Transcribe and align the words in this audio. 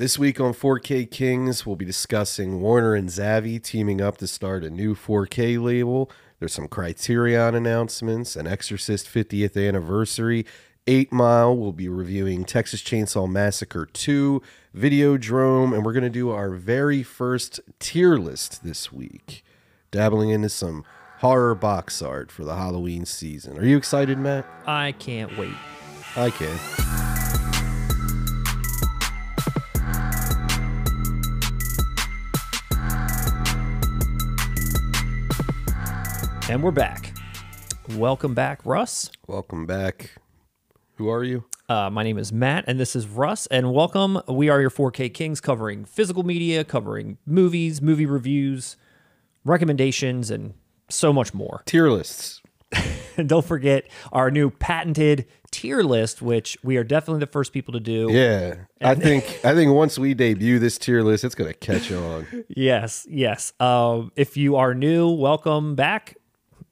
This 0.00 0.18
week 0.18 0.40
on 0.40 0.54
4K 0.54 1.10
Kings, 1.10 1.66
we'll 1.66 1.76
be 1.76 1.84
discussing 1.84 2.62
Warner 2.62 2.94
and 2.94 3.10
Zavvi 3.10 3.62
teaming 3.62 4.00
up 4.00 4.16
to 4.16 4.26
start 4.26 4.64
a 4.64 4.70
new 4.70 4.94
4K 4.94 5.62
label. 5.62 6.10
There's 6.38 6.54
some 6.54 6.68
Criterion 6.68 7.54
announcements, 7.54 8.34
an 8.34 8.46
Exorcist 8.46 9.06
50th 9.06 9.62
anniversary. 9.62 10.46
8 10.86 11.12
Mile, 11.12 11.54
we'll 11.54 11.74
be 11.74 11.90
reviewing 11.90 12.46
Texas 12.46 12.80
Chainsaw 12.80 13.30
Massacre 13.30 13.84
2, 13.84 14.40
Videodrome, 14.74 15.74
and 15.74 15.84
we're 15.84 15.92
going 15.92 16.02
to 16.02 16.08
do 16.08 16.30
our 16.30 16.48
very 16.48 17.02
first 17.02 17.60
tier 17.78 18.16
list 18.16 18.64
this 18.64 18.90
week, 18.90 19.44
dabbling 19.90 20.30
into 20.30 20.48
some 20.48 20.82
horror 21.18 21.54
box 21.54 22.00
art 22.00 22.32
for 22.32 22.44
the 22.44 22.56
Halloween 22.56 23.04
season. 23.04 23.58
Are 23.58 23.66
you 23.66 23.76
excited, 23.76 24.16
Matt? 24.16 24.46
I 24.66 24.92
can't 24.92 25.36
wait. 25.36 25.52
I 26.16 26.30
can. 26.30 27.19
And 36.50 36.64
we're 36.64 36.72
back. 36.72 37.16
Welcome 37.90 38.34
back, 38.34 38.66
Russ. 38.66 39.08
Welcome 39.28 39.66
back. 39.66 40.16
Who 40.96 41.08
are 41.08 41.22
you? 41.22 41.44
Uh, 41.68 41.90
my 41.90 42.02
name 42.02 42.18
is 42.18 42.32
Matt, 42.32 42.64
and 42.66 42.80
this 42.80 42.96
is 42.96 43.06
Russ. 43.06 43.46
And 43.46 43.72
welcome. 43.72 44.20
We 44.26 44.48
are 44.48 44.60
your 44.60 44.68
4K 44.68 45.14
Kings 45.14 45.40
covering 45.40 45.84
physical 45.84 46.24
media, 46.24 46.64
covering 46.64 47.18
movies, 47.24 47.80
movie 47.80 48.04
reviews, 48.04 48.76
recommendations, 49.44 50.28
and 50.28 50.54
so 50.88 51.12
much 51.12 51.32
more. 51.32 51.62
Tier 51.66 51.88
lists. 51.88 52.42
And 53.16 53.28
don't 53.28 53.44
forget 53.44 53.84
our 54.12 54.30
new 54.30 54.50
patented 54.50 55.26
tier 55.50 55.82
list, 55.82 56.22
which 56.22 56.56
we 56.62 56.78
are 56.78 56.84
definitely 56.84 57.20
the 57.20 57.26
first 57.26 57.52
people 57.52 57.72
to 57.74 57.80
do. 57.80 58.08
Yeah. 58.10 58.54
I 58.80 58.94
think 58.94 59.40
I 59.44 59.52
think 59.54 59.72
once 59.74 59.98
we 59.98 60.14
debut 60.14 60.58
this 60.58 60.78
tier 60.78 61.02
list, 61.02 61.24
it's 61.24 61.34
gonna 61.34 61.52
catch 61.52 61.92
on. 61.92 62.26
Yes, 62.48 63.06
yes. 63.10 63.52
Um, 63.60 64.10
if 64.16 64.38
you 64.38 64.56
are 64.56 64.74
new, 64.74 65.10
welcome 65.10 65.74
back 65.74 66.16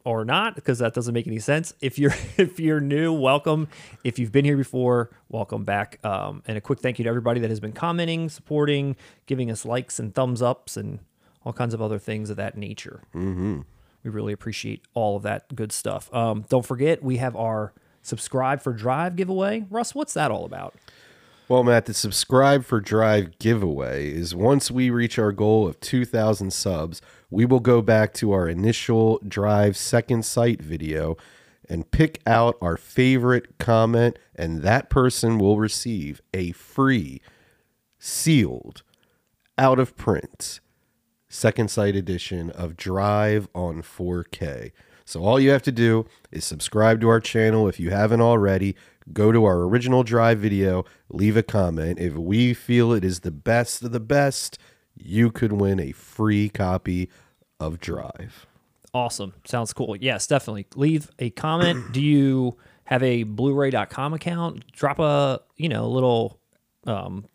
or 0.04 0.24
not, 0.24 0.54
because 0.54 0.78
that 0.78 0.94
doesn't 0.94 1.12
make 1.12 1.26
any 1.26 1.38
sense. 1.38 1.74
If 1.80 1.98
you're 1.98 2.14
if 2.36 2.58
you're 2.58 2.80
new, 2.80 3.12
welcome. 3.12 3.68
If 4.04 4.18
you've 4.18 4.32
been 4.32 4.44
here 4.44 4.56
before, 4.56 5.10
welcome 5.28 5.64
back. 5.64 5.98
Um, 6.04 6.42
and 6.46 6.56
a 6.56 6.60
quick 6.60 6.80
thank 6.80 6.98
you 6.98 7.04
to 7.04 7.08
everybody 7.08 7.40
that 7.40 7.50
has 7.50 7.60
been 7.60 7.72
commenting, 7.72 8.28
supporting, 8.28 8.96
giving 9.26 9.50
us 9.50 9.64
likes 9.64 9.98
and 9.98 10.14
thumbs 10.14 10.42
ups, 10.42 10.76
and 10.76 11.00
all 11.44 11.52
kinds 11.52 11.74
of 11.74 11.82
other 11.82 11.98
things 11.98 12.30
of 12.30 12.36
that 12.36 12.56
nature. 12.56 13.02
Mm-hmm. 13.14 13.60
We 14.04 14.10
really 14.10 14.32
appreciate 14.32 14.82
all 14.94 15.16
of 15.16 15.22
that 15.24 15.54
good 15.54 15.72
stuff. 15.72 16.12
Um, 16.14 16.44
don't 16.48 16.64
forget, 16.64 17.02
we 17.02 17.16
have 17.16 17.34
our 17.36 17.72
subscribe 18.02 18.62
for 18.62 18.72
Drive 18.72 19.16
giveaway. 19.16 19.66
Russ, 19.70 19.94
what's 19.94 20.14
that 20.14 20.30
all 20.30 20.44
about? 20.44 20.74
Well, 21.48 21.64
Matt, 21.64 21.86
the 21.86 21.94
subscribe 21.94 22.64
for 22.64 22.80
Drive 22.80 23.38
giveaway 23.38 24.10
is 24.10 24.34
once 24.34 24.70
we 24.70 24.90
reach 24.90 25.18
our 25.18 25.32
goal 25.32 25.66
of 25.66 25.80
2,000 25.80 26.52
subs, 26.52 27.00
we 27.30 27.44
will 27.44 27.60
go 27.60 27.82
back 27.82 28.14
to 28.14 28.32
our 28.32 28.48
initial 28.48 29.20
Drive 29.26 29.76
second 29.76 30.24
sight 30.24 30.62
video 30.62 31.16
and 31.68 31.90
pick 31.90 32.20
out 32.26 32.56
our 32.62 32.76
favorite 32.76 33.58
comment, 33.58 34.18
and 34.34 34.62
that 34.62 34.88
person 34.88 35.38
will 35.38 35.58
receive 35.58 36.22
a 36.32 36.52
free, 36.52 37.20
sealed, 37.98 38.82
out 39.58 39.78
of 39.78 39.96
print, 39.96 40.60
second 41.28 41.70
sight 41.70 41.94
edition 41.94 42.50
of 42.50 42.76
Drive 42.76 43.48
on 43.54 43.82
4K. 43.82 44.72
So 45.04 45.24
all 45.24 45.40
you 45.40 45.50
have 45.50 45.62
to 45.62 45.72
do 45.72 46.06
is 46.30 46.44
subscribe 46.44 47.00
to 47.00 47.08
our 47.08 47.20
channel 47.20 47.68
if 47.68 47.80
you 47.80 47.90
haven't 47.90 48.20
already. 48.20 48.76
Go 49.12 49.32
to 49.32 49.44
our 49.44 49.62
original 49.62 50.02
Drive 50.02 50.38
video, 50.38 50.84
leave 51.08 51.36
a 51.36 51.42
comment. 51.42 51.98
If 51.98 52.14
we 52.14 52.54
feel 52.54 52.92
it 52.92 53.04
is 53.04 53.20
the 53.20 53.30
best 53.30 53.82
of 53.82 53.92
the 53.92 54.00
best, 54.00 54.58
you 54.94 55.30
could 55.30 55.52
win 55.52 55.80
a 55.80 55.92
free 55.92 56.48
copy 56.48 57.08
of 57.60 57.80
Drive. 57.80 58.46
Awesome. 58.94 59.34
Sounds 59.44 59.72
cool. 59.72 59.96
Yes, 59.96 60.26
definitely. 60.26 60.66
Leave 60.74 61.10
a 61.18 61.30
comment. 61.30 61.84
Do 61.92 62.00
you 62.00 62.56
have 62.84 63.02
a 63.02 63.24
blu-ray.com 63.24 64.14
account? 64.14 64.70
Drop 64.72 64.98
a, 64.98 65.40
you 65.56 65.68
know, 65.68 65.84
a 65.84 65.88
little 65.88 66.38
um 66.86 67.26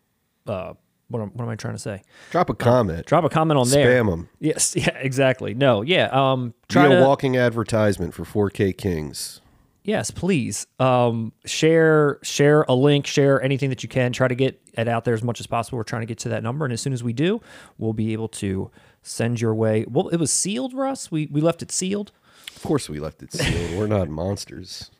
uh 0.46 0.74
what 1.08 1.20
am, 1.20 1.30
what 1.30 1.44
am 1.44 1.50
I 1.50 1.54
trying 1.54 1.74
to 1.74 1.80
say? 1.80 2.02
Drop 2.30 2.50
a 2.50 2.54
comment. 2.54 3.06
Drop 3.06 3.24
a 3.24 3.28
comment 3.28 3.58
on 3.58 3.68
there. 3.68 4.02
Spam 4.02 4.10
them. 4.10 4.28
Yes, 4.40 4.74
yeah, 4.76 4.96
exactly. 4.96 5.54
No, 5.54 5.82
yeah. 5.82 6.08
Um 6.12 6.50
Be 6.68 6.74
try 6.74 6.86
a 6.86 6.88
to 6.88 7.00
walking 7.02 7.36
advertisement 7.36 8.14
for 8.14 8.24
4K 8.24 8.76
Kings. 8.76 9.40
Yes, 9.84 10.10
please. 10.10 10.66
Um 10.80 11.32
share 11.44 12.18
share 12.22 12.62
a 12.62 12.74
link, 12.74 13.06
share 13.06 13.40
anything 13.42 13.68
that 13.70 13.82
you 13.82 13.88
can. 13.88 14.12
Try 14.12 14.26
to 14.26 14.34
get 14.34 14.60
it 14.76 14.88
out 14.88 15.04
there 15.04 15.14
as 15.14 15.22
much 15.22 15.38
as 15.38 15.46
possible. 15.46 15.78
We're 15.78 15.84
trying 15.84 16.02
to 16.02 16.06
get 16.06 16.18
to 16.20 16.30
that 16.30 16.42
number 16.42 16.64
and 16.64 16.72
as 16.72 16.80
soon 16.80 16.94
as 16.94 17.04
we 17.04 17.12
do, 17.12 17.40
we'll 17.78 17.92
be 17.92 18.12
able 18.12 18.28
to 18.28 18.70
send 19.04 19.40
your 19.40 19.54
way. 19.54 19.84
Well, 19.88 20.08
it 20.08 20.16
was 20.16 20.32
sealed, 20.32 20.74
Russ. 20.74 21.10
We 21.10 21.26
we 21.30 21.40
left 21.40 21.62
it 21.62 21.70
sealed. 21.70 22.10
Of 22.56 22.62
course, 22.62 22.88
we 22.88 22.98
left 22.98 23.22
it 23.22 23.32
sealed. 23.32 23.78
We're 23.78 23.86
not 23.86 24.08
monsters. 24.22 24.90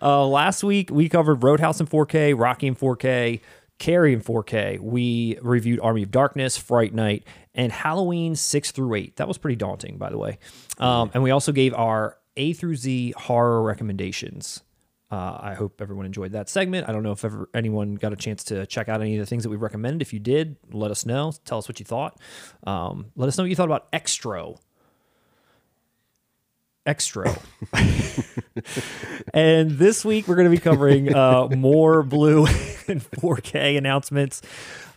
Uh, 0.00 0.26
last 0.26 0.64
week 0.64 0.90
we 0.90 1.08
covered 1.08 1.42
Roadhouse 1.42 1.78
in 1.80 1.86
4K, 1.86 2.38
Rocky 2.38 2.66
in 2.68 2.74
4K, 2.74 3.40
Carrie 3.78 4.14
in 4.14 4.20
4K. 4.22 4.80
We 4.80 5.38
reviewed 5.42 5.78
Army 5.80 6.04
of 6.04 6.10
Darkness, 6.10 6.56
Fright 6.56 6.94
Night, 6.94 7.24
and 7.54 7.70
Halloween 7.70 8.34
6 8.34 8.70
through 8.70 8.94
8. 8.94 9.16
That 9.16 9.28
was 9.28 9.36
pretty 9.36 9.56
daunting, 9.56 9.98
by 9.98 10.10
the 10.10 10.18
way. 10.18 10.38
Um, 10.78 11.10
and 11.12 11.22
we 11.22 11.30
also 11.30 11.52
gave 11.52 11.74
our 11.74 12.16
A 12.36 12.52
through 12.54 12.76
Z 12.76 13.12
horror 13.16 13.62
recommendations. 13.62 14.62
Uh, 15.10 15.38
I 15.40 15.54
hope 15.54 15.80
everyone 15.80 16.04
enjoyed 16.04 16.32
that 16.32 16.48
segment. 16.48 16.88
I 16.88 16.92
don't 16.92 17.04
know 17.04 17.12
if 17.12 17.24
ever 17.24 17.48
anyone 17.54 17.94
got 17.94 18.12
a 18.12 18.16
chance 18.16 18.42
to 18.44 18.66
check 18.66 18.88
out 18.88 19.00
any 19.00 19.16
of 19.16 19.20
the 19.20 19.26
things 19.26 19.44
that 19.44 19.50
we 19.50 19.56
recommended. 19.56 20.02
If 20.02 20.12
you 20.12 20.18
did, 20.18 20.56
let 20.72 20.90
us 20.90 21.06
know. 21.06 21.32
Tell 21.44 21.58
us 21.58 21.68
what 21.68 21.78
you 21.78 21.86
thought. 21.86 22.18
Um, 22.66 23.12
let 23.14 23.28
us 23.28 23.38
know 23.38 23.44
what 23.44 23.50
you 23.50 23.56
thought 23.56 23.68
about 23.68 23.92
Xtro. 23.92 24.58
Xtro. 26.86 27.36
and 29.34 29.72
this 29.72 30.04
week 30.04 30.26
we're 30.28 30.36
going 30.36 30.50
to 30.50 30.56
be 30.56 30.62
covering 30.62 31.14
uh, 31.14 31.48
more 31.48 32.02
blue 32.02 32.46
and 32.88 33.02
4K 33.02 33.76
announcements. 33.76 34.42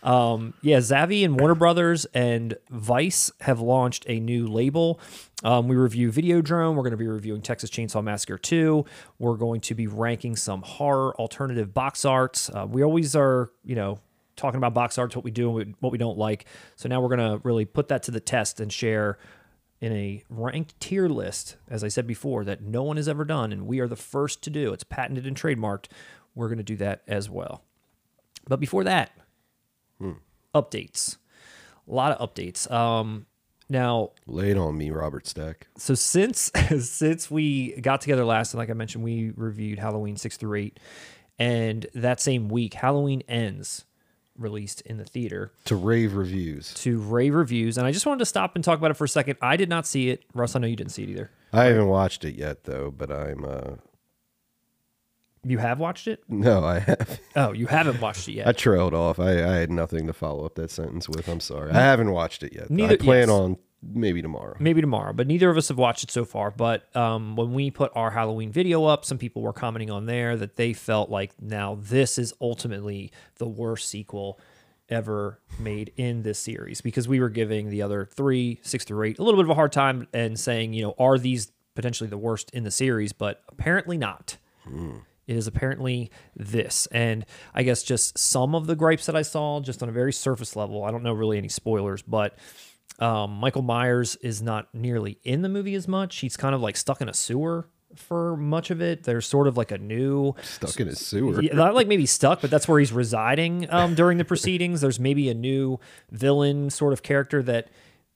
Um, 0.02 0.54
yeah, 0.62 0.78
Zavvi 0.78 1.24
and 1.24 1.38
Warner 1.38 1.54
Brothers 1.54 2.06
and 2.14 2.56
Vice 2.70 3.30
have 3.40 3.60
launched 3.60 4.04
a 4.08 4.18
new 4.20 4.46
label. 4.46 5.00
Um, 5.44 5.68
we 5.68 5.76
review 5.76 6.10
Videodrome. 6.10 6.74
We're 6.74 6.82
going 6.82 6.92
to 6.92 6.96
be 6.96 7.06
reviewing 7.06 7.42
Texas 7.42 7.70
Chainsaw 7.70 8.02
Massacre 8.02 8.38
2. 8.38 8.84
We're 9.18 9.36
going 9.36 9.60
to 9.62 9.74
be 9.74 9.86
ranking 9.86 10.36
some 10.36 10.62
horror 10.62 11.14
alternative 11.16 11.72
box 11.74 12.04
arts. 12.04 12.50
Uh, 12.50 12.66
we 12.68 12.82
always 12.82 13.14
are, 13.16 13.50
you 13.64 13.74
know, 13.74 13.98
talking 14.36 14.58
about 14.58 14.74
box 14.74 14.98
arts, 14.98 15.14
what 15.14 15.24
we 15.24 15.30
do 15.30 15.58
and 15.58 15.74
what 15.80 15.92
we 15.92 15.98
don't 15.98 16.18
like. 16.18 16.46
So 16.76 16.88
now 16.88 17.00
we're 17.00 17.14
going 17.14 17.38
to 17.38 17.40
really 17.46 17.64
put 17.64 17.88
that 17.88 18.02
to 18.04 18.10
the 18.10 18.20
test 18.20 18.60
and 18.60 18.72
share 18.72 19.18
in 19.80 19.92
a 19.92 20.22
ranked 20.28 20.78
tier 20.80 21.08
list, 21.08 21.56
as 21.68 21.82
I 21.82 21.88
said 21.88 22.06
before, 22.06 22.44
that 22.44 22.62
no 22.62 22.82
one 22.82 22.96
has 22.96 23.08
ever 23.08 23.24
done, 23.24 23.50
and 23.50 23.66
we 23.66 23.80
are 23.80 23.88
the 23.88 23.96
first 23.96 24.42
to 24.42 24.50
do. 24.50 24.72
It's 24.72 24.84
patented 24.84 25.26
and 25.26 25.34
trademarked. 25.34 25.86
We're 26.34 26.48
going 26.48 26.58
to 26.58 26.64
do 26.64 26.76
that 26.76 27.02
as 27.08 27.30
well. 27.30 27.62
But 28.46 28.60
before 28.60 28.84
that, 28.84 29.12
updates. 30.54 31.16
A 31.88 31.92
lot 31.92 32.12
of 32.18 32.30
updates. 32.34 32.70
Um, 32.70 33.26
now, 33.68 34.10
Lay 34.26 34.50
it 34.50 34.58
on 34.58 34.76
me, 34.76 34.90
Robert 34.90 35.26
Stack. 35.26 35.68
so 35.76 35.94
since 35.94 36.50
since 36.80 37.30
we 37.30 37.72
got 37.80 38.00
together 38.00 38.24
last, 38.24 38.52
and 38.52 38.58
like 38.58 38.70
I 38.70 38.74
mentioned, 38.74 39.04
we 39.04 39.32
reviewed 39.36 39.78
Halloween 39.78 40.16
six 40.16 40.36
through 40.36 40.58
eight, 40.58 40.80
and 41.38 41.86
that 41.94 42.20
same 42.20 42.48
week, 42.48 42.74
Halloween 42.74 43.22
ends 43.28 43.84
released 44.36 44.80
in 44.82 44.96
the 44.96 45.04
theater 45.04 45.52
To 45.66 45.76
rave 45.76 46.14
reviews. 46.14 46.72
to 46.74 46.98
rave 46.98 47.34
reviews, 47.34 47.76
and 47.78 47.86
I 47.86 47.92
just 47.92 48.06
wanted 48.06 48.20
to 48.20 48.26
stop 48.26 48.54
and 48.56 48.64
talk 48.64 48.78
about 48.78 48.90
it 48.90 48.94
for 48.94 49.04
a 49.04 49.08
second. 49.08 49.36
I 49.42 49.56
did 49.56 49.68
not 49.68 49.86
see 49.86 50.08
it, 50.10 50.24
Russ. 50.34 50.56
I 50.56 50.58
know 50.60 50.66
you 50.66 50.76
didn't 50.76 50.92
see 50.92 51.02
it 51.04 51.10
either. 51.10 51.30
I 51.52 51.64
haven't 51.64 51.88
watched 51.88 52.24
it 52.24 52.34
yet, 52.36 52.64
though, 52.64 52.90
but 52.90 53.10
I'm. 53.12 53.44
uh 53.44 53.70
You 55.42 55.58
have 55.58 55.78
watched 55.78 56.06
it? 56.06 56.22
No, 56.28 56.64
I 56.64 56.80
have. 56.80 57.20
Oh, 57.34 57.52
you 57.52 57.66
haven't 57.66 58.00
watched 58.00 58.28
it 58.28 58.32
yet. 58.32 58.46
I 58.46 58.52
trailed 58.52 58.92
off. 58.92 59.18
I, 59.18 59.30
I 59.30 59.56
had 59.56 59.70
nothing 59.70 60.06
to 60.06 60.12
follow 60.12 60.44
up 60.44 60.54
that 60.56 60.70
sentence 60.70 61.08
with. 61.08 61.28
I'm 61.28 61.40
sorry. 61.40 61.70
I 61.70 61.80
haven't 61.80 62.10
watched 62.12 62.42
it 62.42 62.52
yet. 62.52 62.66
though. 62.68 62.86
I 62.86 62.96
plan 62.96 63.28
yes. 63.28 63.30
on 63.30 63.56
maybe 63.82 64.20
tomorrow. 64.20 64.56
Maybe 64.58 64.80
tomorrow, 64.80 65.12
but 65.12 65.26
neither 65.26 65.48
of 65.48 65.56
us 65.56 65.68
have 65.68 65.78
watched 65.78 66.04
it 66.04 66.10
so 66.10 66.24
far. 66.24 66.50
But 66.50 66.94
um, 66.94 67.36
when 67.36 67.54
we 67.54 67.70
put 67.70 67.90
our 67.94 68.10
Halloween 68.10 68.52
video 68.52 68.84
up, 68.84 69.04
some 69.04 69.18
people 69.18 69.42
were 69.42 69.52
commenting 69.52 69.90
on 69.90 70.06
there 70.06 70.36
that 70.36 70.56
they 70.56 70.72
felt 70.72 71.10
like 71.10 71.32
now 71.40 71.78
this 71.80 72.18
is 72.18 72.34
ultimately 72.40 73.10
the 73.36 73.48
worst 73.48 73.88
sequel 73.88 74.38
ever 74.90 75.40
made 75.58 75.92
in 75.96 76.22
this 76.22 76.38
series 76.38 76.80
because 76.80 77.06
we 77.08 77.20
were 77.20 77.28
giving 77.30 77.70
the 77.70 77.80
other 77.80 78.04
three, 78.04 78.58
six 78.62 78.84
through 78.84 79.04
eight, 79.04 79.18
a 79.18 79.22
little 79.22 79.38
bit 79.38 79.46
of 79.46 79.50
a 79.50 79.54
hard 79.54 79.72
time 79.72 80.06
and 80.12 80.38
saying, 80.38 80.72
you 80.74 80.82
know, 80.82 80.94
are 80.98 81.16
these 81.16 81.52
potentially 81.74 82.10
the 82.10 82.18
worst 82.18 82.50
in 82.50 82.64
the 82.64 82.70
series? 82.70 83.12
But 83.12 83.42
apparently 83.48 83.96
not. 83.96 84.36
It 85.30 85.36
is 85.36 85.46
apparently 85.46 86.10
this. 86.34 86.86
And 86.90 87.24
I 87.54 87.62
guess 87.62 87.84
just 87.84 88.18
some 88.18 88.56
of 88.56 88.66
the 88.66 88.74
gripes 88.74 89.06
that 89.06 89.14
I 89.14 89.22
saw, 89.22 89.60
just 89.60 89.80
on 89.80 89.88
a 89.88 89.92
very 89.92 90.12
surface 90.12 90.56
level, 90.56 90.82
I 90.82 90.90
don't 90.90 91.04
know 91.04 91.12
really 91.12 91.38
any 91.38 91.48
spoilers, 91.48 92.02
but 92.02 92.36
um, 92.98 93.30
Michael 93.34 93.62
Myers 93.62 94.16
is 94.16 94.42
not 94.42 94.74
nearly 94.74 95.18
in 95.22 95.42
the 95.42 95.48
movie 95.48 95.76
as 95.76 95.86
much. 95.86 96.18
He's 96.18 96.36
kind 96.36 96.52
of 96.52 96.60
like 96.60 96.76
stuck 96.76 97.00
in 97.00 97.08
a 97.08 97.14
sewer 97.14 97.68
for 97.94 98.36
much 98.36 98.70
of 98.72 98.82
it. 98.82 99.04
There's 99.04 99.24
sort 99.24 99.46
of 99.46 99.56
like 99.56 99.70
a 99.70 99.78
new 99.78 100.34
Stuck 100.42 100.80
in 100.80 100.88
a 100.88 100.96
sewer. 100.96 101.40
yeah, 101.42 101.54
not 101.54 101.74
like 101.74 101.86
maybe 101.86 102.06
stuck, 102.06 102.40
but 102.40 102.50
that's 102.50 102.66
where 102.66 102.80
he's 102.80 102.92
residing 102.92 103.70
um, 103.70 103.94
during 103.94 104.18
the 104.18 104.24
proceedings. 104.24 104.80
There's 104.80 104.98
maybe 105.00 105.28
a 105.28 105.34
new 105.34 105.78
villain 106.10 106.70
sort 106.70 106.92
of 106.92 107.02
character 107.04 107.40
that 107.44 107.68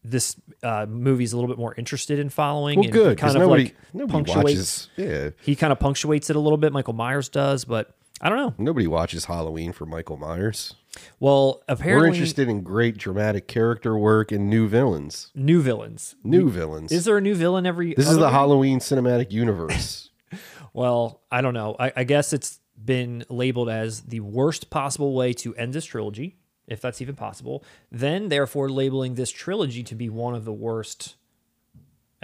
this 0.04 0.36
uh, 0.62 0.86
movie's 0.86 1.32
a 1.32 1.36
little 1.36 1.48
bit 1.48 1.58
more 1.58 1.74
interested 1.76 2.18
in 2.18 2.28
following. 2.28 2.78
Well, 2.78 2.84
and 2.84 2.92
good 2.92 3.18
kind 3.18 3.34
of 3.36 3.40
nobody 3.42 3.64
like 3.64 3.76
nobody 3.92 4.12
punctuates. 4.12 4.36
watches. 4.36 4.88
Yeah, 4.96 5.30
He 5.42 5.56
kind 5.56 5.72
of 5.72 5.78
punctuates 5.80 6.30
it 6.30 6.36
a 6.36 6.40
little 6.40 6.58
bit. 6.58 6.72
Michael 6.72 6.92
Myers 6.94 7.28
does, 7.28 7.64
but 7.64 7.96
I 8.20 8.28
don't 8.28 8.38
know. 8.38 8.54
nobody 8.58 8.86
watches 8.86 9.24
Halloween 9.24 9.72
for 9.72 9.86
Michael 9.86 10.16
Myers. 10.16 10.74
Well, 11.18 11.62
apparently 11.68 12.08
We're 12.10 12.12
interested 12.14 12.48
in 12.48 12.62
great 12.62 12.96
dramatic 12.96 13.48
character 13.48 13.96
work 13.98 14.30
and 14.30 14.48
new 14.48 14.68
villains. 14.68 15.32
new 15.34 15.60
villains. 15.60 16.14
New 16.22 16.48
villains. 16.50 16.92
Is 16.92 17.04
there 17.04 17.16
a 17.16 17.20
new 17.20 17.34
villain 17.34 17.66
every? 17.66 17.94
this 17.94 18.06
is 18.08 18.14
the 18.14 18.20
movie? 18.20 18.32
Halloween 18.32 18.78
cinematic 18.78 19.32
universe. 19.32 20.10
Well, 20.72 21.20
I 21.30 21.40
don't 21.40 21.54
know. 21.54 21.76
I, 21.78 21.92
I 21.98 22.02
guess 22.04 22.32
it's 22.32 22.58
been 22.84 23.24
labeled 23.28 23.68
as 23.68 24.00
the 24.00 24.18
worst 24.18 24.70
possible 24.70 25.14
way 25.14 25.32
to 25.34 25.54
end 25.54 25.72
this 25.72 25.84
trilogy, 25.84 26.36
if 26.66 26.80
that's 26.80 27.00
even 27.00 27.14
possible. 27.14 27.64
Then, 27.90 28.28
therefore, 28.28 28.68
labeling 28.68 29.14
this 29.14 29.30
trilogy 29.30 29.82
to 29.84 29.94
be 29.94 30.08
one 30.08 30.34
of 30.34 30.44
the 30.44 30.52
worst 30.52 31.16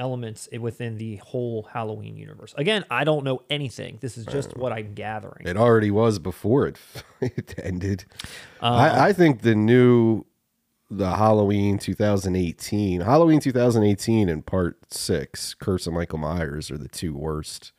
elements 0.00 0.48
within 0.58 0.96
the 0.96 1.16
whole 1.16 1.68
Halloween 1.72 2.16
universe. 2.16 2.54
Again, 2.56 2.84
I 2.90 3.04
don't 3.04 3.22
know 3.22 3.42
anything. 3.50 3.98
This 4.00 4.16
is 4.16 4.24
just 4.24 4.56
what 4.56 4.72
I'm 4.72 4.94
gathering. 4.94 5.46
It 5.46 5.58
already 5.58 5.90
was 5.90 6.18
before 6.18 6.66
it, 6.66 6.78
it 7.20 7.54
ended. 7.62 8.06
Um, 8.60 8.74
I, 8.74 9.08
I 9.08 9.12
think 9.12 9.42
the 9.42 9.54
new, 9.54 10.24
the 10.90 11.16
Halloween 11.16 11.78
2018, 11.78 13.02
Halloween 13.02 13.40
2018 13.40 14.28
and 14.30 14.44
Part 14.44 14.78
Six, 14.92 15.54
Curse 15.54 15.86
of 15.86 15.92
Michael 15.92 16.18
Myers, 16.18 16.70
are 16.70 16.78
the 16.78 16.88
two 16.88 17.14
worst 17.14 17.72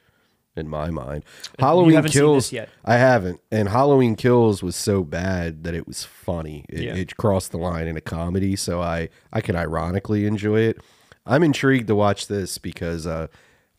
in 0.55 0.67
my 0.67 0.89
mind. 0.89 1.23
Halloween 1.59 2.03
Kills. 2.03 2.45
this 2.47 2.53
yet. 2.53 2.69
I 2.83 2.95
haven't, 2.97 3.39
and 3.51 3.69
Halloween 3.69 4.15
Kills 4.15 4.61
was 4.61 4.75
so 4.75 5.03
bad 5.03 5.63
that 5.63 5.73
it 5.73 5.87
was 5.87 6.03
funny. 6.03 6.65
It, 6.69 6.81
Yeah. 6.83 6.95
it 6.95 7.15
crossed 7.17 7.51
the 7.51 7.57
line 7.57 7.87
in 7.87 7.95
a 7.97 8.01
comedy, 8.01 8.55
so 8.55 8.81
I 8.81 9.09
I 9.31 9.41
can 9.41 9.55
ironically 9.55 10.25
enjoy 10.25 10.61
it. 10.61 10.77
I'm 11.25 11.43
intrigued 11.43 11.87
to 11.87 11.95
watch 11.95 12.27
this 12.27 12.57
because 12.57 13.05
uh, 13.07 13.27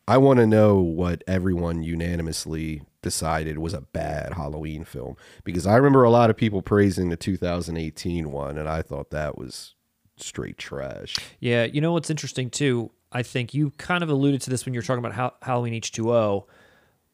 I 0.08 0.16
want 0.18 0.38
to 0.38 0.46
know 0.46 0.76
what 0.80 1.22
everyone 1.26 1.82
unanimously 1.82 2.82
decided 3.02 3.58
was 3.58 3.74
a 3.74 3.80
bad 3.80 4.34
Halloween 4.34 4.84
film. 4.84 5.16
Because 5.42 5.66
I 5.66 5.74
remember 5.76 6.04
a 6.04 6.10
lot 6.10 6.30
of 6.30 6.36
people 6.36 6.62
praising 6.62 7.08
the 7.08 7.16
2018 7.16 8.30
one, 8.30 8.56
and 8.58 8.68
I 8.68 8.80
thought 8.82 9.10
that 9.10 9.36
was 9.36 9.74
straight 10.16 10.56
trash. 10.56 11.16
Yeah, 11.40 11.64
you 11.64 11.80
know 11.80 11.92
what's 11.92 12.10
interesting 12.10 12.48
too? 12.48 12.92
I 13.10 13.22
think 13.22 13.52
you 13.54 13.70
kind 13.76 14.02
of 14.02 14.08
alluded 14.08 14.40
to 14.42 14.50
this 14.50 14.64
when 14.64 14.72
you 14.72 14.78
were 14.78 14.84
talking 14.84 15.04
about 15.04 15.12
ha- 15.14 15.34
Halloween 15.42 15.74
H2O, 15.74 16.44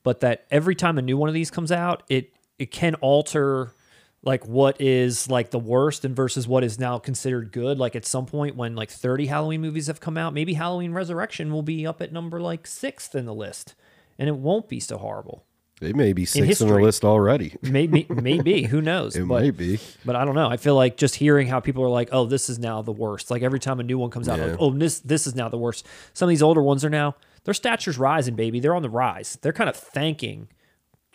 but 0.09 0.21
that 0.21 0.47
every 0.51 0.75
time 0.75 0.97
a 0.97 1.03
new 1.03 1.19
one 1.19 1.29
of 1.29 1.35
these 1.35 1.51
comes 1.51 1.71
out, 1.71 2.03
it 2.09 2.33
it 2.59 2.71
can 2.71 2.95
alter 2.95 3.75
like 4.23 4.47
what 4.47 4.81
is 4.81 5.29
like 5.29 5.51
the 5.51 5.59
worst 5.59 6.03
and 6.03 6.17
versus 6.17 6.49
what 6.49 6.65
is 6.65 6.79
now 6.79 6.99
considered 6.99 7.53
good. 7.53 7.79
Like 7.79 7.95
at 7.95 8.07
some 8.07 8.25
point 8.25 8.57
when 8.57 8.75
like 8.75 8.91
30 8.91 9.27
Halloween 9.27 9.61
movies 9.61 9.87
have 9.87 10.01
come 10.01 10.17
out, 10.17 10.33
maybe 10.33 10.55
Halloween 10.55 10.93
Resurrection 10.95 11.53
will 11.53 11.61
be 11.61 11.87
up 11.87 12.01
at 12.01 12.11
number 12.11 12.41
like 12.41 12.65
6th 12.65 13.15
in 13.15 13.27
the 13.27 13.35
list 13.35 13.75
and 14.19 14.31
it 14.31 14.37
won't 14.37 14.67
be 14.67 14.81
so 14.81 14.97
horrible. 14.97 15.45
It 15.83 15.95
may 15.95 16.15
be 16.15 16.25
sixth 16.25 16.63
on 16.63 16.69
the 16.69 16.81
list 16.81 17.05
already. 17.05 17.55
Maybe 17.61 18.07
maybe, 18.09 18.63
who 18.73 18.81
knows? 18.81 19.15
It 19.15 19.29
but 19.29 19.43
might 19.43 19.59
be. 19.59 19.79
but 20.07 20.17
I 20.17 20.25
don't 20.25 20.35
know. 20.35 20.49
I 20.49 20.57
feel 20.57 20.75
like 20.75 20.97
just 20.97 21.17
hearing 21.17 21.49
how 21.49 21.61
people 21.61 21.85
are 21.85 21.91
like, 21.91 22.09
"Oh, 22.13 22.25
this 22.25 22.49
is 22.49 22.59
now 22.59 22.81
the 22.81 22.93
worst." 22.93 23.31
Like 23.31 23.43
every 23.43 23.61
time 23.61 23.79
a 23.79 23.85
new 23.85 23.99
one 23.99 24.09
comes 24.11 24.27
out, 24.27 24.39
Yeah. 24.39 24.47
like, 24.47 24.57
"Oh, 24.59 24.71
this 24.71 25.01
this 25.01 25.27
is 25.27 25.35
now 25.35 25.51
the 25.51 25.59
worst." 25.59 25.87
Some 26.15 26.27
of 26.27 26.31
these 26.31 26.43
older 26.43 26.63
ones 26.63 26.85
are 26.85 26.91
now 26.91 27.15
their 27.49 27.55
stature's 27.55 27.97
rising, 27.97 28.37
baby. 28.37 28.61
They're 28.61 28.75
on 28.75 28.83
the 28.83 28.91
rise. 28.91 29.39
They're 29.41 29.55
kind 29.55 29.71
of 29.71 29.75
thanking 29.75 30.49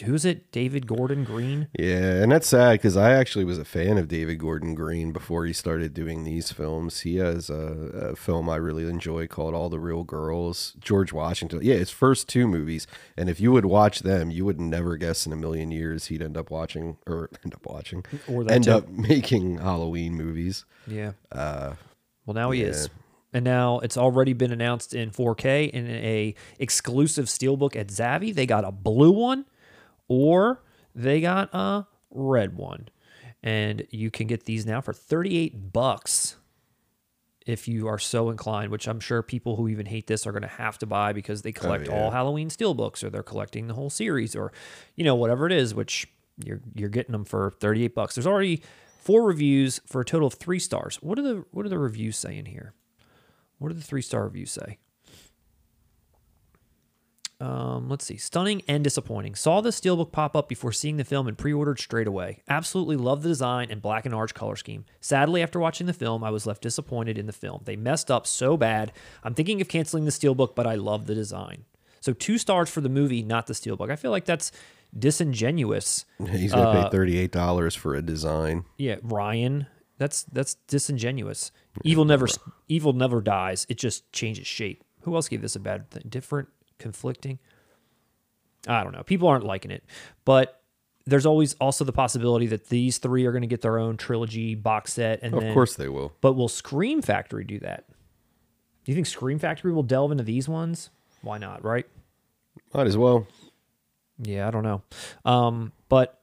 who's 0.04 0.26
it? 0.26 0.52
David 0.52 0.88
Gordon 0.88 1.24
Green. 1.24 1.68
Yeah, 1.78 2.24
and 2.24 2.32
that's 2.32 2.48
sad 2.48 2.72
because 2.74 2.98
I 2.98 3.12
actually 3.12 3.46
was 3.46 3.60
a 3.60 3.64
fan 3.64 4.00
of 4.00 4.08
David 4.08 4.40
Gordon 4.40 4.74
Green 4.74 5.12
before 5.12 5.46
he 5.46 5.54
started 5.54 5.94
doing 5.94 6.24
these 6.24 6.52
films. 6.52 7.02
He 7.02 7.18
has 7.18 7.50
a, 7.50 7.54
a 8.12 8.16
film 8.16 8.50
I 8.50 8.56
really 8.56 8.90
enjoy 8.90 9.28
called 9.28 9.54
All 9.54 9.70
the 9.70 9.80
Real 9.80 10.04
Girls. 10.04 10.74
George 10.80 11.14
Washington. 11.14 11.60
Yeah, 11.62 11.76
his 11.76 11.92
first 11.92 12.28
two 12.28 12.48
movies, 12.48 12.88
and 13.16 13.30
if 13.30 13.40
you 13.40 13.52
would 13.52 13.66
watch 13.66 14.00
them, 14.00 14.32
you 14.32 14.46
would 14.46 14.60
never 14.60 14.98
guess 14.98 15.28
in 15.28 15.32
a 15.32 15.38
million 15.38 15.72
years 15.72 16.08
he'd 16.08 16.24
end 16.24 16.38
up 16.38 16.50
watching 16.50 16.98
or 17.06 17.30
end 17.44 17.54
up 17.54 17.66
watching 17.66 18.04
Or 18.28 18.50
end 18.52 18.64
too. 18.66 18.72
up 18.72 18.90
making 18.90 19.60
Halloween 19.60 20.16
movies. 20.16 20.66
Yeah. 20.88 21.12
Uh, 21.32 21.76
well, 22.26 22.34
now 22.34 22.50
he 22.52 22.62
yeah. 22.62 22.70
is. 22.70 22.90
And 23.34 23.44
now 23.44 23.80
it's 23.80 23.98
already 23.98 24.34
been 24.34 24.52
announced 24.52 24.94
in 24.94 25.10
4K 25.10 25.70
in 25.72 25.88
a 25.88 26.36
exclusive 26.60 27.26
steelbook 27.26 27.76
at 27.76 27.88
Zavvi. 27.88 28.34
They 28.34 28.46
got 28.46 28.64
a 28.64 28.72
blue 28.72 29.12
one 29.12 29.46
or 30.08 30.64
they 30.94 31.20
got 31.22 31.50
a 31.54 31.88
red 32.12 32.56
one. 32.56 32.90
And 33.42 33.88
you 33.90 34.12
can 34.12 34.28
get 34.28 34.46
these 34.46 34.66
now 34.66 34.80
for 34.82 34.94
38 34.94 35.74
bucks 35.74 36.38
if 37.46 37.68
you 37.68 37.88
are 37.90 38.00
so 38.00 38.30
inclined, 38.30 38.72
which 38.72 38.88
I'm 38.88 39.02
sure 39.02 39.22
people 39.22 39.58
who 39.58 39.68
even 39.68 39.86
hate 39.86 40.08
this 40.08 40.26
are 40.26 40.32
going 40.32 40.44
to 40.44 40.48
have 40.48 40.78
to 40.78 40.86
buy 40.86 41.12
because 41.12 41.42
they 41.42 41.50
oh, 41.50 41.60
collect 41.60 41.90
Oh, 41.90 41.92
yeah. 41.94 42.04
all 42.04 42.12
Halloween 42.12 42.50
steelbooks 42.50 43.04
or 43.04 43.10
they're 43.10 43.24
collecting 43.24 43.68
the 43.68 43.74
whole 43.74 43.90
series 43.90 44.34
or 44.36 44.54
you 44.96 45.04
know 45.04 45.16
whatever 45.16 45.46
it 45.46 45.52
is, 45.52 45.74
which 45.76 46.08
you're 46.44 46.62
you're 46.74 46.88
getting 46.90 47.12
them 47.12 47.26
for 47.26 47.52
38 47.60 47.94
bucks. 47.94 48.16
There's 48.16 48.28
already 48.28 48.62
four 49.02 49.24
reviews 49.26 49.82
for 49.86 50.00
a 50.02 50.06
total 50.06 50.28
of 50.28 50.36
3 50.36 50.58
stars. 50.60 50.98
What 51.02 51.20
are 51.20 51.22
the 51.24 51.44
what 51.52 51.66
are 51.66 51.70
the 51.70 51.78
reviews 51.80 52.16
saying 52.16 52.46
here? 52.46 52.74
What 53.64 53.70
do 53.72 53.76
the 53.80 53.82
3-star 53.96 54.26
reviews 54.26 54.52
say? 54.52 54.78
Um, 57.40 57.88
let's 57.90 58.06
see. 58.06 58.18
Stunning 58.18 58.62
and 58.68 58.84
disappointing. 58.84 59.36
Saw 59.36 59.62
the 59.62 59.70
steelbook 59.70 60.12
pop 60.12 60.36
up 60.36 60.50
before 60.50 60.74
seeing 60.74 60.98
the 60.98 61.04
film 61.06 61.28
and 61.30 61.38
pre-ordered 61.38 61.80
straight 61.80 62.08
away. 62.08 62.42
Absolutely 62.50 62.98
love 62.98 63.24
the 63.24 63.30
design 63.30 63.68
and 63.70 63.82
black 63.82 64.06
and 64.06 64.14
orange 64.14 64.34
color 64.34 64.58
scheme. 64.58 64.84
Sadly, 65.00 65.42
after 65.42 65.60
watching 65.60 65.88
the 65.88 65.94
film, 65.94 66.24
I 66.26 66.30
was 66.30 66.46
left 66.46 66.62
disappointed 66.62 67.18
in 67.18 67.26
the 67.26 67.32
film. 67.34 67.62
They 67.64 67.78
messed 67.78 68.12
up 68.12 68.28
so 68.28 68.58
bad. 68.58 68.92
I'm 69.24 69.34
thinking 69.34 69.62
of 69.62 69.70
canceling 69.70 70.06
the 70.06 70.12
steelbook, 70.12 70.56
but 70.56 70.68
I 70.68 70.76
love 70.76 71.06
the 71.06 71.16
design. 71.16 71.64
So 72.02 72.12
two 72.12 72.38
stars 72.38 72.70
for 72.70 72.82
the 72.82 72.90
movie, 72.90 73.24
not 73.24 73.48
the 73.48 73.54
steelbook. 73.54 73.90
I 73.90 73.96
feel 73.96 74.12
like 74.12 74.26
that's 74.26 74.52
disingenuous. 74.98 76.04
He's 76.30 76.52
gonna 76.52 76.70
Uh, 76.70 76.84
pay 76.84 76.90
thirty 76.92 77.18
eight 77.18 77.32
dollars 77.32 77.76
for 77.76 77.96
a 77.96 78.02
design. 78.02 78.66
Yeah, 78.78 78.98
Ryan. 79.02 79.68
That's 79.98 80.24
that's 80.24 80.56
disingenuous. 80.68 81.52
Evil 81.84 82.06
never 82.06 82.28
evil 82.68 82.94
never 82.94 83.22
dies. 83.22 83.66
It 83.70 83.78
just 83.78 84.12
changes 84.12 84.48
shape. 84.48 84.84
Who 85.02 85.16
else 85.16 85.28
gave 85.28 85.42
this 85.42 85.56
a 85.56 85.60
bad 85.60 85.92
thing? 85.92 86.04
Different, 86.10 86.50
conflicting. 86.80 87.40
I 88.68 88.84
don't 88.84 88.94
know. 88.94 89.04
People 89.04 89.28
aren't 89.28 89.46
liking 89.46 89.72
it, 89.72 89.84
but 90.26 90.62
there's 91.06 91.26
always 91.26 91.54
also 91.56 91.84
the 91.84 91.92
possibility 91.92 92.48
that 92.48 92.70
these 92.70 92.98
three 92.98 93.26
are 93.26 93.32
going 93.32 93.42
to 93.42 93.48
get 93.48 93.62
their 93.62 93.78
own 93.78 93.98
trilogy 93.98 94.56
box 94.56 94.94
set, 94.94 95.20
and 95.22 95.34
Of 95.34 95.42
then, 95.42 95.54
course 95.54 95.76
they 95.76 95.90
will. 95.90 96.14
But 96.22 96.34
will 96.34 96.48
Scream 96.48 97.02
Factory 97.02 97.44
do 97.44 97.60
that? 97.60 97.86
Do 97.90 98.92
you 98.92 98.96
think 98.96 99.08
Scream 99.08 99.38
Factory 99.40 99.74
will 99.74 99.84
delve 99.84 100.12
into 100.12 100.24
these 100.24 100.48
ones? 100.48 100.90
Why 101.22 101.38
not? 101.38 101.64
Right? 101.64 101.86
Might 102.74 102.88
as 102.88 102.98
well. 102.98 103.28
Yeah, 104.18 104.48
I 104.48 104.52
don't 104.52 104.64
know. 104.64 104.82
Um, 105.26 105.74
but 105.90 106.22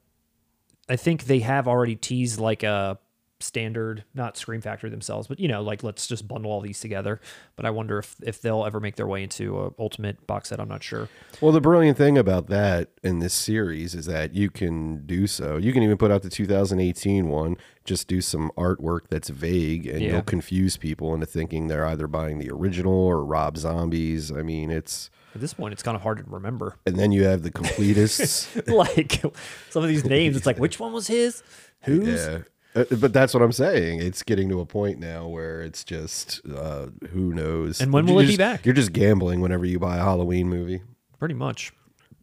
I 0.89 0.97
think 0.97 1.25
they 1.25 1.41
have 1.41 1.69
already 1.69 1.97
teased 1.97 2.41
like 2.41 2.62
a 2.62 2.99
standard, 3.42 4.04
not 4.14 4.37
Scream 4.37 4.61
Factory 4.61 4.90
themselves, 4.90 5.26
but 5.26 5.38
you 5.40 5.49
know, 5.49 5.62
like 5.62 5.82
let's 5.82 6.06
just 6.06 6.28
bundle 6.28 6.50
all 6.52 6.61
these 6.61 6.80
together. 6.80 7.20
But 7.56 7.66
I 7.66 7.70
wonder 7.70 7.99
if 7.99 8.16
if 8.23 8.40
they'll 8.40 8.64
ever 8.64 8.80
make 8.80 8.97
their 8.97 9.06
way 9.06 9.23
into 9.23 9.59
a 9.61 9.70
ultimate 9.78 10.26
box 10.26 10.49
set. 10.50 10.61
I'm 10.61 10.68
not 10.68 10.82
sure. 10.82 11.09
Well, 11.40 11.52
the 11.52 11.61
brilliant 11.61 11.97
thing 11.99 12.18
about 12.18 12.49
that 12.49 12.90
in 13.02 13.18
this 13.20 13.35
series 13.35 13.94
is 13.94 14.06
that 14.06 14.35
you 14.35 14.50
can 14.50 15.06
do 15.06 15.26
so. 15.26 15.56
You 15.56 15.73
can 15.73 15.82
even 15.82 15.97
put 15.97 16.11
out 16.11 16.23
the 16.23 16.30
2018 16.30 17.28
one, 17.28 17.56
just 17.85 18.09
do 18.09 18.20
some 18.20 18.50
artwork 18.56 19.02
that's 19.09 19.28
vague, 19.30 19.87
and 19.87 20.00
Yeah. 20.00 20.12
you'll 20.12 20.23
confuse 20.23 20.76
people 20.76 21.14
into 21.14 21.26
thinking 21.26 21.68
they're 21.68 21.87
either 21.87 22.06
buying 22.06 22.38
the 22.38 22.50
original 22.50 22.92
or 22.94 23.25
Rob 23.25 23.56
Zombies. 23.56 24.30
I 24.30 24.42
mean, 24.42 24.70
it's. 24.70 25.11
At 25.35 25.40
this 25.40 25.54
point, 25.54 25.73
it's 25.73 25.82
kind 25.85 25.94
of 25.97 26.02
hard 26.02 26.18
to 26.18 26.25
remember. 26.26 26.76
And 26.87 26.97
then 26.97 27.12
you 27.12 27.23
have 27.25 27.42
the 27.42 27.50
completists. 27.52 28.49
like 28.73 29.23
some 29.70 29.82
of 29.82 29.88
these 29.88 30.04
names, 30.04 30.37
it's 30.37 30.47
like 30.47 30.59
which 30.59 30.80
one 30.80 30.92
was 30.92 31.06
his? 31.06 31.42
Whose? 31.85 32.06
yeah. 32.26 32.38
Uh, 32.75 32.85
But 33.00 33.12
that's 33.12 33.35
what 33.35 33.43
I'm 33.43 33.53
saying. 33.53 34.00
It's 34.00 34.23
getting 34.23 34.49
to 34.50 34.61
a 34.61 34.67
point 34.67 34.99
now 35.00 35.27
where 35.27 35.61
it's 35.62 35.83
just 35.85 36.41
uh, 36.49 36.87
who 37.11 37.33
knows. 37.35 37.81
And 37.81 37.93
when 37.93 38.07
will 38.07 38.15
You're 38.15 38.23
it 38.23 38.25
be 38.25 38.29
just- 38.29 38.39
back? 38.39 38.65
You're 38.67 38.75
just 38.75 38.93
gambling 38.93 39.41
whenever 39.41 39.65
you 39.65 39.79
buy 39.79 39.97
a 39.97 40.00
Halloween 40.03 40.49
movie. 40.49 40.83
Pretty 41.19 41.35
much. 41.35 41.73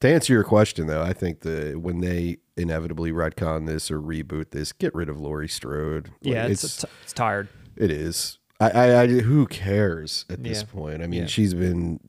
To 0.01 0.07
answer 0.07 0.31
your 0.31 0.43
question, 0.43 0.85
though, 0.87 1.01
I 1.01 1.11
think 1.13 1.39
the 1.41 1.73
when 1.73 2.01
they 2.01 2.37
inevitably 2.55 3.11
retcon 3.11 3.65
this 3.67 3.89
or 3.91 3.99
reboot 3.99 4.51
this, 4.51 4.71
get 4.71 4.93
rid 4.93 5.09
of 5.09 5.19
Laurie 5.19 5.47
Strode. 5.49 6.09
Like, 6.23 6.33
Yeah, 6.33 6.45
it's 6.45 6.63
it's, 6.63 6.85
it's 7.03 7.13
tired. 7.13 7.47
it 7.75 7.89
is. 7.91 8.37
I, 8.59 8.69
I, 8.69 9.01
I 9.01 9.07
who 9.07 9.47
cares 9.47 10.25
at 10.29 10.43
this 10.43 10.59
Yeah. 10.61 10.67
point? 10.71 11.01
I 11.03 11.07
mean, 11.07 11.21
Yeah. 11.21 11.27
she's 11.27 11.53
been. 11.55 11.99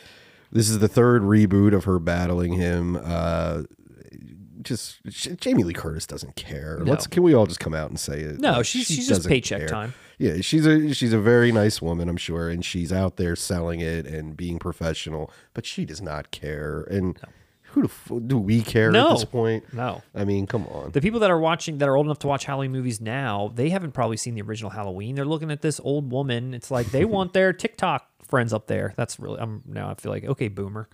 this 0.52 0.68
is 0.70 0.78
the 0.78 0.88
third 0.88 1.22
reboot 1.22 1.74
of 1.74 1.84
her 1.84 1.98
battling 1.98 2.54
him. 2.54 2.96
Uh, 3.02 3.62
just 4.64 5.00
Jamie 5.38 5.62
Lee 5.64 5.72
Curtis 5.74 6.06
doesn't 6.06 6.34
care. 6.36 6.78
No. 6.82 6.90
Let's 6.92 7.06
can 7.06 7.22
we 7.22 7.34
all 7.34 7.46
just 7.46 7.60
come 7.60 7.74
out 7.74 7.90
and 7.90 7.98
say 8.00 8.20
it? 8.20 8.40
No, 8.40 8.52
Like, 8.52 8.66
she's 8.66 8.86
she 8.86 8.94
she's 8.94 9.08
just 9.08 9.28
paycheck 9.28 9.60
care. 9.60 9.68
time. 9.68 9.94
Yeah, 10.18 10.36
she's 10.40 10.66
a 10.66 10.92
she's 10.94 11.12
a 11.12 11.20
very 11.20 11.52
nice 11.52 11.82
woman, 11.82 12.08
I'm 12.08 12.16
sure, 12.16 12.48
and 12.48 12.64
she's 12.64 12.92
out 12.92 13.16
there 13.16 13.36
selling 13.36 13.80
it 13.80 14.06
and 14.06 14.36
being 14.36 14.58
professional, 14.58 15.30
but 15.54 15.66
she 15.66 15.84
does 15.84 16.00
not 16.00 16.30
care. 16.30 16.82
And 16.90 17.18
who 17.72 17.82
the 17.82 17.88
f- 17.88 18.12
do 18.28 18.38
we 18.38 18.62
care 18.62 18.92
No. 18.92 19.08
at 19.08 19.14
this 19.14 19.24
point? 19.24 19.64
No. 19.74 20.02
I 20.14 20.24
mean, 20.24 20.46
come 20.46 20.66
on. 20.68 20.92
The 20.92 21.00
people 21.00 21.18
that 21.20 21.30
are 21.32 21.38
watching 21.40 21.78
that 21.78 21.88
are 21.88 21.96
old 21.96 22.06
enough 22.06 22.20
to 22.20 22.28
watch 22.28 22.44
Halloween 22.44 22.70
movies 22.70 23.00
now, 23.00 23.50
they 23.56 23.70
haven't 23.70 23.90
probably 23.92 24.16
seen 24.16 24.36
the 24.36 24.42
original 24.42 24.70
Halloween. 24.70 25.16
They're 25.16 25.24
looking 25.24 25.50
at 25.50 25.60
this 25.62 25.80
old 25.82 26.12
woman. 26.12 26.54
It's 26.54 26.70
like 26.70 26.92
they 26.92 27.04
want 27.16 27.32
their 27.32 27.52
TikTok 27.52 28.08
friends 28.34 28.52
up 28.52 28.66
there. 28.66 28.94
That's 28.96 29.20
really 29.20 29.38
I'm 29.38 29.62
now 29.64 29.90
I 29.90 29.94
feel 29.94 30.10
like 30.10 30.24
okay, 30.24 30.48
boomer. 30.48 30.88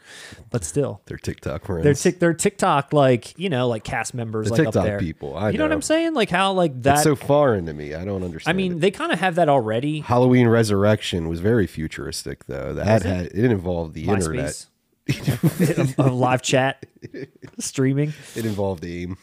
But 0.50 0.62
still. 0.62 1.00
They're 1.06 1.16
TikTok 1.16 1.64
friends. 1.64 1.84
They're 1.84 1.94
tic- 1.94 2.20
they're 2.20 2.34
TikTok 2.34 2.92
like, 2.92 3.38
you 3.38 3.48
know, 3.48 3.66
like 3.66 3.82
cast 3.82 4.12
members 4.12 4.48
The 4.48 4.52
like 4.52 4.58
TikTok 4.64 4.76
up 4.76 4.84
there. 4.84 4.98
people, 4.98 5.34
I 5.34 5.48
you 5.48 5.56
know. 5.56 5.64
what. 5.64 5.72
I'm 5.72 5.80
saying? 5.80 6.12
Like 6.12 6.28
how 6.28 6.52
like 6.52 6.82
that 6.82 6.96
It's 6.96 7.04
so 7.04 7.16
foreign 7.16 7.64
to 7.64 7.72
me. 7.72 7.94
I 7.94 8.04
don't 8.04 8.22
understand. 8.22 8.54
I 8.54 8.56
mean, 8.56 8.72
it. 8.74 8.80
they 8.80 8.90
kind 8.90 9.10
of 9.10 9.20
have 9.20 9.36
that 9.36 9.48
already. 9.48 10.00
Halloween 10.00 10.48
Resurrection 10.48 11.30
was 11.30 11.40
very 11.40 11.66
futuristic, 11.66 12.44
though. 12.44 12.74
That 12.74 13.06
it? 13.06 13.08
had 13.08 13.26
it 13.28 13.36
involved 13.50 13.94
the 13.94 14.06
internet. 14.06 14.66
A, 15.08 15.94
a 15.98 16.10
live 16.10 16.42
chat 16.42 16.84
streaming. 17.58 18.12
It 18.36 18.44
involved 18.44 18.84
AIM. 18.84 19.16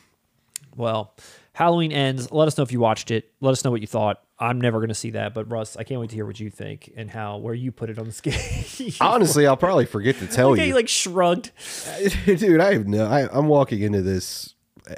Well, 0.76 1.14
Halloween 1.54 1.92
ends. 1.92 2.32
Let 2.32 2.48
us 2.48 2.58
know 2.58 2.64
if 2.64 2.72
you 2.72 2.80
watched 2.80 3.12
it. 3.12 3.32
Let 3.42 3.52
us 3.52 3.64
know 3.64 3.70
what 3.70 3.82
you 3.82 3.88
thought. 3.88 4.24
I'm 4.40 4.62
never 4.62 4.78
going 4.80 4.90
to 4.90 4.94
see 4.96 5.10
that, 5.12 5.34
but 5.34 5.50
Russ, 5.52 5.76
I 5.78 5.84
can't 5.84 6.00
wait 6.00 6.10
to 6.12 6.16
hear 6.16 6.26
what 6.26 6.40
you 6.40 6.50
think 6.52 6.94
and 6.96 7.10
how 7.10 7.38
where 7.38 7.54
you 7.56 7.72
put 7.72 7.90
it 7.90 7.98
on 7.98 8.06
the 8.06 8.12
scale. 8.12 8.92
Honestly, 9.02 9.48
I'll 9.48 9.58
probably 9.58 9.86
forget 9.86 10.18
to 10.20 10.28
tell 10.28 10.50
okay, 10.52 10.68
you. 10.68 10.76
like 10.76 10.88
shrugged. 10.88 11.52
dude 12.26 12.60
i 12.62 12.74
have 12.74 12.88
no 12.88 13.06
I, 13.08 13.28
i'm 13.36 13.48
walking 13.48 13.82
into 13.82 14.02
this 14.02 14.54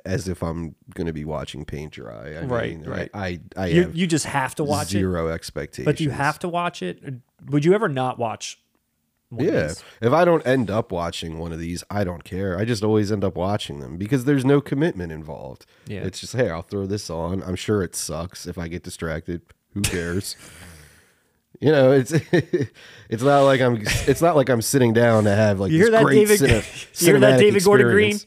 as 0.05 0.27
if 0.27 0.43
i'm 0.43 0.75
gonna 0.93 1.13
be 1.13 1.25
watching 1.25 1.63
paint 1.65 1.93
dry 1.93 2.36
I 2.36 2.41
Right, 2.43 2.77
mean, 2.77 2.84
right. 2.89 3.10
i 3.13 3.27
i, 3.27 3.39
I 3.63 3.67
You, 3.67 3.81
have 3.84 3.96
you 3.96 4.08
just 4.08 4.25
have 4.25 4.55
to 4.55 4.63
watch 4.63 4.88
it. 4.88 5.00
zero 5.00 5.29
expectations 5.29 5.86
But 5.86 6.00
you 6.00 6.10
have 6.12 6.38
to 6.39 6.50
watch 6.50 6.84
it? 6.84 7.01
Would 7.48 7.63
you 7.65 7.74
ever 7.74 7.88
not 7.89 8.19
watch? 8.19 8.60
Yeah 9.38 9.74
if 10.01 10.12
i 10.12 10.25
don't 10.25 10.45
end 10.48 10.71
up 10.71 10.91
watching 10.91 11.38
one 11.38 11.51
of 11.51 11.59
these 11.59 11.83
i 11.91 12.03
don't 12.03 12.24
care 12.24 12.57
i 12.57 12.65
just 12.65 12.83
always 12.83 13.12
end 13.12 13.24
up 13.24 13.36
watching 13.36 13.79
them 13.79 13.98
because 13.98 14.25
there's 14.25 14.43
no 14.43 14.59
commitment 14.59 15.12
involved 15.12 15.65
Yeah. 15.86 16.00
it's 16.01 16.19
just 16.19 16.33
hey 16.33 16.50
i'll 16.50 16.63
throw 16.63 16.88
this 16.88 17.09
on 17.12 17.43
i'm 17.43 17.55
sure 17.55 17.83
it 17.83 17.95
sucks 17.95 18.48
if 18.48 18.57
i 18.57 18.67
get 18.67 18.81
distracted 18.83 19.41
who 19.74 19.81
cares 19.81 20.36
You 21.62 21.74
know, 21.74 21.91
it's 21.91 22.12
it's 23.09 23.21
not 23.24 23.41
like 23.41 23.59
I'm 23.59 23.81
it's 24.07 24.21
not 24.21 24.38
like 24.38 24.48
I'm 24.48 24.62
sitting 24.62 24.93
down 24.93 25.25
to 25.25 25.36
have 25.36 25.59
like 25.59 25.74
You 25.74 25.79
hear 25.79 25.91
that, 25.91 26.03
great 26.05 26.25
David? 26.27 26.39
cine- 26.39 27.01
you 27.01 27.07
hear 27.07 27.19
that, 27.19 27.38
David 27.38 27.63
Gordon 27.65 27.88
Green? 27.88 28.17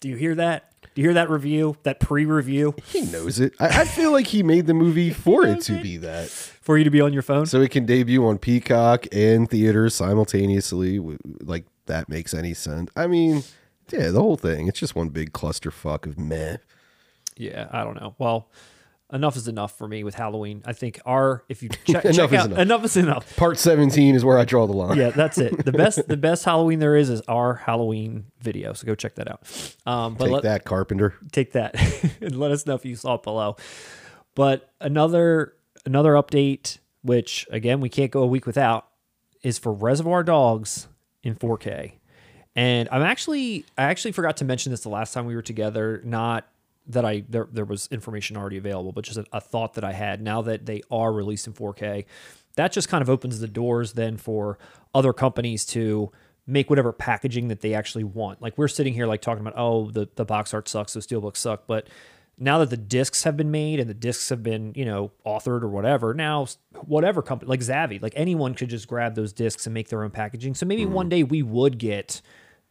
Do 0.00 0.08
you 0.10 0.16
hear 0.16 0.34
that? 0.34 0.69
Do 0.94 1.02
you 1.02 1.08
hear 1.08 1.14
that 1.14 1.30
review? 1.30 1.76
That 1.84 2.00
pre-review 2.00 2.74
He 2.86 3.02
knows 3.02 3.38
it. 3.38 3.54
I, 3.60 3.82
I 3.82 3.84
feel 3.84 4.10
like 4.12 4.26
he 4.28 4.42
made 4.42 4.66
the 4.66 4.74
movie 4.74 5.10
for 5.26 5.46
it 5.46 5.60
to 5.62 5.76
it. 5.76 5.82
be 5.82 5.96
that, 5.98 6.28
for 6.28 6.76
you 6.78 6.84
to 6.84 6.90
be 6.90 7.00
on 7.00 7.12
your 7.12 7.22
phone? 7.22 7.46
so 7.46 7.60
it 7.60 7.70
can 7.70 7.86
debut 7.86 8.26
on 8.26 8.38
Peacock 8.38 9.06
and 9.12 9.48
theaters 9.48 9.94
simultaneously. 9.94 10.98
Like 11.42 11.64
that 11.86 12.08
makes 12.08 12.34
any 12.34 12.54
sense. 12.54 12.90
I 12.96 13.06
mean, 13.06 13.42
yeah, 13.90 14.10
the 14.10 14.20
whole 14.20 14.36
thing. 14.36 14.66
It's 14.68 14.78
just 14.80 14.94
one 14.96 15.08
big 15.10 15.32
clusterfuck 15.32 16.06
of 16.06 16.18
meh. 16.18 16.56
Yeah, 17.36 17.68
I 17.72 17.84
don't 17.84 17.94
know. 17.94 18.14
Well, 18.18 18.48
enough 19.12 19.36
is 19.36 19.48
enough 19.48 19.76
for 19.76 19.86
me 19.88 20.04
with 20.04 20.14
Halloween. 20.14 20.62
I 20.64 20.72
think 20.72 21.00
our 21.04 21.44
if 21.48 21.62
you 21.62 21.68
check, 21.68 22.04
Enough 22.04 22.16
check 22.16 22.32
is 22.32 22.38
out 22.38 22.46
enough. 22.46 22.58
enough 22.58 22.84
is 22.84 22.96
enough. 22.96 23.36
Part 23.36 23.58
seventeen 23.58 24.14
is 24.14 24.24
where 24.24 24.38
I 24.38 24.44
draw 24.44 24.66
the 24.66 24.72
line. 24.72 24.96
Yeah, 24.96 25.10
that's 25.10 25.38
it. 25.38 25.64
The 25.64 25.72
best 25.72 26.06
the 26.08 26.16
best 26.16 26.44
Halloween 26.44 26.78
there 26.78 26.96
is 26.96 27.10
is 27.10 27.20
our 27.22 27.54
Halloween 27.54 28.26
video. 28.40 28.72
So 28.72 28.86
go 28.86 28.94
check 28.94 29.14
that 29.16 29.30
out. 29.30 29.42
Um, 29.86 30.14
but 30.14 30.24
Take 30.26 30.32
let, 30.34 30.42
that, 30.44 30.64
Carpenter. 30.64 31.14
take 31.32 31.52
that 31.52 31.74
and 32.20 32.38
let 32.38 32.50
us 32.50 32.66
know 32.66 32.74
if 32.74 32.84
you 32.84 32.96
saw 32.96 33.14
it 33.14 33.22
below. 33.22 33.56
But 34.34 34.70
another 34.80 35.54
another 35.84 36.12
update, 36.12 36.78
which 37.02 37.46
again 37.50 37.80
we 37.80 37.88
can't 37.88 38.10
go 38.10 38.22
a 38.22 38.26
week 38.26 38.46
without, 38.46 38.86
is 39.42 39.58
for 39.58 39.72
Reservoir 39.72 40.22
Dogs 40.22 40.86
in 41.22 41.34
4K. 41.34 41.92
And 42.56 42.88
I'm 42.90 43.02
actually 43.02 43.64
I 43.78 43.84
actually 43.84 44.12
forgot 44.12 44.36
to 44.38 44.44
mention 44.44 44.70
this 44.72 44.80
the 44.80 44.88
last 44.88 45.12
time 45.14 45.26
we 45.26 45.34
were 45.34 45.42
together. 45.42 46.00
Not 46.04 46.46
that 46.92 47.04
I 47.04 47.24
there, 47.28 47.48
there 47.52 47.64
was 47.64 47.88
information 47.90 48.36
already 48.36 48.56
available, 48.56 48.92
but 48.92 49.04
just 49.04 49.18
a, 49.18 49.24
a 49.32 49.40
thought 49.40 49.74
that 49.74 49.84
I 49.84 49.92
had 49.92 50.20
now 50.20 50.42
that 50.42 50.66
they 50.66 50.82
are 50.90 51.12
released 51.12 51.46
in 51.46 51.52
4K. 51.52 52.04
That 52.56 52.72
just 52.72 52.88
kind 52.88 53.02
of 53.02 53.08
opens 53.08 53.38
the 53.40 53.48
doors 53.48 53.92
then 53.92 54.16
for 54.16 54.58
other 54.94 55.12
companies 55.12 55.64
to 55.66 56.10
make 56.46 56.68
whatever 56.68 56.92
packaging 56.92 57.48
that 57.48 57.60
they 57.60 57.74
actually 57.74 58.04
want. 58.04 58.42
Like 58.42 58.58
we're 58.58 58.68
sitting 58.68 58.92
here 58.92 59.06
like 59.06 59.22
talking 59.22 59.40
about, 59.40 59.54
oh, 59.56 59.90
the, 59.90 60.08
the 60.16 60.24
box 60.24 60.52
art 60.52 60.68
sucks, 60.68 60.92
the 60.92 61.00
steelbooks 61.00 61.36
suck. 61.36 61.66
But 61.66 61.86
now 62.38 62.58
that 62.58 62.70
the 62.70 62.76
discs 62.76 63.22
have 63.22 63.36
been 63.36 63.50
made 63.50 63.78
and 63.78 63.88
the 63.88 63.94
discs 63.94 64.28
have 64.30 64.42
been, 64.42 64.72
you 64.74 64.84
know, 64.84 65.12
authored 65.24 65.62
or 65.62 65.68
whatever, 65.68 66.12
now 66.12 66.46
whatever 66.74 67.22
company 67.22 67.48
like 67.48 67.60
Zavvi, 67.60 68.02
like 68.02 68.14
anyone 68.16 68.54
could 68.54 68.70
just 68.70 68.88
grab 68.88 69.14
those 69.14 69.32
discs 69.32 69.66
and 69.66 69.74
make 69.74 69.88
their 69.88 70.02
own 70.02 70.10
packaging. 70.10 70.54
So 70.54 70.66
maybe 70.66 70.84
mm-hmm. 70.84 70.94
one 70.94 71.08
day 71.08 71.22
we 71.22 71.42
would 71.42 71.78
get 71.78 72.20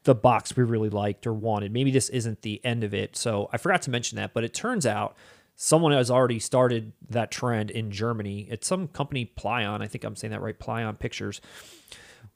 the 0.03 0.15
box 0.15 0.56
we 0.56 0.63
really 0.63 0.89
liked 0.89 1.27
or 1.27 1.34
wanted. 1.34 1.72
Maybe 1.72 1.91
this 1.91 2.10
isn't 2.10 2.41
the 2.41 2.63
end 2.63 2.84
of 2.84 2.94
it. 2.94 3.15
So 3.15 3.50
I 3.51 3.58
forgot 3.58 3.82
to 3.84 3.91
mention 3.91 4.15
that, 4.15 4.34
but 4.34 4.44
it 4.44 4.53
turns 4.53 4.86
out 4.86 5.15
someone 5.56 5.91
has 5.91 6.10
already 6.10 6.39
started 6.39 6.94
that 7.10 7.32
trend 7.32 7.70
in 7.70 7.91
Germany. 7.91 8.48
It's 8.50 8.68
some 8.68 8.88
company 8.88 9.32
Plaion, 9.38 9.82
I 9.82 9.88
think 9.88 10.03
I'm 10.03 10.15
saying 10.15 10.32
that 10.32 10.41
right, 10.41 10.58
Plaion 10.58 10.98
Pictures. 10.98 11.41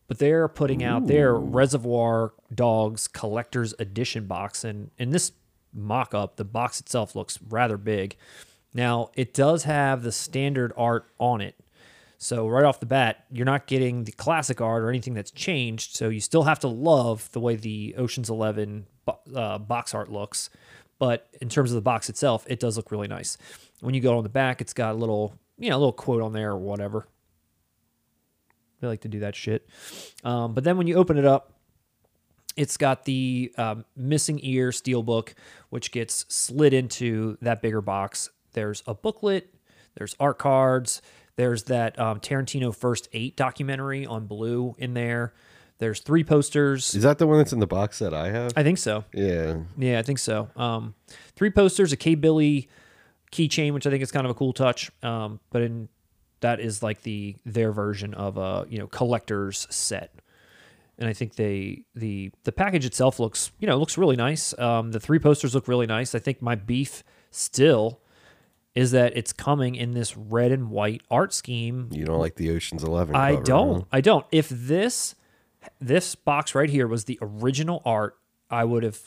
But 0.07 0.19
they're 0.19 0.49
putting 0.49 0.83
out 0.83 1.07
their 1.07 1.33
Reservoir 1.33 2.33
Dogs 2.53 3.07
Collector's 3.07 3.73
Edition 3.79 4.27
box 4.27 4.65
and 4.65 4.91
in 4.97 5.11
this 5.11 5.31
mock-up, 5.73 6.35
the 6.35 6.43
box 6.43 6.79
itself 6.79 7.15
looks 7.15 7.39
rather 7.47 7.77
big. 7.77 8.15
Now, 8.73 9.11
it 9.15 9.33
does 9.33 9.63
have 9.63 10.03
the 10.03 10.11
standard 10.11 10.73
art 10.75 11.05
on 11.19 11.41
it. 11.41 11.55
So 12.23 12.47
right 12.47 12.63
off 12.63 12.79
the 12.79 12.85
bat, 12.85 13.25
you're 13.29 13.45
not 13.45 13.67
getting 13.67 14.05
the 14.05 14.13
classic 14.13 14.61
art 14.61 14.81
or 14.81 14.89
anything 14.89 15.13
that's 15.13 15.31
changed. 15.31 15.95
So 15.95 16.07
you 16.07 16.21
still 16.21 16.43
have 16.43 16.59
to 16.61 16.67
love 16.69 17.29
the 17.33 17.39
way 17.39 17.55
the 17.55 17.95
Ocean's 17.97 18.29
Eleven 18.29 18.87
uh, 19.35 19.57
box 19.57 19.93
art 19.93 20.09
looks. 20.09 20.49
But 20.99 21.27
in 21.41 21.49
terms 21.49 21.71
of 21.71 21.75
the 21.75 21.81
box 21.81 22.07
itself, 22.07 22.45
it 22.47 22.61
does 22.61 22.77
look 22.77 22.91
really 22.91 23.09
nice. 23.09 23.37
When 23.81 23.93
you 23.93 23.99
go 23.99 24.17
on 24.17 24.23
the 24.23 24.29
back, 24.29 24.61
it's 24.61 24.73
got 24.73 24.93
a 24.93 24.97
little, 24.97 25.37
you 25.57 25.69
know, 25.69 25.75
a 25.75 25.79
little 25.79 25.91
quote 25.91 26.21
on 26.21 26.31
there 26.31 26.51
or 26.51 26.57
whatever. 26.57 27.07
They 28.79 28.87
like 28.87 29.01
to 29.01 29.09
do 29.09 29.19
that 29.19 29.35
shit. 29.35 29.67
Um, 30.23 30.53
but 30.53 30.63
then 30.63 30.77
when 30.77 30.87
you 30.87 30.95
open 30.95 31.17
it 31.17 31.25
up, 31.25 31.51
it's 32.55 32.77
got 32.77 33.03
the 33.03 33.51
um, 33.57 33.83
missing 33.97 34.39
ear 34.43 34.69
steelbook, 34.69 35.33
which 35.71 35.91
gets 35.91 36.25
slid 36.29 36.73
into 36.73 37.37
that 37.41 37.61
bigger 37.61 37.81
box. 37.81 38.29
There's 38.53 38.81
a 38.87 38.93
booklet, 38.93 39.53
there's 39.95 40.15
art 40.19 40.37
cards, 40.37 41.01
there's 41.35 41.63
that 41.63 41.97
um, 41.99 42.19
Tarantino 42.19 42.75
First 42.75 43.09
Eight 43.13 43.35
documentary 43.35 44.05
on 44.05 44.27
blue 44.27 44.75
in 44.77 44.93
there. 44.93 45.33
There's 45.79 45.99
three 45.99 46.23
posters. 46.23 46.93
Is 46.93 47.03
that 47.03 47.17
the 47.17 47.27
one 47.27 47.39
that's 47.39 47.51
in 47.51 47.59
the 47.59 47.67
box 47.67 47.99
that 47.99 48.13
I 48.13 48.29
have? 48.29 48.53
I 48.55 48.63
think 48.63 48.77
so. 48.77 49.03
yeah. 49.13 49.57
Yeah, 49.77 49.99
I 49.99 50.03
think 50.03 50.19
so. 50.19 50.49
Um, 50.55 50.93
three 51.35 51.49
posters, 51.49 51.91
a 51.91 51.97
K 51.97 52.15
Billy 52.15 52.69
keychain, 53.31 53.73
which 53.73 53.87
I 53.87 53.89
think 53.89 54.03
is 54.03 54.11
kind 54.11 54.25
of 54.25 54.31
a 54.31 54.35
cool 54.35 54.53
touch. 54.53 54.91
Um, 55.01 55.39
but 55.49 55.61
in 55.63 55.89
that 56.41 56.59
is 56.59 56.83
like 56.83 57.01
the 57.01 57.35
their 57.45 57.71
version 57.71 58.13
of 58.13 58.37
a 58.37 58.65
you 58.69 58.77
know 58.77 58.87
collector's 58.87 59.67
set. 59.69 60.13
And 60.99 61.09
I 61.09 61.13
think 61.13 61.35
they 61.35 61.83
the 61.95 62.31
the 62.43 62.51
package 62.51 62.85
itself 62.85 63.19
looks 63.19 63.51
you 63.59 63.67
know 63.67 63.77
looks 63.77 63.97
really 63.97 64.15
nice. 64.15 64.57
Um, 64.59 64.91
the 64.91 64.99
three 64.99 65.19
posters 65.19 65.55
look 65.55 65.67
really 65.67 65.87
nice. 65.87 66.13
I 66.13 66.19
think 66.19 66.41
my 66.41 66.55
beef 66.55 67.03
still 67.31 67.99
is 68.75 68.91
that 68.91 69.15
it's 69.15 69.33
coming 69.33 69.75
in 69.75 69.91
this 69.91 70.17
red 70.17 70.51
and 70.51 70.69
white 70.69 71.01
art 71.11 71.33
scheme 71.33 71.89
You 71.91 72.05
don't 72.05 72.19
like 72.19 72.35
the 72.35 72.49
Ocean's 72.51 72.83
Eleven? 72.83 73.15
I 73.15 73.33
cover, 73.33 73.43
don't. 73.43 73.79
huh? 73.81 73.85
I 73.91 74.01
don't. 74.01 74.25
If 74.31 74.49
this 74.49 75.15
this 75.79 76.15
box 76.15 76.55
right 76.55 76.69
here 76.69 76.87
was 76.87 77.05
the 77.05 77.17
original 77.21 77.81
art, 77.85 78.17
I 78.49 78.63
would 78.65 78.83
have 78.83 78.99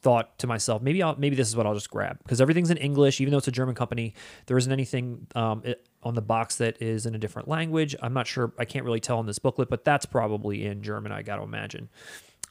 thought 0.00 0.38
to 0.38 0.46
myself, 0.46 0.80
maybe 0.80 1.02
I'll 1.02 1.16
maybe 1.16 1.34
this 1.36 1.48
is 1.48 1.56
what 1.56 1.66
I'll 1.66 1.74
just 1.74 1.90
grab 1.90 2.18
because 2.22 2.40
everything's 2.40 2.70
in 2.70 2.76
English, 2.76 3.20
even 3.20 3.32
though 3.32 3.38
it's 3.38 3.48
a 3.48 3.52
German 3.52 3.74
company. 3.74 4.14
There 4.46 4.56
isn't 4.56 4.72
anything 4.72 5.26
um, 5.34 5.62
it, 5.64 5.86
on 6.02 6.14
the 6.14 6.22
box 6.22 6.56
that 6.56 6.80
is 6.80 7.04
in 7.04 7.14
a 7.14 7.18
different 7.18 7.48
language. 7.48 7.96
I'm 8.00 8.14
not 8.14 8.26
sure. 8.26 8.52
I 8.58 8.64
can't 8.64 8.84
really 8.84 9.00
tell 9.00 9.18
in 9.20 9.26
this 9.26 9.38
booklet, 9.38 9.68
but 9.68 9.84
that's 9.84 10.06
probably 10.06 10.64
in 10.64 10.82
German. 10.82 11.10
I 11.12 11.22
got 11.22 11.36
to 11.36 11.42
imagine. 11.42 11.88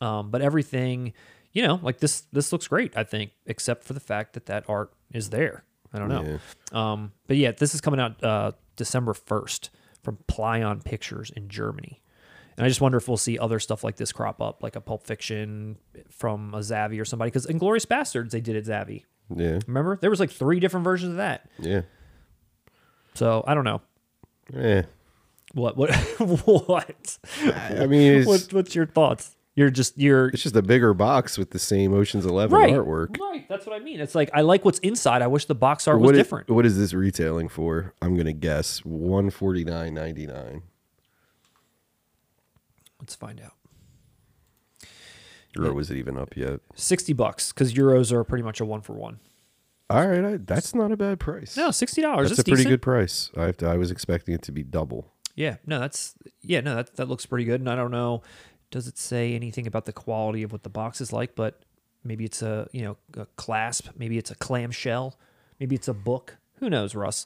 Um, 0.02 0.30
but 0.30 0.42
everything, 0.42 1.14
you 1.54 1.66
know, 1.66 1.80
like 1.82 2.00
this 2.00 2.22
this 2.34 2.52
looks 2.52 2.68
great. 2.68 2.96
I 2.98 3.04
think, 3.04 3.32
except 3.46 3.86
for 3.86 3.94
the 3.94 4.00
fact 4.02 4.34
that 4.34 4.46
that 4.48 4.66
art 4.68 4.92
is 5.14 5.30
there. 5.30 5.64
I 5.94 6.00
don't 6.00 6.10
know. 6.10 6.40
Um, 6.78 7.12
but 7.28 7.38
yeah, 7.38 7.52
this 7.52 7.74
is 7.74 7.82
coming 7.82 8.00
out 8.00 8.24
uh, 8.24 8.52
December 8.76 9.14
1st 9.14 9.70
from 10.04 10.18
Plaion 10.28 10.84
Pictures 10.84 11.32
in 11.36 11.50
Germany. 11.50 12.02
And 12.58 12.66
I 12.66 12.70
just 12.70 12.82
wonder 12.82 12.98
if 12.98 13.08
we'll 13.08 13.18
see 13.18 13.38
other 13.38 13.60
stuff 13.60 13.84
like 13.84 13.98
this 13.98 14.12
crop 14.12 14.42
up, 14.42 14.64
like 14.64 14.76
a 14.76 14.82
Pulp 14.82 15.06
Fiction 15.06 15.78
from 16.10 16.54
a 16.56 16.60
Zavvi 16.60 17.00
or 17.00 17.06
somebody. 17.06 17.30
Because 17.30 17.46
Inglourious 17.46 17.86
Basterds, 17.86 18.32
they 18.32 18.42
did 18.42 18.56
it 18.56 18.66
Zavvi. 18.66 19.04
Yeah. 19.36 19.60
Remember? 19.68 19.98
There 20.02 20.10
was 20.10 20.20
like 20.20 20.32
three 20.32 20.60
different 20.60 20.84
versions 20.84 21.12
of 21.12 21.18
that. 21.18 21.50
Yeah. 21.60 21.82
So 23.14 23.44
I 23.46 23.54
don't 23.54 23.64
know. 23.64 23.82
Yeah. 24.54 24.84
What? 25.54 25.78
What? 25.78 25.94
what? 26.26 27.18
I 27.44 27.86
mean, 27.86 28.26
what? 28.26 28.52
What's 28.52 28.76
your 28.76 28.88
thoughts? 28.88 29.37
You're 29.58 29.72
just 29.72 29.98
you're 29.98 30.28
It's 30.28 30.44
just 30.44 30.56
a 30.56 30.62
bigger 30.62 30.94
box 30.94 31.36
with 31.36 31.50
the 31.50 31.58
same 31.58 31.92
Ocean's 31.92 32.28
Eleven 32.28 32.56
right. 32.56 32.72
artwork. 32.72 33.20
Right. 33.20 33.50
That's 33.50 33.66
what 33.66 33.76
I 33.76 33.80
mean. 33.80 34.00
It's 34.00 34.14
like 34.14 34.30
I 34.32 34.42
like 34.42 34.64
what's 34.64 34.78
inside. 34.80 35.24
I 35.24 35.28
wish 35.28 35.46
the 35.46 35.56
box 35.56 35.88
art 35.88 36.00
was 36.00 36.06
What 36.06 36.14
is, 36.14 36.20
different. 36.20 36.50
what 36.52 36.64
is 36.64 36.78
this 36.78 36.94
retailing 36.94 37.50
for? 37.50 37.96
I'm 38.00 38.16
gonna 38.16 38.34
guess 38.34 38.86
one 38.86 39.32
forty 39.32 39.64
nine 39.64 39.96
ninety 39.96 40.28
nine. 40.28 40.62
Let's 43.00 43.16
find 43.16 43.42
out. 43.42 43.54
Or 45.58 45.74
was 45.74 45.90
it 45.90 45.98
even 45.98 46.20
up 46.20 46.38
yet? 46.38 46.60
Sixty 46.76 47.14
bucks 47.14 47.52
because 47.52 47.74
euros 47.74 48.12
are 48.12 48.24
pretty 48.24 48.44
much 48.44 48.60
a 48.60 48.66
one 48.66 48.82
for 48.82 48.94
one. 48.94 49.20
All 49.90 50.08
right, 50.08 50.24
I, 50.24 50.38
that's 50.38 50.76
not 50.76 50.92
a 50.92 50.98
bad 50.98 51.20
price. 51.20 51.58
No, 51.58 51.72
sixty 51.72 52.04
dollars. 52.04 52.30
that's 52.30 52.42
a 52.42 52.44
pretty 52.44 52.66
good 52.66 52.84
price. 52.84 53.32
I 53.36 53.46
have 53.46 53.58
to, 53.58 53.68
I 53.68 53.78
was 53.78 53.90
expecting 53.90 54.36
it 54.36 54.44
to 54.44 54.52
be 54.52 54.62
double. 54.62 55.14
Yeah, 55.34 55.56
no, 55.66 55.80
that's 55.80 56.14
yeah, 56.44 56.60
no, 56.62 56.76
that 56.76 56.96
that 56.98 57.10
looks 57.10 57.26
pretty 57.26 57.46
good. 57.46 57.60
And 57.62 57.70
I 57.70 57.76
don't 57.76 57.90
know, 57.92 58.22
does 58.72 58.88
it 58.88 58.98
say 58.98 59.34
anything 59.34 59.68
about 59.68 59.86
the 59.86 59.94
quality 59.94 60.44
of 60.44 60.52
what 60.52 60.64
the 60.64 60.70
box 60.70 61.02
is 61.02 61.14
like? 61.14 61.36
But 61.36 61.62
maybe 62.04 62.26
it's 62.26 62.42
a 62.42 62.68
you 62.72 62.84
know 62.84 62.98
a 63.16 63.26
clasp, 63.36 63.90
maybe 63.98 64.18
it's 64.18 64.32
a 64.32 64.36
clamshell, 64.36 65.16
maybe 65.60 65.76
it's 65.76 65.88
a 65.88 65.94
book. 65.94 66.38
Who 66.60 66.70
knows, 66.70 66.96
Russ? 66.96 67.26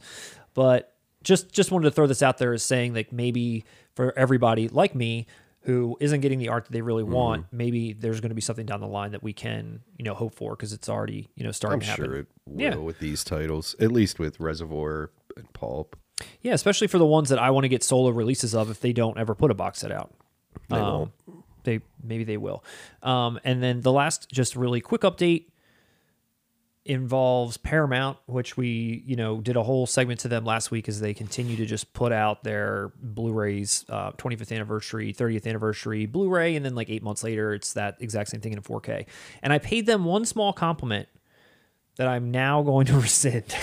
But 0.54 0.96
just 1.24 1.52
just 1.52 1.72
wanted 1.72 1.86
to 1.86 1.92
throw 1.92 2.08
this 2.08 2.22
out 2.24 2.38
there 2.38 2.54
as 2.54 2.64
saying 2.64 2.94
like 2.94 3.12
maybe 3.12 3.64
for 3.96 4.18
everybody 4.18 4.68
like 4.68 4.96
me 4.96 5.28
who 5.66 5.96
isn't 6.00 6.22
getting 6.22 6.40
the 6.40 6.50
art 6.50 6.66
that 6.66 6.72
they 6.72 6.82
really 6.82 7.04
want, 7.04 7.46
mm-hmm. 7.46 7.58
maybe 7.58 7.94
there's 7.94 8.20
going 8.20 8.30
to 8.30 8.36
be 8.36 8.42
something 8.42 8.66
down 8.66 8.80
the 8.80 8.88
line 8.88 9.12
that 9.12 9.22
we 9.22 9.32
can 9.32 9.82
you 9.98 10.04
know 10.04 10.14
hope 10.16 10.34
for 10.34 10.56
because 10.56 10.74
it's 10.74 10.90
already 10.90 11.30
you 11.36 11.44
know 11.44 11.52
starting 11.52 11.76
I'm 11.76 11.82
to 11.82 11.86
happen. 11.86 12.06
sure 12.06 12.16
it 12.16 12.28
will 12.46 12.62
Yeah. 12.62 12.76
with 12.76 13.00
these 13.00 13.24
titles, 13.24 13.76
at 13.80 13.92
least 13.92 14.18
with 14.20 14.40
Reservoir 14.40 15.12
and 15.38 15.52
Pulp. 15.54 15.96
Yeah, 16.42 16.54
especially 16.54 16.88
for 16.88 16.98
the 16.98 17.06
ones 17.06 17.30
that 17.30 17.40
I 17.40 17.50
want 17.52 17.64
to 17.64 17.70
get 17.70 17.84
solo 17.84 18.10
releases 18.10 18.54
of 18.54 18.70
if 18.70 18.80
they 18.80 18.94
don't 18.94 19.18
ever 19.18 19.34
put 19.36 19.50
a 19.52 19.56
box 19.56 19.80
set 19.80 19.92
out. 19.92 20.12
They 20.70 20.76
Um, 20.78 20.84
won't. 20.94 21.12
They 21.64 21.82
maybe 22.04 22.24
they 22.24 22.38
will. 22.38 22.64
Um, 23.04 23.40
and 23.44 23.62
then 23.62 23.82
the 23.82 23.92
last 23.92 24.30
just 24.32 24.56
really 24.56 24.82
quick 24.82 25.02
update 25.02 25.46
involves 26.84 27.58
Paramount, 27.58 28.18
which 28.26 28.58
we 28.58 29.04
you 29.06 29.16
know 29.16 29.40
did 29.40 29.56
a 29.56 29.62
whole 29.64 29.86
segment 29.86 30.20
to 30.22 30.28
them 30.28 30.44
last 30.46 30.72
week 30.72 30.90
as 30.90 31.00
they 31.00 31.14
continue 31.14 31.56
to 31.58 31.66
just 31.66 31.94
put 31.94 32.12
out 32.12 32.44
their 32.44 32.92
Blu-rays, 33.00 33.86
uh, 33.90 34.12
25th 34.14 34.52
anniversary, 34.52 35.14
30th 35.14 35.46
anniversary 35.46 36.08
Blu-ray, 36.08 36.56
and 36.56 36.66
then 36.66 36.74
like 36.74 36.90
eight 36.90 37.04
months 37.04 37.24
later, 37.24 37.54
it's 37.54 37.74
that 37.74 37.98
exact 38.00 38.32
same 38.32 38.42
thing 38.42 38.54
in 38.54 38.58
a 38.58 38.62
4K. 38.64 39.06
And 39.44 39.54
I 39.54 39.60
paid 39.60 39.86
them 39.86 40.06
one 40.06 40.26
small 40.26 40.54
compliment 40.54 41.08
that 41.98 42.08
I'm 42.08 42.32
now 42.32 42.64
going 42.64 42.88
to 42.88 42.94
rescind. 43.00 43.54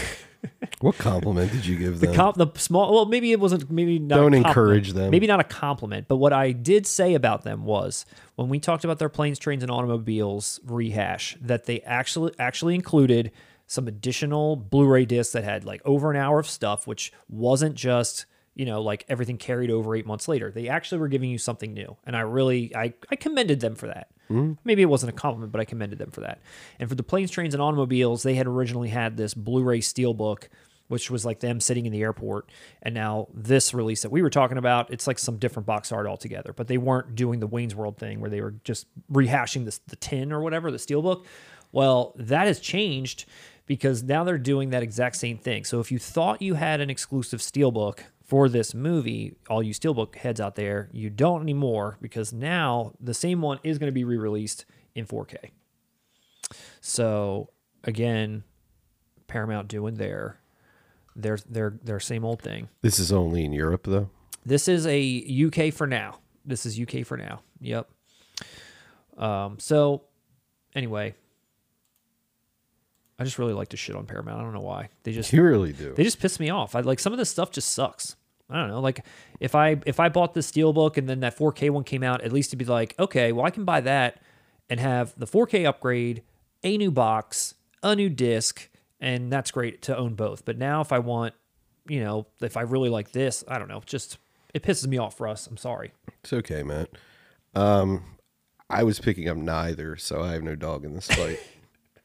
What 0.81 0.97
compliment 0.99 1.51
did 1.51 1.67
you 1.67 1.77
give 1.77 1.99
them? 2.01 2.15
Com- 2.15 2.35
the 2.37 2.47
small 2.57 2.95
well 2.95 3.05
maybe 3.07 3.33
it 3.33 3.41
wasn't 3.41 3.69
maybe 3.71 3.99
not 3.99 4.17
a 4.17 4.23
Don't 4.23 4.31
compliment. 4.33 4.47
encourage 4.47 4.93
them. 4.93 5.11
maybe 5.11 5.27
not 5.27 5.41
a 5.41 5.45
compliment 5.45 6.07
but 6.09 6.17
what 6.17 6.33
i 6.33 6.53
did 6.53 6.87
say 6.87 7.15
about 7.15 7.43
them 7.43 7.65
was 7.65 8.07
when 8.37 8.49
we 8.49 8.61
talked 8.61 8.85
about 8.85 8.99
their 9.01 9.09
planes 9.09 9.39
trains 9.41 9.63
and 9.65 9.71
automobiles 9.73 10.61
rehash 10.65 11.37
that 11.41 11.65
they 11.67 11.81
actually 11.81 12.33
actually 12.39 12.75
included 12.77 13.33
some 13.67 13.89
additional 13.89 14.55
blu-ray 14.57 15.05
discs 15.05 15.33
that 15.33 15.43
had 15.45 15.65
like 15.65 15.83
over 15.85 16.11
an 16.11 16.17
hour 16.17 16.39
of 16.39 16.49
stuff 16.49 16.87
which 16.87 17.13
wasn't 17.29 17.75
just 17.75 18.25
you 18.55 18.65
know 18.65 18.81
like 18.81 19.05
everything 19.09 19.37
carried 19.37 19.71
over 19.71 19.95
eight 19.97 20.07
months 20.07 20.29
later 20.29 20.51
they 20.53 20.69
actually 20.69 20.99
were 20.99 21.09
giving 21.09 21.31
you 21.31 21.39
something 21.39 21.75
new 21.75 21.97
and 22.07 22.17
i 22.17 22.21
really 22.21 22.75
i, 22.77 22.93
I 23.11 23.17
commended 23.17 23.59
them 23.61 23.75
for 23.75 23.89
that 23.89 24.09
Mm. 24.31 24.59
maybe 24.65 24.83
it 24.83 24.87
wasn't 24.87 25.11
a 25.11 25.15
compliment 25.15 25.53
but 25.53 25.61
i 25.61 25.65
commended 25.65 25.99
them 25.99 26.11
for 26.11 26.21
that 26.21 26.39
and 26.79 26.89
for 26.89 26.95
the 26.95 27.03
planes 27.03 27.31
trains 27.31 27.55
and 27.55 27.63
automobiles 27.63 28.23
they 28.23 28.35
had 28.35 28.47
originally 28.47 28.91
had 28.91 29.17
this 29.17 29.33
blu-ray 29.33 29.81
steelbook 29.81 30.49
which 30.89 31.11
was 31.11 31.25
like 31.25 31.41
them 31.41 31.61
sitting 31.61 31.87
in 31.87 31.93
the 31.93 32.03
airport. 32.03 32.51
And 32.83 32.95
now 32.95 33.29
this 33.33 33.73
release 33.73 34.03
that 34.03 34.11
we 34.11 34.23
were 34.23 34.31
talking 34.31 34.59
about, 34.59 34.91
it's 34.91 35.07
like 35.07 35.19
some 35.19 35.37
different 35.37 35.67
box 35.67 35.93
art 35.93 36.07
altogether. 36.07 36.53
But 36.53 36.67
they 36.67 36.79
weren't 36.79 37.15
doing 37.15 37.41
the 37.41 37.47
Wayne's 37.47 37.75
World 37.75 37.99
thing 37.99 38.21
where 38.21 38.31
they 38.31 38.41
were 38.41 38.55
just 38.65 38.87
rehashing 39.13 39.65
this 39.65 39.79
the 39.87 39.97
tin 39.97 40.33
or 40.33 40.41
whatever, 40.41 40.71
the 40.71 40.79
steelbook. 40.79 41.25
Well, 41.71 42.15
that 42.17 42.47
has 42.47 42.59
changed 42.59 43.27
because 43.67 44.03
now 44.03 44.25
they're 44.25 44.39
doing 44.39 44.71
that 44.71 44.83
exact 44.83 45.17
same 45.17 45.37
thing. 45.37 45.65
So 45.65 45.81
if 45.81 45.93
you 45.93 45.99
thought 45.99 46.41
you 46.41 46.55
had 46.55 46.81
an 46.81 46.89
exclusive 46.89 47.41
steelbook 47.41 48.01
for 48.29 48.49
this 48.49 48.75
movie, 48.75 49.35
all 49.51 49.63
you 49.63 49.73
steelbook 49.75 50.15
heads 50.17 50.41
out 50.41 50.55
there, 50.55 50.89
you 50.93 51.09
don't 51.11 51.43
anymore 51.43 51.97
because 52.01 52.33
now 52.33 52.93
the 53.01 53.15
same 53.15 53.41
one 53.41 53.59
is 53.65 53.79
going 53.79 53.89
to 53.89 53.93
be 53.93 54.05
re-released 54.05 54.65
in 54.95 55.07
4K. 55.07 55.51
So 56.81 57.51
again, 57.85 58.45
Paramount 59.27 59.69
doing 59.69 59.95
their 59.95 60.39
their 61.17 61.39
their 61.49 61.79
their 61.83 62.01
same 62.01 62.25
old 62.25 62.41
thing. 62.41 62.69
this 62.83 62.99
is 62.99 63.11
only 63.13 63.45
in 63.45 63.53
Europe, 63.53 63.85
though. 63.87 64.11
This 64.47 64.69
is 64.69 64.87
a 64.87 65.45
UK 65.47 65.73
for 65.75 65.87
now. 65.87 66.19
This 66.45 66.65
is 66.65 66.79
UK 66.81 67.05
for 67.05 67.17
now. 67.17 67.41
Yep. 67.61 67.89
Um. 69.19 69.59
So, 69.59 70.05
anyway, 70.75 71.15
I 73.19 73.25
just 73.25 73.39
really 73.39 73.53
like 73.53 73.69
to 73.71 73.77
shit 73.77 73.97
on 73.97 74.07
Paramount. 74.07 74.39
I 74.41 74.43
don't 74.45 74.55
know 74.55 74.61
why. 74.61 74.89
They 75.03 75.13
just 75.13 75.33
You 75.33 75.43
really 75.43 75.73
do. 75.73 75.93
they 75.95 76.05
just 76.05 76.21
piss 76.21 76.39
me 76.39 76.51
off. 76.51 76.75
I 76.75 76.81
like 76.81 77.01
some 77.01 77.13
of 77.13 77.19
this 77.19 77.29
stuff 77.31 77.51
just 77.51 77.75
sucks. 77.75 78.17
I 78.51 78.59
don't 78.59 78.69
know. 78.69 78.81
Like 78.81 79.05
if 79.41 79.55
I 79.55 79.81
if 79.87 80.01
I 80.01 80.09
bought 80.09 80.35
the 80.35 80.41
steelbook 80.41 80.97
and 80.97 81.09
then 81.09 81.21
that 81.21 81.37
4K 81.37 81.71
one 81.71 81.85
came 81.85 82.03
out, 82.03 82.23
at 82.23 82.33
least 82.33 82.51
to 82.51 82.57
be 82.57 82.65
like, 82.65 82.95
okay, 82.99 83.33
well 83.33 83.45
I 83.45 83.51
can 83.51 83.65
buy 83.65 83.81
that 83.83 84.21
and 84.71 84.81
have 84.81 85.15
the 85.19 85.27
4K 85.27 85.67
upgrade, 85.67 86.23
a 86.63 86.77
new 86.79 86.91
box, 86.91 87.55
a 87.83 87.95
new 87.95 88.09
disc, 88.09 88.69
and 89.01 89.31
that's 89.33 89.51
great 89.51 89.83
to 89.83 89.97
own 89.97 90.15
both. 90.15 90.45
But 90.45 90.59
now 90.59 90.81
if 90.81 90.93
I 90.93 90.99
want, 90.99 91.35
you 91.87 92.01
know, 92.01 92.27
if 92.41 92.57
I 92.57 92.63
really 92.63 92.89
like 92.89 93.13
this, 93.13 93.45
I 93.49 93.59
don't 93.59 93.69
know, 93.69 93.83
just 93.85 94.19
it 94.55 94.63
pisses 94.63 94.87
me 94.87 94.99
off, 94.99 95.21
Russ. 95.21 95.47
I'm 95.47 95.57
sorry. 95.57 95.93
It's 96.23 96.33
okay, 96.33 96.63
man. 96.63 96.87
Um, 97.55 98.05
I 98.71 98.83
was 98.83 98.99
picking 98.99 99.29
up 99.29 99.37
neither, 99.37 99.97
so 99.97 100.23
I 100.23 100.33
have 100.33 100.43
no 100.43 100.55
dog 100.55 100.85
in 100.85 100.95
this 100.95 101.09
fight. 101.09 101.41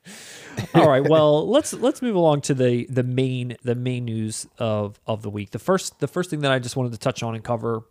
All 0.73 0.89
right. 0.89 1.07
Well, 1.07 1.47
let's 1.47 1.73
let's 1.73 2.01
move 2.01 2.15
along 2.15 2.41
to 2.41 2.53
the 2.53 2.85
the 2.89 3.03
main 3.03 3.57
the 3.63 3.75
main 3.75 4.05
news 4.05 4.47
of 4.57 4.99
of 5.07 5.21
the 5.21 5.29
week. 5.29 5.51
The 5.51 5.59
first 5.59 5.99
the 5.99 6.07
first 6.07 6.29
thing 6.29 6.41
that 6.41 6.51
I 6.51 6.59
just 6.59 6.75
wanted 6.75 6.91
to 6.93 6.99
touch 6.99 7.23
on 7.23 7.35
and 7.35 7.43
cover 7.43 7.83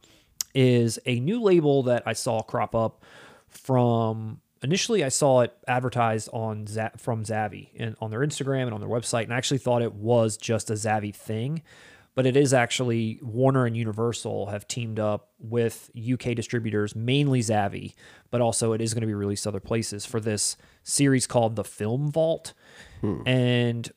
is 0.55 0.99
a 1.07 1.19
new 1.21 1.41
label 1.41 1.85
that 1.85 2.03
I 2.07 2.13
saw 2.13 2.43
crop 2.43 2.75
up 2.75 3.05
from 3.49 4.41
initially 4.63 5.03
I 5.05 5.09
saw 5.09 5.41
it 5.41 5.53
advertised 5.67 6.29
on 6.33 6.67
Z- 6.67 6.89
from 6.99 7.25
Zavvi 7.25 7.69
and 7.79 7.97
on 8.01 8.11
their 8.11 8.21
Instagram 8.21 8.65
and 8.65 8.75
on 8.75 8.81
their 8.81 8.89
website 8.89 9.25
and 9.25 9.35
I 9.35 9.37
actually 9.37 9.59
thought 9.59 9.83
it 9.83 9.95
was 9.95 10.37
just 10.37 10.71
a 10.71 10.75
Zavvi 10.75 11.15
thing, 11.15 11.63
but 12.15 12.27
it 12.27 12.37
is 12.37 12.53
actually 12.53 13.19
Warner 13.23 13.65
and 13.67 13.77
Universal 13.77 14.47
have 14.47 14.69
teamed 14.69 14.99
up 14.99 15.31
with 15.39 15.91
UK 15.97 16.35
distributors, 16.35 16.95
mainly 16.95 17.41
Zavvi, 17.41 17.95
but 18.31 18.41
also 18.41 18.73
it 18.73 18.81
is 18.81 18.93
going 18.95 19.01
to 19.01 19.07
be 19.07 19.15
released 19.15 19.47
other 19.47 19.61
places 19.61 20.05
for 20.05 20.21
this 20.21 20.57
series 20.83 21.27
called 21.27 21.57
The 21.57 21.65
Film 21.65 22.11
Vault. 22.11 22.53
And 23.27 23.91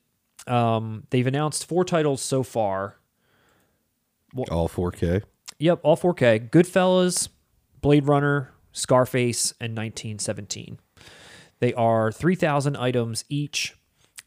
um, 0.48 1.04
they've 1.10 1.28
announced 1.28 1.66
four 1.66 1.84
titles 1.84 2.22
so 2.22 2.42
far. 2.44 2.98
All 4.52 4.70
4K. 4.70 5.24
Yep, 5.60 5.80
all 5.84 5.98
4K. 5.98 6.50
Goodfellas, 6.50 7.30
Blade 7.82 8.08
Runner, 8.08 8.52
Scarface, 8.72 9.52
and 9.60 9.72
1917. 9.78 10.80
They 11.60 11.74
are 11.74 12.12
3,000 12.12 12.76
items 12.76 13.26
each. 13.30 13.76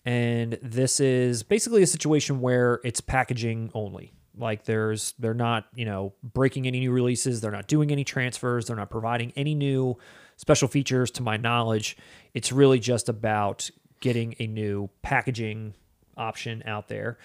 And 0.08 0.58
this 0.62 1.00
is 1.00 1.42
basically 1.42 1.82
a 1.82 1.86
situation 1.86 2.40
where 2.40 2.80
it's 2.82 3.00
packaging 3.00 3.70
only. 3.74 4.12
Like 4.36 4.64
there's, 4.64 5.14
they're 5.18 5.34
not, 5.34 5.66
you 5.74 5.84
know, 5.84 6.14
breaking 6.22 6.66
any 6.66 6.80
new 6.80 6.92
releases. 6.92 7.40
They're 7.40 7.50
not 7.50 7.66
doing 7.66 7.90
any 7.90 8.04
transfers. 8.04 8.66
They're 8.66 8.76
not 8.76 8.90
providing 8.90 9.32
any 9.36 9.54
new 9.54 9.98
special 10.36 10.68
features 10.68 11.10
to 11.12 11.22
my 11.22 11.36
knowledge. 11.36 11.96
It's 12.32 12.52
really 12.52 12.78
just 12.78 13.08
about 13.08 13.68
getting 14.00 14.34
a 14.38 14.46
new 14.46 14.88
packaging 15.02 15.74
option 16.16 16.62
out 16.64 16.88
there 16.88 17.18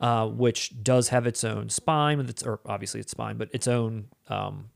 uh, 0.00 0.26
which 0.26 0.82
does 0.82 1.08
have 1.08 1.26
its 1.26 1.44
own 1.44 1.68
spine 1.68 2.18
with 2.18 2.28
its 2.28 2.42
or 2.42 2.60
obviously 2.66 3.00
its 3.00 3.12
spine, 3.12 3.36
but 3.36 3.48
its 3.52 3.68
own 3.68 4.06
um, 4.28 4.70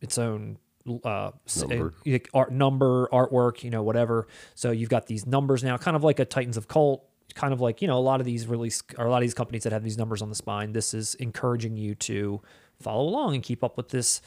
its 0.00 0.18
own 0.18 0.58
uh, 1.04 1.30
Number. 1.56 1.94
uh, 2.06 2.18
art 2.34 2.52
number 2.52 3.08
artwork, 3.08 3.62
you 3.62 3.70
know, 3.70 3.82
whatever. 3.82 4.26
So 4.54 4.70
you've 4.70 4.90
got 4.90 5.06
these 5.06 5.26
numbers 5.26 5.64
now, 5.64 5.76
kind 5.76 5.96
of 5.96 6.04
like 6.04 6.18
a 6.18 6.24
Titans 6.24 6.56
of 6.56 6.68
Cult, 6.68 7.04
kind 7.34 7.52
of 7.52 7.60
like 7.60 7.82
you 7.82 7.88
know 7.88 7.98
a 7.98 8.00
lot 8.00 8.20
of 8.20 8.26
these 8.26 8.46
release 8.46 8.82
or 8.98 9.06
a 9.06 9.10
lot 9.10 9.18
of 9.18 9.22
these 9.22 9.34
companies 9.34 9.62
that 9.64 9.72
have 9.72 9.82
these 9.82 9.98
numbers 9.98 10.22
on 10.22 10.28
the 10.28 10.34
spine. 10.34 10.72
This 10.72 10.94
is 10.94 11.14
encouraging 11.16 11.76
you 11.76 11.94
to 11.96 12.40
follow 12.80 13.08
along 13.08 13.34
and 13.34 13.42
keep 13.42 13.64
up 13.64 13.76
with 13.76 13.88
this 13.88 14.20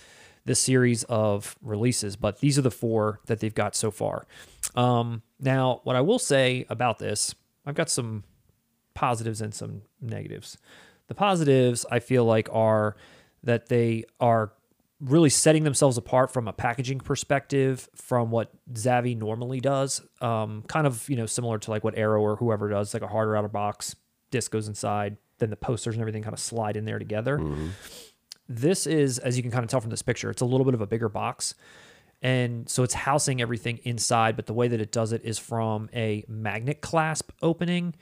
this 0.46 0.60
series 0.60 1.04
of 1.04 1.58
releases. 1.62 2.16
But 2.16 2.40
these 2.40 2.58
are 2.58 2.62
the 2.62 2.72
four 2.72 3.20
that 3.28 3.40
they've 3.40 3.54
got 3.54 3.76
so 3.76 3.92
far. 3.92 4.26
Um, 4.76 5.22
now, 5.40 5.82
what 5.84 5.96
I 5.96 6.02
will 6.02 6.20
say 6.20 6.66
about 6.70 7.00
this, 7.00 7.36
I've 7.66 7.76
got 7.76 7.90
some 7.90 8.24
positives 8.94 9.42
and 9.42 9.54
some 9.54 9.84
negatives. 10.02 10.58
The 11.08 11.16
positives 11.16 11.86
I 11.92 12.00
feel 12.00 12.26
like 12.26 12.50
are 12.52 12.96
that 13.44 13.68
they 13.70 14.06
are 14.20 14.54
really 15.00 15.30
setting 15.30 15.64
themselves 15.64 15.98
apart 15.98 16.32
from 16.32 16.48
a 16.48 16.54
packaging 16.54 17.00
perspective 17.00 17.88
from 17.96 18.32
what 18.32 18.52
Zavvi 18.74 19.16
normally 19.18 19.60
does. 19.60 20.02
Um, 20.22 20.64
kind 20.68 20.88
of, 20.88 21.08
you 21.08 21.16
know, 21.16 21.28
similar 21.28 21.60
to 21.60 21.72
like 21.72 21.84
what 21.84 21.98
Arrow 21.98 22.22
or 22.22 22.36
whoever 22.36 22.68
does, 22.70 22.94
like 22.94 23.04
a 23.04 23.08
harder 23.08 23.36
outer 23.38 23.48
box, 23.48 23.96
disc 24.32 24.52
goes 24.52 24.68
inside, 24.68 25.18
then 25.38 25.50
the 25.52 25.56
posters 25.56 25.94
and 25.96 26.02
everything 26.02 26.24
kind 26.24 26.34
of 26.34 26.40
slide 26.40 26.76
in 26.76 26.86
there 26.86 26.98
together. 27.00 27.38
This 28.50 28.88
is, 28.88 29.20
as 29.20 29.38
you 29.38 29.44
can 29.44 29.52
kind 29.52 29.64
of 29.64 29.70
tell 29.70 29.82
from 29.82 29.92
this 29.92 30.02
picture, 30.02 30.32
it's 30.32 30.42
a 30.42 30.46
little 30.46 30.66
bit 30.66 30.74
of 30.74 30.82
a 30.82 30.88
bigger 30.88 31.10
box. 31.10 31.54
And 32.24 32.68
so 32.68 32.82
it's 32.82 32.96
housing 32.96 33.42
everything 33.42 33.80
inside, 33.84 34.36
but 34.36 34.48
the 34.48 34.54
way 34.54 34.68
that 34.68 34.82
it 34.82 34.92
does 34.92 35.12
it 35.12 35.24
is 35.24 35.38
from 35.38 35.90
a 35.94 36.26
magnet 36.28 36.82
clasp 36.82 37.30
opening, 37.44 37.94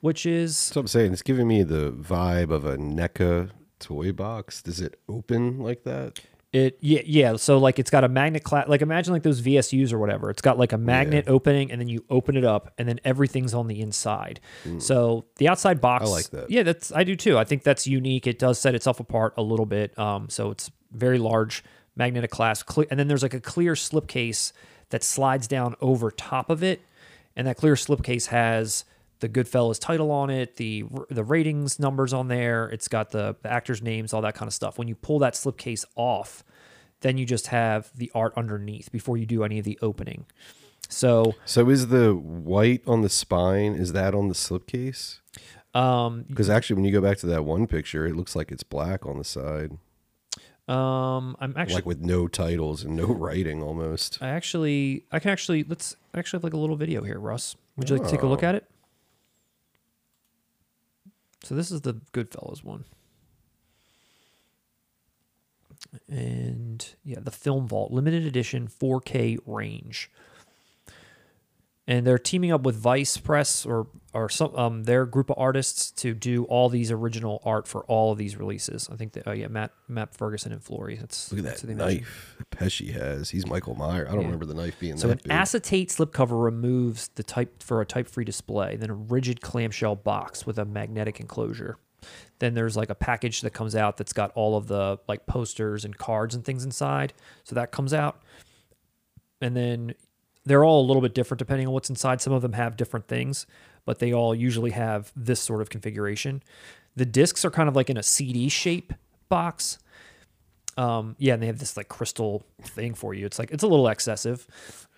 which 0.00 0.24
is 0.24 0.56
So 0.56 0.80
I'm 0.80 0.86
saying 0.86 1.12
it's 1.12 1.20
giving 1.20 1.46
me 1.46 1.62
the 1.62 1.92
vibe 1.92 2.50
of 2.50 2.64
a 2.64 2.78
NECA 2.78 3.50
toy 3.82 4.12
box. 4.12 4.62
Does 4.62 4.80
it 4.80 4.98
open 5.08 5.58
like 5.58 5.84
that? 5.84 6.20
It 6.52 6.76
yeah 6.82 7.00
yeah 7.06 7.36
so 7.36 7.56
like 7.56 7.78
it's 7.78 7.88
got 7.88 8.04
a 8.04 8.08
magnet 8.08 8.44
class 8.44 8.68
like 8.68 8.82
imagine 8.82 9.14
like 9.14 9.22
those 9.22 9.40
VSUs 9.40 9.90
or 9.90 9.98
whatever 9.98 10.28
it's 10.28 10.42
got 10.42 10.58
like 10.58 10.74
a 10.74 10.76
magnet 10.76 11.24
opening 11.26 11.72
and 11.72 11.80
then 11.80 11.88
you 11.88 12.04
open 12.10 12.36
it 12.36 12.44
up 12.44 12.74
and 12.76 12.86
then 12.86 13.00
everything's 13.06 13.54
on 13.54 13.68
the 13.68 13.80
inside 13.80 14.38
so 14.78 15.24
the 15.36 15.48
outside 15.48 15.80
box. 15.80 16.06
I 16.06 16.10
like 16.12 16.28
that. 16.28 16.50
yeah 16.50 16.62
that's 16.62 16.92
I 16.92 17.04
do 17.04 17.16
too 17.16 17.38
I 17.38 17.44
think 17.44 17.62
that's 17.62 17.86
unique 17.86 18.26
it 18.26 18.38
does 18.38 18.58
set 18.58 18.74
itself 18.74 19.00
apart 19.00 19.32
a 19.38 19.42
little 19.42 19.64
bit 19.64 19.98
um 19.98 20.28
so 20.28 20.50
it's 20.50 20.70
very 20.90 21.16
large 21.16 21.64
magnetic 21.96 22.30
clasp 22.30 22.66
cle- 22.66 22.84
and 22.90 23.00
then 23.00 23.08
there's 23.08 23.22
like 23.22 23.32
a 23.32 23.40
clear 23.40 23.72
slipcase 23.72 24.52
that 24.90 25.02
slides 25.02 25.48
down 25.48 25.74
over 25.80 26.10
top 26.10 26.50
of 26.50 26.62
it 26.62 26.82
and 27.34 27.46
that 27.46 27.56
clear 27.56 27.76
slipcase 27.76 28.26
has 28.26 28.84
the 29.22 29.28
Goodfellas 29.30 29.80
title 29.80 30.10
on 30.10 30.28
it, 30.28 30.56
the 30.56 30.84
the 31.08 31.24
ratings 31.24 31.78
numbers 31.80 32.12
on 32.12 32.28
there. 32.28 32.68
It's 32.68 32.88
got 32.88 33.10
the, 33.12 33.34
the 33.42 33.50
actors' 33.50 33.80
names, 33.80 34.12
all 34.12 34.20
that 34.22 34.34
kind 34.34 34.46
of 34.48 34.52
stuff. 34.52 34.78
When 34.78 34.88
you 34.88 34.94
pull 34.94 35.18
that 35.20 35.32
slipcase 35.34 35.84
off, 35.96 36.44
then 37.00 37.16
you 37.16 37.24
just 37.24 37.46
have 37.46 37.90
the 37.96 38.10
art 38.14 38.32
underneath 38.36 38.92
before 38.92 39.16
you 39.16 39.24
do 39.24 39.44
any 39.44 39.58
of 39.58 39.64
the 39.64 39.78
opening. 39.80 40.26
So 40.88 41.34
So 41.46 41.70
is 41.70 41.86
the 41.88 42.14
white 42.14 42.82
on 42.86 43.02
the 43.02 43.08
spine, 43.08 43.74
is 43.74 43.92
that 43.92 44.14
on 44.14 44.28
the 44.28 44.34
slipcase? 44.34 45.20
um, 45.74 46.24
Because 46.28 46.50
actually, 46.50 46.76
when 46.76 46.84
you 46.84 46.92
go 46.92 47.00
back 47.00 47.16
to 47.18 47.26
that 47.26 47.44
one 47.44 47.66
picture, 47.66 48.06
it 48.06 48.14
looks 48.16 48.36
like 48.36 48.50
it's 48.52 48.62
black 48.64 49.06
on 49.06 49.16
the 49.18 49.24
side, 49.24 49.70
um, 50.68 51.36
I'm 51.40 51.54
actually 51.56 51.76
like 51.76 51.86
with 51.86 52.00
no 52.00 52.28
titles 52.28 52.84
and 52.84 52.94
no 52.96 53.06
writing 53.06 53.62
almost. 53.62 54.18
I 54.20 54.28
actually 54.28 55.04
I 55.10 55.18
can 55.18 55.30
actually 55.30 55.64
let's 55.64 55.96
actually 56.14 56.38
have 56.38 56.44
like 56.44 56.52
a 56.52 56.58
little 56.58 56.76
video 56.76 57.02
here, 57.02 57.18
Russ. 57.18 57.56
Would 57.76 57.88
you 57.88 57.96
like 57.96 58.04
to 58.06 58.10
take 58.10 58.22
a 58.22 58.26
look 58.26 58.42
Oh. 58.42 58.46
at 58.48 58.54
it? 58.54 58.64
So 61.44 61.54
this 61.54 61.70
is 61.70 61.80
the 61.80 61.94
Goodfellas 62.12 62.62
one. 62.62 62.84
And 66.08 66.94
yeah, 67.04 67.18
the 67.20 67.30
Film 67.30 67.66
Vault 67.66 67.92
limited 67.92 68.24
edition 68.24 68.68
4K 68.68 69.38
range. 69.46 70.10
And 71.88 72.06
they're 72.06 72.18
teaming 72.18 72.52
up 72.52 72.62
with 72.62 72.76
Vice 72.76 73.16
Press 73.16 73.66
or 73.66 73.88
or 74.14 74.28
some 74.28 74.54
um 74.54 74.84
their 74.84 75.04
group 75.04 75.30
of 75.30 75.36
artists 75.38 75.90
to 75.90 76.14
do 76.14 76.44
all 76.44 76.68
these 76.68 76.92
original 76.92 77.42
art 77.44 77.66
for 77.66 77.82
all 77.84 78.12
of 78.12 78.18
these 78.18 78.36
releases. 78.36 78.88
I 78.88 78.94
think 78.96 79.14
that 79.14 79.24
oh 79.26 79.32
yeah, 79.32 79.48
Matt 79.48 79.72
Matt 79.88 80.14
Ferguson 80.14 80.52
and 80.52 80.62
Florey. 80.62 81.00
That's 81.00 81.32
Look 81.32 81.44
at 81.44 81.58
that 81.58 81.68
knife 81.74 82.36
Pesci 82.52 82.92
has. 82.92 83.30
He's 83.30 83.46
Michael 83.46 83.74
Meyer. 83.74 84.06
I 84.08 84.12
don't 84.12 84.24
remember 84.24 84.46
the 84.46 84.54
knife 84.54 84.78
being 84.78 84.96
So 84.96 85.08
an 85.08 85.16
that 85.16 85.24
big. 85.24 85.32
acetate 85.32 85.88
slipcover 85.88 86.42
removes 86.42 87.08
the 87.08 87.24
type 87.24 87.62
for 87.62 87.80
a 87.80 87.86
type-free 87.86 88.24
display, 88.24 88.76
then 88.76 88.90
a 88.90 88.94
rigid 88.94 89.40
clamshell 89.40 89.96
box 89.96 90.46
with 90.46 90.58
a 90.58 90.64
magnetic 90.64 91.18
enclosure. 91.18 91.78
Then 92.38 92.54
there's 92.54 92.76
like 92.76 92.90
a 92.90 92.94
package 92.94 93.40
that 93.40 93.50
comes 93.50 93.74
out 93.74 93.96
that's 93.96 94.12
got 94.12 94.30
all 94.34 94.56
of 94.56 94.68
the 94.68 94.98
like 95.08 95.26
posters 95.26 95.84
and 95.84 95.96
cards 95.96 96.34
and 96.34 96.44
things 96.44 96.64
inside. 96.64 97.12
So 97.44 97.54
that 97.54 97.72
comes 97.72 97.92
out. 97.94 98.22
And 99.40 99.56
then 99.56 99.94
they're 100.44 100.64
all 100.64 100.80
a 100.84 100.86
little 100.86 101.02
bit 101.02 101.14
different 101.14 101.38
depending 101.38 101.66
on 101.66 101.72
what's 101.72 101.88
inside. 101.90 102.20
Some 102.20 102.32
of 102.32 102.42
them 102.42 102.52
have 102.54 102.76
different 102.76 103.06
things, 103.08 103.46
but 103.84 103.98
they 103.98 104.12
all 104.12 104.34
usually 104.34 104.70
have 104.72 105.12
this 105.14 105.40
sort 105.40 105.60
of 105.62 105.70
configuration. 105.70 106.42
The 106.96 107.04
discs 107.06 107.44
are 107.44 107.50
kind 107.50 107.68
of 107.68 107.76
like 107.76 107.88
in 107.90 107.96
a 107.96 108.02
CD 108.02 108.48
shape 108.48 108.92
box. 109.28 109.78
Um, 110.76 111.16
yeah, 111.18 111.34
and 111.34 111.42
they 111.42 111.46
have 111.46 111.58
this 111.58 111.76
like 111.76 111.88
crystal 111.88 112.44
thing 112.62 112.94
for 112.94 113.12
you. 113.14 113.26
It's 113.26 113.38
like 113.38 113.50
it's 113.50 113.62
a 113.62 113.66
little 113.66 113.88
excessive. 113.88 114.46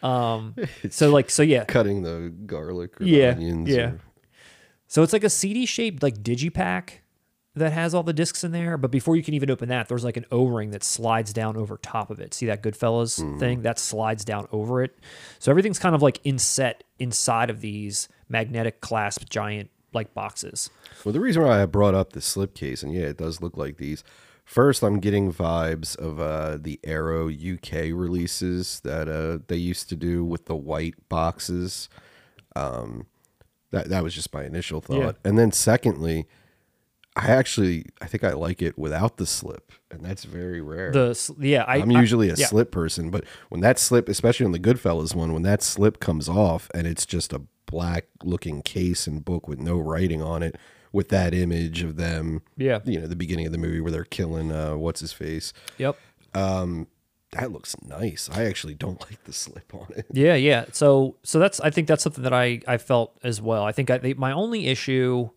Um, 0.02 0.54
so 0.90 1.10
like 1.10 1.30
so 1.30 1.42
yeah, 1.42 1.64
Cutting 1.64 2.02
the 2.02 2.32
garlic 2.46 3.00
or 3.00 3.04
Yeah, 3.04 3.36
yeah. 3.38 3.76
or- 3.90 4.00
so 4.86 5.02
it's 5.02 5.12
like 5.12 5.24
a 5.24 5.30
CD 5.30 5.66
shaped 5.66 6.02
like 6.02 6.22
digipack 6.22 7.00
that 7.56 7.72
has 7.72 7.94
all 7.94 8.02
the 8.02 8.12
discs 8.12 8.42
in 8.44 8.52
there. 8.52 8.76
But 8.76 8.90
before 8.90 9.16
you 9.16 9.22
can 9.22 9.34
even 9.34 9.50
open 9.50 9.68
that, 9.68 9.88
there's 9.88 10.04
like 10.04 10.16
an 10.16 10.24
O 10.32 10.46
ring 10.46 10.70
that 10.70 10.82
slides 10.82 11.32
down 11.32 11.56
over 11.56 11.76
top 11.76 12.10
of 12.10 12.18
it. 12.20 12.34
See 12.34 12.46
that 12.46 12.62
Goodfellas 12.62 13.20
Hmm. 13.22 13.38
thing 13.38 13.62
that 13.62 13.78
slides 13.78 14.24
down 14.24 14.48
over 14.52 14.82
it. 14.82 14.98
So 15.38 15.50
everything's 15.52 15.78
kind 15.78 15.94
of 15.94 16.02
like 16.02 16.20
inset 16.24 16.82
inside 16.98 17.50
of 17.50 17.60
these 17.60 18.08
magnetic 18.28 18.80
clasp 18.80 19.28
giant 19.28 19.70
like 19.92 20.12
boxes. 20.14 20.70
Well, 21.04 21.12
the 21.12 21.20
reason 21.20 21.42
why 21.42 21.62
I 21.62 21.66
brought 21.66 21.94
up 21.94 22.12
the 22.12 22.20
slipcase, 22.20 22.82
and 22.82 22.92
yeah, 22.92 23.02
it 23.02 23.16
does 23.18 23.40
look 23.40 23.56
like 23.56 23.76
these. 23.76 24.02
First, 24.44 24.82
I'm 24.82 24.98
getting 24.98 25.32
vibes 25.32 25.96
of 25.96 26.20
uh, 26.20 26.58
the 26.60 26.78
Arrow 26.84 27.28
UK 27.30 27.92
releases 27.94 28.80
that 28.80 29.08
uh, 29.08 29.42
they 29.46 29.56
used 29.56 29.88
to 29.90 29.96
do 29.96 30.24
with 30.24 30.46
the 30.46 30.56
white 30.56 31.08
boxes. 31.08 31.88
Um, 32.56 33.06
that 33.70 33.88
that 33.88 34.02
was 34.02 34.14
just 34.14 34.32
my 34.34 34.44
initial 34.44 34.80
thought, 34.80 34.96
Yeah. 34.98 35.12
and 35.24 35.38
then 35.38 35.50
secondly, 35.52 36.26
I 37.16 37.28
actually 37.28 37.86
I 38.00 38.06
think 38.06 38.24
I 38.24 38.32
like 38.32 38.60
it 38.60 38.76
without 38.76 39.18
the 39.18 39.26
slip, 39.26 39.70
and 39.90 40.04
that's 40.04 40.24
very 40.24 40.60
rare. 40.60 40.90
The 40.90 41.34
yeah, 41.38 41.62
I, 41.66 41.76
I'm 41.76 41.90
usually 41.92 42.28
a 42.28 42.34
yeah. 42.34 42.46
slip 42.46 42.72
person, 42.72 43.10
but 43.10 43.24
when 43.50 43.60
that 43.60 43.78
slip, 43.78 44.08
especially 44.08 44.46
on 44.46 44.52
the 44.52 44.58
Goodfellas 44.58 45.14
one, 45.14 45.32
when 45.32 45.42
that 45.42 45.62
slip 45.62 46.00
comes 46.00 46.28
off 46.28 46.68
and 46.74 46.86
it's 46.86 47.06
just 47.06 47.32
a 47.32 47.42
black 47.66 48.06
looking 48.24 48.62
case 48.62 49.06
and 49.06 49.24
book 49.24 49.46
with 49.46 49.60
no 49.60 49.78
writing 49.78 50.22
on 50.22 50.42
it, 50.42 50.56
with 50.92 51.08
that 51.10 51.34
image 51.34 51.82
of 51.82 51.96
them, 51.96 52.42
Yeah. 52.56 52.80
you 52.84 53.00
know, 53.00 53.06
the 53.06 53.16
beginning 53.16 53.46
of 53.46 53.52
the 53.52 53.58
movie 53.58 53.80
where 53.80 53.92
they're 53.92 54.04
killing 54.04 54.50
uh, 54.52 54.76
what's 54.76 55.00
his 55.00 55.12
face, 55.12 55.52
Yep. 55.78 55.96
that 56.34 57.50
looks 57.50 57.76
nice. 57.82 58.28
I 58.32 58.44
actually 58.44 58.74
don't 58.74 59.00
like 59.08 59.22
the 59.24 59.32
slip 59.32 59.72
on 59.74 59.86
it. 59.96 60.06
Yeah, 60.12 60.34
yeah. 60.34 60.66
So 60.72 61.16
so 61.22 61.38
that's 61.38 61.60
I 61.60 61.70
think 61.70 61.88
that's 61.88 62.02
something 62.02 62.24
that 62.24 62.32
I 62.32 62.60
I 62.66 62.76
felt 62.78 63.16
as 63.22 63.40
well. 63.40 63.64
I 63.64 63.72
think 63.72 63.90
I, 63.90 63.98
they, 63.98 64.14
my 64.14 64.32
only 64.32 64.66
issue 64.66 65.30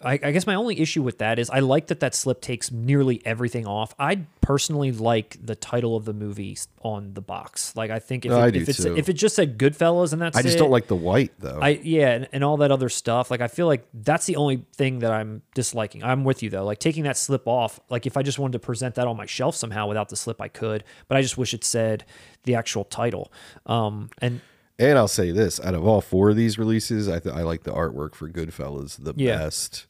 I, 0.00 0.12
I 0.12 0.30
guess 0.30 0.46
my 0.46 0.54
only 0.54 0.78
issue 0.78 1.02
with 1.02 1.18
that 1.18 1.40
is 1.40 1.50
I 1.50 1.58
like 1.58 1.88
that 1.88 1.98
that 2.00 2.14
slip 2.14 2.40
takes 2.40 2.70
nearly 2.70 3.20
everything 3.26 3.66
off. 3.66 3.94
I 3.98 4.20
personally 4.40 4.92
like 4.92 5.36
the 5.44 5.56
title 5.56 5.96
of 5.96 6.04
the 6.04 6.12
movie 6.12 6.56
on 6.82 7.14
the 7.14 7.20
box. 7.20 7.74
Like 7.74 7.90
I 7.90 7.98
think 7.98 8.24
if, 8.24 8.30
No, 8.30 8.44
it, 8.44 8.54
if 8.54 8.68
it's 8.68 8.82
too. 8.84 8.96
if 8.96 9.08
it 9.08 9.14
just 9.14 9.34
said 9.34 9.58
Goodfellas 9.58 10.12
and 10.12 10.22
that's 10.22 10.36
it. 10.36 10.38
I 10.38 10.42
just 10.42 10.54
it, 10.54 10.58
don't 10.60 10.70
like 10.70 10.86
the 10.86 10.94
white 10.94 11.32
though. 11.40 11.58
I 11.60 11.80
yeah, 11.82 12.10
and, 12.10 12.28
and 12.32 12.44
all 12.44 12.58
that 12.58 12.70
other 12.70 12.88
stuff. 12.88 13.28
Like 13.28 13.40
I 13.40 13.48
feel 13.48 13.66
like 13.66 13.88
that's 13.92 14.26
the 14.26 14.36
only 14.36 14.64
thing 14.76 15.00
that 15.00 15.10
I'm 15.10 15.42
disliking. 15.54 16.04
I'm 16.04 16.22
with 16.22 16.44
you 16.44 16.50
though. 16.50 16.64
Like 16.64 16.78
taking 16.78 17.02
that 17.02 17.16
slip 17.16 17.48
off. 17.48 17.80
Like 17.90 18.06
if 18.06 18.16
I 18.16 18.22
just 18.22 18.38
wanted 18.38 18.52
to 18.52 18.60
present 18.60 18.94
that 18.94 19.08
on 19.08 19.16
my 19.16 19.26
shelf 19.26 19.56
somehow 19.56 19.88
without 19.88 20.10
the 20.10 20.16
slip, 20.16 20.40
I 20.40 20.46
could. 20.46 20.84
But 21.08 21.18
I 21.18 21.22
just 21.22 21.36
wish 21.36 21.52
it 21.54 21.64
said 21.64 22.04
the 22.44 22.54
actual 22.54 22.84
title. 22.84 23.32
Um, 23.66 24.10
and 24.18 24.40
and 24.78 24.96
I'll 24.96 25.08
say 25.08 25.32
this: 25.32 25.58
out 25.58 25.74
of 25.74 25.84
all 25.84 26.00
four 26.00 26.30
of 26.30 26.36
these 26.36 26.56
releases, 26.56 27.08
I 27.08 27.18
th- 27.18 27.34
I 27.34 27.42
like 27.42 27.64
the 27.64 27.72
artwork 27.72 28.14
for 28.14 28.30
Goodfellas 28.30 29.02
the 29.02 29.12
Yeah. 29.16 29.38
best. 29.38 29.86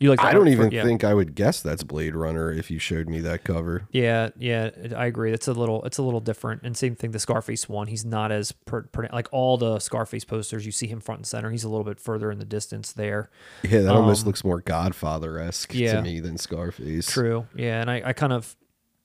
You 0.00 0.10
like? 0.10 0.20
I 0.20 0.32
don't 0.32 0.40
art 0.40 0.48
for- 0.48 0.52
even 0.52 0.70
yeah. 0.72 0.82
think 0.82 1.04
I 1.04 1.14
would 1.14 1.34
guess 1.36 1.60
that's 1.62 1.84
Blade 1.84 2.16
Runner 2.16 2.50
if 2.50 2.70
you 2.70 2.78
showed 2.80 3.08
me 3.08 3.20
that 3.20 3.44
cover. 3.44 3.86
Yeah, 3.92 4.30
yeah, 4.38 4.70
I 4.96 5.06
agree. 5.06 5.32
It's 5.32 5.46
a 5.46 5.52
little, 5.52 5.84
it's 5.84 5.98
a 5.98 6.02
little 6.02 6.20
different. 6.20 6.62
And 6.64 6.76
same 6.76 6.96
thing, 6.96 7.12
the 7.12 7.18
Scarface 7.18 7.68
one. 7.68 7.86
He's 7.86 8.04
not 8.04 8.32
as 8.32 8.50
per, 8.50 8.82
per, 8.82 9.08
like 9.12 9.28
all 9.30 9.56
the 9.56 9.78
Scarface 9.78 10.24
posters. 10.24 10.66
You 10.66 10.72
see 10.72 10.86
him 10.88 11.00
front 11.00 11.20
and 11.20 11.26
center. 11.26 11.50
He's 11.50 11.64
a 11.64 11.68
little 11.68 11.84
bit 11.84 12.00
further 12.00 12.30
in 12.32 12.38
the 12.38 12.44
distance 12.44 12.92
there. 12.92 13.30
Yeah, 13.62 13.82
that 13.82 13.94
almost 13.94 14.26
looks 14.26 14.42
more 14.42 14.60
Godfather 14.60 15.38
esque 15.38 15.74
Um, 15.74 15.78
yeah. 15.80 15.92
to 15.92 16.02
me 16.02 16.18
than 16.18 16.38
Scarface. 16.38 17.06
True. 17.06 17.46
Yeah, 17.54 17.80
and 17.80 17.90
I, 17.90 18.02
I 18.06 18.12
kind 18.12 18.32
of, 18.32 18.56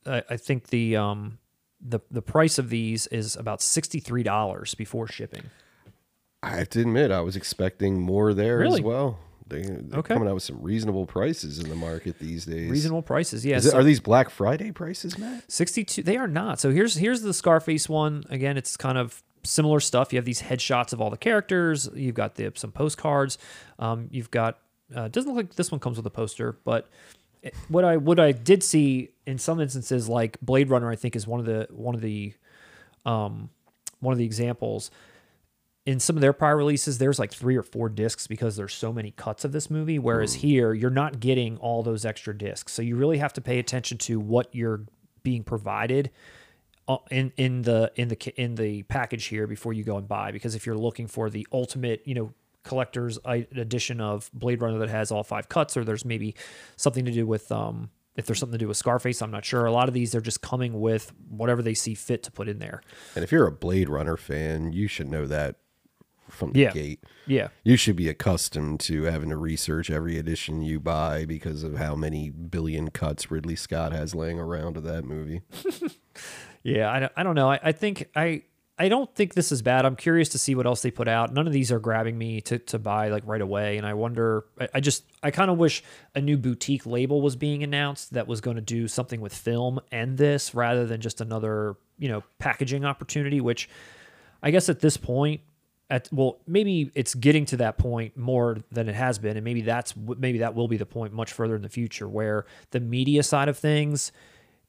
I, 0.05 0.23
I 0.29 0.37
think 0.37 0.67
the 0.67 0.95
um, 0.95 1.39
the 1.81 1.99
the 2.09 2.21
price 2.21 2.57
of 2.57 2.69
these 2.69 3.05
is 3.07 3.35
about 3.35 3.61
sixty 3.61 3.99
three 3.99 4.23
dollars 4.23 4.73
before 4.75 5.07
shipping. 5.07 5.43
I 6.41 6.57
have 6.57 6.69
to 6.69 6.81
admit, 6.81 7.11
I 7.11 7.21
was 7.21 7.35
expecting 7.35 7.99
more 7.99 8.33
there 8.33 8.59
Really? 8.59 8.75
as 8.75 8.81
well. 8.81 9.19
They, 9.47 9.61
they're 9.61 9.99
Okay. 9.99 10.13
coming 10.15 10.27
out 10.27 10.33
with 10.33 10.43
some 10.43 10.61
reasonable 10.61 11.05
prices 11.05 11.59
in 11.59 11.69
the 11.69 11.75
market 11.75 12.17
these 12.19 12.45
days. 12.45 12.69
Reasonable 12.69 13.03
prices. 13.03 13.45
Yeah. 13.45 13.57
It, 13.57 13.61
so- 13.61 13.77
are 13.77 13.83
these 13.83 13.99
Black 13.99 14.29
Friday 14.29 14.71
prices, 14.71 15.17
Matt? 15.17 15.43
62 15.51 16.01
they 16.03 16.17
are 16.17 16.27
not 16.27 16.59
so 16.59 16.71
here's 16.71 16.95
here's 16.95 17.21
the 17.21 17.33
scarface 17.33 17.87
one 17.87 18.23
again 18.29 18.57
it's 18.57 18.75
kind 18.75 18.97
of 18.97 19.21
similar 19.43 19.79
stuff 19.79 20.11
you 20.11 20.17
have 20.17 20.25
these 20.25 20.41
headshots 20.41 20.91
of 20.93 20.99
all 20.99 21.11
the 21.11 21.17
characters 21.17 21.87
you've 21.93 22.15
got 22.15 22.33
the 22.35 22.51
some 22.55 22.71
postcards 22.71 23.37
um, 23.77 24.07
you've 24.11 24.31
got 24.31 24.57
uh, 24.95 25.07
doesn't 25.09 25.31
look 25.33 25.45
like 25.45 25.55
this 25.55 25.71
one 25.71 25.79
comes 25.79 25.97
with 25.97 26.05
a 26.07 26.09
poster 26.11 26.57
but 26.63 26.89
it- 27.43 27.53
what 27.69 27.85
i 27.85 27.95
what 27.97 28.19
i 28.19 28.31
did 28.31 28.63
see 28.63 29.09
in 29.27 29.37
some 29.37 29.59
instances 29.61 30.09
like 30.09 30.39
blade 30.41 30.69
runner 30.71 30.89
i 30.89 30.95
think 30.95 31.15
is 31.15 31.27
one 31.27 31.39
of 31.39 31.45
the 31.45 31.67
one 31.69 31.93
of 31.93 32.01
the 32.01 32.33
um 33.05 33.49
one 33.99 34.11
of 34.13 34.17
the 34.17 34.25
examples 34.25 34.89
in 35.85 35.99
some 35.99 36.17
of 36.17 36.21
their 36.21 36.33
prior 36.33 36.57
releases, 36.57 36.97
there's 36.97 37.19
like 37.19 37.31
three 37.31 37.55
or 37.55 37.61
four 37.61 37.89
discs 37.89 38.25
because 38.25 38.55
there's 38.55 38.73
so 38.73 38.91
many 38.91 39.11
cuts 39.11 39.45
of 39.45 39.51
this 39.51 39.69
movie. 39.69 39.99
Whereas 39.99 40.35
here, 40.35 40.73
you're 40.73 40.89
not 40.89 41.19
getting 41.19 41.57
all 41.57 41.83
those 41.83 42.05
extra 42.05 42.35
discs, 42.35 42.73
so 42.73 42.81
you 42.81 42.95
really 42.95 43.19
have 43.19 43.33
to 43.33 43.41
pay 43.41 43.59
attention 43.59 43.97
to 43.99 44.19
what 44.19 44.53
you're 44.53 44.85
being 45.23 45.43
provided 45.43 46.11
uh, 46.87 46.97
in 47.11 47.31
in 47.37 47.61
the 47.61 47.91
in 47.95 48.07
the 48.07 48.41
in 48.41 48.55
the 48.55 48.83
package 48.83 49.25
here 49.25 49.45
before 49.45 49.73
you 49.73 49.83
go 49.83 49.97
and 49.97 50.07
buy. 50.07 50.31
Because 50.31 50.55
if 50.55 50.65
you're 50.65 50.77
looking 50.77 51.07
for 51.07 51.29
the 51.29 51.45
ultimate, 51.51 52.01
you 52.05 52.15
know, 52.15 52.33
collector's 52.63 53.19
edition 53.25 54.01
of 54.01 54.31
Blade 54.33 54.61
Runner 54.61 54.79
that 54.79 54.89
has 54.89 55.11
all 55.11 55.23
five 55.23 55.49
cuts, 55.49 55.77
or 55.77 55.83
there's 55.83 56.03
maybe 56.03 56.35
something 56.77 57.05
to 57.05 57.11
do 57.11 57.27
with 57.27 57.51
um 57.51 57.91
if 58.15 58.25
there's 58.25 58.39
something 58.39 58.57
to 58.57 58.63
do 58.63 58.69
with 58.69 58.77
Scarface, 58.77 59.21
I'm 59.21 59.29
not 59.29 59.43
sure. 59.43 59.65
A 59.65 59.71
lot 59.71 59.87
of 59.87 59.93
these 59.93 60.13
they're 60.13 60.21
just 60.21 60.41
coming 60.41 60.79
with 60.79 61.11
whatever 61.29 61.61
they 61.61 61.73
see 61.73 61.93
fit 61.93 62.23
to 62.23 62.31
put 62.31 62.47
in 62.47 62.59
there. 62.59 62.81
And 63.13 63.23
if 63.23 63.31
you're 63.31 63.45
a 63.45 63.51
Blade 63.51 63.89
Runner 63.89 64.17
fan, 64.17 64.71
you 64.71 64.87
should 64.87 65.11
know 65.11 65.27
that 65.27 65.57
from 66.29 66.51
the 66.53 66.59
Yeah. 66.61 66.71
gate. 66.71 67.03
Yeah. 67.27 67.49
You 67.63 67.75
should 67.77 67.95
be 67.95 68.09
accustomed 68.09 68.79
to 68.81 69.03
having 69.03 69.29
to 69.29 69.37
research 69.37 69.89
every 69.89 70.17
edition 70.17 70.61
you 70.61 70.79
buy 70.79 71.25
because 71.25 71.63
of 71.63 71.75
how 71.77 71.95
many 71.95 72.29
billion 72.29 72.89
cuts 72.91 73.29
Ridley 73.31 73.55
Scott 73.55 73.91
has 73.91 74.13
laying 74.15 74.39
around 74.39 74.77
of 74.77 74.83
that 74.83 75.03
movie. 75.05 75.41
Yeah, 76.63 76.91
I 76.91 76.99
don't, 76.99 77.11
I 77.15 77.21
don't 77.23 77.35
know. 77.35 77.51
I, 77.51 77.59
I 77.61 77.71
think 77.73 78.09
I 78.15 78.41
I 78.79 78.89
don't 78.89 79.13
think 79.13 79.35
this 79.35 79.51
is 79.51 79.61
bad. 79.61 79.85
I'm 79.85 79.95
curious 79.95 80.29
to 80.29 80.39
see 80.39 80.55
what 80.55 80.65
else 80.65 80.81
they 80.81 80.89
put 80.89 81.07
out. 81.07 81.31
None 81.31 81.45
of 81.45 81.53
these 81.53 81.71
are 81.71 81.77
grabbing 81.79 82.17
me 82.17 82.41
to, 82.41 82.57
to 82.57 82.79
buy 82.79 83.09
like 83.09 83.21
right 83.27 83.39
away. 83.41 83.77
And 83.77 83.85
I 83.85 83.93
wonder 83.93 84.45
I, 84.59 84.67
I 84.75 84.79
just 84.79 85.03
I 85.21 85.29
kind 85.29 85.51
of 85.51 85.57
wish 85.59 85.83
a 86.15 86.21
new 86.21 86.37
boutique 86.37 86.87
label 86.87 87.21
was 87.21 87.35
being 87.35 87.61
announced 87.63 88.13
that 88.15 88.27
was 88.27 88.41
going 88.41 88.55
to 88.55 88.61
do 88.63 88.87
something 88.87 89.21
with 89.21 89.33
film 89.35 89.79
and 89.91 90.17
this 90.17 90.55
rather 90.55 90.87
than 90.87 91.01
just 91.01 91.21
another, 91.21 91.75
you 91.99 92.07
know, 92.09 92.23
packaging 92.39 92.83
opportunity, 92.83 93.39
which 93.41 93.69
I 94.41 94.49
guess 94.49 94.67
at 94.67 94.79
this 94.79 94.97
point 94.97 95.41
at 95.89 96.09
well 96.11 96.39
maybe 96.47 96.91
it's 96.95 97.13
getting 97.13 97.45
to 97.45 97.57
that 97.57 97.77
point 97.77 98.17
more 98.17 98.57
than 98.71 98.89
it 98.89 98.95
has 98.95 99.19
been 99.19 99.37
and 99.37 99.43
maybe 99.43 99.61
that's 99.61 99.93
maybe 99.95 100.39
that 100.39 100.55
will 100.55 100.67
be 100.67 100.77
the 100.77 100.85
point 100.85 101.13
much 101.13 101.31
further 101.31 101.55
in 101.55 101.61
the 101.61 101.69
future 101.69 102.09
where 102.09 102.45
the 102.71 102.79
media 102.79 103.21
side 103.21 103.47
of 103.47 103.57
things 103.57 104.11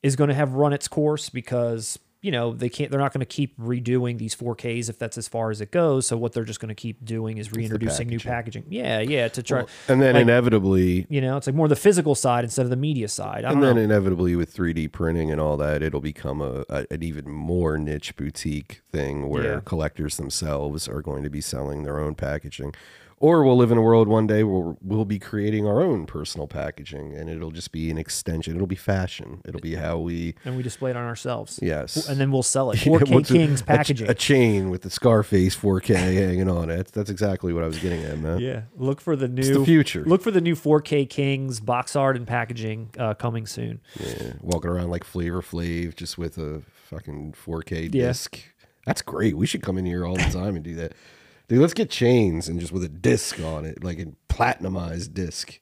is 0.02 0.14
going 0.14 0.28
to 0.28 0.34
have 0.34 0.52
run 0.52 0.72
its 0.72 0.88
course 0.88 1.30
because 1.30 1.98
you 2.22 2.30
know 2.32 2.52
they 2.54 2.68
can't 2.68 2.90
they're 2.90 3.00
not 3.00 3.12
going 3.12 3.20
to 3.20 3.26
keep 3.26 3.56
redoing 3.58 4.18
these 4.18 4.34
4ks 4.34 4.88
if 4.88 4.98
that's 4.98 5.18
as 5.18 5.28
far 5.28 5.50
as 5.50 5.60
it 5.60 5.70
goes 5.70 6.06
so 6.06 6.16
what 6.16 6.32
they're 6.32 6.44
just 6.44 6.60
going 6.60 6.68
to 6.70 6.74
keep 6.74 7.04
doing 7.04 7.38
is 7.38 7.52
reintroducing 7.52 8.08
new 8.08 8.18
packaging 8.18 8.64
yeah 8.68 9.00
yeah 9.00 9.28
to 9.28 9.42
try 9.42 9.64
And 9.88 10.00
then 10.00 10.14
like, 10.14 10.22
inevitably, 10.22 11.06
you 11.08 11.20
know 11.20 11.36
it's 11.36 11.46
like 11.46 11.54
more 11.54 11.68
the 11.68 11.76
physical 11.76 12.14
side 12.14 12.42
instead 12.44 12.64
of 12.64 12.70
the 12.70 12.76
media 12.76 13.08
side 13.08 13.44
and 13.44 13.62
then 13.62 13.76
know. 13.76 13.82
inevitably 13.82 14.34
with 14.34 14.54
3D 14.54 14.90
printing 14.92 15.30
and 15.30 15.40
all 15.40 15.56
that, 15.58 15.82
it'll 15.82 16.00
become 16.00 16.40
a, 16.40 16.64
a 16.68 16.86
an 16.90 17.02
even 17.02 17.28
more 17.30 17.76
niche 17.78 18.16
boutique 18.16 18.80
thing 18.90 19.28
where 19.28 19.54
Yeah. 19.54 19.60
collectors 19.64 20.16
themselves 20.16 20.88
are 20.88 21.02
going 21.02 21.22
to 21.22 21.30
be 21.30 21.40
selling 21.40 21.82
their 21.82 21.98
own 22.00 22.14
packaging. 22.14 22.74
Or 23.18 23.44
we'll 23.44 23.56
live 23.56 23.72
in 23.72 23.78
a 23.78 23.82
world 23.82 24.08
one 24.08 24.26
day 24.26 24.44
where 24.44 24.76
we'll 24.82 25.06
be 25.06 25.18
creating 25.18 25.66
our 25.66 25.80
own 25.80 26.04
personal 26.04 26.46
packaging, 26.46 27.14
and 27.14 27.30
it'll 27.30 27.50
just 27.50 27.72
be 27.72 27.90
an 27.90 27.96
extension. 27.96 28.54
It'll 28.54 28.66
be 28.66 28.74
fashion. 28.76 29.40
It'll 29.46 29.60
be 29.60 29.74
how 29.74 29.96
we 29.98 30.34
and 30.44 30.54
we 30.54 30.62
display 30.62 30.90
it 30.90 30.98
on 30.98 31.04
ourselves 31.04 31.58
yes. 31.62 32.08
and 32.08 32.20
then 32.20 32.30
we'll 32.30 32.42
sell 32.42 32.70
it 32.72 32.76
4k 32.78 33.10
what's 33.10 33.30
a- 33.30 33.32
kings 33.32 33.62
a 33.62 33.64
packaging 33.64 34.10
A, 34.10 34.14
chain 34.14 34.68
with 34.68 34.82
the 34.82 34.90
Scarface 34.90 35.56
4K 35.56 35.94
hanging 35.96 36.50
on 36.50 36.68
it. 36.68 36.88
That's 36.88 37.08
exactly 37.08 37.54
what 37.54 37.64
I 37.64 37.66
was 37.66 37.78
getting 37.78 38.02
at, 38.04 38.18
man. 38.18 38.38
Yeah, 38.40 38.62
look 38.76 39.00
for 39.00 39.16
the 39.16 39.28
new 39.28 39.60
the 39.60 39.64
future. 39.64 40.04
Look 40.04 40.20
for 40.20 40.30
the 40.30 40.42
new 40.42 40.54
4K 40.54 41.08
Kings 41.08 41.58
box 41.58 41.96
art 41.96 42.16
and 42.16 42.26
packaging 42.26 42.90
uh, 42.98 43.14
coming 43.14 43.46
soon. 43.46 43.80
Yeah, 43.98 44.34
walking 44.42 44.70
around 44.70 44.90
like 44.90 45.04
Flavor 45.04 45.40
Flav 45.40 45.96
just 45.96 46.18
with 46.18 46.36
a 46.36 46.60
fucking 46.90 47.32
4K 47.32 47.94
Yeah. 47.94 48.08
disc. 48.08 48.38
That's 48.84 49.00
great. 49.00 49.36
We 49.36 49.46
should 49.46 49.62
come 49.62 49.78
in 49.78 49.86
here 49.86 50.04
all 50.06 50.16
the 50.16 50.22
time 50.24 50.54
and 50.54 50.62
do 50.62 50.74
that. 50.76 50.92
Dude, 51.48 51.60
let's 51.60 51.74
get 51.74 51.90
chains 51.90 52.48
and 52.48 52.58
just 52.58 52.72
with 52.72 52.82
a 52.82 52.88
disc 52.88 53.40
on 53.40 53.64
it, 53.64 53.84
like 53.84 53.98
a 53.98 54.06
platinumized 54.28 55.14
disc. 55.14 55.58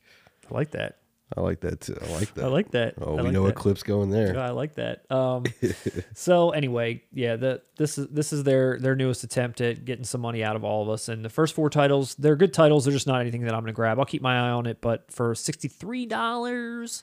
I 0.51 0.55
like 0.55 0.71
that. 0.71 0.99
I 1.37 1.41
like 1.41 1.61
that 1.61 1.81
too. 1.81 1.97
I 2.01 2.13
like 2.13 2.35
that. 2.35 2.45
I 2.45 2.49
like 2.49 2.71
that. 2.73 2.95
Oh, 3.01 3.15
I 3.15 3.17
we 3.17 3.23
like 3.23 3.33
know 3.33 3.45
that. 3.45 3.51
a 3.51 3.55
clip's 3.55 3.83
going 3.83 4.11
there. 4.11 4.39
I 4.39 4.51
like 4.51 4.75
that. 4.75 5.11
Um, 5.11 5.45
so 6.15 6.51
anyway, 6.51 7.03
yeah, 7.13 7.37
the 7.37 7.63
this 7.77 7.99
is 7.99 8.07
this 8.09 8.33
is 8.33 8.45
their 8.45 8.79
their 8.79 8.95
newest 8.95 9.25
attempt 9.25 9.61
at 9.61 9.85
getting 9.85 10.05
some 10.05 10.21
money 10.21 10.45
out 10.45 10.55
of 10.55 10.65
all 10.65 10.83
of 10.83 10.89
us. 10.91 11.09
And 11.09 11.25
the 11.25 11.31
first 11.31 11.55
four 11.55 11.71
titles, 11.71 12.15
they're 12.17 12.37
good 12.37 12.53
titles. 12.53 12.85
They're 12.85 12.93
just 12.93 13.07
not 13.07 13.21
anything 13.21 13.43
that 13.43 13.55
I'm 13.55 13.61
going 13.61 13.67
to 13.67 13.73
grab. 13.73 13.99
I'll 13.99 14.05
keep 14.05 14.23
my 14.23 14.37
eye 14.37 14.51
on 14.51 14.67
it. 14.67 14.81
But 14.81 15.11
for 15.11 15.35
sixty 15.35 15.67
three 15.67 16.07
dollars, 16.07 17.03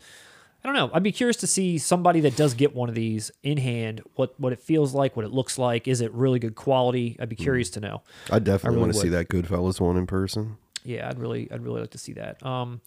I 0.63 0.67
don't 0.67 0.75
know. 0.75 0.91
I'd 0.93 1.03
be 1.03 1.11
curious 1.11 1.37
to 1.37 1.47
see 1.47 1.77
somebody 1.79 2.19
that 2.21 2.35
does 2.35 2.53
get 2.53 2.75
one 2.75 2.87
of 2.87 2.93
these 2.95 3.31
in 3.41 3.57
hand. 3.57 4.01
What 4.15 4.39
what 4.39 4.53
it 4.53 4.59
feels 4.59 4.93
like, 4.93 5.15
what 5.15 5.25
it 5.25 5.31
looks 5.31 5.57
like. 5.57 5.87
Is 5.87 6.01
it 6.01 6.13
really 6.13 6.39
good 6.39 6.55
quality? 6.55 7.17
I'd 7.19 7.29
be 7.29 7.35
curious 7.35 7.69
to 7.71 7.79
know. 7.79 8.03
I 8.31 8.39
definitely 8.39 8.77
really 8.77 8.81
want 8.81 8.93
to 8.93 8.99
see 8.99 9.09
that 9.09 9.27
Goodfellas 9.29 9.79
one 9.79 9.97
in 9.97 10.05
person. 10.05 10.57
Yeah, 10.83 11.09
I'd 11.09 11.19
really, 11.19 11.51
I'd 11.51 11.63
really 11.63 11.81
like 11.81 11.91
to 11.91 11.97
see 11.97 12.13
that. 12.13 12.43
Um, 12.45 12.81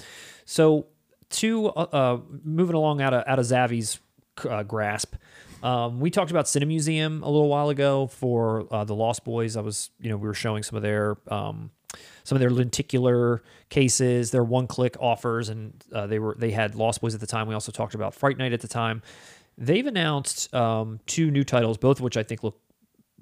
so 0.44 0.86
two, 1.30 1.66
uh, 1.68 1.86
uh, 1.92 2.20
moving 2.44 2.76
along 2.76 3.00
out 3.00 3.14
of 3.14 3.24
out 3.26 3.38
of 3.38 3.46
Zavvi's 3.46 3.98
uh, 4.48 4.62
grasp, 4.62 5.14
um, 5.62 5.98
we 5.98 6.10
talked 6.10 6.30
about 6.30 6.44
Cine 6.44 6.66
Museum 6.66 7.22
a 7.22 7.28
little 7.30 7.48
while 7.48 7.70
ago 7.70 8.06
for 8.06 8.66
uh, 8.70 8.84
the 8.84 8.94
Lost 8.94 9.24
Boys. 9.24 9.56
I 9.56 9.62
was, 9.62 9.90
you 10.00 10.10
know, 10.10 10.16
we 10.16 10.28
were 10.28 10.34
showing 10.34 10.62
some 10.62 10.76
of 10.76 10.82
their 10.82 11.16
um, 11.28 11.70
some 12.24 12.36
of 12.36 12.40
their 12.40 12.50
lenticular 12.50 13.42
cases, 13.68 14.30
their 14.30 14.44
one-click 14.44 14.96
offers, 15.00 15.48
and 15.48 15.72
uh, 15.92 16.06
they 16.06 16.18
were 16.18 16.34
they 16.38 16.50
had 16.50 16.74
Lost 16.74 17.00
Boys 17.00 17.14
at 17.14 17.20
the 17.20 17.26
time. 17.26 17.48
We 17.48 17.54
also 17.54 17.72
talked 17.72 17.94
about 17.94 18.14
Fright 18.14 18.38
Night 18.38 18.52
at 18.52 18.60
the 18.60 18.68
time. 18.68 19.02
They've 19.56 19.86
announced 19.86 20.52
um, 20.54 21.00
two 21.06 21.30
new 21.30 21.44
titles, 21.44 21.78
both 21.78 21.98
of 21.98 22.02
which 22.02 22.16
I 22.16 22.22
think 22.22 22.42
look 22.42 22.60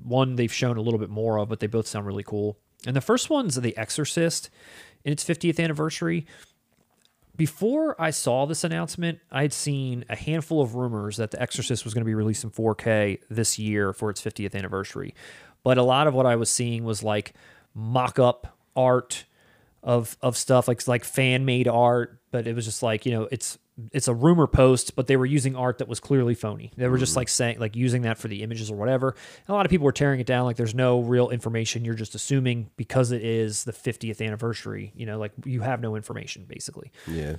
one 0.02 0.36
they've 0.36 0.52
shown 0.52 0.76
a 0.76 0.80
little 0.80 0.98
bit 0.98 1.10
more 1.10 1.38
of, 1.38 1.48
but 1.48 1.60
they 1.60 1.66
both 1.66 1.86
sound 1.86 2.06
really 2.06 2.22
cool. 2.22 2.58
And 2.86 2.96
the 2.96 3.00
first 3.00 3.30
one's 3.30 3.56
The 3.56 3.76
Exorcist 3.76 4.50
in 5.04 5.12
its 5.12 5.24
50th 5.24 5.62
anniversary. 5.62 6.26
Before 7.36 8.00
I 8.00 8.10
saw 8.10 8.44
this 8.44 8.62
announcement, 8.64 9.20
I'd 9.30 9.52
seen 9.52 10.04
a 10.08 10.16
handful 10.16 10.60
of 10.60 10.74
rumors 10.74 11.16
that 11.16 11.30
The 11.30 11.40
Exorcist 11.40 11.84
was 11.84 11.94
going 11.94 12.02
to 12.02 12.06
be 12.06 12.14
released 12.14 12.44
in 12.44 12.50
4K 12.50 13.20
this 13.30 13.58
year 13.58 13.92
for 13.92 14.10
its 14.10 14.20
50th 14.20 14.54
anniversary. 14.54 15.14
But 15.64 15.78
a 15.78 15.82
lot 15.82 16.06
of 16.06 16.14
what 16.14 16.26
I 16.26 16.36
was 16.36 16.50
seeing 16.50 16.84
was 16.84 17.02
like 17.02 17.34
mock 17.74 18.18
up 18.18 18.58
art 18.76 19.24
of 19.82 20.16
of 20.22 20.36
stuff 20.36 20.68
like 20.68 20.86
like 20.86 21.04
fan 21.04 21.44
made 21.44 21.68
art, 21.68 22.18
but 22.30 22.46
it 22.46 22.54
was 22.54 22.64
just 22.64 22.82
like, 22.82 23.04
you 23.06 23.12
know, 23.12 23.28
it's 23.30 23.58
it's 23.92 24.06
a 24.06 24.14
rumor 24.14 24.46
post, 24.46 24.94
but 24.94 25.06
they 25.06 25.16
were 25.16 25.26
using 25.26 25.56
art 25.56 25.78
that 25.78 25.88
was 25.88 25.98
clearly 25.98 26.34
phony. 26.34 26.70
They 26.76 26.88
were 26.88 26.98
just 26.98 27.16
like 27.16 27.28
saying 27.28 27.58
like 27.58 27.74
using 27.74 28.02
that 28.02 28.18
for 28.18 28.28
the 28.28 28.42
images 28.42 28.70
or 28.70 28.76
whatever. 28.76 29.08
And 29.10 29.48
a 29.48 29.52
lot 29.54 29.64
of 29.64 29.70
people 29.70 29.84
were 29.84 29.92
tearing 29.92 30.20
it 30.20 30.26
down 30.26 30.44
like 30.44 30.56
there's 30.56 30.74
no 30.74 31.00
real 31.00 31.30
information. 31.30 31.84
You're 31.84 31.94
just 31.94 32.14
assuming 32.14 32.70
because 32.76 33.12
it 33.12 33.24
is 33.24 33.64
the 33.64 33.72
50th 33.72 34.24
anniversary, 34.24 34.92
you 34.94 35.06
know, 35.06 35.18
like 35.18 35.32
you 35.44 35.62
have 35.62 35.80
no 35.80 35.96
information 35.96 36.44
basically. 36.46 36.92
Yeah. 37.06 37.36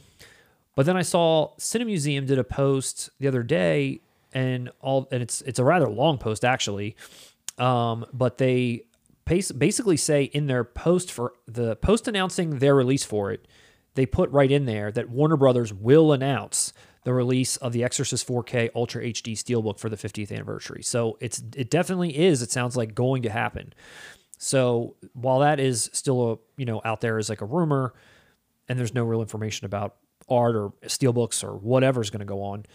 But 0.76 0.86
then 0.86 0.98
I 0.98 1.04
saw 1.04 1.54
Cine 1.60 1.86
Museum 1.86 2.26
did 2.26 2.40
a 2.40 2.44
post 2.44 3.12
the 3.20 3.28
other 3.28 3.44
day, 3.44 4.02
and 4.34 4.72
all 4.82 5.08
and 5.12 5.22
it's 5.22 5.42
it's 5.42 5.60
a 5.60 5.64
rather 5.64 5.88
long 5.88 6.18
post 6.18 6.44
actually, 6.44 6.96
um, 7.60 8.06
but 8.12 8.40
they 8.40 8.86
basically 9.26 9.98
say 9.98 10.24
in 10.24 10.48
their 10.48 10.64
post 10.64 11.12
for 11.12 11.34
the 11.48 11.76
post 11.78 12.08
announcing 12.08 12.60
their 12.60 12.76
release 12.76 13.04
for 13.04 13.32
it, 13.32 13.48
they 13.96 14.06
put 14.06 14.30
right 14.32 14.52
in 14.52 14.66
there 14.66 14.92
that 14.92 15.10
Warner 15.10 15.38
Brothers 15.38 15.74
will 15.74 16.12
announce 16.12 16.74
the 17.04 17.14
release 17.14 17.58
of 17.58 17.74
the 17.74 17.84
Exorcist 17.84 18.28
4K 18.28 18.70
Ultra 18.76 19.04
HD 19.04 19.34
Steelbook 19.34 19.80
for 19.80 19.90
the 19.90 19.98
50th 19.98 20.32
anniversary. 20.32 20.82
So 20.84 21.18
it's 21.20 21.44
it 21.56 21.70
definitely 21.70 22.18
is. 22.18 22.42
It 22.42 22.52
sounds 22.52 22.78
like 22.78 22.96
going 22.96 23.24
to 23.24 23.30
happen. 23.30 23.74
So 24.38 24.96
while 25.14 25.40
that 25.40 25.60
is 25.60 25.90
still 25.94 26.32
a 26.32 26.38
you 26.58 26.66
know 26.66 26.82
out 26.84 27.02
there 27.02 27.18
as 27.18 27.30
like 27.30 27.42
a 27.42 27.46
rumor, 27.46 27.94
and 28.68 28.80
there's 28.80 28.94
no 28.94 29.04
real 29.04 29.22
information 29.22 29.66
about 29.66 29.96
art 30.30 30.56
or 30.56 30.72
steelbooks 30.86 31.44
or 31.44 31.58
whatever's 31.58 32.10
going 32.10 32.20
to 32.20 32.26
go 32.26 32.42
on. 32.42 32.66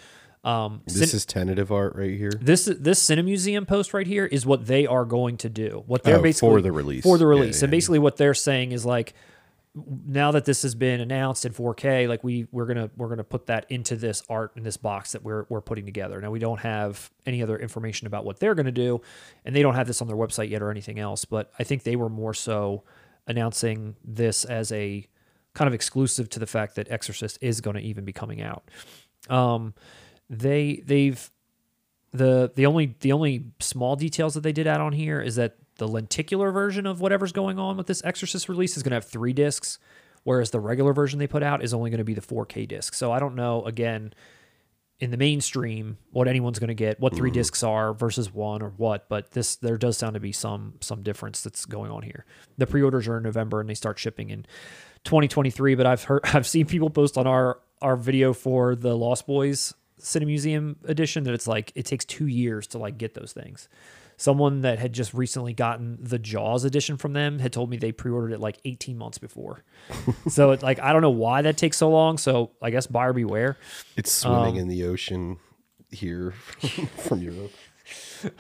Um, 0.49 0.81
This 0.87 1.11
Cin- 1.11 1.17
is 1.17 1.27
tentative 1.27 1.71
art 1.71 1.95
right 1.97 2.17
here. 2.17 2.33
this 2.41 2.65
this 2.65 3.05
Cine 3.05 3.25
Museum 3.25 3.67
post 3.67 3.93
right 3.93 4.07
here 4.07 4.25
is 4.27 4.47
what 4.47 4.67
they 4.67 4.87
are 4.87 5.05
going 5.05 5.37
to 5.39 5.49
do. 5.49 5.83
What 5.87 6.03
they're 6.05 6.17
Oh, 6.19 6.23
basically 6.23 6.49
for 6.49 6.61
the 6.63 6.73
release. 6.73 7.03
for 7.03 7.19
the 7.19 7.27
release, 7.27 7.61
yeah, 7.61 7.65
and 7.67 7.71
basically 7.71 7.99
what 7.99 8.17
they're 8.17 8.35
saying 8.35 8.73
is 8.73 8.87
like, 8.87 9.13
now 10.07 10.33
that 10.33 10.45
this 10.45 10.63
has 10.63 10.75
been 10.75 11.01
announced 11.01 11.45
in 11.45 11.53
4K, 11.53 12.09
like 12.09 12.25
we 12.25 12.47
we're 12.51 12.65
gonna 12.67 12.91
we're 12.97 13.09
gonna 13.09 13.25
put 13.25 13.47
that 13.47 13.67
into 13.69 13.95
this 13.95 14.23
art 14.29 14.53
in 14.57 14.63
this 14.63 14.77
box 14.77 15.13
that 15.13 15.23
we're 15.23 15.45
we're 15.49 15.61
putting 15.61 15.85
together. 15.85 16.21
Now 16.21 16.31
we 16.31 16.39
don't 16.39 16.61
have 16.61 17.11
any 17.27 17.43
other 17.43 17.59
information 17.59 18.07
about 18.07 18.25
what 18.25 18.41
they're 18.41 18.55
gonna 18.55 18.73
do, 18.73 19.01
and 19.45 19.55
they 19.55 19.63
don't 19.63 19.75
have 19.75 19.87
this 19.87 20.01
on 20.01 20.09
their 20.09 20.17
website 20.17 20.49
yet 20.51 20.63
or 20.63 20.71
anything 20.71 20.99
else. 20.99 21.25
But 21.25 21.53
I 21.59 21.65
think 21.65 21.83
they 21.83 21.95
were 21.97 22.09
more 22.09 22.35
so 22.35 22.85
announcing 23.27 23.95
this 24.05 24.45
as 24.45 24.73
a 24.73 25.07
kind 25.55 25.69
of 25.69 25.75
exclusive 25.75 26.29
to 26.31 26.39
the 26.39 26.47
fact 26.47 26.75
that 26.77 26.91
Exorcist 26.91 27.39
is 27.43 27.61
going 27.61 27.77
to 27.77 27.83
even 27.83 28.05
be 28.05 28.13
coming 28.13 28.41
out. 28.41 28.65
Um, 29.29 29.75
they 30.31 30.83
they've 30.85 31.31
the 32.13 32.53
the 32.55 32.67
only 32.67 32.97
the 33.01 33.13
only 33.13 33.47
small 33.61 33.97
details 33.97 34.35
that 34.35 34.43
they 34.43 34.53
did 34.53 34.67
add 34.67 34.81
on 34.81 34.93
here 34.93 35.21
is 35.21 35.37
that 35.37 35.57
the 35.77 35.89
lenticular 35.89 36.51
version 36.51 36.87
of 36.87 37.01
whatever's 37.01 37.33
going 37.33 37.59
on 37.59 37.77
with 37.77 37.87
this 37.87 38.05
Exorcist 38.05 38.49
release 38.49 38.77
is 38.77 38.83
going 38.83 38.91
to 38.91 38.97
have 38.97 39.05
three 39.05 39.33
discs, 39.33 39.79
whereas 40.25 40.51
the 40.51 40.61
regular 40.61 40.93
version 40.93 41.19
they 41.19 41.27
put 41.27 41.43
out 41.43 41.63
is 41.63 41.73
only 41.73 41.91
going 41.91 41.99
to 41.99 42.05
be 42.05 42.15
the 42.15 42.21
4K 42.21 42.67
disc. 42.67 42.95
So 42.95 43.13
I 43.13 43.19
don't 43.19 43.35
know 43.35 43.65
again 43.65 44.13
in 45.01 45.13
the 45.13 45.17
mainstream 45.17 45.97
what 46.11 46.27
anyone's 46.27 46.59
going 46.59 46.69
to 46.69 46.75
get, 46.75 46.99
what 46.99 47.15
3 47.15 47.29
mm-hmm. 47.29 47.35
discs 47.35 47.63
are 47.63 47.95
versus 47.95 48.35
one 48.35 48.63
or 48.63 48.71
what, 48.71 49.09
but 49.09 49.31
this 49.31 49.57
there 49.57 49.77
does 49.77 49.97
sound 49.97 50.15
to 50.15 50.21
be 50.21 50.33
some 50.33 50.75
some 50.81 51.03
difference 51.03 51.43
that's 51.43 51.65
going 51.65 51.91
on 51.91 52.03
here. 52.03 52.25
The 52.57 52.67
pre-orders 52.67 53.07
are 53.07 53.19
in 53.19 53.23
November 53.23 53.61
and 53.61 53.69
they 53.69 53.75
start 53.75 53.99
shipping 53.99 54.31
in 54.31 54.47
2023, 55.05 55.75
but 55.77 55.87
I've 55.87 56.05
heard 56.05 56.23
I've 56.33 56.47
seen 56.47 56.67
people 56.67 56.91
post 56.91 57.17
on 57.17 57.27
our 57.27 57.61
our 57.81 57.97
video 57.97 58.33
for 58.33 58.75
the 58.75 58.97
Lost 58.97 59.27
Boys 59.27 59.75
Cine 60.01 60.27
Museum 60.27 60.77
edition 60.85 61.25
that 61.25 61.35
it's 61.35 61.47
like 61.47 61.73
it 61.75 61.85
takes 61.87 62.05
2 62.05 62.27
years 62.27 62.67
to 62.69 62.79
like 62.79 62.99
get 62.99 63.15
those 63.15 63.33
things. 63.33 63.69
someone 64.21 64.63
that 64.63 64.79
had 64.81 64.93
just 64.93 65.15
recently 65.15 65.53
gotten 65.53 65.97
the 66.01 66.19
Jaws 66.19 66.65
edition 66.65 66.97
from 66.97 67.13
them 67.13 67.39
had 67.39 67.53
told 67.53 67.71
me 67.71 67.77
they 67.77 67.93
pre-ordered 67.93 68.33
it 68.33 68.41
like 68.41 68.59
18 68.65 68.99
months 68.99 69.19
before. 69.19 69.63
so 70.29 70.51
it's 70.51 70.63
like 70.63 70.81
I 70.81 70.93
don't 70.93 71.03
know 71.03 71.11
why 71.11 71.43
that 71.43 71.57
takes 71.57 71.77
so 71.77 71.89
long. 71.91 72.19
So 72.19 72.51
I 72.61 72.71
guess 72.71 72.87
buyer 72.89 73.13
beware. 73.13 73.57
It's 73.97 74.11
swimming 74.11 74.55
Um, 74.55 74.59
in 74.63 74.69
the 74.69 74.85
ocean 74.85 75.37
here 75.91 76.33
from 76.99 77.23
Europe. 77.23 77.53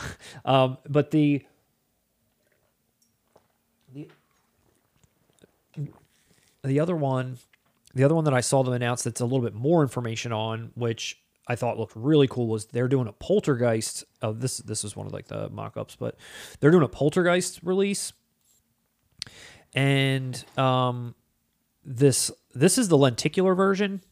Um, 0.44 0.76
but 0.88 1.12
the 1.12 1.44
the 3.94 4.08
the 6.64 6.80
other 6.80 6.96
one, 6.96 7.38
the 7.94 8.04
other 8.04 8.14
one 8.14 8.24
that 8.24 8.34
I 8.34 8.40
saw 8.40 8.62
them 8.62 8.74
announce 8.74 9.04
that's 9.04 9.20
a 9.20 9.24
little 9.24 9.40
bit 9.40 9.54
more 9.54 9.82
information 9.82 10.32
on, 10.32 10.72
which 10.74 11.22
I 11.48 11.56
thought 11.56 11.78
looked 11.78 11.96
really 11.96 12.28
cool, 12.28 12.46
was 12.46 12.66
they're 12.66 12.88
doing 12.88 13.08
a 13.08 13.12
Poltergeist. 13.12 14.04
Oh, 14.22 14.32
this 14.32 14.58
this 14.58 14.84
is 14.84 14.94
one 14.94 15.06
of 15.06 15.12
like 15.12 15.28
the 15.28 15.48
mock-ups, 15.48 15.96
but 15.96 16.16
they're 16.60 16.70
doing 16.70 16.84
a 16.84 16.88
Poltergeist 16.88 17.60
release, 17.62 18.12
and 19.74 20.44
um, 20.58 21.14
this 21.84 22.30
this 22.54 22.76
is 22.78 22.88
the 22.88 22.98
lenticular 22.98 23.54
version. 23.54 24.02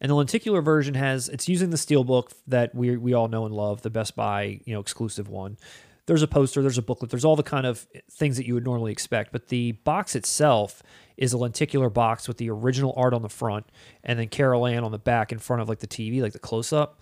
And 0.00 0.10
the 0.10 0.16
lenticular 0.16 0.60
version 0.60 0.94
has 0.94 1.28
it's 1.28 1.48
using 1.48 1.70
the 1.70 1.76
steelbook 1.76 2.32
that 2.48 2.74
we 2.74 2.96
we 2.96 3.14
all 3.14 3.28
know 3.28 3.46
and 3.46 3.54
love, 3.54 3.82
the 3.82 3.90
Best 3.90 4.16
Buy 4.16 4.60
you 4.64 4.74
know 4.74 4.80
exclusive 4.80 5.28
one. 5.28 5.56
There's 6.06 6.22
a 6.22 6.26
poster, 6.26 6.60
there's 6.60 6.78
a 6.78 6.82
booklet, 6.82 7.10
there's 7.10 7.24
all 7.24 7.36
the 7.36 7.44
kind 7.44 7.64
of 7.64 7.86
things 8.10 8.36
that 8.36 8.44
you 8.44 8.54
would 8.54 8.64
normally 8.64 8.90
expect. 8.90 9.30
But 9.30 9.48
the 9.48 9.72
box 9.72 10.16
itself 10.16 10.82
is 11.16 11.32
a 11.32 11.38
lenticular 11.38 11.90
box 11.90 12.26
with 12.28 12.38
the 12.38 12.50
original 12.50 12.92
art 12.96 13.14
on 13.14 13.22
the 13.22 13.28
front, 13.28 13.66
and 14.04 14.18
then 14.18 14.28
Carol 14.28 14.66
Anne 14.66 14.84
on 14.84 14.92
the 14.92 14.98
back 14.98 15.32
in 15.32 15.38
front 15.38 15.62
of 15.62 15.68
like 15.68 15.80
the 15.80 15.86
TV, 15.86 16.20
like 16.22 16.32
the 16.32 16.38
close 16.38 16.72
up. 16.72 17.00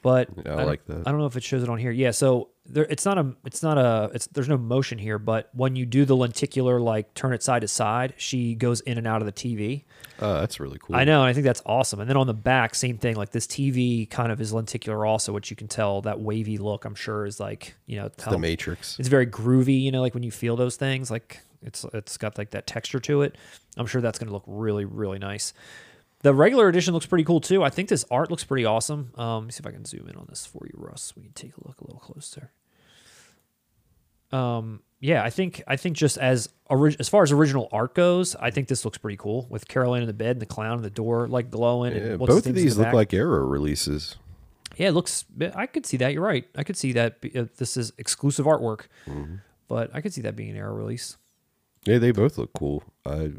But 0.00 0.28
Yeah, 0.46 0.52
I 0.52 0.56
don't- 0.58 0.66
like 0.66 0.86
that. 0.86 1.02
I 1.08 1.10
don't 1.10 1.18
know 1.18 1.26
if 1.26 1.36
it 1.36 1.42
shows 1.42 1.64
it 1.64 1.68
on 1.68 1.76
here. 1.78 1.90
Yeah, 1.90 2.12
so 2.12 2.50
there, 2.66 2.84
it's 2.88 3.04
not 3.04 3.18
a, 3.18 3.34
it's 3.44 3.64
not 3.64 3.78
a, 3.78 4.10
it's 4.14 4.28
there's 4.28 4.48
no 4.48 4.56
motion 4.56 4.96
here. 4.96 5.18
But 5.18 5.48
when 5.54 5.74
you 5.74 5.86
do 5.86 6.04
the 6.04 6.14
lenticular, 6.14 6.78
like 6.80 7.12
turn 7.14 7.32
it 7.32 7.42
side 7.42 7.62
to 7.62 7.68
side, 7.68 8.14
she 8.16 8.54
goes 8.54 8.80
in 8.82 8.96
and 8.96 9.08
out 9.08 9.22
of 9.22 9.26
the 9.26 9.32
TV. 9.32 9.82
Oh, 10.20 10.34
that's 10.34 10.60
really 10.60 10.78
cool. 10.78 10.94
I 10.94 11.02
know, 11.02 11.22
and 11.22 11.28
I 11.28 11.32
think 11.32 11.44
that's 11.44 11.62
awesome. 11.66 11.98
And 11.98 12.08
then 12.08 12.16
on 12.16 12.28
the 12.28 12.34
back, 12.34 12.76
same 12.76 12.96
thing. 12.96 13.16
Like 13.16 13.30
this 13.30 13.48
TV 13.48 14.08
kind 14.08 14.30
of 14.30 14.40
is 14.40 14.52
lenticular, 14.52 15.04
also, 15.04 15.32
which 15.32 15.50
you 15.50 15.56
can 15.56 15.66
tell 15.66 16.00
that 16.02 16.20
wavy 16.20 16.58
look. 16.58 16.84
I'm 16.84 16.94
sure 16.94 17.26
is 17.26 17.40
like 17.40 17.74
you 17.86 17.96
know 17.96 18.08
The 18.08 18.38
Matrix. 18.38 19.00
it's 19.00 19.08
very 19.08 19.26
groovy. 19.26 19.82
You 19.82 19.90
know, 19.90 20.00
like 20.00 20.14
when 20.14 20.22
you 20.22 20.30
feel 20.30 20.54
those 20.54 20.76
things, 20.76 21.10
like 21.10 21.40
it's 21.62 21.84
it's 21.92 22.16
got 22.16 22.38
like 22.38 22.50
that 22.50 22.66
texture 22.66 23.00
to 23.00 23.22
it. 23.22 23.36
I'm 23.76 23.86
sure 23.86 24.00
that's 24.00 24.18
going 24.18 24.28
to 24.28 24.32
look 24.32 24.44
really 24.46 24.84
really 24.84 25.18
nice. 25.18 25.52
The 26.22 26.34
regular 26.34 26.68
edition 26.68 26.94
looks 26.94 27.06
pretty 27.06 27.24
cool 27.24 27.40
too. 27.40 27.62
I 27.62 27.70
think 27.70 27.88
this 27.88 28.04
art 28.10 28.30
looks 28.30 28.42
pretty 28.44 28.64
awesome. 28.64 29.12
Um, 29.16 29.34
let 29.34 29.44
me 29.46 29.52
see 29.52 29.60
if 29.60 29.66
I 29.66 29.70
can 29.70 29.84
zoom 29.84 30.08
in 30.08 30.16
on 30.16 30.26
this 30.28 30.44
for 30.46 30.66
you, 30.66 30.74
Russ. 30.76 31.12
We 31.16 31.22
can 31.22 31.32
take 31.32 31.56
a 31.56 31.66
look 31.66 31.80
a 31.80 31.84
little 31.84 32.00
closer. 32.00 32.50
Um, 34.32 34.82
yeah, 35.00 35.22
I 35.22 35.30
think 35.30 35.62
I 35.66 35.76
think 35.76 35.96
just 35.96 36.18
as 36.18 36.48
ori- 36.66 36.96
as 36.98 37.08
far 37.08 37.22
as 37.22 37.32
original 37.32 37.68
art 37.72 37.94
goes, 37.94 38.34
I 38.36 38.50
think 38.50 38.68
this 38.68 38.84
looks 38.84 38.98
pretty 38.98 39.16
cool 39.16 39.46
with 39.48 39.68
Caroline 39.68 40.02
in 40.02 40.06
the 40.08 40.12
bed 40.12 40.32
and 40.32 40.40
the 40.42 40.46
clown 40.46 40.76
in 40.78 40.82
the 40.82 40.90
door 40.90 41.28
like 41.28 41.50
glowing. 41.50 41.94
Yeah, 41.94 42.02
and 42.02 42.20
what's 42.20 42.30
the 42.30 42.36
both 42.40 42.46
of 42.46 42.54
these 42.54 42.74
the 42.74 42.80
look 42.82 42.86
back. 42.88 42.94
like 42.94 43.14
Arrow 43.14 43.46
releases. 43.46 44.16
Yeah, 44.76 44.88
it 44.88 44.92
looks. 44.92 45.24
I 45.54 45.66
could 45.66 45.86
see 45.86 45.96
that. 45.98 46.12
You're 46.12 46.22
right. 46.22 46.46
I 46.56 46.62
could 46.64 46.76
see 46.76 46.92
that. 46.92 47.20
be- 47.20 47.36
uh, 47.36 47.46
This 47.56 47.76
is 47.76 47.92
exclusive 47.96 48.44
artwork, 48.46 48.82
Mm-hmm. 49.06 49.36
but 49.66 49.90
I 49.94 50.00
could 50.00 50.12
see 50.12 50.20
that 50.22 50.36
being 50.36 50.50
an 50.50 50.56
Arrow 50.56 50.74
release. 50.74 51.16
Yeah, 51.84 51.98
they 51.98 52.10
both 52.10 52.38
look 52.38 52.52
cool. 52.52 52.82
I 53.06 53.32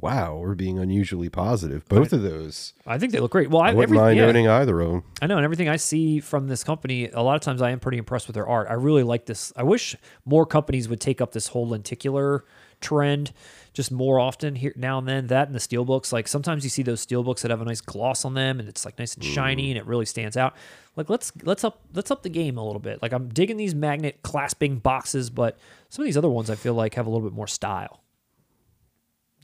wow, 0.00 0.36
we're 0.36 0.54
being 0.54 0.78
unusually 0.78 1.28
positive. 1.28 1.88
Both 1.88 2.12
of 2.12 2.22
those. 2.22 2.72
I 2.86 2.98
think 2.98 3.12
they 3.12 3.20
look 3.20 3.32
great. 3.32 3.50
Well, 3.50 3.62
I, 3.62 3.70
I 3.70 3.74
wouldn't 3.74 3.98
mind 3.98 4.18
yeah, 4.18 4.26
owning 4.26 4.48
either 4.48 4.80
of 4.80 4.90
them. 4.90 5.04
I 5.20 5.26
know, 5.26 5.36
and 5.36 5.44
everything 5.44 5.68
I 5.68 5.76
see 5.76 6.20
from 6.20 6.48
this 6.48 6.64
company, 6.64 7.08
a 7.08 7.22
lot 7.22 7.34
of 7.34 7.42
times 7.42 7.62
I 7.62 7.70
am 7.70 7.80
pretty 7.80 7.98
impressed 7.98 8.26
with 8.26 8.34
their 8.34 8.46
art. 8.46 8.68
I 8.70 8.74
really 8.74 9.02
like 9.02 9.26
this. 9.26 9.52
I 9.56 9.62
wish 9.62 9.96
more 10.24 10.46
companies 10.46 10.88
would 10.88 11.00
take 11.00 11.20
up 11.20 11.32
this 11.32 11.48
whole 11.48 11.68
lenticular 11.68 12.44
trend 12.80 13.32
just 13.72 13.90
more 13.90 14.20
often 14.20 14.54
here 14.56 14.72
now 14.76 14.98
and 14.98 15.08
then. 15.08 15.26
That 15.28 15.48
and 15.48 15.54
the 15.54 15.60
steel 15.60 15.84
books, 15.84 16.12
like 16.12 16.28
sometimes 16.28 16.64
you 16.64 16.70
see 16.70 16.82
those 16.82 17.00
steel 17.00 17.22
books 17.22 17.42
that 17.42 17.50
have 17.50 17.60
a 17.60 17.64
nice 17.64 17.80
gloss 17.80 18.24
on 18.24 18.34
them, 18.34 18.60
and 18.60 18.68
it's 18.68 18.84
like 18.84 18.98
nice 18.98 19.14
and 19.14 19.24
mm. 19.24 19.32
shiny, 19.32 19.70
and 19.70 19.78
it 19.78 19.86
really 19.86 20.06
stands 20.06 20.36
out. 20.36 20.54
Like 20.96 21.08
let's 21.08 21.32
let's 21.42 21.64
up 21.64 21.80
let's 21.94 22.10
up 22.10 22.22
the 22.22 22.28
game 22.28 22.58
a 22.58 22.64
little 22.64 22.80
bit. 22.80 23.02
Like 23.02 23.12
I'm 23.12 23.28
digging 23.28 23.56
these 23.56 23.74
magnet 23.74 24.20
clasping 24.22 24.78
boxes, 24.78 25.30
but 25.30 25.58
some 25.88 26.02
of 26.02 26.06
these 26.06 26.16
other 26.16 26.28
ones 26.28 26.50
I 26.50 26.54
feel 26.54 26.74
like 26.74 26.94
have 26.94 27.06
a 27.06 27.10
little 27.10 27.26
bit 27.28 27.34
more 27.34 27.46
style. 27.46 28.02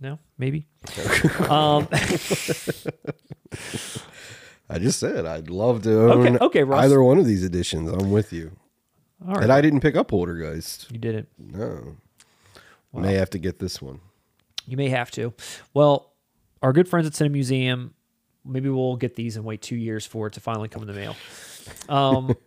No, 0.00 0.18
maybe. 0.38 0.66
um, 1.48 1.88
I 4.68 4.78
just 4.78 4.98
said 4.98 5.26
I'd 5.26 5.50
love 5.50 5.82
to 5.82 6.10
own 6.12 6.26
Okay, 6.36 6.44
okay, 6.44 6.62
Russ. 6.64 6.84
either 6.84 7.02
one 7.02 7.18
of 7.18 7.26
these 7.26 7.44
editions. 7.44 7.90
I'm 7.90 8.10
with 8.10 8.32
you. 8.32 8.52
all 9.26 9.34
right, 9.34 9.42
And 9.44 9.52
I 9.52 9.60
didn't 9.60 9.80
pick 9.80 9.94
up 9.96 10.08
Poltergeist. 10.08 10.90
you 10.90 10.98
did 10.98 11.14
it. 11.14 11.28
No. 11.38 11.96
May 12.92 13.14
have 13.14 13.30
to 13.30 13.38
get 13.38 13.58
this 13.58 13.82
one. 13.82 14.00
You 14.66 14.76
may 14.76 14.88
have 14.88 15.10
to. 15.12 15.34
Well, 15.74 16.12
our 16.62 16.72
good 16.72 16.88
friends 16.88 17.06
at 17.06 17.14
Cinema 17.14 17.32
Museum, 17.34 17.94
maybe 18.44 18.68
we'll 18.68 18.96
get 18.96 19.16
these 19.16 19.36
and 19.36 19.44
wait 19.44 19.62
two 19.62 19.76
years 19.76 20.06
for 20.06 20.28
it 20.28 20.32
to 20.34 20.40
finally 20.40 20.68
come 20.68 20.82
in 20.82 20.88
the 20.88 20.94
mail. 20.94 21.16
Um, 21.88 22.34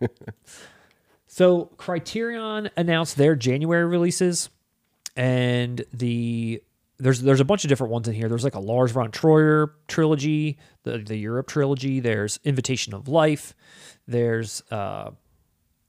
so 1.38 1.66
Criterion 1.76 2.68
announced 2.76 3.16
their 3.16 3.36
January 3.36 3.84
releases, 3.84 4.50
and 5.14 5.84
the 5.92 6.60
there's 6.98 7.20
there's 7.20 7.38
a 7.38 7.44
bunch 7.44 7.62
of 7.62 7.68
different 7.68 7.92
ones 7.92 8.08
in 8.08 8.14
here. 8.14 8.28
There's 8.28 8.42
like 8.42 8.56
a 8.56 8.60
Lars 8.60 8.90
von 8.90 9.12
Trier 9.12 9.72
trilogy, 9.86 10.58
the 10.82 10.98
the 10.98 11.16
Europe 11.16 11.46
trilogy. 11.46 12.00
There's 12.00 12.40
Invitation 12.42 12.92
of 12.92 13.06
Life. 13.06 13.54
There's 14.08 14.64
uh, 14.72 15.12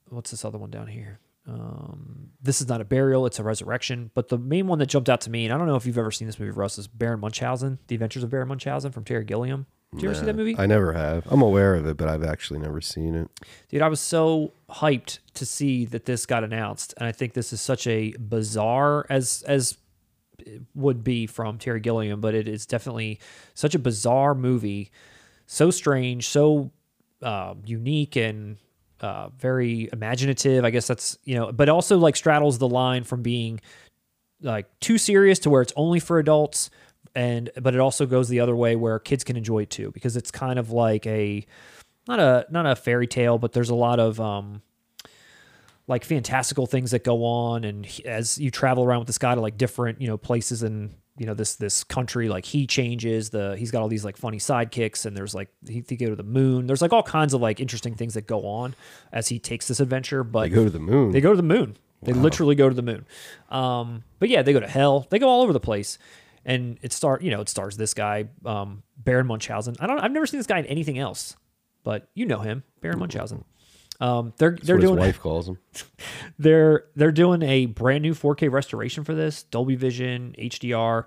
what's 0.09 0.29
this 0.29 0.45
other 0.45 0.59
one 0.59 0.69
down 0.69 0.85
here? 0.85 1.19
Um, 1.47 2.29
this 2.39 2.61
is 2.61 2.67
not 2.67 2.79
a 2.79 2.85
burial; 2.85 3.25
it's 3.25 3.39
a 3.39 3.43
resurrection. 3.43 4.11
But 4.13 4.27
the 4.27 4.37
main 4.37 4.67
one 4.67 4.77
that 4.77 4.85
jumped 4.85 5.09
out 5.09 5.21
to 5.21 5.31
me, 5.31 5.45
and 5.45 5.53
I 5.53 5.57
don't 5.57 5.65
know 5.65 5.77
if 5.77 5.87
you've 5.87 5.97
ever 5.97 6.11
seen 6.11 6.27
this 6.27 6.37
movie, 6.37 6.51
Russ, 6.51 6.77
is 6.77 6.87
Baron 6.87 7.21
Munchausen: 7.21 7.79
The 7.87 7.95
Adventures 7.95 8.21
of 8.21 8.29
Baron 8.29 8.49
Munchausen 8.49 8.91
from 8.91 9.03
Terry 9.03 9.25
Gilliam. 9.25 9.65
Did 9.93 10.03
you 10.03 10.09
ever 10.09 10.19
see 10.19 10.25
that 10.25 10.35
movie? 10.35 10.55
I 10.57 10.67
never 10.67 10.93
have. 10.93 11.25
I'm 11.31 11.41
aware 11.41 11.73
of 11.73 11.87
it, 11.87 11.97
but 11.97 12.07
I've 12.07 12.23
actually 12.23 12.59
never 12.59 12.79
seen 12.79 13.15
it. 13.15 13.29
Dude, 13.69 13.81
I 13.81 13.87
was 13.87 13.99
so 13.99 14.53
hyped 14.69 15.17
to 15.33 15.45
see 15.45 15.85
that 15.85 16.05
this 16.05 16.27
got 16.27 16.43
announced, 16.43 16.93
and 16.97 17.07
I 17.07 17.11
think 17.11 17.33
this 17.33 17.51
is 17.51 17.59
such 17.59 17.87
a 17.87 18.13
bizarre 18.19 19.07
as 19.09 19.43
as 19.47 19.77
it 20.37 20.61
would 20.75 21.03
be 21.03 21.25
from 21.25 21.57
Terry 21.57 21.79
Gilliam, 21.79 22.21
but 22.21 22.35
it 22.35 22.47
is 22.47 22.67
definitely 22.67 23.19
such 23.55 23.73
a 23.73 23.79
bizarre 23.79 24.35
movie, 24.35 24.91
so 25.47 25.71
strange, 25.71 26.27
so 26.27 26.71
uh, 27.23 27.55
unique, 27.65 28.15
and 28.15 28.57
uh, 29.01 29.29
very 29.29 29.89
imaginative. 29.91 30.65
I 30.65 30.69
guess 30.69 30.87
that's 30.87 31.17
you 31.23 31.33
know, 31.33 31.51
but 31.51 31.67
also 31.67 31.97
like 31.97 32.15
straddles 32.15 32.59
the 32.59 32.69
line 32.69 33.03
from 33.03 33.23
being 33.23 33.59
like 34.41 34.67
too 34.79 34.99
serious 34.99 35.39
to 35.39 35.49
where 35.49 35.63
it's 35.63 35.73
only 35.75 35.99
for 35.99 36.19
adults 36.19 36.69
and 37.15 37.49
but 37.61 37.73
it 37.73 37.79
also 37.79 38.05
goes 38.05 38.29
the 38.29 38.39
other 38.39 38.55
way 38.55 38.75
where 38.75 38.99
kids 38.99 39.23
can 39.23 39.35
enjoy 39.35 39.63
it 39.63 39.69
too 39.69 39.91
because 39.91 40.15
it's 40.15 40.31
kind 40.31 40.59
of 40.59 40.69
like 40.71 41.05
a 41.07 41.45
not 42.07 42.19
a 42.19 42.45
not 42.51 42.65
a 42.65 42.75
fairy 42.75 43.07
tale 43.07 43.37
but 43.37 43.51
there's 43.53 43.69
a 43.69 43.75
lot 43.75 43.99
of 43.99 44.19
um 44.21 44.61
like 45.87 46.03
fantastical 46.03 46.67
things 46.67 46.91
that 46.91 47.03
go 47.03 47.25
on 47.25 47.63
and 47.63 47.85
he- 47.85 48.05
as 48.05 48.37
you 48.37 48.51
travel 48.51 48.83
around 48.83 48.99
with 48.99 49.07
this 49.07 49.17
guy 49.17 49.33
to 49.33 49.41
like 49.41 49.57
different 49.57 49.99
you 50.01 50.07
know 50.07 50.17
places 50.17 50.61
in 50.61 50.93
you 51.17 51.25
know 51.25 51.33
this 51.33 51.55
this 51.55 51.83
country 51.83 52.29
like 52.29 52.45
he 52.45 52.67
changes 52.67 53.31
the 53.31 53.55
he's 53.57 53.71
got 53.71 53.81
all 53.81 53.87
these 53.87 54.05
like 54.05 54.15
funny 54.15 54.37
sidekicks 54.37 55.05
and 55.05 55.17
there's 55.17 55.33
like 55.35 55.49
he, 55.67 55.83
he 55.87 55.95
go 55.97 56.07
to 56.09 56.15
the 56.15 56.23
moon 56.23 56.67
there's 56.67 56.81
like 56.81 56.93
all 56.93 57.03
kinds 57.03 57.33
of 57.33 57.41
like 57.41 57.59
interesting 57.59 57.95
things 57.95 58.13
that 58.13 58.27
go 58.27 58.45
on 58.45 58.73
as 59.11 59.27
he 59.27 59.39
takes 59.39 59.67
this 59.67 59.79
adventure 59.79 60.23
but 60.23 60.43
They 60.43 60.49
go 60.49 60.63
to 60.63 60.69
the 60.69 60.79
moon. 60.79 61.11
they 61.11 61.21
go 61.21 61.31
to 61.31 61.37
the 61.37 61.43
moon. 61.43 61.75
They 62.01 62.13
literally 62.13 62.55
go 62.55 62.69
to 62.69 62.75
the 62.75 62.81
moon. 62.81 63.05
Um, 63.49 64.05
but 64.19 64.29
yeah, 64.29 64.41
they 64.41 64.53
go 64.53 64.61
to 64.61 64.67
hell. 64.69 65.05
They 65.09 65.19
go 65.19 65.27
all 65.27 65.41
over 65.41 65.51
the 65.51 65.59
place. 65.59 65.97
And 66.45 66.77
it 66.81 66.93
start, 66.93 67.21
you 67.21 67.31
know, 67.31 67.41
it 67.41 67.49
stars 67.49 67.77
this 67.77 67.93
guy, 67.93 68.29
um, 68.45 68.83
Baron 68.97 69.27
Munchausen. 69.27 69.75
I 69.79 69.87
don't, 69.87 69.99
I've 69.99 70.11
never 70.11 70.25
seen 70.25 70.39
this 70.39 70.47
guy 70.47 70.59
in 70.59 70.65
anything 70.65 70.97
else, 70.97 71.35
but 71.83 72.09
you 72.13 72.25
know 72.25 72.39
him, 72.39 72.63
Baron 72.81 72.99
Munchausen. 72.99 73.43
Um, 73.99 74.33
they're 74.37 74.51
That's 74.51 74.65
they're 74.65 74.75
what 74.77 74.81
his 74.81 74.89
doing 74.91 74.99
wife 74.99 75.19
calls 75.19 75.49
him. 75.49 75.57
they're 76.39 76.85
they're 76.95 77.11
doing 77.11 77.41
a 77.41 77.65
brand 77.65 78.01
new 78.01 78.13
4K 78.13 78.49
restoration 78.51 79.03
for 79.03 79.13
this, 79.13 79.43
Dolby 79.43 79.75
Vision, 79.75 80.35
HDR. 80.39 81.05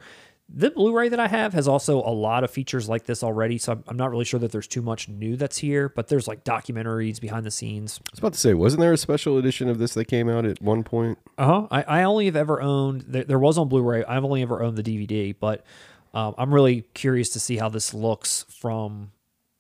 The 0.55 0.71
Blu-ray 0.71 1.09
that 1.09 1.21
I 1.21 1.29
have 1.29 1.55
has 1.55 1.67
also 1.67 2.01
a 2.01 2.13
lot 2.13 2.45
of 2.45 2.51
features 2.51 2.87
like 2.89 3.05
this 3.05 3.23
already, 3.23 3.57
so 3.57 3.73
I'm, 3.73 3.85
I'm 3.89 3.97
not 3.97 4.11
really 4.11 4.25
sure 4.27 4.39
that 4.41 4.53
there's 4.53 4.67
too 4.67 4.83
much 4.83 5.09
new 5.09 5.37
that's 5.37 5.57
here. 5.59 5.89
But 5.89 6.09
there's 6.09 6.29
like 6.29 6.45
documentaries 6.45 7.21
behind 7.21 7.47
the 7.47 7.51
scenes, 7.51 8.01
I 8.03 8.11
was 8.13 8.19
about 8.19 8.33
to 8.35 8.41
say, 8.41 8.53
wasn't 8.53 8.81
there 8.81 8.93
a 8.93 8.99
special 8.99 9.39
edition 9.39 9.69
of 9.71 9.79
this 9.79 9.95
that 9.95 10.07
came 10.07 10.29
out 10.29 10.45
at 10.45 10.61
one 10.61 10.85
point? 10.85 11.19
Uh 11.39 11.47
huh. 11.47 11.69
I, 11.71 11.83
I 11.83 12.03
only 12.03 12.27
have 12.27 12.37
ever 12.37 12.61
owned. 12.61 13.03
There, 13.09 13.25
there 13.25 13.39
was 13.39 13.57
on 13.57 13.69
Blu-ray. 13.69 14.05
I've 14.05 14.25
only 14.25 14.43
ever 14.43 14.63
owned 14.63 14.77
the 14.77 14.83
DVD, 14.83 15.35
but 15.39 15.65
um, 16.13 16.35
I'm 16.37 16.53
really 16.53 16.83
curious 16.93 17.31
to 17.31 17.41
see 17.41 17.57
how 17.57 17.71
this 17.71 17.95
looks 17.95 18.45
from 18.51 19.13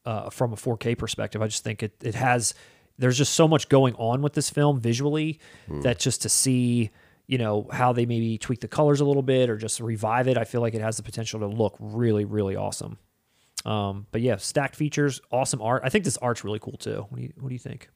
uh, 0.04 0.28
from 0.28 0.52
a 0.52 0.56
4K 0.56 0.98
perspective. 0.98 1.40
I 1.40 1.46
just 1.46 1.64
think 1.64 1.82
it 1.82 1.94
it 2.02 2.14
has. 2.16 2.52
There's 2.98 3.16
just 3.16 3.32
so 3.32 3.48
much 3.48 3.70
going 3.70 3.94
on 3.94 4.20
with 4.20 4.34
this 4.34 4.50
film 4.50 4.78
visually 4.78 5.40
that 5.68 5.98
just 5.98 6.20
to 6.22 6.28
see, 6.28 6.90
you 7.26 7.38
know, 7.38 7.68
how 7.72 7.92
they 7.92 8.06
maybe 8.06 8.38
tweak 8.38 8.60
the 8.60 8.68
colors 8.68 9.00
a 9.00 9.04
little 9.04 9.22
bit 9.22 9.48
or 9.48 9.56
just 9.56 9.80
revive 9.80 10.28
it. 10.28 10.36
I 10.36 10.44
feel 10.44 10.60
like 10.60 10.74
it 10.74 10.80
has 10.80 10.96
the 10.96 11.02
potential 11.02 11.40
to 11.40 11.46
look 11.46 11.76
really, 11.78 12.24
really 12.24 12.56
awesome. 12.56 12.98
Um, 13.64 14.06
but 14.10 14.20
yeah, 14.20 14.36
stacked 14.36 14.76
features, 14.76 15.20
awesome 15.30 15.62
art. 15.62 15.82
I 15.84 15.88
think 15.88 16.04
this 16.04 16.16
art's 16.18 16.44
really 16.44 16.58
cool 16.58 16.76
too. 16.76 17.06
What 17.08 17.16
do 17.16 17.22
you 17.22 17.32
What 17.38 17.48
do 17.48 17.54
you 17.54 17.60
think? 17.60 17.88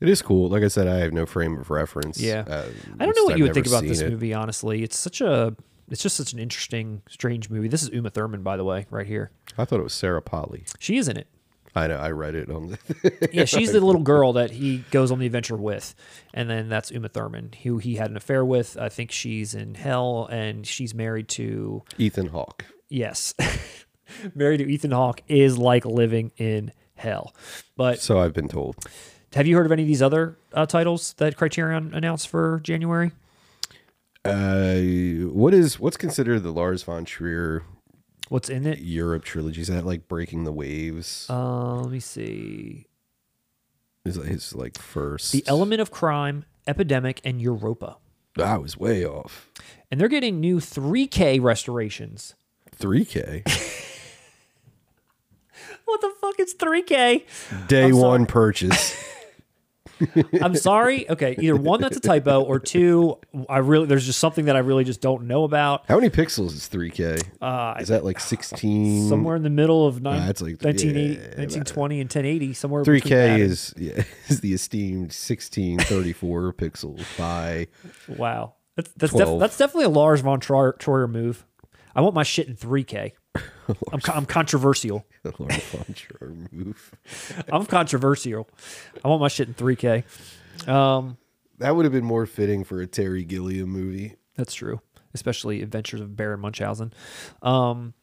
It 0.00 0.08
is 0.08 0.22
cool. 0.22 0.48
Like 0.48 0.62
I 0.62 0.68
said, 0.68 0.88
I 0.88 0.96
have 0.96 1.12
no 1.12 1.24
frame 1.24 1.58
of 1.58 1.70
reference. 1.70 2.20
Yeah. 2.20 2.44
Uh, 2.46 2.66
I 2.98 3.06
don't 3.06 3.16
know 3.16 3.24
what 3.24 3.32
I've 3.34 3.38
you 3.38 3.44
would 3.44 3.54
think 3.54 3.66
about 3.66 3.84
this 3.84 4.00
it. 4.00 4.10
movie. 4.10 4.34
Honestly, 4.34 4.82
it's 4.82 4.98
such 4.98 5.20
a 5.20 5.54
it's 5.90 6.02
just 6.02 6.16
such 6.16 6.32
an 6.32 6.38
interesting, 6.38 7.02
strange 7.08 7.50
movie. 7.50 7.68
This 7.68 7.82
is 7.82 7.90
Uma 7.90 8.10
Thurman, 8.10 8.42
by 8.42 8.56
the 8.56 8.64
way, 8.64 8.86
right 8.90 9.06
here. 9.06 9.30
I 9.58 9.64
thought 9.64 9.80
it 9.80 9.84
was 9.84 9.92
Sarah 9.92 10.22
Polley. 10.22 10.64
She 10.78 10.96
is 10.96 11.08
in 11.08 11.16
it. 11.16 11.28
I 11.76 11.88
know. 11.88 11.96
I 11.96 12.10
read 12.10 12.34
it 12.36 12.50
on 12.50 12.68
the. 12.68 13.28
Yeah, 13.32 13.44
she's 13.46 13.72
the 13.72 13.80
little 13.80 14.02
girl 14.02 14.34
that 14.34 14.50
he 14.52 14.84
goes 14.90 15.10
on 15.10 15.18
the 15.18 15.26
adventure 15.26 15.56
with, 15.56 15.94
and 16.32 16.48
then 16.48 16.68
that's 16.68 16.90
Uma 16.92 17.08
Thurman, 17.08 17.50
who 17.64 17.78
he 17.78 17.96
had 17.96 18.10
an 18.10 18.16
affair 18.16 18.44
with. 18.44 18.76
I 18.78 18.88
think 18.88 19.10
she's 19.10 19.54
in 19.54 19.74
hell, 19.74 20.26
and 20.30 20.64
she's 20.66 20.94
married 20.94 21.28
to 21.30 21.82
Ethan 21.98 22.28
Hawke. 22.28 22.64
yes, 22.88 23.34
married 24.34 24.58
to 24.58 24.70
Ethan 24.70 24.92
Hawke 24.92 25.22
is 25.26 25.58
like 25.58 25.84
living 25.84 26.30
in 26.36 26.70
hell. 26.94 27.34
But 27.76 28.00
So 28.00 28.20
I've 28.20 28.32
been 28.34 28.48
told. 28.48 28.76
have 29.34 29.46
you 29.48 29.56
heard 29.56 29.66
of 29.66 29.72
any 29.72 29.82
of 29.82 29.88
these 29.88 30.02
other 30.02 30.38
uh, 30.52 30.66
titles 30.66 31.14
that 31.14 31.36
Criterion 31.36 31.92
announced 31.92 32.28
for 32.28 32.60
January? 32.62 33.10
Uh, 34.24 34.76
what 35.32 35.52
is 35.52 35.78
what's 35.78 35.96
considered 35.98 36.40
the 36.44 36.50
Lars 36.52 36.82
von 36.82 37.04
Trier 37.04 37.62
What's 38.28 38.48
in 38.48 38.66
it? 38.66 38.78
Europe 38.80 39.24
trilogy? 39.24 39.60
Is 39.60 39.68
that 39.68 39.84
like 39.84 40.08
Breaking 40.08 40.44
the 40.44 40.52
Waves? 40.52 41.26
Uh, 41.28 41.76
let 41.76 41.90
me 41.90 42.00
see. 42.00 42.86
is 44.04 44.16
that 44.16 44.26
his 44.26 44.54
like 44.54 44.78
first? 44.78 45.32
The 45.32 45.44
Element 45.46 45.80
of 45.80 45.90
Crime, 45.90 46.44
Epidemic, 46.66 47.20
and 47.24 47.40
Europa. 47.40 47.96
I 48.38 48.56
was 48.56 48.76
way 48.76 49.04
off. 49.04 49.48
And 49.90 50.00
they're 50.00 50.08
getting 50.08 50.40
new 50.40 50.58
3K 50.58 51.40
restorations. 51.40 52.34
3K 52.76 53.42
What 55.84 56.00
the 56.00 56.12
fuck 56.20 56.40
is 56.40 56.54
3K? 56.54 57.68
day 57.68 57.92
one 57.92 58.26
purchase. 58.26 58.96
I'm 60.42 60.54
sorry. 60.56 61.08
Okay, 61.08 61.36
either 61.38 61.56
one 61.56 61.80
that's 61.80 61.96
a 61.96 62.00
typo 62.00 62.42
or 62.42 62.58
two 62.58 63.18
I 63.48 63.58
really 63.58 63.86
there's 63.86 64.06
just 64.06 64.18
something 64.18 64.46
that 64.46 64.56
I 64.56 64.60
really 64.60 64.84
just 64.84 65.00
don't 65.00 65.26
know 65.26 65.44
about. 65.44 65.84
How 65.88 65.96
many 65.96 66.10
pixels 66.10 66.48
is 66.48 66.68
3K? 66.68 67.22
Uh, 67.40 67.74
is 67.80 67.88
that 67.88 68.04
like 68.04 68.20
16? 68.20 69.08
somewhere 69.08 69.36
in 69.36 69.42
the 69.42 69.50
middle 69.50 69.86
of 69.86 70.02
nine, 70.02 70.28
it's 70.28 70.40
like- 70.42 70.62
1980, 70.62 71.14
yeah, 71.14 71.20
1920 71.38 72.00
and 72.00 72.08
1080 72.08 72.52
somewhere 72.54 72.84
3K 72.84 73.08
that 73.08 73.30
and- 73.30 73.42
is 73.42 73.74
yeah, 73.76 74.02
is 74.28 74.40
the 74.40 74.52
esteemed 74.54 75.12
1634 75.12 76.52
pixels 76.54 77.04
by 77.18 77.66
wow. 78.08 78.54
That's 78.76 78.90
that's, 78.94 79.12
def- 79.12 79.38
that's 79.38 79.56
definitely 79.56 79.84
a 79.84 79.88
Lars 79.90 80.20
von 80.20 80.40
Trier 80.40 81.06
move. 81.06 81.46
I 81.94 82.00
want 82.00 82.14
my 82.14 82.24
shit 82.24 82.48
in 82.48 82.56
3K. 82.56 83.12
I'm, 83.92 84.00
I'm 84.12 84.26
controversial. 84.26 85.04
the 85.22 85.32
Lord 85.38 85.52
von 85.52 85.94
Trier 85.94 86.32
move. 86.52 86.92
I'm 87.52 87.66
controversial. 87.66 88.48
I 89.04 89.08
want 89.08 89.20
my 89.20 89.28
shit 89.28 89.48
in 89.48 89.54
3K. 89.54 90.68
Um, 90.68 91.16
That 91.58 91.74
would 91.76 91.84
have 91.84 91.92
been 91.92 92.04
more 92.04 92.26
fitting 92.26 92.64
for 92.64 92.80
a 92.80 92.86
Terry 92.86 93.24
Gilliam 93.24 93.68
movie. 93.70 94.16
That's 94.36 94.54
true, 94.54 94.80
especially 95.14 95.62
Adventures 95.62 96.00
of 96.00 96.14
Baron 96.16 96.40
Munchausen. 96.40 96.92
Um, 97.42 97.94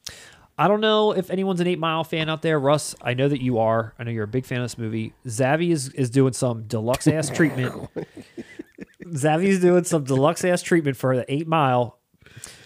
I 0.57 0.67
don't 0.67 0.81
know 0.81 1.11
if 1.13 1.29
anyone's 1.29 1.59
an 1.61 1.67
Eight 1.67 1.79
Mile 1.79 2.03
fan 2.03 2.29
out 2.29 2.41
there, 2.41 2.59
Russ. 2.59 2.95
I 3.01 3.13
know 3.13 3.27
that 3.27 3.41
you 3.41 3.59
are. 3.59 3.93
I 3.99 4.03
know 4.03 4.11
you're 4.11 4.23
a 4.25 4.27
big 4.27 4.45
fan 4.45 4.59
of 4.59 4.65
this 4.65 4.77
movie. 4.77 5.13
Zavvi 5.25 5.71
is 5.71 5.89
is 5.89 6.09
doing 6.09 6.33
some 6.33 6.63
deluxe 6.63 7.07
ass 7.07 7.29
treatment. 7.29 7.89
Zavvi's 9.05 9.59
doing 9.59 9.83
some 9.83 10.03
deluxe 10.03 10.43
ass 10.45 10.61
treatment 10.61 10.97
for 10.97 11.15
the 11.15 11.25
Eight 11.33 11.47
Mile. 11.47 11.97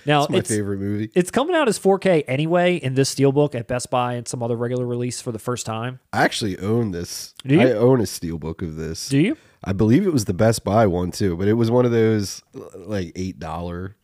Now 0.05 0.23
It's 0.23 0.29
my 0.31 0.37
it's 0.39 0.49
favorite 0.49 0.79
movie. 0.79 1.09
it's 1.15 1.31
coming 1.31 1.55
out 1.55 1.67
as 1.67 1.79
4K 1.79 2.23
anyway 2.27 2.75
in 2.75 2.93
this 2.95 3.13
steelbook 3.13 3.55
at 3.55 3.67
Best 3.67 3.89
Buy 3.89 4.13
and 4.13 4.27
some 4.27 4.43
other 4.43 4.55
regular 4.55 4.85
release 4.85 5.21
for 5.21 5.31
the 5.31 5.39
first 5.39 5.65
time. 5.65 5.99
I 6.13 6.23
actually 6.23 6.57
own 6.59 6.91
this. 6.91 7.33
Do 7.45 7.55
you? 7.55 7.61
I 7.61 7.71
own 7.71 7.99
a 7.99 8.03
steelbook 8.03 8.61
of 8.61 8.75
this. 8.75 9.09
Do 9.09 9.17
you? 9.19 9.37
I 9.63 9.73
believe 9.73 10.05
it 10.05 10.13
was 10.13 10.25
the 10.25 10.33
Best 10.33 10.63
Buy 10.63 10.85
one 10.85 11.11
too, 11.11 11.35
but 11.35 11.47
it 11.47 11.53
was 11.53 11.71
one 11.71 11.85
of 11.85 11.91
those 11.91 12.43
like 12.75 13.11
eight 13.15 13.39
dollar. 13.39 13.95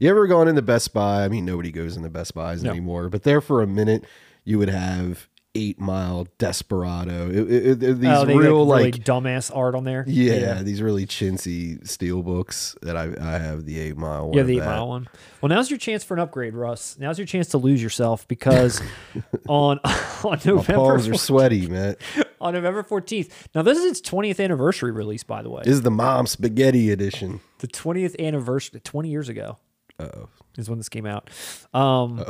You 0.00 0.10
ever 0.10 0.26
gone 0.26 0.48
in 0.48 0.56
the 0.56 0.62
Best 0.62 0.92
Buy? 0.92 1.24
I 1.24 1.28
mean, 1.28 1.44
nobody 1.44 1.70
goes 1.70 1.96
in 1.96 2.02
the 2.02 2.10
Best 2.10 2.34
Buys 2.34 2.64
No. 2.64 2.70
anymore, 2.70 3.08
but 3.08 3.22
there 3.22 3.40
for 3.40 3.62
a 3.62 3.66
minute, 3.66 4.04
you 4.44 4.58
would 4.58 4.68
have 4.68 5.28
Eight 5.56 5.78
Mile 5.78 6.26
Desperado. 6.38 7.30
It, 7.30 7.50
it- 7.52 7.82
it- 7.82 8.00
these 8.00 8.08
oh, 8.10 8.26
real 8.26 8.64
like, 8.66 8.78
really 8.78 8.92
like 8.92 9.04
dumbass 9.04 9.54
art 9.54 9.74
on 9.74 9.84
there. 9.84 10.04
yeah, 10.06 10.62
these 10.62 10.82
really 10.82 11.06
chintzy 11.06 11.86
steel 11.86 12.22
books 12.22 12.74
that 12.82 12.96
I 12.96 13.04
I 13.20 13.38
have 13.38 13.64
the 13.64 13.78
Eight 13.78 13.96
Mile 13.96 14.28
one. 14.28 14.36
Yeah, 14.36 14.42
the 14.42 14.56
eight 14.56 14.60
that. 14.60 14.66
mile 14.66 14.88
one. 14.88 15.08
Well, 15.40 15.48
now's 15.50 15.70
your 15.70 15.78
chance 15.78 16.02
for 16.02 16.14
an 16.14 16.20
upgrade, 16.20 16.54
Russ. 16.54 16.96
Now's 16.98 17.18
your 17.18 17.26
chance 17.26 17.48
to 17.48 17.58
lose 17.58 17.82
yourself 17.82 18.26
because 18.26 18.80
on 19.48 19.78
on 20.24 20.40
November 20.44 20.58
My 20.82 20.88
palms 20.88 21.08
are 21.08 21.14
sweaty, 21.14 21.66
man. 21.68 21.96
on 22.40 22.54
November 22.54 22.82
fourteenth. 22.82 23.48
Now 23.54 23.62
this 23.62 23.78
is 23.78 23.84
its 23.84 24.00
twentieth 24.00 24.40
anniversary 24.40 24.90
release, 24.90 25.22
by 25.22 25.42
the 25.42 25.50
way. 25.50 25.62
This 25.64 25.74
is 25.74 25.82
the 25.82 25.90
mom 25.90 26.26
spaghetti 26.26 26.90
edition. 26.90 27.40
the 27.60 27.66
twentieth 27.68 28.16
anniversary, 28.18 28.80
twenty 28.80 29.10
years 29.10 29.28
ago 29.28 29.58
Oh, 29.98 30.28
is 30.56 30.68
when 30.68 30.78
this 30.78 30.88
came 30.88 31.06
out. 31.06 31.30
Um, 31.72 32.16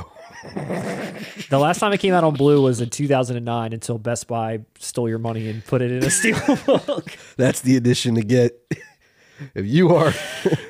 the 0.54 1.58
last 1.58 1.78
time 1.78 1.92
it 1.92 2.00
came 2.00 2.12
out 2.12 2.24
on 2.24 2.34
Blu 2.34 2.62
was 2.62 2.80
in 2.80 2.90
two 2.90 3.08
thousand 3.08 3.36
and 3.36 3.46
nine. 3.46 3.72
Until 3.72 3.98
Best 3.98 4.28
Buy 4.28 4.60
stole 4.78 5.08
your 5.08 5.18
money 5.18 5.48
and 5.48 5.64
put 5.64 5.80
it 5.82 5.90
in 5.90 6.02
a 6.02 6.06
steelbook. 6.06 7.16
that's 7.36 7.60
the 7.62 7.76
edition 7.76 8.16
to 8.16 8.22
get. 8.22 8.60
if 9.54 9.66
you 9.66 9.94
are, 9.94 10.12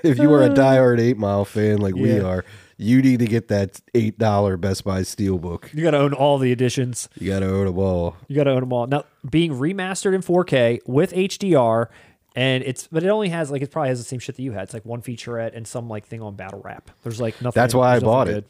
if 0.03 0.19
you 0.19 0.33
are 0.33 0.43
a 0.43 0.51
diehard 0.51 1.01
Eight 1.01 1.19
Mile 1.19 1.45
fan 1.45 1.79
like 1.79 1.95
we 1.95 2.21
are, 2.21 2.45
you 2.77 3.03
need 3.03 3.19
to 3.21 3.27
get 3.27 3.49
that 3.49 3.81
eight 3.95 4.19
dollar 4.19 4.57
Best 4.57 4.85
Buy 4.85 5.03
steelbook. 5.03 5.73
you 5.75 5.83
got 5.83 5.93
to 5.93 5.99
own 5.99 6.13
all 6.13 6.39
the 6.39 6.53
editions. 6.53 7.09
You 7.19 7.31
got 7.31 7.41
to 7.41 7.47
own 7.47 7.67
them 7.67 7.79
all. 7.79 8.17
You 8.29 8.37
got 8.37 8.45
to 8.45 8.51
own 8.51 8.61
them 8.61 8.73
all. 8.73 8.87
Now, 8.87 9.05
being 9.29 9.53
remastered 9.53 10.15
in 10.15 10.23
4K 10.23 10.81
with 10.87 11.13
HDR, 11.13 11.89
and 12.35 12.65
it's 12.65 12.89
but 12.89 13.05
it 13.05 13.09
only 13.09 13.29
has 13.29 13.51
like 13.51 13.63
it 13.63 13.71
probably 13.71 13.91
has 13.91 13.99
the 13.99 14.05
same 14.05 14.19
shit 14.19 14.37
that 14.37 14.43
you 14.43 14.53
had. 14.53 14.65
It's 14.65 14.75
like 14.75 14.85
one 14.85 15.03
featurette 15.03 15.57
and 15.57 15.67
some 15.67 15.89
like 15.89 16.07
thing 16.07 16.21
on 16.23 16.35
battle 16.35 16.61
rap. 16.63 16.91
There's 17.03 17.21
like 17.21 17.41
nothing. 17.41 17.61
That's 17.61 17.75
why 17.75 17.95
I 17.95 18.01
bought 18.01 18.29
it. 18.29 18.33
good. 18.33 18.45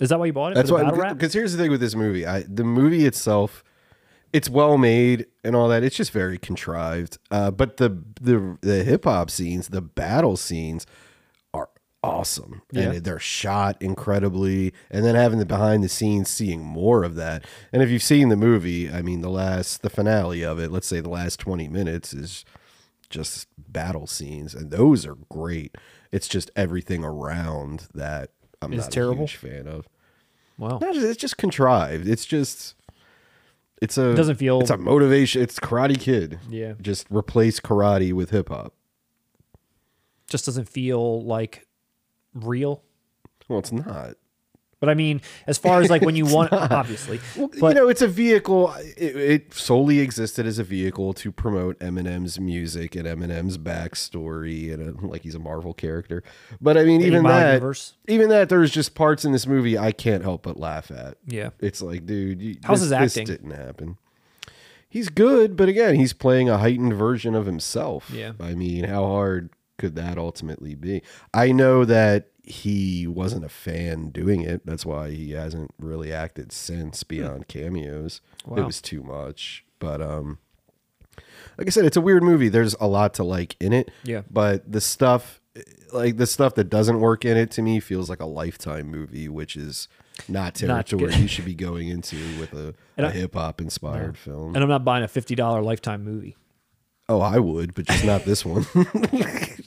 Is 0.00 0.08
that 0.10 0.18
why 0.18 0.26
you 0.26 0.32
bought 0.32 0.52
it? 0.52 0.54
That's 0.54 0.70
why. 0.70 0.78
the 0.80 0.84
battle 0.86 1.00
rap. 1.00 1.16
Because 1.16 1.32
here's 1.32 1.52
the 1.52 1.62
thing 1.62 1.70
with 1.70 1.80
this 1.80 1.94
movie. 1.94 2.26
I 2.26 2.42
the 2.42 2.64
movie 2.64 3.06
itself, 3.06 3.64
it's 4.32 4.48
well 4.48 4.78
made 4.78 5.26
and 5.42 5.56
all 5.56 5.68
that. 5.68 5.82
It's 5.82 5.96
just 5.96 6.10
very 6.12 6.38
contrived. 6.38 7.18
Uh, 7.30 7.50
but 7.50 7.78
the 7.78 8.02
the 8.20 8.58
the 8.60 8.84
hip 8.84 9.04
hop 9.04 9.30
scenes, 9.30 9.68
the 9.68 9.82
battle 9.82 10.36
scenes, 10.36 10.86
are 11.54 11.70
awesome. 12.02 12.60
Yeah. 12.72 12.90
And 12.90 13.04
they're 13.04 13.18
shot 13.18 13.80
incredibly. 13.80 14.74
And 14.90 15.04
then 15.04 15.14
having 15.14 15.38
the 15.38 15.46
behind 15.46 15.82
the 15.82 15.88
scenes, 15.88 16.28
seeing 16.28 16.62
more 16.62 17.04
of 17.04 17.14
that. 17.16 17.44
And 17.72 17.82
if 17.82 17.90
you've 17.90 18.02
seen 18.02 18.28
the 18.28 18.36
movie, 18.36 18.90
I 18.90 19.00
mean, 19.00 19.22
the 19.22 19.30
last 19.30 19.82
the 19.82 19.90
finale 19.90 20.42
of 20.44 20.58
it, 20.58 20.70
let's 20.70 20.86
say 20.86 21.00
the 21.00 21.08
last 21.08 21.40
twenty 21.40 21.68
minutes 21.68 22.12
is 22.12 22.44
just 23.10 23.48
battle 23.58 24.06
scenes, 24.06 24.54
and 24.54 24.70
those 24.70 25.04
are 25.04 25.16
great. 25.28 25.76
It's 26.12 26.28
just 26.28 26.50
everything 26.56 27.04
around 27.04 27.88
that. 27.94 28.30
I'm 28.62 28.72
Is 28.72 28.84
not 28.84 28.92
terrible? 28.92 29.24
a 29.24 29.26
huge 29.26 29.36
fan 29.36 29.66
of. 29.66 29.86
Wow. 30.58 30.78
Not 30.80 30.94
just, 30.94 31.06
it's 31.06 31.16
just 31.20 31.36
contrived. 31.38 32.06
It's 32.08 32.24
just 32.26 32.74
it's 33.80 33.96
a 33.98 34.10
It 34.10 34.16
doesn't 34.16 34.36
feel- 34.36 34.60
it's 34.60 34.70
a 34.70 34.76
motivation. 34.76 35.40
It's 35.42 35.58
Karate 35.58 35.98
Kid. 35.98 36.38
Yeah. 36.50 36.74
Just 36.80 37.06
replace 37.10 37.60
karate 37.60 38.12
with 38.12 38.30
hip 38.30 38.48
hop. 38.50 38.74
Just 40.28 40.46
doesn't 40.46 40.68
feel 40.68 41.22
like 41.24 41.66
real. 42.34 42.82
Well, 43.48 43.58
it's 43.58 43.72
not. 43.72 44.14
But 44.80 44.88
I 44.88 44.94
mean, 44.94 45.20
as 45.46 45.58
far 45.58 45.82
as 45.82 45.90
like 45.90 46.00
when 46.00 46.16
you 46.16 46.24
want, 46.24 46.52
obviously, 46.54 47.20
you 47.36 47.50
but 47.60 47.76
know, 47.76 47.88
it's 47.88 48.00
a 48.00 48.08
vehicle. 48.08 48.72
It, 48.96 49.14
it 49.16 49.54
solely 49.54 50.00
existed 50.00 50.46
as 50.46 50.58
a 50.58 50.64
vehicle 50.64 51.12
to 51.14 51.30
promote 51.30 51.78
Eminem's 51.80 52.40
music 52.40 52.96
and 52.96 53.06
Eminem's 53.06 53.58
backstory, 53.58 54.72
and 54.72 54.98
uh 55.04 55.06
like 55.06 55.22
he's 55.22 55.34
a 55.34 55.38
Marvel 55.38 55.74
character. 55.74 56.22
But 56.62 56.78
I 56.78 56.84
mean, 56.84 57.02
even 57.02 57.24
that, 57.24 57.52
universe. 57.54 57.94
even 58.08 58.30
that, 58.30 58.48
there's 58.48 58.70
just 58.70 58.94
parts 58.94 59.24
in 59.26 59.32
this 59.32 59.46
movie 59.46 59.76
I 59.76 59.92
can't 59.92 60.22
help 60.22 60.42
but 60.42 60.58
laugh 60.58 60.90
at. 60.90 61.18
yeah, 61.26 61.50
It's 61.60 61.82
like, 61.82 62.06
dude, 62.06 62.40
you, 62.40 62.56
How's 62.64 62.88
this, 62.88 62.98
his 62.98 63.14
this 63.14 63.26
didn't 63.26 63.50
happen. 63.50 63.98
He's 64.88 65.08
good, 65.08 65.56
but 65.56 65.68
again, 65.68 65.94
he's 65.96 66.12
playing 66.12 66.48
a 66.48 66.58
heightened 66.58 66.94
version 66.94 67.34
of 67.34 67.46
himself. 67.46 68.10
Yeah. 68.10 68.32
I 68.40 68.54
mean, 68.54 68.84
how 68.84 69.04
hard 69.04 69.50
could 69.80 69.96
that 69.96 70.18
ultimately 70.18 70.74
be? 70.74 71.02
I 71.32 71.52
know 71.52 71.86
that 71.86 72.28
he 72.44 73.06
wasn't 73.06 73.46
a 73.46 73.48
fan 73.48 74.10
doing 74.10 74.42
it. 74.42 74.66
That's 74.66 74.84
why 74.84 75.10
he 75.10 75.30
hasn't 75.30 75.70
really 75.78 76.12
acted 76.12 76.52
since 76.52 77.02
beyond 77.02 77.48
cameos. 77.48 78.20
It 78.44 78.60
was 78.60 78.82
too 78.82 79.02
much. 79.02 79.64
But 79.78 80.02
um 80.02 80.38
like 81.56 81.66
I 81.66 81.70
said, 81.70 81.86
it's 81.86 81.96
a 81.96 82.00
weird 82.02 82.22
movie. 82.22 82.50
There's 82.50 82.74
a 82.74 82.86
lot 82.86 83.14
to 83.14 83.24
like 83.24 83.56
in 83.58 83.72
it. 83.72 83.90
Yeah. 84.04 84.22
But 84.30 84.70
the 84.70 84.82
stuff 84.82 85.40
like 85.92 86.18
the 86.18 86.26
stuff 86.26 86.54
that 86.56 86.64
doesn't 86.64 87.00
work 87.00 87.24
in 87.24 87.38
it 87.38 87.50
to 87.52 87.62
me 87.62 87.80
feels 87.80 88.10
like 88.10 88.20
a 88.20 88.26
lifetime 88.26 88.86
movie, 88.88 89.28
which 89.30 89.56
is 89.56 89.88
not 90.28 90.54
territory 90.54 91.14
you 91.14 91.26
should 91.26 91.46
be 91.46 91.54
going 91.54 91.88
into 91.88 92.16
with 92.38 92.52
a, 92.52 92.74
a 92.98 93.10
hip 93.10 93.32
hop 93.34 93.62
inspired 93.62 94.18
film. 94.18 94.54
and 94.54 94.62
I'm 94.62 94.68
not 94.68 94.84
buying 94.84 95.02
a 95.04 95.08
fifty 95.08 95.34
dollar 95.34 95.62
lifetime 95.62 96.04
movie. 96.04 96.36
oh, 97.08 97.20
I 97.20 97.38
would, 97.38 97.74
but 97.74 97.86
just 97.86 98.04
not 98.04 98.24
this 98.24 98.44
one. 98.44 98.66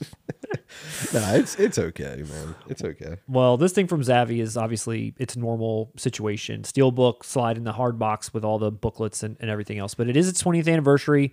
nah, 1.14 1.32
it's 1.34 1.54
it's 1.56 1.78
okay, 1.78 2.22
man. 2.28 2.54
It's 2.68 2.82
okay. 2.84 3.16
Well, 3.28 3.56
this 3.56 3.72
thing 3.72 3.86
from 3.86 4.02
Zavvi 4.02 4.40
is 4.40 4.56
obviously 4.56 5.14
it's 5.18 5.36
a 5.36 5.38
normal 5.38 5.90
situation. 5.96 6.62
Steelbook 6.62 7.24
slide 7.24 7.56
in 7.56 7.64
the 7.64 7.72
hard 7.72 7.98
box 7.98 8.34
with 8.34 8.44
all 8.44 8.58
the 8.58 8.70
booklets 8.70 9.22
and, 9.22 9.36
and 9.40 9.48
everything 9.50 9.78
else. 9.78 9.94
But 9.94 10.08
it 10.08 10.16
is 10.16 10.28
its 10.28 10.42
20th 10.42 10.70
anniversary. 10.70 11.32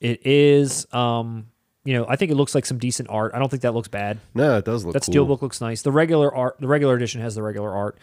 It 0.00 0.26
is, 0.26 0.86
um, 0.94 1.46
you 1.84 1.94
know, 1.94 2.04
I 2.08 2.16
think 2.16 2.30
it 2.30 2.34
looks 2.34 2.54
like 2.54 2.66
some 2.66 2.78
decent 2.78 3.08
art. 3.10 3.32
I 3.34 3.38
don't 3.38 3.48
think 3.48 3.62
that 3.62 3.72
looks 3.74 3.88
bad. 3.88 4.18
No, 4.34 4.58
it 4.58 4.64
does 4.64 4.84
look 4.84 4.92
That 4.94 5.04
cool. 5.04 5.14
steelbook 5.26 5.42
looks 5.42 5.60
nice. 5.60 5.82
The 5.82 5.92
regular 5.92 6.34
art, 6.34 6.56
the 6.60 6.66
regular 6.68 6.94
edition 6.94 7.20
has 7.20 7.34
the 7.34 7.42
regular 7.42 7.72
art. 7.74 7.98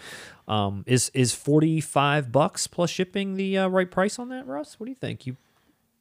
Um, 0.47 0.83
is 0.87 1.09
is 1.13 1.33
forty 1.33 1.79
five 1.79 2.31
bucks 2.31 2.67
plus 2.67 2.89
shipping 2.89 3.35
the 3.35 3.57
uh, 3.59 3.67
right 3.69 3.89
price 3.89 4.19
on 4.19 4.29
that, 4.29 4.45
Russ? 4.45 4.79
What 4.79 4.85
do 4.87 4.91
you 4.91 4.95
think? 4.99 5.25
You 5.25 5.37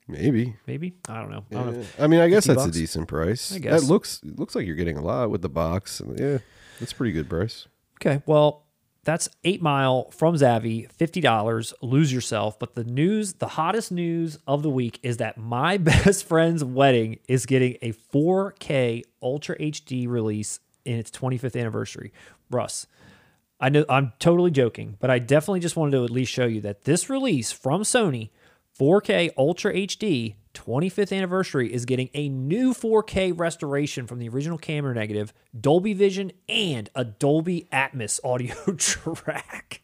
Maybe. 0.09 0.57
maybe 0.67 0.95
I 1.09 1.21
don't 1.21 1.31
know. 1.31 1.45
I 1.51 1.55
don't 1.55 1.79
know. 1.79 1.87
I 1.99 2.07
mean, 2.07 2.21
I 2.21 2.29
guess 2.29 2.47
that's 2.47 2.65
bucks? 2.65 2.77
a 2.77 2.81
decent 2.81 3.09
price. 3.09 3.55
I 3.55 3.59
guess. 3.59 3.81
That 3.81 3.87
looks 3.87 4.21
it 4.25 4.39
looks 4.39 4.55
like 4.55 4.67
you're 4.67 4.77
getting 4.77 4.97
a 4.97 5.03
lot 5.03 5.31
with 5.31 5.43
the 5.43 5.49
box. 5.49 6.03
Yeah, 6.17 6.39
that's 6.81 6.93
pretty 6.93 7.13
good 7.13 7.29
price. 7.31 7.67
Okay, 8.01 8.23
well, 8.27 8.65
that's 9.05 9.29
eight 9.45 9.63
mile 9.63 10.11
from 10.11 10.35
Zavvi, 10.35 10.91
fifty 10.93 11.21
dollars. 11.21 11.73
Lose 11.83 12.13
yourself. 12.13 12.59
But 12.59 12.75
the 12.75 12.85
news, 12.85 13.35
the 13.35 13.49
hottest 13.49 13.93
news 13.93 14.39
of 14.47 14.63
the 14.63 14.71
week 14.71 14.99
is 15.03 15.19
that 15.19 15.39
my 15.39 15.77
best 15.79 16.25
friend's 16.25 16.65
wedding 16.65 17.19
is 17.29 17.47
getting 17.47 17.77
a 17.83 17.93
4K 17.93 19.03
Ultra 19.23 19.57
HD 19.59 20.09
release 20.09 20.61
in 20.85 20.99
its 20.99 21.11
25th 21.11 21.59
anniversary. 21.59 22.13
Russ, 22.51 22.87
I 23.61 23.69
know 23.69 23.85
I'm 23.89 24.13
totally 24.19 24.51
joking, 24.51 24.97
but 25.01 25.11
I 25.11 25.21
definitely 25.21 25.61
just 25.61 25.77
wanted 25.77 25.93
to 25.93 26.05
at 26.05 26.11
least 26.11 26.33
show 26.33 26.47
you 26.47 26.61
that 26.63 26.83
this 26.83 27.09
release 27.09 27.53
from 27.53 27.83
Sony, 27.83 28.31
4K 28.83 29.30
Ultra 29.39 29.72
HD 29.72 30.35
25th 30.55 31.16
anniversary, 31.16 31.72
is 31.72 31.85
getting 31.85 32.11
a 32.14 32.28
new 32.28 32.74
4K 32.74 33.33
restoration 33.39 34.09
from 34.09 34.18
the 34.18 34.28
original 34.28 34.59
camera 34.59 34.93
negative, 34.93 35.33
Dolby 35.59 35.95
Vision, 35.95 36.33
and 36.49 36.91
a 36.97 37.05
Dolby 37.05 37.68
Atmos 37.72 38.18
audio 38.24 38.57
track. 38.74 39.83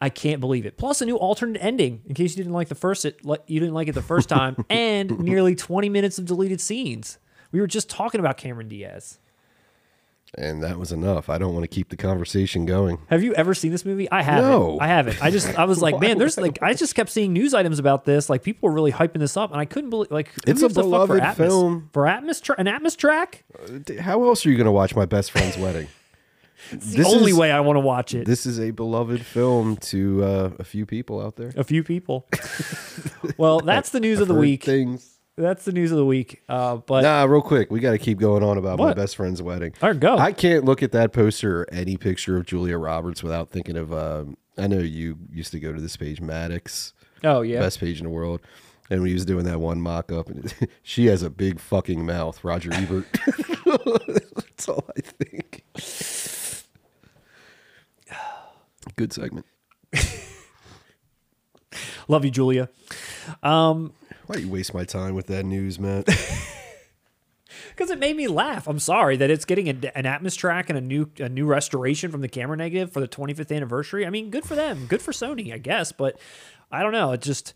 I 0.00 0.08
can't 0.08 0.40
believe 0.40 0.64
it. 0.64 0.78
Plus 0.78 1.02
a 1.02 1.04
new 1.04 1.16
alternate 1.16 1.62
ending 1.62 2.00
in 2.06 2.14
case 2.14 2.34
you 2.34 2.42
didn't 2.42 2.54
like 2.54 2.68
the 2.68 2.74
first 2.74 3.04
it 3.04 3.20
you 3.46 3.60
didn't 3.60 3.74
like 3.74 3.88
it 3.88 3.92
the 3.92 4.00
first 4.00 4.30
time, 4.30 4.64
and 4.70 5.18
nearly 5.18 5.54
20 5.54 5.90
minutes 5.90 6.18
of 6.18 6.24
deleted 6.24 6.62
scenes. 6.62 7.18
We 7.50 7.60
were 7.60 7.66
just 7.66 7.90
talking 7.90 8.20
about 8.20 8.38
Cameron 8.38 8.68
Diaz. 8.68 9.18
And 10.38 10.62
that 10.62 10.78
was 10.78 10.92
enough. 10.92 11.28
I 11.28 11.36
don't 11.36 11.52
want 11.52 11.64
to 11.64 11.68
keep 11.68 11.90
the 11.90 11.96
conversation 11.96 12.64
going. 12.64 12.98
Have 13.10 13.22
you 13.22 13.34
ever 13.34 13.52
seen 13.52 13.70
this 13.70 13.84
movie? 13.84 14.10
I 14.10 14.22
haven't. 14.22 14.50
No. 14.50 14.78
I 14.80 14.86
haven't. 14.86 15.22
I 15.22 15.30
just 15.30 15.58
I 15.58 15.64
was 15.66 15.82
like, 15.82 16.00
man, 16.00 16.16
there's 16.16 16.38
like 16.38 16.58
I 16.62 16.72
just 16.72 16.94
kept 16.94 17.10
seeing 17.10 17.34
news 17.34 17.52
items 17.52 17.78
about 17.78 18.06
this. 18.06 18.30
Like 18.30 18.42
people 18.42 18.68
were 18.70 18.74
really 18.74 18.92
hyping 18.92 19.18
this 19.18 19.36
up, 19.36 19.50
and 19.50 19.60
I 19.60 19.66
couldn't 19.66 19.90
believe 19.90 20.10
like 20.10 20.30
It's 20.46 20.62
a 20.62 20.70
fuck 20.70 20.74
for 20.76 20.82
beloved 20.82 21.20
Atmos? 21.22 21.36
film. 21.36 21.90
for 21.92 22.04
Atmos 22.04 22.40
tra- 22.40 22.54
an 22.58 22.66
Atmos 22.66 22.96
track. 22.96 23.44
How 24.00 24.24
else 24.24 24.46
are 24.46 24.50
you 24.50 24.56
going 24.56 24.64
to 24.64 24.72
watch 24.72 24.96
my 24.96 25.04
best 25.04 25.30
friend's 25.32 25.58
wedding? 25.58 25.88
It's 26.70 26.94
the 26.94 27.04
only 27.04 27.32
way 27.32 27.50
I 27.50 27.58
want 27.58 27.76
to 27.76 27.80
watch 27.80 28.14
it. 28.14 28.24
This 28.24 28.46
is 28.46 28.60
a 28.60 28.70
beloved 28.70 29.20
film 29.26 29.76
to 29.78 30.22
uh, 30.22 30.50
a 30.60 30.64
few 30.64 30.86
people 30.86 31.20
out 31.20 31.34
there. 31.34 31.52
a 31.56 31.64
few 31.64 31.82
people. 31.82 32.28
well, 33.36 33.58
that's 33.58 33.90
the 33.90 33.98
news 33.98 34.20
of 34.20 34.28
the 34.28 34.34
week. 34.34 34.62
Things. 34.62 35.11
That's 35.36 35.64
the 35.64 35.72
news 35.72 35.90
of 35.90 35.96
the 35.98 36.04
week. 36.04 36.42
Uh, 36.48 36.76
but 36.76 37.02
Nah, 37.02 37.24
real 37.24 37.40
quick, 37.40 37.70
we 37.70 37.80
got 37.80 37.92
to 37.92 37.98
keep 37.98 38.18
going 38.18 38.42
on 38.42 38.58
about 38.58 38.78
my 38.78 38.86
What? 38.86 38.96
best 38.96 39.16
friend's 39.16 39.40
wedding. 39.40 39.72
All 39.82 39.90
right, 39.90 39.98
go. 39.98 40.16
I 40.18 40.32
can't 40.32 40.64
look 40.64 40.82
at 40.82 40.92
that 40.92 41.12
poster 41.12 41.62
or 41.62 41.68
any 41.72 41.96
picture 41.96 42.36
of 42.36 42.44
Julia 42.46 42.76
Roberts 42.76 43.22
without 43.22 43.48
thinking 43.50 43.76
of. 43.76 43.92
Um, 43.92 44.36
I 44.58 44.66
know 44.66 44.78
you 44.78 45.16
used 45.32 45.50
to 45.52 45.58
go 45.60 45.72
to 45.72 45.80
this 45.80 45.96
page, 45.96 46.20
Maddox, 46.20 46.92
oh 47.24 47.40
yeah, 47.40 47.60
best 47.60 47.80
page 47.80 47.98
in 47.98 48.04
the 48.04 48.10
world, 48.10 48.42
and 48.90 49.06
he 49.06 49.14
was 49.14 49.24
doing 49.24 49.46
that 49.46 49.58
one 49.60 49.80
mock 49.80 50.12
up, 50.12 50.28
and 50.28 50.54
she 50.82 51.06
has 51.06 51.22
a 51.22 51.30
big 51.30 51.58
fucking 51.58 52.04
mouth. 52.04 52.44
Roger 52.44 52.70
Ebert. 52.74 53.06
That's 53.64 54.68
all 54.68 54.84
I 54.94 55.00
think. 55.00 55.64
Good 58.96 59.12
segment. 59.14 59.46
love 62.08 62.24
you, 62.26 62.30
Julia. 62.30 62.68
Why 64.32 64.38
do 64.38 64.46
you 64.46 64.50
waste 64.50 64.72
my 64.72 64.84
time 64.84 65.14
with 65.14 65.26
that 65.26 65.44
news, 65.44 65.78
Matt? 65.78 66.08
Because 67.68 67.90
it 67.90 67.98
made 67.98 68.16
me 68.16 68.28
laugh. 68.28 68.66
I'm 68.66 68.78
sorry 68.78 69.16
that 69.18 69.30
it's 69.30 69.44
getting 69.44 69.68
a, 69.68 69.96
an 69.96 70.04
Atmos 70.04 70.36
track 70.36 70.68
and 70.70 70.78
a 70.78 70.80
new 70.80 71.10
a 71.18 71.28
new 71.28 71.46
restoration 71.46 72.10
from 72.10 72.20
the 72.22 72.28
camera 72.28 72.56
negative 72.56 72.92
for 72.92 73.00
the 73.00 73.08
25th 73.08 73.54
anniversary. 73.54 74.06
I 74.06 74.10
mean, 74.10 74.30
good 74.30 74.44
for 74.44 74.54
them. 74.54 74.86
Good 74.86 75.00
for 75.02 75.12
Sony, 75.12 75.52
I 75.54 75.58
guess. 75.58 75.92
But 75.92 76.18
I 76.70 76.82
don't 76.82 76.92
know. 76.92 77.12
It 77.12 77.20
just. 77.22 77.54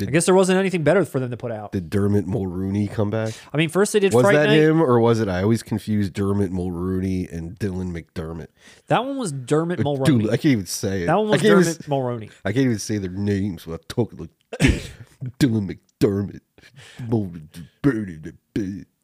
I 0.00 0.06
guess 0.06 0.24
there 0.24 0.34
wasn't 0.34 0.58
anything 0.58 0.82
better 0.82 1.04
for 1.04 1.20
them 1.20 1.30
to 1.30 1.36
put 1.36 1.52
out. 1.52 1.72
Did 1.72 1.90
Dermot 1.90 2.26
Mulroney 2.26 2.90
come 2.90 3.10
back? 3.10 3.34
I 3.52 3.58
mean, 3.58 3.68
first 3.68 3.92
they 3.92 4.00
did 4.00 4.14
Was 4.14 4.22
Fright 4.24 4.34
that 4.34 4.46
Night. 4.46 4.58
him 4.58 4.80
or 4.80 4.98
was 4.98 5.20
it? 5.20 5.28
I 5.28 5.42
always 5.42 5.62
confuse 5.62 6.08
Dermot 6.08 6.50
Mulroney 6.52 7.30
and 7.30 7.58
Dylan 7.58 7.92
McDermott. 7.92 8.46
That 8.86 9.04
one 9.04 9.18
was 9.18 9.30
Dermot 9.32 9.80
uh, 9.80 9.82
Dude, 10.04 10.22
Mulroney. 10.22 10.26
I 10.28 10.36
can't 10.36 10.44
even 10.46 10.66
say 10.66 11.02
it. 11.02 11.06
that 11.06 11.16
one 11.18 11.26
I 11.26 11.30
was 11.32 11.42
can't 11.42 11.52
even 11.60 11.64
Dermot 11.64 11.78
Mulroney. 11.82 12.30
I 12.44 12.52
can't 12.52 12.64
even 12.64 12.78
say 12.78 12.96
their 12.96 13.10
names 13.10 13.66
without 13.66 13.88
talking 13.88 14.18
like 14.18 14.30
this. 14.58 14.88
Dylan 15.38 15.66
McDermott. 16.00 16.40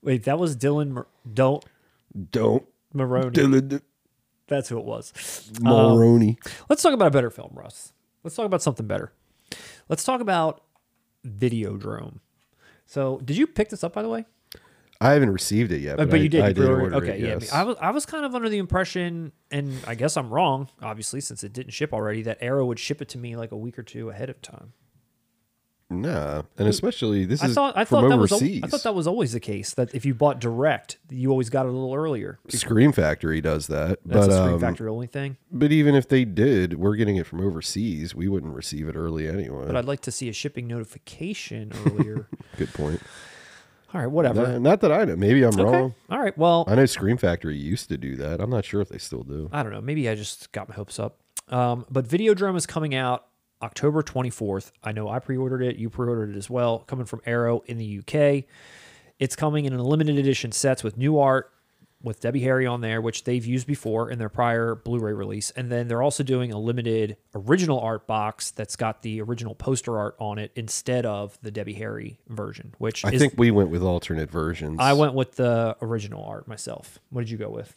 Wait, 0.02 0.24
that 0.24 0.38
was 0.38 0.56
Dylan 0.56 0.90
Mur- 0.90 1.06
Don't 1.32 1.64
don't 2.30 2.64
Maroney. 2.94 3.30
Dylan 3.30 3.80
That's 4.46 4.68
who 4.68 4.78
it 4.78 4.84
was. 4.84 5.12
Mulroney. 5.60 6.38
Let's 6.68 6.82
talk 6.82 6.92
about 6.94 7.08
a 7.08 7.10
better 7.10 7.30
film, 7.30 7.50
Russ. 7.54 7.92
Let's 8.22 8.36
talk 8.36 8.46
about 8.46 8.62
something 8.62 8.86
better. 8.86 9.12
Let's 9.88 10.04
talk 10.04 10.20
about 10.20 10.62
Videodrome. 11.26 12.20
So, 12.86 13.20
did 13.24 13.36
you 13.36 13.46
pick 13.46 13.68
this 13.70 13.82
up 13.84 13.92
by 13.94 14.02
the 14.02 14.08
way? 14.08 14.24
I 15.00 15.12
haven't 15.12 15.30
received 15.30 15.72
it 15.72 15.80
yet, 15.82 15.94
Uh, 15.94 16.04
but, 16.04 16.10
but 16.12 16.20
I, 16.20 16.22
you 16.22 16.28
did. 16.30 16.40
I 16.42 16.46
did 16.48 16.56
pre-ordered- 16.56 16.94
order 16.94 16.96
okay, 17.06 17.20
it. 17.20 17.42
yeah. 17.42 17.48
I 17.58 17.64
was 17.64 17.76
I 17.80 17.90
was 17.90 18.06
kind 18.06 18.24
of 18.24 18.34
under 18.34 18.48
the 18.48 18.56
impression, 18.58 19.32
and 19.50 19.74
I 19.86 19.94
guess 19.94 20.16
I'm 20.16 20.30
wrong, 20.30 20.68
obviously, 20.80 21.20
since 21.20 21.44
it 21.44 21.52
didn't 21.52 21.72
ship 21.72 21.92
already. 21.92 22.22
That 22.22 22.38
Arrow 22.40 22.64
would 22.66 22.78
ship 22.78 23.02
it 23.02 23.08
to 23.10 23.18
me 23.18 23.36
like 23.36 23.52
a 23.52 23.56
week 23.56 23.78
or 23.78 23.82
two 23.82 24.08
ahead 24.08 24.30
of 24.30 24.40
time. 24.40 24.72
Nah, 25.88 26.42
and 26.58 26.66
especially 26.66 27.26
this 27.26 27.40
I 27.42 27.46
is 27.46 27.54
thought 27.54 27.76
I 27.76 27.84
from 27.84 28.00
thought 28.02 28.08
that 28.08 28.16
was 28.18 28.32
overseas. 28.32 28.60
I 28.64 28.66
thought 28.66 28.82
that 28.82 28.94
was 28.96 29.06
always 29.06 29.32
the 29.32 29.38
case. 29.40 29.72
That 29.74 29.94
if 29.94 30.04
you 30.04 30.14
bought 30.14 30.40
direct, 30.40 30.98
you 31.10 31.30
always 31.30 31.48
got 31.48 31.64
it 31.64 31.68
a 31.68 31.72
little 31.72 31.94
earlier. 31.94 32.40
Scream 32.48 32.90
Factory 32.90 33.40
does 33.40 33.68
that, 33.68 34.00
That's 34.04 34.26
but 34.26 34.30
a 34.34 34.36
Scream 34.36 34.54
um, 34.54 34.60
Factory 34.60 34.90
only 34.90 35.06
thing. 35.06 35.36
but 35.52 35.70
even 35.70 35.94
if 35.94 36.08
they 36.08 36.24
did, 36.24 36.74
we're 36.74 36.96
getting 36.96 37.16
it 37.16 37.24
from 37.26 37.40
overseas. 37.40 38.16
We 38.16 38.26
wouldn't 38.26 38.52
receive 38.52 38.88
it 38.88 38.96
early 38.96 39.28
anyway. 39.28 39.66
But 39.68 39.76
I'd 39.76 39.84
like 39.84 40.00
to 40.02 40.10
see 40.10 40.28
a 40.28 40.32
shipping 40.32 40.66
notification 40.66 41.72
earlier. 41.86 42.26
Good 42.56 42.72
point. 42.74 43.00
All 43.94 44.00
right, 44.00 44.08
whatever. 44.10 44.42
Nah, 44.44 44.58
not 44.58 44.80
that 44.80 44.90
I 44.90 45.04
know. 45.04 45.14
Maybe 45.14 45.44
I'm 45.44 45.54
Okay. 45.54 45.62
wrong. 45.62 45.94
All 46.10 46.18
right. 46.18 46.36
Well, 46.36 46.64
I 46.66 46.74
know 46.74 46.86
Scream 46.86 47.16
Factory 47.16 47.56
used 47.56 47.88
to 47.90 47.96
do 47.96 48.16
that. 48.16 48.40
I'm 48.40 48.50
not 48.50 48.64
sure 48.64 48.80
if 48.80 48.88
they 48.88 48.98
still 48.98 49.22
do. 49.22 49.48
I 49.52 49.62
don't 49.62 49.70
know. 49.72 49.80
Maybe 49.80 50.08
I 50.08 50.16
just 50.16 50.50
got 50.50 50.68
my 50.68 50.74
hopes 50.74 50.98
up. 50.98 51.20
Um, 51.48 51.86
but 51.88 52.08
Videodrome 52.08 52.56
is 52.56 52.66
coming 52.66 52.92
out 52.96 53.26
October 53.62 54.02
24th. 54.02 54.72
I 54.82 54.92
know 54.92 55.08
I 55.08 55.18
pre-ordered 55.18 55.62
it. 55.62 55.76
You 55.76 55.90
pre-ordered 55.90 56.30
it 56.30 56.36
as 56.36 56.50
well. 56.50 56.80
Coming 56.80 57.06
from 57.06 57.22
Arrow 57.26 57.62
in 57.66 57.78
the 57.78 58.00
UK. 58.00 58.44
It's 59.18 59.34
coming 59.36 59.64
in 59.64 59.72
a 59.72 59.82
limited 59.82 60.18
edition 60.18 60.52
sets 60.52 60.84
with 60.84 60.98
new 60.98 61.18
art, 61.18 61.50
with 62.02 62.20
Debbie 62.20 62.42
Harry 62.42 62.66
on 62.66 62.82
there, 62.82 63.00
which 63.00 63.24
they've 63.24 63.44
used 63.44 63.66
before 63.66 64.10
in 64.10 64.18
their 64.18 64.28
prior 64.28 64.74
Blu-ray 64.74 65.14
release. 65.14 65.50
And 65.52 65.72
then 65.72 65.88
they're 65.88 66.02
also 66.02 66.22
doing 66.22 66.52
a 66.52 66.58
limited 66.58 67.16
original 67.34 67.80
art 67.80 68.06
box 68.06 68.50
that's 68.50 68.76
got 68.76 69.00
the 69.02 69.22
original 69.22 69.54
poster 69.54 69.98
art 69.98 70.14
on 70.18 70.38
it 70.38 70.52
instead 70.54 71.06
of 71.06 71.38
the 71.40 71.50
Debbie 71.50 71.72
Harry 71.74 72.20
version. 72.28 72.74
Which 72.76 73.04
I 73.04 73.12
is, 73.12 73.20
think 73.20 73.34
we 73.38 73.50
went 73.50 73.70
with 73.70 73.82
alternate 73.82 74.30
versions. 74.30 74.76
I 74.78 74.92
went 74.92 75.14
with 75.14 75.36
the 75.36 75.76
original 75.80 76.22
art 76.22 76.46
myself. 76.46 76.98
What 77.08 77.22
did 77.22 77.30
you 77.30 77.38
go 77.38 77.48
with? 77.48 77.74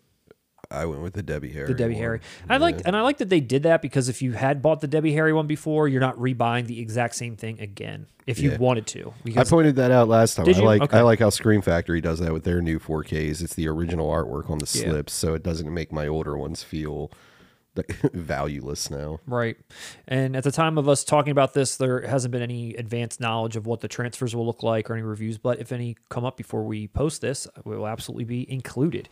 I 0.72 0.86
went 0.86 1.02
with 1.02 1.14
the 1.14 1.24
Debbie 1.24 1.52
Harry. 1.52 1.66
the 1.68 1.74
Debbie 1.74 1.96
one. 1.96 2.04
Harry. 2.04 2.20
I 2.48 2.58
like 2.58 2.82
and 2.86 2.96
I 2.96 3.02
like 3.02 3.18
that 3.18 3.30
they 3.30 3.40
did 3.40 3.64
that 3.64 3.82
because 3.82 4.08
if 4.08 4.22
you 4.22 4.34
had 4.34 4.62
bought 4.62 4.82
the 4.82 4.88
Debbie 4.88 5.14
Harry 5.14 5.34
one 5.34 5.48
before, 5.48 5.88
you're 5.88 6.00
not 6.02 6.16
rebuying 6.18 6.68
the 6.68 6.80
exact 6.80 7.16
same 7.16 7.36
thing 7.36 7.60
again 7.60 8.06
if 8.28 8.40
you 8.40 8.52
Yeah. 8.52 8.58
wanted 8.58 8.86
to. 8.88 9.12
I 9.36 9.44
pointed 9.46 9.78
that 9.78 9.90
out 9.90 10.08
last 10.08 10.36
time. 10.36 10.46
Did 10.46 10.58
I 10.58 10.62
like 10.62 10.82
Okay. 10.84 10.98
I 11.00 11.02
like 11.02 11.20
how 11.20 11.32
Scream 11.32 11.62
Factory 11.64 12.02
does 12.02 12.20
that 12.20 12.32
with 12.34 12.44
their 12.44 12.62
new 12.62 12.78
4Ks. 12.78 13.42
It's 13.42 13.56
the 13.56 13.68
original 13.68 14.10
artwork 14.12 14.50
on 14.52 14.60
the 14.60 14.70
Yeah. 14.72 14.92
slips, 14.92 15.14
so 15.14 15.34
it 15.34 15.42
doesn't 15.42 15.74
make 15.74 15.92
my 15.92 16.06
older 16.08 16.38
ones 16.38 16.62
feel 16.62 17.12
like, 17.76 17.88
valueless 18.14 18.92
now. 18.92 19.20
right. 19.26 19.56
And 20.08 20.36
at 20.36 20.44
the 20.44 20.52
time 20.52 20.78
of 20.78 20.88
us 20.88 21.04
talking 21.04 21.32
about 21.32 21.54
this, 21.56 21.78
there 21.78 22.02
hasn't 22.02 22.32
been 22.32 22.42
any 22.44 22.76
advanced 22.76 23.20
knowledge 23.20 23.56
of 23.56 23.66
what 23.66 23.80
the 23.82 23.88
transfers 23.88 24.36
will 24.36 24.46
look 24.46 24.62
like 24.62 24.90
or 24.90 24.94
any 24.94 25.02
reviews, 25.04 25.40
but 25.40 25.60
if 25.60 25.72
any 25.72 25.96
come 26.10 26.26
up 26.26 26.38
before 26.38 26.64
we 26.64 26.88
post 26.88 27.22
this, 27.22 27.48
we 27.66 27.76
will 27.76 27.88
absolutely 27.88 28.26
be 28.26 28.52
included. 28.52 29.10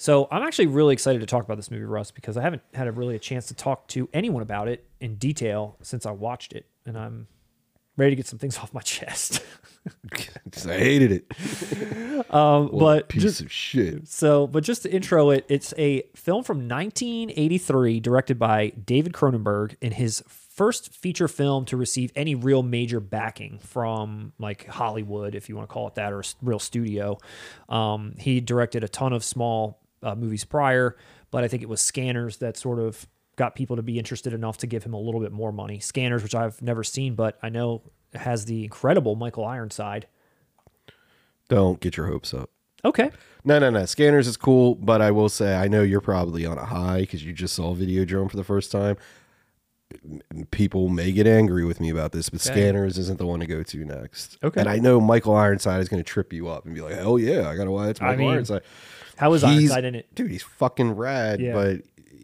So 0.00 0.28
I'm 0.30 0.42
actually 0.42 0.68
really 0.68 0.94
excited 0.94 1.20
to 1.20 1.26
talk 1.26 1.44
about 1.44 1.58
this 1.58 1.70
movie, 1.70 1.84
Russ, 1.84 2.10
because 2.10 2.38
I 2.38 2.40
haven't 2.40 2.62
had 2.72 2.86
a 2.86 2.92
really 2.92 3.16
a 3.16 3.18
chance 3.18 3.48
to 3.48 3.54
talk 3.54 3.86
to 3.88 4.08
anyone 4.14 4.40
about 4.40 4.66
it 4.66 4.88
in 4.98 5.16
detail 5.16 5.76
since 5.82 6.06
I 6.06 6.10
watched 6.10 6.54
it, 6.54 6.64
and 6.86 6.96
I'm 6.96 7.26
ready 7.98 8.12
to 8.12 8.16
get 8.16 8.26
some 8.26 8.38
things 8.38 8.56
off 8.62 8.72
my 8.72 8.80
chest. 8.80 9.44
I 10.66 10.78
hated 10.78 11.12
it. 11.12 12.30
um, 12.34 12.70
but 12.72 13.10
piece 13.10 13.20
just, 13.20 13.40
of 13.42 13.52
shit. 13.52 14.08
So, 14.08 14.46
but 14.46 14.64
just 14.64 14.84
to 14.84 14.90
intro 14.90 15.28
it, 15.28 15.44
it's 15.50 15.74
a 15.76 16.04
film 16.14 16.44
from 16.44 16.66
1983 16.66 18.00
directed 18.00 18.38
by 18.38 18.70
David 18.70 19.12
Cronenberg 19.12 19.76
in 19.82 19.92
his 19.92 20.24
first 20.26 20.94
feature 20.94 21.28
film 21.28 21.66
to 21.66 21.76
receive 21.76 22.10
any 22.16 22.34
real 22.34 22.62
major 22.62 23.00
backing 23.00 23.58
from 23.58 24.32
like 24.38 24.66
Hollywood, 24.66 25.34
if 25.34 25.50
you 25.50 25.56
want 25.56 25.68
to 25.68 25.72
call 25.72 25.88
it 25.88 25.96
that, 25.96 26.10
or 26.12 26.20
a 26.20 26.24
real 26.40 26.58
studio. 26.58 27.18
Um, 27.68 28.14
he 28.18 28.40
directed 28.40 28.82
a 28.82 28.88
ton 28.88 29.12
of 29.12 29.24
small 29.24 29.79
uh, 30.02 30.14
movies 30.14 30.44
prior, 30.44 30.96
but 31.30 31.44
I 31.44 31.48
think 31.48 31.62
it 31.62 31.68
was 31.68 31.80
Scanners 31.80 32.38
that 32.38 32.56
sort 32.56 32.78
of 32.78 33.06
got 33.36 33.54
people 33.54 33.76
to 33.76 33.82
be 33.82 33.98
interested 33.98 34.32
enough 34.32 34.58
to 34.58 34.66
give 34.66 34.84
him 34.84 34.92
a 34.92 35.00
little 35.00 35.20
bit 35.20 35.32
more 35.32 35.52
money. 35.52 35.78
Scanners, 35.78 36.22
which 36.22 36.34
I've 36.34 36.60
never 36.60 36.84
seen, 36.84 37.14
but 37.14 37.38
I 37.42 37.48
know 37.48 37.82
has 38.14 38.44
the 38.44 38.64
incredible 38.64 39.14
Michael 39.14 39.44
Ironside 39.44 40.06
Don't 41.48 41.80
get 41.80 41.96
your 41.96 42.06
hopes 42.06 42.34
up. 42.34 42.50
Okay. 42.84 43.10
No, 43.44 43.58
no, 43.58 43.70
no. 43.70 43.84
Scanners 43.86 44.26
is 44.26 44.36
cool, 44.36 44.74
but 44.74 45.00
I 45.02 45.10
will 45.10 45.28
say 45.28 45.54
I 45.54 45.68
know 45.68 45.82
you're 45.82 46.00
probably 46.00 46.44
on 46.46 46.58
a 46.58 46.64
high 46.64 47.00
because 47.00 47.24
you 47.24 47.32
just 47.32 47.54
saw 47.54 47.74
Videodrome 47.74 48.30
for 48.30 48.36
the 48.36 48.44
first 48.44 48.72
time. 48.72 48.96
People 50.52 50.88
may 50.88 51.10
get 51.10 51.26
angry 51.26 51.64
with 51.64 51.80
me 51.80 51.90
about 51.90 52.12
this, 52.12 52.30
but 52.30 52.40
Okay. 52.46 52.52
Scanners 52.60 52.96
isn't 52.96 53.18
the 53.18 53.26
one 53.26 53.40
to 53.40 53.46
go 53.46 53.62
to 53.64 53.84
next. 53.84 54.38
Okay. 54.42 54.60
And 54.60 54.68
I 54.68 54.76
know 54.78 55.00
Michael 55.00 55.34
Ironside 55.34 55.80
is 55.80 55.88
going 55.88 56.02
to 56.02 56.08
trip 56.08 56.32
you 56.32 56.48
up 56.48 56.64
and 56.64 56.74
be 56.74 56.80
like, 56.80 56.94
"Hell 56.94 57.18
yeah, 57.18 57.48
I 57.48 57.56
got 57.56 57.64
to 57.64 57.72
watch 57.72 58.00
I 58.00 58.06
Michael 58.06 58.24
mean, 58.24 58.30
Ironside." 58.34 58.62
How 59.20 59.30
was 59.30 59.42
He's- 59.42 59.54
Ironside 59.54 59.84
in 59.84 59.94
it? 59.94 60.14
Dude, 60.14 60.30
he's 60.30 60.42
fucking 60.42 60.92
rad, 60.92 61.40
Yeah. 61.40 61.52
but 61.52 61.82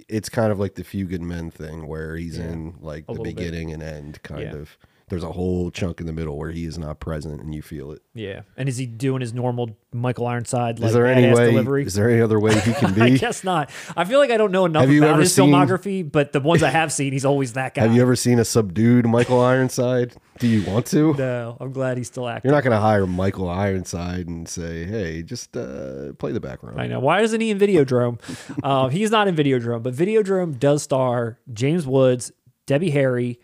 it's 0.08 0.28
kind 0.30 0.50
of 0.50 0.58
like 0.58 0.76
the 0.76 0.82
Few 0.84 1.04
Good 1.04 1.20
Men 1.20 1.50
thing 1.50 1.86
where 1.86 2.16
he's 2.16 2.38
in 2.38 2.74
like 2.80 3.04
A 3.04 3.06
the 3.06 3.12
little 3.12 3.24
bit. 3.24 3.36
beginning 3.36 3.72
and 3.72 3.82
end, 3.82 4.22
kind 4.22 4.42
Yeah. 4.42 4.54
of. 4.54 4.76
There's 5.08 5.22
a 5.22 5.30
whole 5.30 5.70
chunk 5.70 6.00
in 6.00 6.06
the 6.06 6.12
middle 6.12 6.36
where 6.36 6.50
he 6.50 6.64
is 6.64 6.76
not 6.78 6.98
present 6.98 7.40
and 7.40 7.54
you 7.54 7.62
feel 7.62 7.92
it. 7.92 8.02
Yeah. 8.12 8.40
And 8.56 8.68
is 8.68 8.76
he 8.76 8.86
doing 8.86 9.20
his 9.20 9.32
normal 9.32 9.76
Michael 9.92 10.26
Ironside 10.26 10.80
like 10.80 10.88
is 10.88 10.94
there 10.94 11.06
any 11.06 11.32
way? 11.32 11.50
delivery? 11.52 11.86
Is 11.86 11.94
there 11.94 12.10
any 12.10 12.20
other 12.20 12.40
way 12.40 12.58
he 12.58 12.72
can 12.72 12.92
be? 12.94 13.00
I 13.02 13.10
guess 13.10 13.44
not. 13.44 13.70
I 13.96 14.04
feel 14.04 14.18
like 14.18 14.32
I 14.32 14.36
don't 14.36 14.50
know 14.50 14.64
enough 14.64 14.88
Have 14.88 14.96
about 14.98 15.20
his 15.20 15.32
seen- 15.32 15.48
filmography, 15.52 16.10
but 16.10 16.32
the 16.32 16.40
ones 16.40 16.64
I 16.64 16.70
have 16.70 16.92
seen, 16.92 17.12
he's 17.12 17.24
always 17.24 17.52
that 17.52 17.74
guy. 17.74 17.82
Have 17.82 17.94
you 17.94 18.02
ever 18.02 18.16
seen 18.16 18.40
a 18.40 18.44
subdued 18.44 19.06
Michael 19.06 19.40
Ironside? 19.40 20.14
Do 20.40 20.48
you 20.48 20.68
want 20.68 20.86
to? 20.86 21.14
No, 21.14 21.56
I'm 21.60 21.70
glad 21.70 21.98
he's 21.98 22.08
still 22.08 22.28
acting. 22.28 22.48
You're 22.50 22.56
not 22.56 22.64
going 22.64 22.74
to 22.76 22.80
hire 22.80 23.06
Michael 23.06 23.48
Ironside 23.48 24.26
and 24.26 24.48
say, 24.48 24.84
"Hey, 24.86 25.22
just 25.22 25.56
uh, 25.56 26.14
play 26.14 26.32
the 26.32 26.40
background." 26.40 26.80
I 26.80 26.88
know. 26.88 26.98
Why 26.98 27.20
isn't 27.20 27.40
he 27.40 27.50
in 27.50 27.58
Videodrome? 27.60 28.18
uh, 28.64 28.88
he's 28.88 29.12
not 29.12 29.28
in 29.28 29.36
Videodrome, 29.36 29.84
but 29.84 29.94
Videodrome 29.94 30.58
does 30.58 30.82
star 30.82 31.38
James 31.54 31.86
Woods, 31.86 32.32
Debbie 32.66 32.90
Harry, 32.90 33.38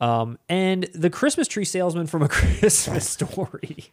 um, 0.00 0.38
and 0.48 0.84
the 0.94 1.10
Christmas 1.10 1.46
tree 1.48 1.64
salesman 1.64 2.06
from 2.06 2.22
A 2.22 2.28
Christmas 2.30 3.08
Story. 3.08 3.90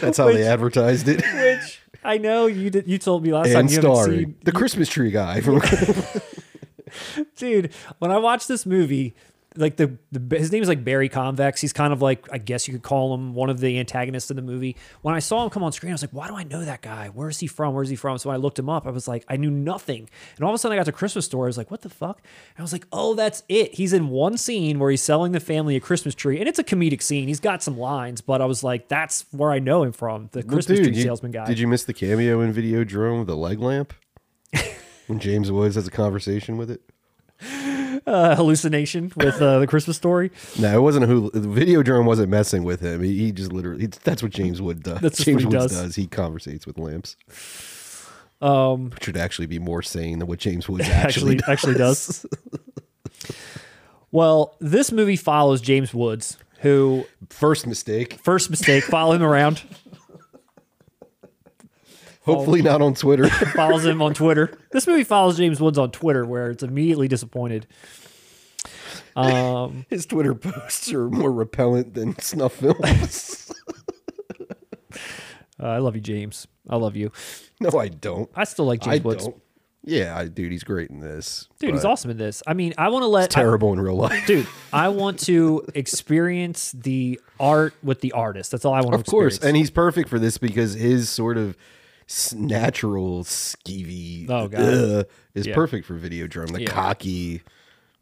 That's 0.00 0.18
how 0.18 0.26
Which- 0.26 0.36
they 0.36 0.46
advertised 0.46 1.08
it. 1.08 1.22
Which 1.34 1.80
I 2.04 2.18
know 2.18 2.46
you 2.46 2.70
did. 2.70 2.88
You 2.88 2.98
told 2.98 3.22
me 3.22 3.32
last 3.32 3.48
time 3.52 3.60
and 3.60 3.70
you 3.70 3.80
starring 3.80 4.18
seen. 4.18 4.36
the 4.44 4.52
Christmas 4.52 4.88
tree 4.88 5.10
guy 5.10 5.40
from. 5.40 5.60
dude 7.36 7.72
when 8.00 8.10
i 8.10 8.18
watched 8.18 8.48
this 8.48 8.66
movie 8.66 9.14
like 9.56 9.76
the, 9.76 9.98
the 10.10 10.38
his 10.38 10.50
name 10.50 10.62
is 10.62 10.68
like 10.68 10.82
barry 10.84 11.08
convex. 11.08 11.60
He's 11.60 11.72
kind 11.72 11.92
of 11.92 12.00
like 12.00 12.26
i 12.32 12.38
guess 12.38 12.66
you 12.66 12.72
could 12.74 12.82
call 12.82 13.12
him 13.14 13.34
one 13.34 13.50
of 13.50 13.60
the 13.60 13.78
antagonists 13.78 14.30
in 14.30 14.36
the 14.36 14.42
movie. 14.42 14.76
When 15.02 15.14
i 15.14 15.18
saw 15.18 15.44
him 15.44 15.50
come 15.50 15.62
on 15.62 15.72
screen 15.72 15.92
i 15.92 15.94
was 15.94 16.02
like 16.02 16.12
why 16.12 16.28
do 16.28 16.34
i 16.36 16.42
know 16.42 16.64
that 16.64 16.80
guy? 16.82 17.08
Where 17.08 17.28
is 17.28 17.38
he 17.40 17.46
from? 17.46 17.74
Where's 17.74 17.88
he 17.90 17.96
from? 17.96 18.16
So 18.18 18.28
when 18.30 18.34
i 18.34 18.38
looked 18.38 18.58
him 18.58 18.68
up 18.70 18.86
i 18.86 18.90
was 18.90 19.06
like 19.06 19.24
i 19.28 19.36
knew 19.36 19.50
nothing. 19.50 20.08
And 20.36 20.44
all 20.44 20.50
of 20.50 20.54
a 20.54 20.58
sudden 20.58 20.74
i 20.76 20.78
got 20.78 20.86
to 20.86 20.92
Christmas 20.92 21.24
Story. 21.26 21.46
I 21.46 21.50
was 21.50 21.58
like 21.58 21.70
what 21.70 21.82
the 21.82 21.90
fuck? 21.90 22.18
And 22.56 22.60
i 22.60 22.62
was 22.62 22.72
like 22.72 22.86
oh 22.92 23.14
that's 23.14 23.42
it. 23.48 23.74
He's 23.74 23.92
in 23.92 24.08
one 24.08 24.38
scene 24.38 24.78
where 24.78 24.90
he's 24.90 25.02
selling 25.02 25.32
the 25.32 25.40
family 25.40 25.76
a 25.76 25.80
christmas 25.80 26.14
tree 26.14 26.38
and 26.38 26.48
it's 26.48 26.58
a 26.58 26.64
comedic 26.64 27.02
scene. 27.02 27.28
He's 27.28 27.40
got 27.40 27.62
some 27.62 27.78
lines 27.78 28.20
but 28.20 28.40
i 28.40 28.44
was 28.46 28.64
like 28.64 28.88
that's 28.88 29.24
where 29.32 29.50
i 29.50 29.58
know 29.58 29.82
him 29.82 29.92
from 29.92 30.28
the 30.32 30.40
Well, 30.40 30.54
christmas 30.54 30.78
dude, 30.78 30.88
tree 30.88 30.96
you- 30.96 31.02
salesman 31.02 31.32
guy. 31.32 31.44
Did 31.46 31.58
you 31.58 31.66
miss 31.68 31.84
the 31.84 31.94
cameo 31.94 32.40
in 32.40 32.52
Videodrome 32.54 33.18
with 33.18 33.26
the 33.28 33.36
leg 33.36 33.58
lamp? 33.60 33.92
when 35.08 35.18
James 35.18 35.50
Woods 35.52 35.74
has 35.74 35.86
a 35.86 35.90
conversation 35.90 36.56
with 36.56 36.70
it. 36.70 36.80
Uh, 38.06 38.34
hallucination 38.36 39.12
with 39.16 39.40
uh, 39.40 39.58
the 39.60 39.66
christmas 39.66 39.96
story 39.96 40.30
No, 40.58 40.76
it 40.76 40.80
wasn't 40.82 41.06
who. 41.06 41.30
The 41.30 41.40
Videodrome 41.40 42.04
wasn't 42.04 42.28
messing 42.30 42.64
with 42.64 42.80
him. 42.80 43.02
He, 43.02 43.16
he 43.18 43.32
just 43.32 43.52
literally. 43.52 43.82
He, 43.82 43.86
that's 43.86 44.22
what 44.22 44.32
James 44.32 44.60
Wood 44.60 44.82
does. 44.82 45.00
That's 45.00 45.24
James 45.24 45.44
what 45.44 45.52
he 45.52 45.58
Woods 45.58 45.72
does. 45.72 45.82
does. 45.82 45.94
He 45.96 46.06
conversates 46.06 46.66
with 46.66 46.78
lamps, 46.78 47.16
um 48.40 48.90
which 48.90 49.04
should 49.04 49.16
actually 49.16 49.46
be 49.46 49.58
more 49.58 49.82
sane 49.82 50.18
than 50.18 50.28
what 50.28 50.38
James 50.40 50.68
Woods 50.68 50.88
actually 50.88 51.38
actually 51.38 51.52
actually 51.52 51.74
does. 51.74 52.26
Well, 54.10 54.56
this 54.60 54.92
movie 54.92 55.16
follows 55.16 55.60
James 55.62 55.94
Woods, 55.94 56.36
who 56.60 57.06
First 57.30 57.66
mistake. 57.66 58.18
first 58.22 58.50
mistake, 58.50 58.84
follow 58.84 59.12
him 59.14 59.22
around, 59.22 59.62
Hopefully 62.24 62.62
not 62.62 62.80
on 62.80 62.94
Twitter. 62.94 63.28
follows 63.28 63.84
him 63.84 64.00
on 64.00 64.14
Twitter. 64.14 64.56
This 64.70 64.86
movie 64.86 65.04
follows 65.04 65.36
James 65.36 65.60
Woods 65.60 65.78
on 65.78 65.90
Twitter, 65.90 66.24
where 66.24 66.50
it's 66.50 66.62
immediately 66.62 67.08
disappointed. 67.08 67.66
Um, 69.16 69.84
His 69.90 70.06
Twitter 70.06 70.34
posts 70.34 70.92
are 70.92 71.08
more 71.10 71.32
repellent 71.32 71.94
than 71.94 72.18
snuff 72.18 72.54
films. 72.54 73.52
uh, 75.60 75.66
I 75.66 75.78
love 75.78 75.94
you, 75.96 76.00
James. 76.00 76.46
I 76.68 76.76
love 76.76 76.96
you. 76.96 77.12
no, 77.60 77.70
I 77.78 77.88
don't. 77.88 78.30
I 78.34 78.44
still 78.44 78.64
like 78.66 78.86
I 78.86 78.92
James 78.92 79.04
Woods. 79.04 79.24
don't. 79.24 79.42
Yeah, 79.84 80.16
I, 80.16 80.28
dude, 80.28 80.52
he's 80.52 80.62
great 80.62 80.90
in 80.90 81.00
this. 81.00 81.48
Dude, 81.58 81.74
he's 81.74 81.84
awesome 81.84 82.12
in 82.12 82.16
this. 82.16 82.40
I 82.46 82.54
mean, 82.54 82.72
I 82.78 82.88
want 82.88 83.02
to 83.02 83.08
let 83.08 83.30
Terrible 83.30 83.72
in 83.72 83.80
real 83.80 83.96
life. 83.96 84.24
dude. 84.28 84.46
I 84.72 84.88
want 84.90 85.18
to 85.20 85.66
experience 85.74 86.70
the 86.70 87.20
art 87.40 87.74
with 87.82 88.00
the 88.00 88.12
artist. 88.12 88.52
That's 88.52 88.64
all 88.64 88.74
I 88.74 88.80
want 88.82 88.92
to 88.92 89.00
experience. 89.00 89.08
Of 89.08 89.10
course, 89.12 89.34
experience. 89.38 89.48
and 89.50 89.56
he's 89.56 89.70
perfect 89.72 90.08
for 90.08 90.20
this 90.20 90.38
because 90.38 90.74
his 90.74 91.10
sort 91.10 91.36
of 91.36 91.56
natural 92.34 93.24
skeevy 93.24 94.28
Oh, 94.28 94.48
God. 94.48 94.60
uh, 94.60 95.04
is 95.34 95.46
Yeah. 95.46 95.54
perfect 95.54 95.86
for 95.86 95.98
Videodrome. 95.98 96.52
The 96.52 96.62
Yeah. 96.62 96.66
cocky 96.68 97.42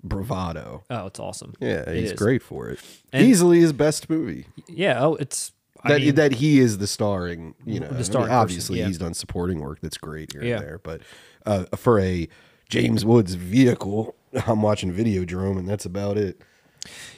bravado. 0.02 0.82
oh, 0.90 1.06
it's 1.06 1.20
awesome. 1.20 1.54
Yeah, 1.60 1.80
It 1.88 1.96
he's 2.00 2.12
is. 2.12 2.18
great 2.18 2.42
for 2.42 2.68
it. 2.70 2.80
And- 3.12 3.26
Easily 3.26 3.60
his 3.60 3.72
best 3.72 4.08
movie. 4.08 4.46
Yeah. 4.68 5.02
Oh, 5.04 5.14
it's 5.16 5.52
I 5.82 5.88
That 5.92 6.00
mean, 6.02 6.14
that 6.16 6.32
he 6.32 6.58
is 6.60 6.76
the 6.76 6.86
starring. 6.86 7.54
You 7.64 7.80
know, 7.80 7.86
I 7.88 7.92
mean, 7.92 8.04
starring 8.04 8.26
person, 8.28 8.38
obviously 8.38 8.78
yeah. 8.80 8.86
he's 8.86 8.98
done 8.98 9.14
supporting 9.14 9.60
work 9.60 9.78
that's 9.80 9.96
great 9.96 10.32
here 10.32 10.44
Yeah. 10.44 10.56
and 10.56 10.64
there, 10.64 10.78
but 10.82 11.00
uh, 11.46 11.64
for 11.76 11.98
a 11.98 12.28
James 12.68 13.02
Woods 13.04 13.32
vehicle, 13.34 14.14
I'm 14.46 14.60
watching 14.60 14.92
Video 14.92 15.24
Videodrome, 15.24 15.58
and 15.58 15.66
that's 15.66 15.86
about 15.86 16.18
it. 16.18 16.38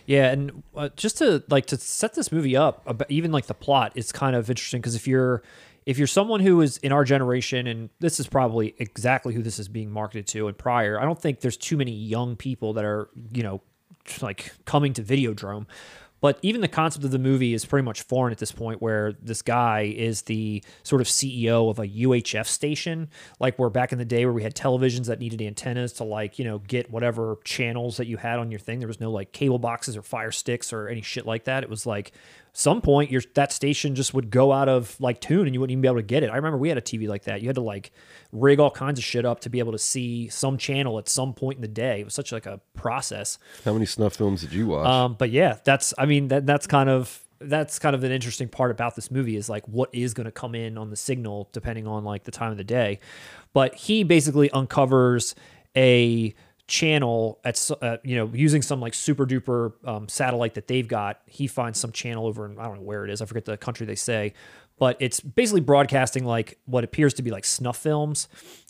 Yeah, 0.06 0.30
and 0.30 0.62
uh, 0.76 0.90
just 0.96 1.18
to 1.18 1.42
like 1.50 1.66
to 1.66 1.76
set 1.76 2.14
this 2.14 2.30
movie 2.30 2.56
up, 2.56 3.04
even 3.08 3.32
like 3.32 3.46
the 3.46 3.54
plot 3.54 3.92
it's 3.96 4.12
kind 4.12 4.34
of 4.36 4.48
interesting 4.48 4.80
because 4.80 4.94
if 4.94 5.06
you're 5.08 5.42
if 5.86 5.98
you're 5.98 6.06
someone 6.06 6.40
who 6.40 6.60
is 6.60 6.76
in 6.78 6.92
our 6.92 7.04
generation, 7.04 7.66
and 7.66 7.90
this 8.00 8.20
is 8.20 8.26
probably 8.26 8.74
exactly 8.78 9.34
who 9.34 9.42
this 9.42 9.58
is 9.58 9.68
being 9.68 9.90
marketed 9.90 10.26
to, 10.28 10.48
and 10.48 10.56
prior, 10.56 11.00
I 11.00 11.04
don't 11.04 11.20
think 11.20 11.40
there's 11.40 11.56
too 11.56 11.76
many 11.76 11.92
young 11.92 12.36
people 12.36 12.74
that 12.74 12.84
are 12.84 13.08
you 13.32 13.42
know 13.42 13.62
like 14.20 14.52
coming 14.64 14.92
to 14.94 15.02
Videodrome. 15.02 15.66
But 16.22 16.38
even 16.40 16.60
the 16.60 16.68
concept 16.68 17.04
of 17.04 17.10
the 17.10 17.18
movie 17.18 17.52
is 17.52 17.64
pretty 17.64 17.84
much 17.84 18.02
foreign 18.02 18.30
at 18.30 18.38
this 18.38 18.52
point, 18.52 18.80
where 18.80 19.12
this 19.20 19.42
guy 19.42 19.92
is 19.96 20.22
the 20.22 20.62
sort 20.84 21.00
of 21.00 21.08
CEO 21.08 21.68
of 21.68 21.80
a 21.80 21.88
UHF 21.88 22.46
station, 22.46 23.10
like 23.40 23.58
where 23.58 23.68
back 23.70 23.90
in 23.90 23.98
the 23.98 24.04
day 24.04 24.24
where 24.24 24.32
we 24.32 24.44
had 24.44 24.54
televisions 24.54 25.06
that 25.06 25.18
needed 25.18 25.42
antennas 25.42 25.94
to 25.94 26.04
like 26.04 26.38
you 26.38 26.44
know 26.44 26.60
get 26.60 26.92
whatever 26.92 27.38
channels 27.42 27.96
that 27.96 28.06
you 28.06 28.18
had 28.18 28.38
on 28.38 28.52
your 28.52 28.60
thing. 28.60 28.78
There 28.78 28.86
was 28.86 29.00
no 29.00 29.10
like 29.10 29.32
cable 29.32 29.58
boxes 29.58 29.96
or 29.96 30.02
fire 30.02 30.30
sticks 30.30 30.72
or 30.72 30.86
any 30.86 31.02
shit 31.02 31.26
like 31.26 31.44
that. 31.44 31.64
It 31.64 31.68
was 31.68 31.86
like 31.86 32.12
some 32.54 32.82
point 32.82 33.10
your 33.10 33.22
that 33.34 33.50
station 33.50 33.94
just 33.94 34.12
would 34.12 34.30
go 34.30 34.52
out 34.52 34.68
of 34.68 34.94
like 35.00 35.20
tune 35.20 35.46
and 35.46 35.54
you 35.54 35.60
wouldn't 35.60 35.72
even 35.72 35.80
be 35.80 35.88
able 35.88 35.96
to 35.96 36.02
get 36.02 36.22
it. 36.22 36.30
I 36.30 36.36
remember 36.36 36.58
we 36.58 36.68
had 36.68 36.76
a 36.76 36.82
TV 36.82 37.08
like 37.08 37.24
that. 37.24 37.40
You 37.40 37.48
had 37.48 37.56
to 37.56 37.62
like 37.62 37.92
rig 38.30 38.60
all 38.60 38.70
kinds 38.70 38.98
of 38.98 39.04
shit 39.04 39.24
up 39.24 39.40
to 39.40 39.50
be 39.50 39.58
able 39.58 39.72
to 39.72 39.78
see 39.78 40.28
some 40.28 40.58
channel 40.58 40.98
at 40.98 41.08
some 41.08 41.32
point 41.32 41.56
in 41.56 41.62
the 41.62 41.68
day. 41.68 42.00
It 42.00 42.04
was 42.04 42.14
such 42.14 42.30
like 42.30 42.46
a 42.46 42.60
process. 42.74 43.38
How 43.64 43.72
many 43.72 43.86
snuff 43.86 44.16
films 44.16 44.42
did 44.42 44.52
you 44.52 44.66
watch? 44.66 44.86
Um, 44.86 45.16
but 45.18 45.30
yeah, 45.30 45.58
that's 45.64 45.94
I 45.96 46.04
mean 46.04 46.28
that 46.28 46.46
that's 46.46 46.66
kind 46.66 46.90
of 46.90 47.24
that's 47.40 47.78
kind 47.78 47.96
of 47.96 48.04
an 48.04 48.12
interesting 48.12 48.48
part 48.48 48.70
about 48.70 48.94
this 48.96 49.10
movie 49.10 49.36
is 49.36 49.48
like 49.48 49.66
what 49.66 49.88
is 49.92 50.14
going 50.14 50.26
to 50.26 50.30
come 50.32 50.54
in 50.54 50.78
on 50.78 50.90
the 50.90 50.96
signal 50.96 51.48
depending 51.52 51.86
on 51.86 52.04
like 52.04 52.24
the 52.24 52.30
time 52.30 52.52
of 52.52 52.58
the 52.58 52.64
day. 52.64 53.00
But 53.52 53.74
he 53.74 54.04
basically 54.04 54.50
uncovers 54.50 55.34
a 55.76 56.34
channel 56.72 57.38
at 57.44 57.70
uh, 57.82 57.98
you 58.02 58.16
know 58.16 58.30
using 58.32 58.62
some 58.62 58.80
like 58.80 58.94
super 58.94 59.26
duper 59.26 59.74
um, 59.86 60.08
satellite 60.08 60.54
that 60.54 60.68
they've 60.68 60.88
got. 60.88 61.20
He 61.26 61.46
finds 61.46 61.78
some 61.78 61.92
channel 61.92 62.26
over 62.26 62.46
in 62.46 62.58
I 62.58 62.64
don't 62.64 62.76
know 62.76 62.82
where 62.82 63.04
it 63.04 63.10
is. 63.10 63.20
I 63.20 63.26
forget 63.26 63.44
the 63.44 63.58
country 63.58 63.84
they 63.84 63.94
say, 63.94 64.32
but 64.78 64.96
it's 64.98 65.20
basically 65.20 65.60
broadcasting 65.60 66.24
like 66.24 66.58
what 66.64 66.82
appears 66.82 67.12
to 67.14 67.22
be 67.22 67.30
like 67.30 67.44
snuff 67.44 67.76
films. 67.76 68.26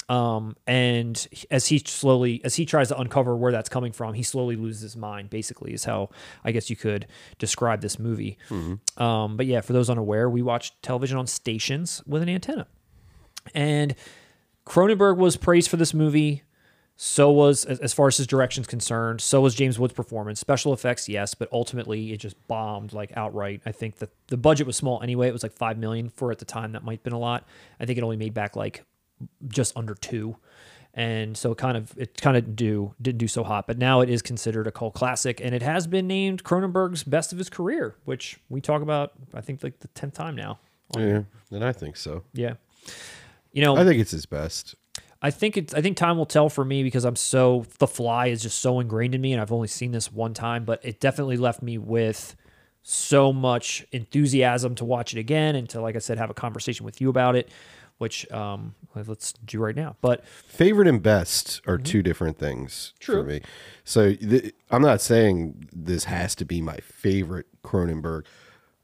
Um, 0.08 0.56
and 0.66 1.28
as 1.48 1.68
he 1.68 1.78
slowly, 1.78 2.40
as 2.44 2.56
he 2.56 2.66
tries 2.66 2.88
to 2.88 2.98
uncover 2.98 3.36
where 3.36 3.52
that's 3.52 3.68
coming 3.68 3.92
from, 3.92 4.14
he 4.14 4.24
slowly 4.24 4.56
loses 4.56 4.82
his 4.82 4.96
mind. 4.96 5.30
Basically, 5.30 5.72
is 5.72 5.84
how 5.84 6.10
I 6.44 6.50
guess 6.50 6.68
you 6.68 6.74
could 6.74 7.06
describe 7.38 7.82
this 7.82 8.00
movie. 8.00 8.36
Um, 9.00 9.36
but 9.36 9.46
yeah, 9.46 9.60
for 9.60 9.72
those 9.72 9.88
unaware, 9.88 10.28
we 10.28 10.42
watch 10.42 10.72
television 10.82 11.18
on 11.18 11.28
stations 11.28 12.02
with 12.04 12.20
an 12.20 12.28
antenna, 12.28 12.66
and 13.54 13.94
Cronenberg 14.66 15.18
was 15.18 15.36
praised 15.36 15.70
for 15.70 15.76
this 15.76 15.94
movie. 15.94 16.42
So 17.04 17.32
was 17.32 17.64
as, 17.64 17.92
far 17.92 18.06
as 18.06 18.16
his 18.16 18.28
direction's 18.28 18.68
concerned. 18.68 19.20
So 19.20 19.40
was 19.40 19.56
James 19.56 19.76
Wood's 19.76 19.92
performance. 19.92 20.38
Special 20.38 20.72
effects, 20.72 21.08
yes, 21.08 21.34
but 21.34 21.48
ultimately 21.50 22.12
it 22.12 22.18
just 22.18 22.36
bombed 22.46 22.92
like 22.92 23.12
outright. 23.16 23.60
I 23.66 23.72
think 23.72 23.96
that 23.96 24.10
the 24.28 24.36
budget 24.36 24.68
was 24.68 24.76
small 24.76 25.02
anyway. 25.02 25.26
It 25.26 25.32
was 25.32 25.42
like 25.42 25.52
five 25.52 25.78
million 25.78 26.10
for 26.10 26.30
at 26.30 26.38
the 26.38 26.44
time. 26.44 26.70
That 26.70 26.84
might 26.84 27.00
have 27.00 27.02
been 27.02 27.12
a 27.12 27.18
lot. 27.18 27.44
I 27.80 27.86
think 27.86 27.98
it 27.98 28.04
only 28.04 28.16
made 28.16 28.34
back 28.34 28.54
like 28.54 28.84
just 29.48 29.76
under 29.76 29.96
two, 29.96 30.36
and 30.94 31.36
so 31.36 31.50
it 31.50 31.58
kind 31.58 31.76
of 31.76 31.92
it 31.98 32.20
kind 32.20 32.36
of 32.36 32.54
do 32.54 32.94
didn't 33.02 33.18
do 33.18 33.26
so 33.26 33.42
hot. 33.42 33.66
But 33.66 33.78
now 33.78 34.00
it 34.00 34.08
is 34.08 34.22
considered 34.22 34.68
a 34.68 34.70
cult 34.70 34.94
classic, 34.94 35.40
and 35.40 35.56
it 35.56 35.62
has 35.62 35.88
been 35.88 36.06
named 36.06 36.44
Cronenberg's 36.44 37.02
best 37.02 37.32
of 37.32 37.38
his 37.38 37.50
career, 37.50 37.96
which 38.04 38.38
we 38.48 38.60
talk 38.60 38.80
about. 38.80 39.10
I 39.34 39.40
think 39.40 39.64
like 39.64 39.80
the 39.80 39.88
tenth 39.88 40.14
time 40.14 40.36
now. 40.36 40.60
yeah, 40.96 41.22
then 41.50 41.64
I 41.64 41.72
think 41.72 41.96
so. 41.96 42.22
Yeah, 42.32 42.54
you 43.50 43.64
know, 43.64 43.76
I 43.76 43.84
think 43.84 44.00
it's 44.00 44.12
his 44.12 44.24
best. 44.24 44.76
I 45.22 45.30
think 45.30 45.56
it's. 45.56 45.72
I 45.72 45.80
think 45.80 45.96
time 45.96 46.18
will 46.18 46.26
tell 46.26 46.48
for 46.48 46.64
me 46.64 46.82
because 46.82 47.04
I'm 47.04 47.16
so. 47.16 47.64
The 47.78 47.86
Fly 47.86 48.26
is 48.26 48.42
just 48.42 48.58
so 48.58 48.80
ingrained 48.80 49.14
in 49.14 49.20
me, 49.20 49.32
and 49.32 49.40
I've 49.40 49.52
only 49.52 49.68
seen 49.68 49.92
this 49.92 50.12
one 50.12 50.34
time, 50.34 50.64
but 50.64 50.84
it 50.84 51.00
definitely 51.00 51.36
left 51.36 51.62
me 51.62 51.78
with 51.78 52.34
so 52.82 53.32
much 53.32 53.86
enthusiasm 53.92 54.74
to 54.74 54.84
watch 54.84 55.12
it 55.14 55.18
again 55.18 55.54
and 55.54 55.68
to, 55.70 55.80
like 55.80 55.94
I 55.94 56.00
said, 56.00 56.18
have 56.18 56.30
a 56.30 56.34
conversation 56.34 56.84
with 56.84 57.00
you 57.00 57.08
about 57.08 57.36
it, 57.36 57.48
which 57.98 58.30
um, 58.32 58.74
let's 58.94 59.32
do 59.32 59.60
right 59.60 59.76
now. 59.76 59.96
But 60.00 60.26
favorite 60.26 60.88
and 60.88 61.00
best 61.00 61.60
are 61.66 61.78
two 61.78 62.02
different 62.02 62.38
things 62.38 62.92
True. 62.98 63.22
for 63.22 63.22
me. 63.22 63.40
So 63.84 64.14
th- 64.14 64.52
I'm 64.70 64.82
not 64.82 65.00
saying 65.00 65.68
this 65.72 66.04
has 66.04 66.34
to 66.36 66.44
be 66.44 66.60
my 66.60 66.78
favorite 66.78 67.46
Cronenberg, 67.62 68.24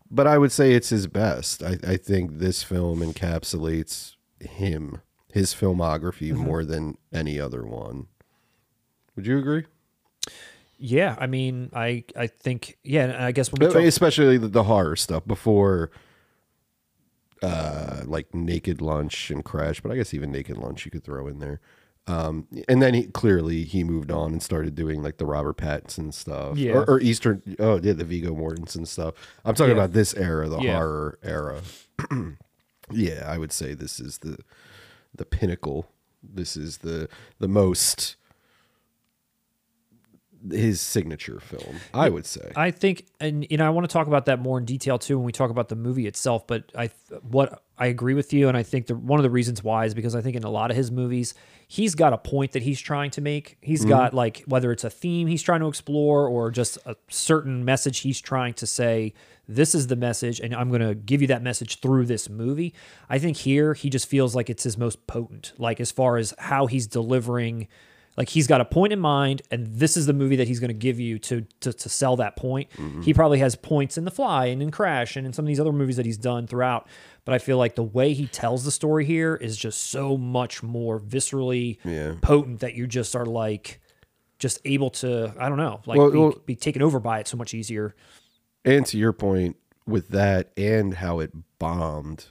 but 0.08 0.28
I 0.28 0.38
would 0.38 0.52
say 0.52 0.72
it's 0.74 0.90
his 0.90 1.08
best. 1.08 1.62
I, 1.62 1.78
I 1.86 1.96
think 1.96 2.38
this 2.38 2.62
film 2.62 3.00
encapsulates 3.00 4.14
him, 4.40 5.02
his 5.32 5.54
filmography, 5.54 6.32
more 6.32 6.64
than 6.64 6.96
any 7.12 7.38
other 7.40 7.64
one. 7.64 8.06
Would 9.16 9.26
you 9.26 9.38
agree? 9.38 9.64
yeah, 10.78 11.16
I 11.18 11.26
mean, 11.26 11.70
I 11.74 12.04
I 12.16 12.28
think 12.28 12.78
yeah, 12.84 13.04
and 13.04 13.12
I 13.14 13.32
guess 13.32 13.50
when 13.52 13.66
we 13.66 13.72
talk, 13.72 13.82
Especially 13.82 14.38
the, 14.38 14.48
the 14.48 14.62
horror 14.64 14.94
stuff 14.96 15.26
before, 15.26 15.90
uh, 17.42 18.02
like 18.04 18.34
Naked 18.34 18.80
Lunch 18.80 19.30
and 19.30 19.44
Crash. 19.44 19.80
But 19.80 19.92
I 19.92 19.96
guess 19.96 20.14
even 20.14 20.30
Naked 20.32 20.56
Lunch 20.56 20.84
you 20.84 20.90
could 20.90 21.04
throw 21.04 21.26
in 21.28 21.38
there. 21.38 21.60
Um, 22.06 22.46
and 22.68 22.80
then 22.80 22.94
he 22.94 23.04
clearly 23.08 23.64
he 23.64 23.84
moved 23.84 24.10
on 24.10 24.32
and 24.32 24.42
started 24.42 24.74
doing 24.74 25.02
like 25.02 25.18
the 25.18 25.26
Robert 25.26 25.58
Pattinson 25.58 26.12
stuff, 26.14 26.56
Yeah. 26.56 26.72
or, 26.72 26.88
or 26.90 27.00
Eastern. 27.00 27.42
Oh, 27.58 27.78
yeah, 27.82 27.92
the 27.92 28.04
Viggo 28.04 28.34
Mortensen 28.34 28.86
stuff. 28.86 29.14
I'm 29.44 29.54
talking 29.54 29.76
Yeah. 29.76 29.82
about 29.82 29.92
this 29.92 30.14
era, 30.14 30.48
the 30.48 30.58
Yeah. 30.60 30.72
horror 30.76 31.18
era. 31.22 31.60
yeah, 32.90 33.24
I 33.26 33.36
would 33.36 33.52
say 33.52 33.74
this 33.74 34.00
is 34.00 34.18
the 34.18 34.38
the 35.14 35.24
pinnacle. 35.24 35.90
This 36.22 36.56
is 36.56 36.78
the 36.78 37.08
the 37.38 37.48
most 37.48 38.16
his 40.50 40.80
signature 40.80 41.40
film. 41.40 41.76
I 41.92 42.08
would 42.08 42.26
say. 42.26 42.52
I 42.54 42.70
think, 42.70 43.06
and 43.20 43.46
you 43.50 43.56
know, 43.56 43.66
I 43.66 43.70
want 43.70 43.88
to 43.88 43.92
talk 43.92 44.06
about 44.06 44.26
that 44.26 44.40
more 44.40 44.58
in 44.58 44.64
detail 44.64 44.98
too 44.98 45.18
when 45.18 45.24
we 45.24 45.32
talk 45.32 45.50
about 45.50 45.68
the 45.68 45.76
movie 45.76 46.06
itself. 46.06 46.46
But 46.46 46.70
I, 46.76 46.90
what 47.22 47.62
I 47.76 47.86
agree 47.86 48.14
with 48.14 48.32
you, 48.32 48.48
and 48.48 48.56
I 48.56 48.62
think 48.62 48.86
the 48.86 48.94
one 48.94 49.18
of 49.18 49.22
the 49.22 49.30
reasons 49.30 49.62
why 49.62 49.84
is 49.84 49.94
because 49.94 50.14
I 50.14 50.20
think 50.20 50.36
in 50.36 50.44
a 50.44 50.50
lot 50.50 50.70
of 50.70 50.76
his 50.76 50.90
movies, 50.90 51.34
he's 51.66 51.94
got 51.94 52.12
a 52.12 52.18
point 52.18 52.52
that 52.52 52.62
he's 52.62 52.80
trying 52.80 53.10
to 53.12 53.20
make. 53.20 53.58
He's 53.60 53.80
mm-hmm. 53.80 53.90
got 53.90 54.14
like 54.14 54.44
whether 54.46 54.72
it's 54.72 54.84
a 54.84 54.90
theme 54.90 55.26
he's 55.26 55.42
trying 55.42 55.60
to 55.60 55.68
explore 55.68 56.28
or 56.28 56.50
just 56.50 56.78
a 56.86 56.96
certain 57.08 57.64
message 57.64 58.00
he's 58.00 58.20
trying 58.20 58.54
to 58.54 58.66
say. 58.66 59.14
This 59.48 59.74
is 59.74 59.86
the 59.86 59.96
message, 59.96 60.40
and 60.40 60.54
I'm 60.54 60.68
going 60.68 60.82
to 60.86 60.94
give 60.94 61.22
you 61.22 61.28
that 61.28 61.42
message 61.42 61.80
through 61.80 62.04
this 62.06 62.28
movie. 62.28 62.74
I 63.08 63.18
think 63.18 63.38
here 63.38 63.74
he 63.74 63.88
just 63.88 64.06
feels 64.06 64.34
like 64.34 64.50
it's 64.50 64.62
his 64.62 64.76
most 64.76 65.06
potent, 65.06 65.52
like 65.56 65.80
as 65.80 65.90
far 65.90 66.18
as 66.18 66.34
how 66.38 66.66
he's 66.66 66.86
delivering 66.86 67.66
like 68.18 68.30
he's 68.30 68.48
got 68.48 68.60
a 68.60 68.64
point 68.64 68.92
in 68.92 68.98
mind 68.98 69.42
and 69.50 69.64
this 69.66 69.96
is 69.96 70.06
the 70.06 70.12
movie 70.12 70.34
that 70.36 70.48
he's 70.48 70.58
going 70.58 70.68
to 70.68 70.74
give 70.74 70.98
you 70.98 71.18
to, 71.20 71.46
to 71.60 71.72
to 71.72 71.88
sell 71.88 72.16
that 72.16 72.36
point 72.36 72.68
mm-hmm. 72.72 73.00
he 73.02 73.14
probably 73.14 73.38
has 73.38 73.54
points 73.54 73.96
in 73.96 74.04
the 74.04 74.10
fly 74.10 74.46
and 74.46 74.60
in 74.60 74.70
crash 74.70 75.16
and 75.16 75.24
in 75.26 75.32
some 75.32 75.44
of 75.44 75.46
these 75.46 75.60
other 75.60 75.72
movies 75.72 75.96
that 75.96 76.04
he's 76.04 76.18
done 76.18 76.46
throughout 76.46 76.86
but 77.24 77.32
i 77.32 77.38
feel 77.38 77.56
like 77.56 77.76
the 77.76 77.82
way 77.82 78.12
he 78.12 78.26
tells 78.26 78.64
the 78.64 78.70
story 78.72 79.04
here 79.04 79.36
is 79.36 79.56
just 79.56 79.84
so 79.90 80.18
much 80.18 80.62
more 80.62 80.98
viscerally 81.00 81.78
Yeah. 81.84 82.14
potent 82.20 82.60
that 82.60 82.74
you 82.74 82.86
just 82.86 83.14
are 83.14 83.24
like 83.24 83.80
just 84.40 84.60
able 84.64 84.90
to 84.90 85.32
i 85.38 85.48
don't 85.48 85.58
know 85.58 85.80
like 85.86 85.98
Well, 85.98 86.10
be, 86.10 86.18
well- 86.18 86.34
be 86.44 86.56
taken 86.56 86.82
over 86.82 86.98
by 87.00 87.20
it 87.20 87.28
so 87.28 87.36
much 87.36 87.54
easier 87.54 87.94
And 88.64 88.84
to 88.86 88.98
your 88.98 89.12
point 89.12 89.56
with 89.86 90.08
that 90.08 90.50
and 90.56 90.94
how 90.94 91.20
it 91.20 91.32
bombed, 91.58 92.26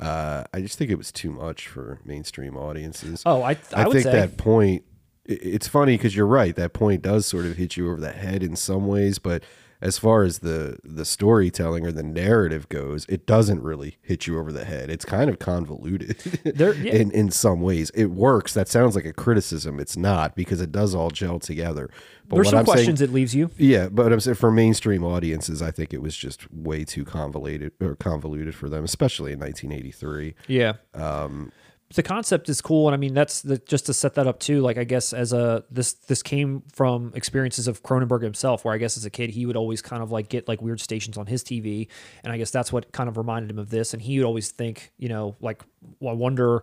uh, 0.00 0.44
I 0.52 0.60
just 0.60 0.78
think 0.78 0.90
it 0.90 0.98
was 0.98 1.12
too 1.12 1.30
much 1.30 1.68
for 1.68 2.00
mainstream 2.04 2.56
audiences. 2.56 3.22
oh 3.26 3.42
i, 3.42 3.56
I, 3.74 3.86
would 3.86 3.94
think 3.94 4.04
say 4.04 4.12
that 4.12 4.36
point. 4.36 4.84
It's 5.24 5.68
funny 5.68 5.96
because 5.96 6.16
you're 6.16 6.26
right. 6.26 6.56
That 6.56 6.72
point 6.72 7.02
does 7.02 7.26
sort 7.26 7.44
of 7.44 7.56
hit 7.56 7.76
you 7.76 7.90
over 7.90 8.00
the 8.00 8.12
head 8.12 8.42
in 8.42 8.56
some 8.56 8.86
ways, 8.86 9.18
but 9.18 9.42
as 9.80 9.96
far 9.98 10.22
as 10.24 10.40
the 10.40 10.78
the 10.82 11.04
storytelling 11.04 11.86
or 11.86 11.92
the 11.92 12.02
narrative 12.02 12.68
goes, 12.68 13.06
it 13.08 13.26
doesn't 13.26 13.62
really 13.62 13.96
hit 14.02 14.26
you 14.26 14.38
over 14.38 14.50
the 14.52 14.64
head. 14.64 14.90
It's 14.90 15.04
kind 15.04 15.30
of 15.30 15.38
convoluted 15.38 16.16
There- 16.44 16.74
yeah. 16.74 16.94
in 16.94 17.10
in 17.12 17.30
some 17.30 17.60
ways. 17.60 17.90
It 17.90 18.06
works. 18.06 18.54
That 18.54 18.68
sounds 18.68 18.96
like 18.96 19.04
a 19.04 19.12
criticism. 19.12 19.78
It's 19.78 19.96
not 19.96 20.34
because 20.34 20.60
it 20.60 20.72
does 20.72 20.94
all 20.94 21.10
gel 21.10 21.38
together. 21.38 21.88
But 22.28 22.36
there's 22.36 22.46
what 22.46 22.50
some 22.50 22.58
I'm 22.58 22.66
saying- 22.66 22.74
questions 22.76 23.00
it 23.00 23.12
leaves 23.12 23.34
you 23.34 23.50
yeah, 23.56 23.88
but 23.88 24.12
I'm 24.12 24.20
saying 24.20 24.34
for 24.34 24.50
mainstream 24.50 25.02
audiences, 25.04 25.62
I 25.62 25.70
think 25.70 25.94
it 25.94 26.02
was 26.02 26.16
just 26.16 26.52
way 26.52 26.84
too 26.84 27.04
convoluted 27.04 27.72
or 27.80 27.94
convoluted 27.94 28.54
for 28.54 28.68
them, 28.68 28.84
especially 28.84 29.32
in 29.32 29.38
1983. 29.40 30.34
Yeah. 30.48 30.74
Um, 30.94 31.52
the 31.94 32.02
concept 32.02 32.48
is 32.48 32.60
cool, 32.60 32.86
and 32.86 32.94
I 32.94 32.98
mean 32.98 33.14
that's 33.14 33.40
the, 33.40 33.58
just 33.58 33.86
to 33.86 33.94
set 33.94 34.14
that 34.14 34.26
up 34.26 34.40
too. 34.40 34.60
Like 34.60 34.76
I 34.76 34.84
guess 34.84 35.12
as 35.12 35.32
a 35.32 35.64
this 35.70 35.94
this 35.94 36.22
came 36.22 36.62
from 36.72 37.12
experiences 37.14 37.66
of 37.66 37.82
Cronenberg 37.82 38.22
himself, 38.22 38.64
where 38.64 38.74
I 38.74 38.78
guess 38.78 38.96
as 38.96 39.04
a 39.06 39.10
kid 39.10 39.30
he 39.30 39.46
would 39.46 39.56
always 39.56 39.80
kind 39.80 40.02
of 40.02 40.10
like 40.10 40.28
get 40.28 40.48
like 40.48 40.60
weird 40.60 40.80
stations 40.80 41.16
on 41.16 41.26
his 41.26 41.42
TV, 41.42 41.88
and 42.22 42.32
I 42.32 42.36
guess 42.36 42.50
that's 42.50 42.72
what 42.72 42.92
kind 42.92 43.08
of 43.08 43.16
reminded 43.16 43.50
him 43.50 43.58
of 43.58 43.70
this. 43.70 43.94
And 43.94 44.02
he 44.02 44.18
would 44.18 44.26
always 44.26 44.50
think, 44.50 44.92
you 44.98 45.08
know, 45.08 45.36
like 45.40 45.62
well, 46.00 46.12
I 46.12 46.16
wonder 46.16 46.62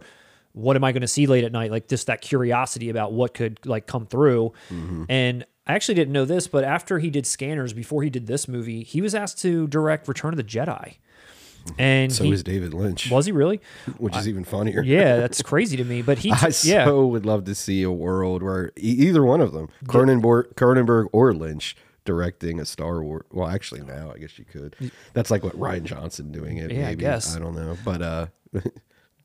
what 0.51 0.75
am 0.75 0.83
I 0.83 0.93
going 0.93 1.01
to 1.01 1.07
see 1.07 1.27
late 1.27 1.43
at 1.43 1.51
night? 1.51 1.71
Like 1.71 1.87
just 1.87 2.07
that 2.07 2.21
curiosity 2.21 2.89
about 2.89 3.11
what 3.11 3.33
could 3.33 3.59
like 3.65 3.87
come 3.87 4.05
through. 4.05 4.53
Mm-hmm. 4.69 5.03
And 5.09 5.45
I 5.67 5.73
actually 5.73 5.95
didn't 5.95 6.13
know 6.13 6.25
this, 6.25 6.47
but 6.47 6.63
after 6.63 6.99
he 6.99 7.09
did 7.09 7.25
Scanners, 7.25 7.73
before 7.73 8.03
he 8.03 8.09
did 8.09 8.27
this 8.27 8.47
movie, 8.47 8.83
he 8.83 9.01
was 9.01 9.15
asked 9.15 9.41
to 9.41 9.67
direct 9.67 10.07
Return 10.07 10.31
of 10.33 10.37
the 10.37 10.43
Jedi. 10.43 10.97
And 11.79 12.13
So 12.13 12.23
he, 12.25 12.31
is 12.31 12.43
David 12.43 12.73
Lynch, 12.73 13.09
was 13.09 13.25
he 13.25 13.31
really? 13.31 13.59
which 13.97 14.15
is 14.15 14.27
even 14.27 14.43
funnier. 14.43 14.81
Yeah, 14.83 15.17
that's 15.17 15.41
crazy 15.41 15.75
to 15.77 15.83
me. 15.83 16.01
But 16.01 16.19
he, 16.19 16.31
I 16.33 16.51
yeah, 16.63 16.85
so 16.85 17.07
would 17.07 17.25
love 17.25 17.45
to 17.45 17.55
see 17.55 17.81
a 17.83 17.91
world 17.91 18.43
where 18.43 18.67
e- 18.77 18.81
either 19.07 19.23
one 19.23 19.41
of 19.41 19.51
them, 19.51 19.69
Cronenberg, 19.85 20.53
Cronenberg 20.55 21.07
or 21.11 21.33
Lynch, 21.33 21.75
directing 22.05 22.59
a 22.59 22.65
Star 22.65 23.01
Wars. 23.03 23.23
Well, 23.31 23.47
actually, 23.47 23.81
now 23.81 24.11
I 24.13 24.19
guess 24.19 24.37
you 24.37 24.45
could. 24.45 24.75
That's 25.13 25.31
like 25.31 25.43
what 25.43 25.57
Rian 25.59 25.83
Johnson 25.83 26.31
doing 26.31 26.57
it. 26.57 26.71
Yeah, 26.71 26.81
I 26.83 26.89
maybe. 26.89 27.01
guess. 27.01 27.35
I 27.35 27.39
don't 27.39 27.55
know, 27.55 27.75
but 27.83 28.01
uh, 28.01 28.27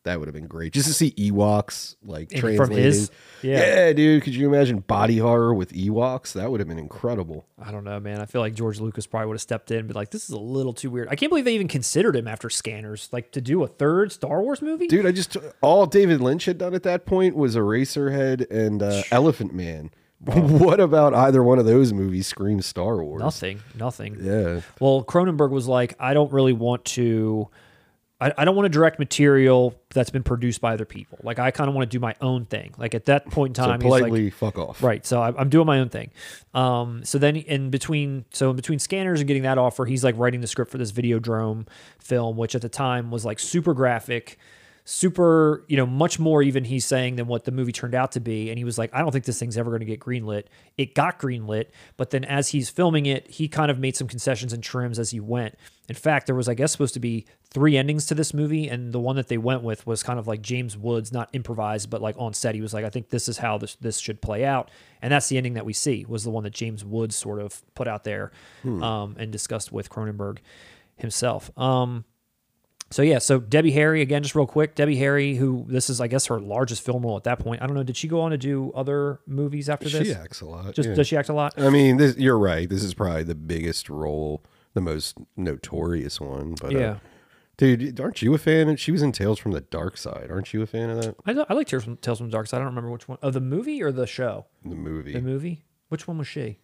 that 0.04 0.18
would 0.18 0.28
have 0.28 0.34
been 0.34 0.46
great 0.46 0.72
just 0.72 0.86
to 0.88 0.94
see 0.94 1.10
Ewoks 1.12 1.96
like 2.02 2.32
And 2.32 2.40
from 2.40 2.56
translated. 2.56 2.84
his- 2.84 3.10
yeah. 3.42 3.58
yeah, 3.86 3.92
dude. 3.92 4.22
Could 4.22 4.34
you 4.34 4.46
imagine 4.48 4.78
body 4.80 5.18
horror 5.18 5.52
with 5.54 5.72
Ewoks? 5.72 6.32
That 6.34 6.50
would 6.50 6.60
have 6.60 6.68
been 6.68 6.78
incredible. 6.78 7.44
I 7.62 7.70
don't 7.70 7.84
know, 7.84 8.00
man. 8.00 8.20
I 8.20 8.26
feel 8.26 8.40
like 8.40 8.54
George 8.54 8.80
Lucas 8.80 9.06
probably 9.06 9.28
would 9.28 9.34
have 9.34 9.40
stepped 9.42 9.70
in 9.70 9.78
and 9.80 9.88
be 9.88 9.94
like, 9.94 10.10
"This 10.10 10.24
is 10.24 10.30
a 10.30 10.38
little 10.38 10.72
too 10.72 10.90
weird." 10.90 11.08
I 11.10 11.16
can't 11.16 11.30
believe 11.30 11.44
they 11.44 11.54
even 11.54 11.68
considered 11.68 12.16
him 12.16 12.26
after 12.28 12.48
Scanners, 12.50 13.08
like 13.12 13.30
to 13.32 13.40
do 13.40 13.62
a 13.62 13.66
third 13.68 14.12
Star 14.12 14.42
Wars 14.42 14.62
movie. 14.62 14.86
Dude, 14.86 15.06
I 15.06 15.12
just 15.12 15.36
all 15.60 15.86
David 15.86 16.20
Lynch 16.20 16.44
had 16.46 16.58
done 16.58 16.74
at 16.74 16.82
that 16.84 17.04
point 17.06 17.36
was 17.36 17.56
Eraserhead 17.56 18.50
and 18.50 18.82
uh, 18.82 19.02
Elephant 19.10 19.54
Man. 19.54 19.90
what 20.24 20.80
about 20.80 21.14
either 21.14 21.42
one 21.42 21.58
of 21.58 21.64
those 21.64 21.92
movies 21.94 22.26
screams 22.26 22.66
Star 22.66 23.02
Wars? 23.02 23.20
Nothing, 23.20 23.60
nothing. 23.78 24.18
Yeah. 24.20 24.60
Well, 24.78 25.02
Cronenberg 25.02 25.50
was 25.50 25.66
like, 25.66 25.94
"I 25.98 26.12
don't 26.14 26.32
really 26.32 26.52
want 26.52 26.84
to." 26.86 27.48
I, 28.20 28.32
I 28.36 28.44
don't 28.44 28.54
want 28.54 28.66
to 28.66 28.70
direct 28.70 28.98
material 28.98 29.74
that's 29.94 30.10
been 30.10 30.22
produced 30.22 30.60
by 30.60 30.74
other 30.74 30.84
people. 30.84 31.18
Like 31.22 31.38
I 31.38 31.50
kind 31.50 31.68
of 31.68 31.74
want 31.74 31.90
to 31.90 31.94
do 31.96 32.00
my 32.00 32.14
own 32.20 32.44
thing. 32.44 32.74
Like 32.76 32.94
at 32.94 33.06
that 33.06 33.26
point 33.30 33.56
in 33.56 33.62
So 33.62 33.68
time, 33.70 33.80
he's 33.80 33.90
like, 34.02 34.12
fuck 34.30 34.58
off. 34.58 34.82
Right. 34.82 35.04
So 35.06 35.20
I- 35.20 35.34
I'm 35.38 35.48
doing 35.48 35.66
my 35.66 35.78
own 35.78 35.88
thing. 35.88 36.10
Um, 36.54 37.04
so 37.04 37.18
then 37.18 37.36
in 37.36 37.70
between, 37.70 38.24
so 38.32 38.50
in 38.50 38.56
between 38.56 38.78
scanners 38.78 39.20
and 39.20 39.26
getting 39.28 39.44
that 39.44 39.58
offer, 39.58 39.84
he's 39.86 40.04
like 40.04 40.16
writing 40.18 40.40
the 40.40 40.46
script 40.46 40.70
for 40.70 40.78
this 40.78 40.92
Videodrome 40.92 41.66
film, 41.98 42.36
which 42.36 42.54
at 42.54 42.62
the 42.62 42.68
time 42.68 43.10
was 43.10 43.24
like 43.24 43.38
super 43.38 43.72
graphic, 43.74 44.38
super, 44.90 45.64
you 45.68 45.76
know, 45.76 45.86
much 45.86 46.18
more 46.18 46.42
even 46.42 46.64
he's 46.64 46.84
saying 46.84 47.14
than 47.14 47.28
what 47.28 47.44
the 47.44 47.52
movie 47.52 47.70
turned 47.70 47.94
out 47.94 48.10
to 48.10 48.18
be. 48.18 48.50
And 48.50 48.58
he 48.58 48.64
was 48.64 48.76
like, 48.76 48.90
I 48.92 48.98
don't 48.98 49.12
think 49.12 49.24
this 49.24 49.38
thing's 49.38 49.56
ever 49.56 49.70
going 49.70 49.80
to 49.80 49.86
get 49.86 50.00
greenlit. 50.00 50.46
It 50.76 50.96
got 50.96 51.20
greenlit, 51.20 51.66
but 51.96 52.10
then 52.10 52.24
as 52.24 52.48
he's 52.48 52.68
filming 52.70 53.06
it, 53.06 53.30
he 53.30 53.46
kind 53.46 53.70
of 53.70 53.78
made 53.78 53.94
some 53.94 54.08
concessions 54.08 54.52
and 54.52 54.64
trims 54.64 54.98
as 54.98 55.10
he 55.10 55.20
went. 55.20 55.54
In 55.88 55.94
fact, 55.94 56.26
there 56.26 56.34
was, 56.34 56.48
I 56.48 56.54
guess, 56.54 56.72
supposed 56.72 56.94
to 56.94 57.00
be 57.00 57.24
three 57.50 57.76
endings 57.76 58.06
to 58.06 58.16
this 58.16 58.34
movie, 58.34 58.68
and 58.68 58.92
the 58.92 58.98
one 58.98 59.14
that 59.14 59.28
they 59.28 59.38
went 59.38 59.62
with 59.62 59.86
was 59.86 60.02
kind 60.02 60.18
of 60.18 60.26
like 60.26 60.42
James 60.42 60.76
Woods, 60.76 61.12
not 61.12 61.28
improvised, 61.32 61.88
but 61.88 62.02
like 62.02 62.16
on 62.18 62.34
set. 62.34 62.56
He 62.56 62.60
was 62.60 62.74
like, 62.74 62.84
I 62.84 62.90
think 62.90 63.10
this 63.10 63.28
is 63.28 63.38
how 63.38 63.58
this 63.58 63.76
this 63.76 63.98
should 63.98 64.20
play 64.20 64.44
out, 64.44 64.72
and 65.02 65.12
that's 65.12 65.28
the 65.28 65.36
ending 65.36 65.54
that 65.54 65.64
we 65.64 65.72
see 65.72 66.04
was 66.08 66.24
the 66.24 66.30
one 66.30 66.42
that 66.42 66.52
James 66.52 66.84
Woods 66.84 67.14
sort 67.14 67.40
of 67.40 67.62
put 67.76 67.86
out 67.86 68.02
there 68.02 68.32
um, 68.82 69.14
and 69.18 69.30
discussed 69.30 69.70
with 69.70 69.88
Cronenberg 69.88 70.38
himself. 70.96 71.56
Um, 71.56 72.04
so 72.90 73.02
yeah, 73.02 73.18
so 73.18 73.38
Debbie 73.38 73.70
Harry 73.70 74.02
again, 74.02 74.22
just 74.22 74.34
real 74.34 74.46
quick. 74.46 74.74
Debbie 74.74 74.96
Harry, 74.96 75.36
who 75.36 75.64
this 75.68 75.88
is, 75.88 76.00
I 76.00 76.08
guess, 76.08 76.26
her 76.26 76.40
largest 76.40 76.84
film 76.84 77.02
role 77.04 77.16
at 77.16 77.24
that 77.24 77.38
point. 77.38 77.62
I 77.62 77.66
don't 77.66 77.76
know. 77.76 77.82
Did 77.84 77.96
she 77.96 78.08
go 78.08 78.20
on 78.20 78.32
to 78.32 78.38
do 78.38 78.72
other 78.74 79.20
movies 79.26 79.68
after 79.68 79.88
this? 79.88 80.08
She 80.08 80.14
acts 80.14 80.40
a 80.40 80.46
lot. 80.46 80.74
Just 80.74 80.88
yeah. 80.88 80.94
does 80.94 81.06
she 81.06 81.16
act 81.16 81.28
a 81.28 81.32
lot? 81.32 81.54
I 81.56 81.70
mean, 81.70 81.98
this, 81.98 82.16
you're 82.16 82.38
right. 82.38 82.68
This 82.68 82.82
is 82.82 82.94
probably 82.94 83.22
the 83.22 83.34
biggest 83.36 83.88
role, 83.88 84.42
the 84.74 84.80
most 84.80 85.18
notorious 85.36 86.20
one. 86.20 86.54
But 86.60 86.74
uh, 86.74 86.78
Yeah. 86.78 86.96
dude, 87.56 88.00
aren't 88.00 88.22
you 88.22 88.34
a 88.34 88.38
fan? 88.38 88.68
Of 88.68 88.80
she 88.80 88.90
was 88.90 89.02
in 89.02 89.12
Tales 89.12 89.38
from 89.38 89.52
the 89.52 89.60
Dark 89.60 89.96
Side. 89.96 90.28
Aren't 90.30 90.52
you 90.52 90.62
a 90.62 90.66
fan 90.66 90.90
of 90.90 91.02
that? 91.02 91.14
I, 91.26 91.44
I 91.48 91.54
like 91.54 91.68
Tales 91.68 91.84
from, 91.84 91.96
Tales 91.98 92.18
from 92.18 92.26
the 92.28 92.32
Dark 92.32 92.48
Side. 92.48 92.56
I 92.56 92.60
don't 92.60 92.68
remember 92.68 92.90
which 92.90 93.06
one. 93.08 93.18
Oh, 93.22 93.30
the 93.30 93.40
movie 93.40 93.82
or 93.82 93.92
the 93.92 94.06
show? 94.06 94.46
The 94.64 94.74
movie. 94.74 95.12
The 95.12 95.22
movie. 95.22 95.64
Which 95.90 96.08
one 96.08 96.18
was 96.18 96.26
she? 96.28 96.58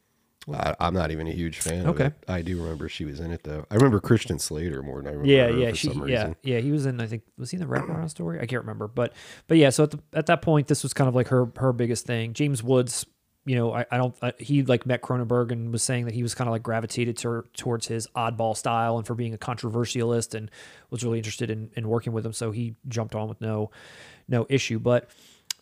I, 0.53 0.77
I'm 0.79 0.95
not 0.95 1.11
even 1.11 1.27
a 1.27 1.33
huge 1.33 1.59
fan. 1.59 1.87
Okay. 1.87 2.07
Of 2.07 2.13
it. 2.13 2.25
I 2.29 2.43
do 2.43 2.61
remember 2.61 2.89
she 2.89 3.05
was 3.05 3.21
in 3.21 3.33
it 3.33 3.43
though. 3.43 3.67
I 3.71 3.75
remember 3.75 4.01
Christian 4.01 4.39
Slater 4.39 4.83
more 4.83 4.99
than 4.99 5.09
I 5.09 5.11
remember. 5.11 5.33
Yeah, 5.33 5.47
her 5.47 5.59
yeah, 5.59 5.71
for 5.71 5.77
she, 5.77 5.91
yeah, 6.07 6.35
yeah. 6.43 6.59
He 6.61 6.71
was 6.71 6.87
in. 6.87 7.01
I 7.01 7.07
think 7.07 7.23
was 7.37 7.51
he 7.51 7.57
in 7.57 7.61
the 7.61 7.67
wraparound 7.67 8.11
story? 8.11 8.39
I 8.41 8.47
can't 8.47 8.63
remember, 8.63 8.87
but 8.87 9.13
but 9.49 9.57
yeah. 9.57 9.71
So 9.71 9.85
at 9.85 9.91
the, 9.91 9.99
at 10.13 10.27
that 10.27 10.43
point, 10.43 10.69
this 10.69 10.83
was 10.83 10.93
kind 10.93 11.09
of 11.09 11.15
like 11.15 11.29
her 11.29 11.51
her 11.57 11.73
biggest 11.73 12.07
thing. 12.07 12.33
James 12.33 12.63
Woods 12.63 13.07
you 13.47 13.55
know, 13.55 13.73
I, 13.73 13.87
I 13.93 13.97
don't. 13.97 14.15
I, 14.21 14.33
he 14.39 14.65
like 14.65 14.87
met 14.87 15.03
Cronenberg 15.03 15.53
and 15.53 15.73
was 15.73 15.85
saying 15.85 16.07
that 16.07 16.15
he 16.15 16.25
was 16.25 16.35
kind 16.35 16.49
of 16.49 16.53
like 16.53 16.65
gravitated 16.65 17.17
to, 17.19 17.45
towards 17.57 17.87
his 17.87 18.09
oddball 18.09 18.57
style 18.57 18.99
and 18.99 19.07
for 19.07 19.15
being 19.15 19.33
a 19.35 19.39
controversialist 19.39 20.35
and 20.35 20.51
was 20.91 21.05
really 21.05 21.19
interested 21.19 21.49
in, 21.49 21.71
in 21.77 21.89
working 21.89 22.13
with 22.13 22.27
him. 22.27 22.33
So 22.33 22.51
he 22.51 22.75
jumped 22.89 23.15
on 23.15 23.29
with 23.29 23.41
no 23.41 23.71
no 24.29 24.47
issue. 24.49 24.81
But 24.81 25.11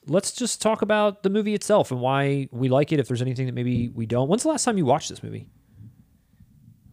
let's 0.07 0.33
just 0.33 0.61
talk 0.63 0.83
about 0.83 1.23
the 1.23 1.31
movie 1.31 1.55
itself 1.55 1.91
and 1.91 2.01
why 2.01 2.49
we 2.53 2.69
like 2.69 2.93
it. 2.93 3.01
If 3.01 3.09
there's 3.09 3.23
anything 3.23 3.47
that 3.47 3.55
maybe 3.55 3.89
we 3.89 4.07
don't. 4.07 4.29
When's 4.29 4.43
the 4.43 4.49
last 4.51 4.65
time 4.65 4.79
you 4.79 4.85
watched 4.85 5.09
this 5.09 5.23
movie? 5.23 5.47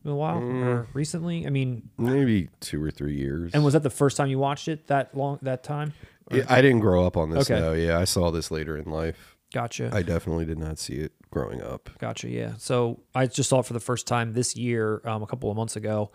a 0.04 0.16
while 0.16 0.38
or 0.42 0.88
recently? 0.94 1.46
I 1.46 1.50
mean, 1.52 1.90
Maybe 1.98 2.50
two 2.60 2.84
or 2.84 2.90
three 2.90 3.16
years. 3.16 3.52
and 3.54 3.64
was 3.64 3.74
that 3.74 3.84
the 3.84 3.90
first 3.92 4.18
time 4.18 4.30
you 4.30 4.40
watched 4.40 4.68
it 4.68 4.88
that 4.88 5.16
long 5.16 5.38
that 5.44 5.64
time? 5.64 5.94
Yeah, 6.32 6.46
I 6.50 6.62
didn't 6.62 6.80
grow 6.80 7.06
up 7.06 7.18
on 7.18 7.30
this. 7.30 7.50
Okay. 7.50 7.60
No, 7.60 7.74
yeah, 7.74 8.00
I 8.00 8.06
saw 8.06 8.32
this 8.32 8.52
later 8.52 8.78
in 8.78 8.90
life. 8.90 9.36
Gotcha. 9.54 9.90
I 9.94 10.02
definitely 10.02 10.46
did 10.46 10.58
not 10.58 10.80
see 10.80 10.94
it 10.94 11.12
growing 11.30 11.62
up. 11.62 11.90
Gotcha. 12.00 12.30
Yeah. 12.30 12.54
So 12.58 13.02
I 13.14 13.28
just 13.28 13.50
saw 13.50 13.60
it 13.60 13.66
for 13.66 13.74
the 13.74 13.80
first 13.82 14.08
time 14.08 14.34
this 14.34 14.56
year, 14.56 15.02
um, 15.06 15.24
a 15.24 15.28
couple 15.28 15.52
of 15.52 15.58
months 15.58 15.76
ago, 15.76 16.12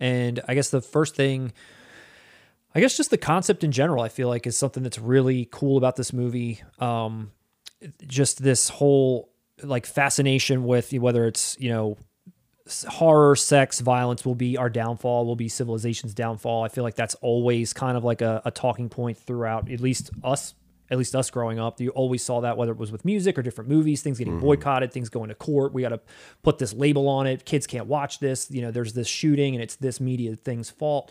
and 0.00 0.40
I 0.48 0.54
guess 0.54 0.70
the 0.70 0.80
first 0.80 1.14
thing, 1.14 1.52
I 2.74 2.80
guess 2.80 2.96
just 2.96 3.10
the 3.10 3.18
concept 3.18 3.64
in 3.64 3.72
general, 3.72 4.02
I 4.02 4.08
feel 4.08 4.28
like 4.28 4.46
is 4.46 4.56
something 4.56 4.82
that's 4.82 4.98
really 4.98 5.48
cool 5.50 5.78
about 5.78 5.96
this 5.96 6.12
movie. 6.12 6.62
Um, 6.78 7.32
just 8.06 8.42
this 8.42 8.68
whole 8.68 9.30
like 9.62 9.86
fascination 9.86 10.64
with 10.64 10.92
whether 10.92 11.26
it's 11.26 11.56
you 11.58 11.70
know 11.70 11.96
horror, 12.88 13.34
sex, 13.36 13.80
violence 13.80 14.24
will 14.24 14.34
be 14.34 14.56
our 14.56 14.70
downfall, 14.70 15.26
will 15.26 15.36
be 15.36 15.48
civilization's 15.48 16.14
downfall. 16.14 16.64
I 16.64 16.68
feel 16.68 16.84
like 16.84 16.94
that's 16.94 17.14
always 17.16 17.72
kind 17.72 17.96
of 17.96 18.04
like 18.04 18.20
a, 18.20 18.42
a 18.44 18.50
talking 18.50 18.88
point 18.88 19.16
throughout, 19.18 19.70
at 19.70 19.80
least 19.80 20.10
us, 20.22 20.54
at 20.90 20.98
least 20.98 21.14
us 21.14 21.30
growing 21.30 21.58
up. 21.58 21.80
You 21.80 21.90
always 21.90 22.24
saw 22.24 22.40
that, 22.40 22.56
whether 22.56 22.72
it 22.72 22.78
was 22.78 22.90
with 22.92 23.04
music 23.04 23.38
or 23.38 23.42
different 23.42 23.68
movies, 23.68 24.02
things 24.02 24.18
getting 24.18 24.38
boycotted, 24.40 24.92
things 24.92 25.08
going 25.08 25.28
to 25.28 25.34
court. 25.34 25.72
We 25.72 25.82
got 25.82 25.90
to 25.90 26.00
put 26.42 26.58
this 26.58 26.72
label 26.72 27.08
on 27.08 27.26
it. 27.26 27.44
Kids 27.44 27.66
can't 27.66 27.86
watch 27.86 28.18
this. 28.20 28.50
You 28.50 28.62
know, 28.62 28.70
there's 28.70 28.92
this 28.94 29.06
shooting 29.08 29.54
and 29.54 29.62
it's 29.62 29.76
this 29.76 30.00
media 30.00 30.34
thing's 30.36 30.70
fault. 30.70 31.10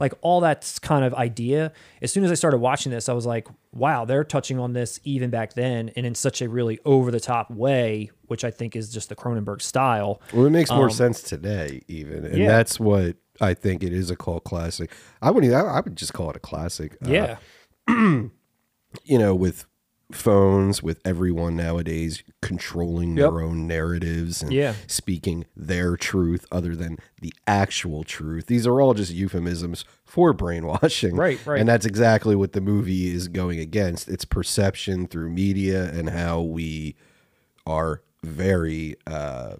Like 0.00 0.14
all 0.22 0.40
that 0.40 0.78
kind 0.82 1.04
of 1.04 1.12
idea. 1.14 1.72
As 2.02 2.12
soon 2.12 2.24
as 2.24 2.30
I 2.30 2.34
started 2.34 2.58
watching 2.58 2.90
this, 2.90 3.08
I 3.08 3.12
was 3.12 3.26
like, 3.26 3.48
wow, 3.72 4.04
they're 4.04 4.24
touching 4.24 4.58
on 4.58 4.72
this 4.72 4.98
even 5.04 5.28
back 5.30 5.52
then 5.54 5.90
and 5.96 6.06
in 6.06 6.14
such 6.14 6.40
a 6.40 6.48
really 6.48 6.78
over 6.84 7.10
the 7.10 7.20
top 7.20 7.50
way, 7.50 8.10
which 8.28 8.44
I 8.44 8.50
think 8.50 8.74
is 8.76 8.90
just 8.90 9.08
the 9.10 9.14
Cronenberg 9.16 9.60
style. 9.60 10.22
Well, 10.32 10.46
it 10.46 10.50
makes 10.50 10.70
more 10.70 10.88
sense 10.90 11.20
today, 11.22 11.82
even, 11.86 12.24
and 12.24 12.34
Um, 12.34 12.40
yeah. 12.40 12.48
that's 12.48 12.80
what 12.80 13.16
I 13.40 13.54
think 13.54 13.82
it 13.82 13.92
is 13.92 14.10
a 14.10 14.16
cult 14.16 14.44
classic. 14.44 14.90
I 15.22 15.30
wouldn't. 15.30 15.52
even- 15.52 15.66
I 15.66 15.80
would 15.80 15.96
just 15.96 16.12
call 16.14 16.30
it 16.30 16.36
a 16.36 16.40
classic. 16.40 16.96
Uh, 17.06 17.10
Yeah. 17.10 17.36
you 19.04 19.18
know, 19.18 19.34
with 19.34 19.64
phones, 20.10 20.82
with 20.82 21.00
everyone 21.04 21.54
nowadays 21.54 22.22
controlling 22.40 23.10
Yep. 23.16 23.30
their 23.30 23.40
own 23.42 23.66
narratives 23.66 24.40
and 24.42 24.52
Yeah. 24.54 24.72
speaking 24.86 25.44
their 25.54 25.98
truth 25.98 26.46
other 26.50 26.74
than 26.74 26.96
the 27.20 27.32
actual 27.46 28.04
truth. 28.04 28.46
These 28.46 28.66
are 28.66 28.80
all 28.80 28.94
just 28.94 29.12
euphemisms 29.12 29.84
for 30.06 30.32
brainwashing. 30.34 31.14
Right, 31.14 31.38
right. 31.44 31.60
And 31.60 31.68
that's 31.68 31.84
exactly 31.84 32.34
what 32.34 32.52
the 32.54 32.62
movie 32.62 33.12
is 33.14 33.28
going 33.28 33.58
against. 33.60 34.08
It's 34.08 34.24
perception 34.24 35.08
through 35.08 35.28
media 35.28 35.90
and 35.92 36.08
how 36.08 36.40
we 36.40 36.96
are 37.66 38.00
very 38.24 38.96
uh 39.06 39.56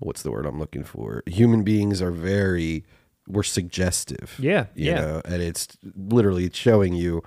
what's 0.00 0.22
the 0.22 0.30
word 0.32 0.44
I'm 0.44 0.58
looking 0.58 0.84
for? 0.84 1.22
Human 1.26 1.62
beings 1.62 2.02
are 2.02 2.10
very 2.10 2.84
we're 3.28 3.42
suggestive. 3.44 4.34
Yeah, 4.40 4.66
You 4.74 4.86
yeah. 4.90 4.94
know, 5.00 5.22
and 5.24 5.40
it's 5.42 5.68
literally 5.96 6.50
showing 6.52 6.94
you 6.94 7.22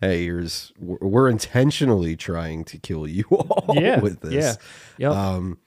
hey, 0.00 0.24
here's 0.24 0.72
we're 0.78 1.28
intentionally 1.28 2.16
trying 2.16 2.64
to 2.64 2.78
kill 2.78 3.06
you 3.06 3.24
all 3.30 3.74
Yeah. 3.76 4.00
with 4.00 4.20
this. 4.20 4.32
Yeah. 4.34 4.54
Yep. 5.08 5.12
Um, 5.12 5.58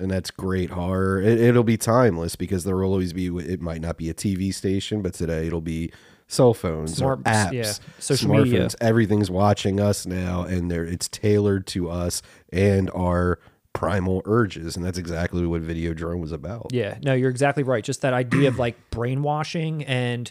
and 0.00 0.10
that's 0.10 0.30
great 0.30 0.70
horror. 0.70 1.20
It, 1.22 1.40
it'll 1.40 1.62
be 1.64 1.76
timeless 1.76 2.34
because 2.36 2.64
there 2.64 2.76
will 2.76 2.84
always 2.84 3.12
be. 3.12 3.26
It 3.26 3.60
might 3.60 3.80
not 3.80 3.96
be 3.96 4.10
a 4.10 4.14
TV 4.14 4.52
station, 4.52 5.02
but 5.02 5.14
today 5.14 5.46
it'll 5.46 5.60
be 5.60 5.92
cell 6.26 6.52
phones 6.54 6.96
Smart- 6.96 7.20
or 7.20 7.22
apps, 7.22 7.52
yeah, 7.52 7.72
social 8.00 8.30
smartphones. 8.30 8.42
media. 8.44 8.68
Everything's 8.80 9.30
watching 9.30 9.78
us 9.78 10.04
now, 10.06 10.42
and 10.42 10.68
they're 10.70 10.84
it's 10.84 11.08
tailored 11.08 11.66
to 11.68 11.88
us 11.90 12.22
and 12.52 12.90
our 12.92 13.38
primal 13.72 14.22
urges, 14.24 14.74
and 14.76 14.84
that's 14.84 14.98
exactly 14.98 15.46
what 15.46 15.62
Videodrome 15.62 16.20
was 16.20 16.32
about. 16.32 16.68
Yeah, 16.72 16.98
no, 17.02 17.12
you're 17.14 17.30
exactly 17.30 17.62
right. 17.62 17.84
Just 17.84 18.00
that 18.02 18.14
idea 18.14 18.48
of 18.48 18.58
like 18.58 18.76
brainwashing 18.90 19.84
and 19.84 20.30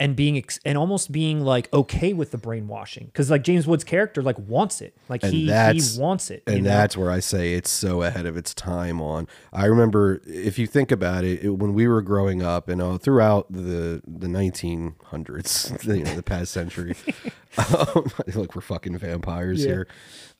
and 0.00 0.14
being 0.14 0.36
ex- 0.36 0.60
and 0.64 0.78
almost 0.78 1.10
being 1.10 1.40
like 1.40 1.72
okay 1.72 2.12
with 2.12 2.30
the 2.30 2.38
brainwashing 2.38 3.06
because 3.06 3.30
like 3.30 3.42
James 3.42 3.66
Wood's 3.66 3.84
character 3.84 4.22
like 4.22 4.38
wants 4.38 4.80
it, 4.80 4.96
like 5.08 5.22
And 5.24 5.32
he 5.32 5.46
he 5.46 6.00
wants 6.00 6.30
it, 6.30 6.42
and 6.46 6.56
you 6.56 6.62
know? 6.62 6.68
that's 6.70 6.96
where 6.96 7.10
I 7.10 7.20
say 7.20 7.54
it's 7.54 7.70
so 7.70 8.02
ahead 8.02 8.24
of 8.26 8.36
its 8.36 8.54
time. 8.54 9.00
On 9.00 9.26
I 9.52 9.64
remember 9.66 10.20
if 10.26 10.58
you 10.58 10.66
think 10.66 10.92
about 10.92 11.24
it, 11.24 11.44
it 11.44 11.50
when 11.50 11.74
we 11.74 11.88
were 11.88 12.02
growing 12.02 12.42
up 12.42 12.68
and 12.68 12.80
uh, 12.80 12.98
throughout 12.98 13.50
the 13.50 14.00
the 14.06 14.28
1900s, 14.28 15.84
you 15.96 16.04
know, 16.04 16.14
the 16.14 16.22
past 16.22 16.52
century. 16.52 16.94
um, 17.58 18.06
look, 18.34 18.54
we're 18.54 18.60
fucking 18.62 18.96
vampires 18.98 19.64
Yeah. 19.64 19.68
here. 19.70 19.88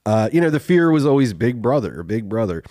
Uh, 0.06 0.28
you 0.32 0.40
know, 0.40 0.50
the 0.50 0.60
fear 0.60 0.90
was 0.90 1.04
always 1.04 1.32
Big 1.34 1.60
Brother, 1.60 2.02
Big 2.02 2.28
Brother. 2.28 2.62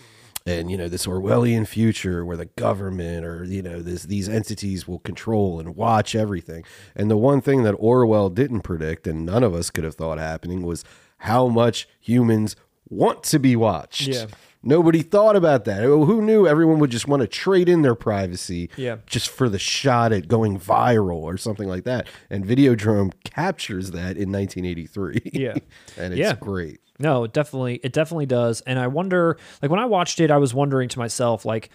And 0.48 0.72
you 0.72 0.78
know 0.78 0.88
this 0.88 1.06
Orwellian 1.06 1.68
future 1.68 2.26
where 2.26 2.38
the 2.38 2.45
government 2.45 3.26
or 3.26 3.43
you 3.43 3.62
know 3.62 3.82
this 3.82 4.04
these 4.04 4.30
entities 4.30 4.88
will 4.88 5.00
control 5.00 5.60
and 5.60 5.76
watch 5.76 6.16
everything. 6.16 6.64
And 6.95 7.12
the 7.12 7.18
one 7.18 7.41
thing 7.41 7.64
that 7.64 7.74
Orwell 7.74 8.30
didn't 8.30 8.62
predict, 8.62 9.08
and 9.08 9.26
none 9.26 9.43
of 9.43 9.54
us 9.54 9.70
could 9.70 9.84
have 9.84 9.95
thought 9.95 10.18
happening, 10.20 10.62
was 10.64 10.84
how 11.20 11.48
much 11.48 11.88
humans 12.00 12.56
want 12.89 13.24
to 13.24 13.39
be 13.39 13.56
watched. 13.56 14.08
Yeah. 14.08 14.28
Nobody 14.64 15.02
thought 15.02 15.36
about 15.36 15.66
that. 15.66 15.84
Oh, 15.84 16.06
Who 16.06 16.22
knew 16.22 16.48
everyone 16.48 16.80
would 16.80 16.89
just 16.89 17.08
want 17.08 17.22
to 17.22 17.28
trade 17.28 17.70
in 17.70 17.84
their 17.84 17.95
privacy 17.95 18.70
Yeah. 18.76 18.98
just 19.06 19.30
for 19.30 19.48
the 19.50 19.60
shot 19.60 20.12
at 20.12 20.28
going 20.28 20.60
viral 20.60 21.20
or 21.22 21.38
something 21.38 21.68
like 21.70 21.84
that? 21.86 22.08
And 22.30 22.43
Videodrome 22.45 23.12
captures 23.24 23.91
that 23.91 24.18
in 24.18 24.32
1983. 24.32 25.22
Yeah. 25.34 25.56
and 25.98 26.14
it's 26.14 26.20
Yeah. 26.20 26.36
great. 26.39 26.80
No, 27.00 27.24
it 27.26 27.34
definitely 27.34 27.80
it 27.84 27.93
definitely 27.93 28.26
does. 28.26 28.62
And 28.62 28.80
I 28.80 28.88
wonder 28.88 29.38
like 29.62 29.72
when 29.72 29.80
I 29.80 29.86
watched 29.86 30.20
it, 30.20 30.32
I 30.32 30.38
was 30.38 30.54
wondering 30.54 30.89
to 30.89 31.00
myself 31.00 31.45
like 31.45 31.70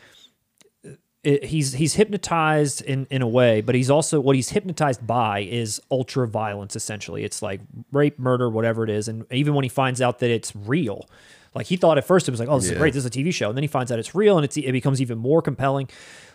it, 1.23 1.45
he's 1.45 1.73
he's 1.75 1.95
hypnotized 1.95 2.83
in 2.83 3.07
in 3.11 3.23
a 3.23 3.29
way, 3.29 3.61
but 3.61 3.75
he's 3.75 3.91
also 3.91 4.21
what 4.21 4.35
he's 4.35 4.51
hypnotized 4.51 5.07
by 5.07 5.41
is 5.41 5.81
ultra 5.91 6.27
violence 6.27 6.75
essentially. 6.75 7.23
It's 7.25 7.43
like 7.43 7.61
rape, 7.93 8.19
murder, 8.19 8.51
whatever 8.51 8.83
it 8.83 8.91
is. 8.91 9.07
And 9.09 9.25
even 9.31 9.55
when 9.55 9.63
he 9.63 9.69
finds 9.69 10.01
out 10.01 10.19
that 10.19 10.31
it's 10.31 10.55
real, 10.57 11.09
like 11.55 11.67
he 11.67 11.77
thought 11.77 11.99
at 11.99 12.05
first 12.05 12.27
it 12.27 12.33
was 12.33 12.41
like, 12.41 12.49
oh, 12.49 12.59
this 12.59 12.71
is 12.71 12.77
great, 12.79 12.95
this 12.95 13.05
is 13.05 13.07
a 13.07 13.11
TV 13.11 13.33
show, 13.33 13.49
and 13.49 13.57
then 13.57 13.63
he 13.63 13.69
finds 13.69 13.93
out 13.93 14.01
it's 14.01 14.15
real 14.15 14.37
and 14.37 14.45
it's 14.45 14.57
it 14.57 14.73
becomes 14.73 15.01
even 15.01 15.19
more 15.19 15.41
compelling. 15.41 15.89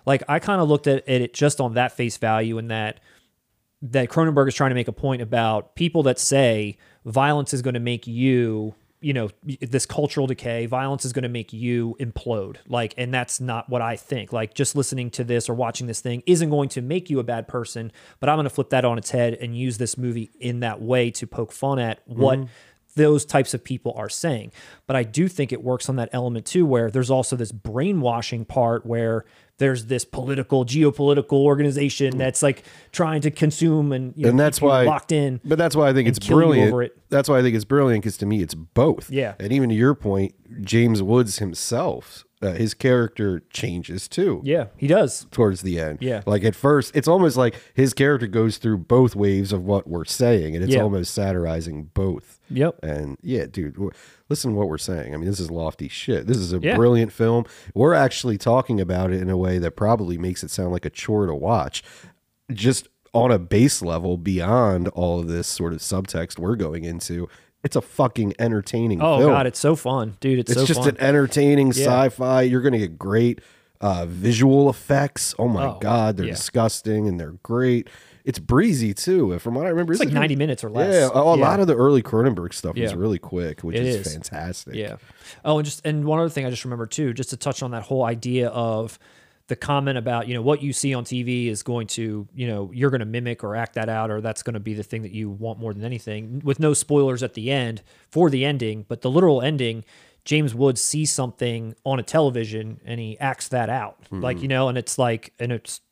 Like 0.05 0.23
I 0.29 0.39
kind 0.39 0.61
of 0.61 0.69
looked 0.69 0.88
at, 0.88 1.07
at 1.07 1.21
it 1.21 1.33
just 1.33 1.59
on 1.59 1.73
that 1.73 1.91
face 1.91 2.15
value 2.15 2.57
and 2.57 2.71
that 2.71 3.01
that 3.81 4.09
Cronenberg 4.09 4.47
is 4.47 4.55
trying 4.55 4.71
to 4.71 4.75
make 4.75 4.88
a 4.88 4.93
point 4.93 5.21
about 5.21 5.75
people 5.75 6.03
that 6.03 6.17
say 6.17 6.77
violence 7.07 7.53
is 7.53 7.61
going 7.61 7.73
to 7.73 7.79
make 7.79 8.05
you, 8.05 8.75
you 8.99 9.13
know, 9.13 9.29
this 9.61 9.85
cultural 9.85 10.27
decay, 10.27 10.65
violence 10.65 11.05
is 11.05 11.13
going 11.13 11.23
to 11.23 11.29
make 11.29 11.53
you 11.53 11.95
implode. 11.99 12.57
Like, 12.67 12.93
and 12.97 13.13
that's 13.13 13.39
not 13.39 13.69
what 13.69 13.81
I 13.81 13.95
think. 13.95 14.33
Like, 14.33 14.53
just 14.53 14.75
listening 14.75 15.09
to 15.11 15.23
this 15.23 15.49
or 15.49 15.53
watching 15.53 15.87
this 15.87 16.01
thing 16.01 16.21
isn't 16.25 16.49
going 16.49 16.69
to 16.69 16.81
make 16.81 17.09
you 17.09 17.19
a 17.19 17.23
bad 17.23 17.47
person, 17.47 17.91
but 18.19 18.29
I'm 18.29 18.35
going 18.35 18.43
to 18.43 18.49
flip 18.49 18.69
that 18.71 18.85
on 18.85 18.97
its 18.97 19.11
head 19.11 19.35
and 19.35 19.57
use 19.57 19.77
this 19.77 19.97
movie 19.97 20.31
in 20.39 20.59
that 20.59 20.81
way 20.81 21.09
to 21.11 21.25
poke 21.25 21.53
fun 21.53 21.79
at 21.79 22.01
what 22.05 22.39
mm-hmm. 22.39 22.51
those 22.95 23.25
types 23.25 23.53
of 23.53 23.63
people 23.63 23.93
are 23.95 24.09
saying. 24.09 24.51
But 24.85 24.97
I 24.97 25.03
do 25.03 25.27
think 25.27 25.53
it 25.53 25.63
works 25.63 25.87
on 25.87 25.95
that 25.95 26.09
element 26.11 26.45
too, 26.45 26.65
where 26.65 26.91
there's 26.91 27.11
also 27.11 27.35
this 27.35 27.53
brainwashing 27.53 28.45
part 28.45 28.85
where 28.85 29.25
there's 29.57 29.85
this 29.85 30.05
political, 30.05 30.65
geopolitical 30.65 31.33
organization 31.43 32.17
that's 32.17 32.43
like 32.43 32.63
trying 32.91 33.21
to 33.21 33.31
consume 33.31 33.91
and, 33.91 34.13
you 34.15 34.23
know, 34.23 34.29
and 34.29 34.39
that's 34.39 34.61
why 34.61 34.83
locked 34.83 35.11
in. 35.11 35.39
But 35.43 35.57
that's 35.57 35.75
why 35.75 35.89
I 35.89 35.93
think 35.93 36.07
it's 36.07 36.19
brilliant. 36.19 36.69
over 36.71 36.83
it. 36.83 36.97
That's 37.09 37.27
why 37.27 37.39
I 37.39 37.41
think 37.41 37.55
it's 37.55 37.65
brilliant 37.65 38.03
because 38.03 38.17
to 38.17 38.25
me 38.25 38.41
it's 38.41 38.53
both. 38.53 39.09
Yeah. 39.09 39.33
And 39.39 39.51
even 39.51 39.69
to 39.69 39.75
your 39.75 39.95
point, 39.95 40.35
James 40.61 41.01
Woods 41.01 41.39
himself, 41.39 42.23
uh, 42.41 42.51
his 42.53 42.75
character 42.75 43.41
changes 43.49 44.07
too. 44.07 44.41
Yeah, 44.43 44.65
he 44.77 44.85
does. 44.85 45.25
Towards 45.31 45.61
the 45.63 45.79
end, 45.79 45.99
Yeah. 46.01 46.21
Like 46.27 46.43
at 46.43 46.55
first, 46.55 46.95
it's 46.95 47.07
almost 47.07 47.35
like 47.35 47.55
his 47.73 47.93
character 47.95 48.27
goes 48.27 48.57
through 48.57 48.77
both 48.79 49.15
waves 49.15 49.51
of 49.51 49.63
what 49.65 49.87
we're 49.87 50.05
saying, 50.05 50.53
and 50.55 50.63
it's 50.63 50.73
Yeah. 50.75 50.81
almost 50.81 51.13
satirizing 51.15 51.89
both. 51.95 52.36
Yep. 52.49 52.79
And 52.83 53.17
yeah, 53.21 53.45
dude, 53.45 53.77
listen 54.29 54.51
to 54.51 54.57
what 54.57 54.69
we're 54.69 54.77
saying. 54.77 55.13
I 55.13 55.17
mean, 55.17 55.27
this 55.29 55.39
is 55.39 55.51
lofty 55.51 55.87
shit. 55.89 56.27
This 56.27 56.37
is 56.37 56.53
a 56.53 56.59
Yeah. 56.59 56.75
brilliant 56.75 57.11
film. 57.11 57.45
We're 57.73 57.93
actually 57.93 58.37
talking 58.37 58.79
about 58.81 59.11
it 59.11 59.21
in 59.21 59.29
a 59.29 59.37
way 59.37 59.57
that 59.59 59.71
probably 59.75 60.17
makes 60.17 60.43
it 60.43 60.51
sound 60.51 60.71
like 60.71 60.85
a 60.85 60.89
chore 60.89 61.25
to 61.25 61.35
watch. 61.35 61.83
Just 62.53 62.87
on 63.13 63.31
a 63.31 63.39
base 63.39 63.81
level, 63.81 64.17
beyond 64.17 64.87
all 64.89 65.19
of 65.19 65.27
this 65.27 65.47
sort 65.47 65.73
of 65.73 65.79
subtext 65.79 66.39
we're 66.39 66.55
going 66.55 66.83
into, 66.85 67.27
it's 67.63 67.75
a 67.75 67.81
fucking 67.81 68.33
entertaining 68.39 69.01
Oh 69.01 69.17
film. 69.19 69.31
god, 69.31 69.47
it's 69.47 69.59
so 69.59 69.75
fun, 69.75 70.15
dude. 70.19 70.39
It's, 70.39 70.51
it's 70.51 70.61
so 70.61 70.65
just 70.67 70.81
fun. 70.81 70.89
an 70.89 70.97
entertaining 71.01 71.67
Yeah. 71.67 71.85
sci-fi. 71.85 72.43
You're 72.43 72.61
gonna 72.61 72.77
get 72.77 72.97
great 72.97 73.41
uh, 73.81 74.05
visual 74.07 74.69
effects. 74.69 75.35
Oh 75.37 75.47
my 75.47 75.65
Oh, 75.67 75.77
god, 75.79 76.17
they're 76.17 76.25
yeah. 76.27 76.33
disgusting 76.33 77.07
and 77.07 77.19
they're 77.19 77.35
great. 77.43 77.89
It's 78.28 78.39
breezy 78.39 78.93
too. 78.93 79.39
From 79.39 79.55
what 79.55 79.65
I 79.65 79.69
remember, 79.69 79.93
It's 79.93 80.01
like 80.01 80.11
90 80.11 80.36
minutes 80.36 80.61
or 80.61 80.69
less. 80.69 80.93
Yeah, 80.93 81.09
a, 81.13 81.21
a 81.21 81.38
lot 81.38 81.61
of 81.61 81.67
the 81.67 81.75
early 81.75 82.03
Cronenberg 82.03 82.53
stuff 82.53 82.75
is 82.75 82.91
Yeah. 82.91 82.97
really 82.97 83.19
quick, 83.19 83.61
which 83.61 83.78
is, 83.78 84.05
is. 84.05 84.13
fantastic. 84.13 84.75
Yeah. 84.75 84.97
Oh, 85.45 85.57
and 85.57 85.65
just 85.65 85.86
and 85.86 86.03
one 86.03 86.19
other 86.19 86.30
thing 86.30 86.45
I 86.45 86.49
just 86.49 86.65
remember 86.65 86.86
too, 86.86 87.13
just 87.13 87.30
to 87.30 87.38
touch 87.38 87.63
on 87.63 87.71
that 87.71 87.84
whole 87.84 88.03
idea 88.03 88.49
of 88.49 88.99
the 89.47 89.55
comment 89.55 89.97
about 89.97 90.28
you 90.28 90.34
know 90.34 90.41
what 90.41 90.61
you 90.61 90.73
see 90.73 90.93
on 90.93 91.05
TV 91.05 91.47
is 91.47 91.63
going 91.63 91.88
to 91.88 92.28
you 92.36 92.47
know 92.47 92.69
you're 92.73 92.89
going 92.89 92.99
to 92.99 93.05
mimic 93.05 93.45
or 93.45 93.55
act 93.55 93.75
that 93.75 93.88
out 93.88 94.11
or 94.11 94.19
that's 94.19 94.43
going 94.43 94.55
to 94.55 94.59
be 94.59 94.73
the 94.73 94.84
thing 94.84 95.03
that 95.03 95.13
you 95.13 95.30
want 95.30 95.57
more 95.57 95.73
than 95.73 95.86
anything 95.86 96.41
with 96.43 96.59
no 96.59 96.73
spoilers 96.73 97.23
at 97.23 97.34
the 97.34 97.49
end 97.49 97.82
for 98.11 98.30
the 98.30 98.43
ending 98.43 98.86
but 98.89 99.01
the 99.01 99.09
literal 99.09 99.41
ending 99.41 99.86
James 100.25 100.53
Woods 100.53 100.82
sees 100.82 101.13
something 101.13 101.73
on 101.86 101.97
a 101.97 102.03
television 102.03 102.82
and 102.84 102.99
he 102.99 103.17
acts 103.19 103.47
that 103.47 103.69
out 103.69 103.97
like 104.11 104.36
hmm. 104.36 104.43
you 104.43 104.47
know 104.49 104.67
and 104.67 104.78
it's 104.78 104.97
like 104.97 105.32
and 105.39 105.53
it's 105.53 105.80
it, 105.80 105.84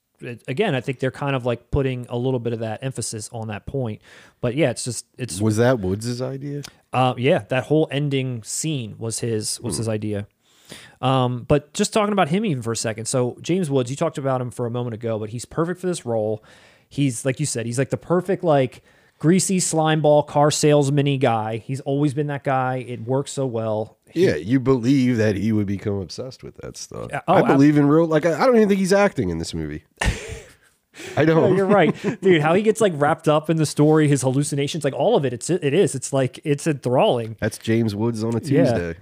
again 0.47 0.76
I 0.76 0.82
think 0.82 0.99
they're 0.99 1.11
kind 1.11 1.36
of 1.36 1.45
like 1.45 1.72
putting 1.72 2.05
a 2.09 2.18
little 2.18 2.39
bit 2.39 2.53
of 2.53 2.59
that 2.59 2.84
emphasis 2.84 3.30
on 3.32 3.47
that 3.49 3.66
point 3.66 4.01
but 4.41 4.55
yeah 4.55 4.70
it's 4.70 4.84
just 4.84 5.05
it's 5.18 5.39
Was 5.41 5.57
that 5.57 5.80
Woods' 5.80 6.22
idea? 6.22 6.63
uh, 6.93 7.13
yeah, 7.18 7.39
that 7.49 7.66
whole 7.66 7.88
ending 7.91 8.41
scene 8.43 8.95
was 8.97 9.20
his 9.20 9.59
was 9.59 9.78
his 9.78 9.88
idea. 9.89 10.28
Um, 11.01 11.43
but 11.47 11.74
just 11.74 11.93
talking 11.93 12.13
about 12.13 12.30
him 12.30 12.45
even 12.45 12.63
for 12.63 12.72
a 12.72 12.78
second. 12.78 13.05
So 13.05 13.38
James 13.41 13.70
Woods, 13.70 13.89
you 13.89 13.95
talked 13.95 14.18
about 14.18 14.41
him 14.41 14.49
for 14.49 14.66
a 14.66 14.72
moment 14.72 14.93
ago, 14.93 15.20
but 15.20 15.30
he's 15.30 15.45
perfect 15.45 15.80
for 15.80 15.88
this 15.88 16.05
role. 16.05 16.43
He's 16.89 17.26
like 17.26 17.39
you 17.39 17.45
said, 17.45 17.66
he's 17.66 17.78
like 17.78 17.89
the 17.89 17.97
perfect 17.97 18.43
like 18.43 18.82
greasy 19.20 19.59
slime 19.59 20.01
ball 20.01 20.24
car 20.24 20.51
salesman 20.51 21.20
guy. 21.20 21.57
He's 21.57 21.82
always 21.82 22.13
been 22.13 22.28
that 22.28 22.43
guy. 22.43 22.78
It 22.78 23.01
works 23.01 23.32
so 23.32 23.45
well. 23.45 23.95
Yeah, 24.14 24.36
you 24.36 24.60
believe 24.60 25.18
that 25.18 25.36
he 25.36 25.51
would 25.51 25.68
become 25.68 25.95
obsessed 25.95 26.43
with 26.43 26.56
that 26.58 26.78
stuff. 26.78 27.08
Yeah, 27.10 27.22
oh, 27.28 27.34
I 27.34 27.41
believe 27.41 27.78
in 27.78 27.88
real. 27.88 28.06
Like 28.06 28.26
I, 28.26 28.41
I 28.41 28.45
don't 28.45 28.56
even 28.56 28.70
think 28.70 28.80
he's 28.80 28.93
acting 28.93 29.30
in 29.30 29.39
this 29.39 29.53
movie. 29.53 29.84
I 31.18 31.26
don't. 31.26 31.56
You're 31.56 31.66
right, 31.66 31.93
dude. 32.22 32.41
How 32.41 32.53
he 32.53 32.62
gets 32.62 32.82
like 32.82 32.93
wrapped 32.95 33.28
up 33.28 33.49
in 33.49 33.58
the 33.58 33.66
story, 33.66 34.08
his 34.08 34.22
hallucinations, 34.22 34.84
like 34.84 34.93
all 34.93 35.16
of 35.16 35.26
it. 35.26 35.34
It's 35.34 35.49
it 35.49 35.74
is. 35.74 35.95
It's 35.95 36.14
like 36.14 36.39
it's 36.43 36.68
enthralling. 36.68 37.36
That's 37.39 37.58
James 37.58 37.95
Woods 37.95 38.24
on 38.24 38.36
a 38.36 38.39
Tuesday. 38.39 38.89
Yeah, 38.89 38.93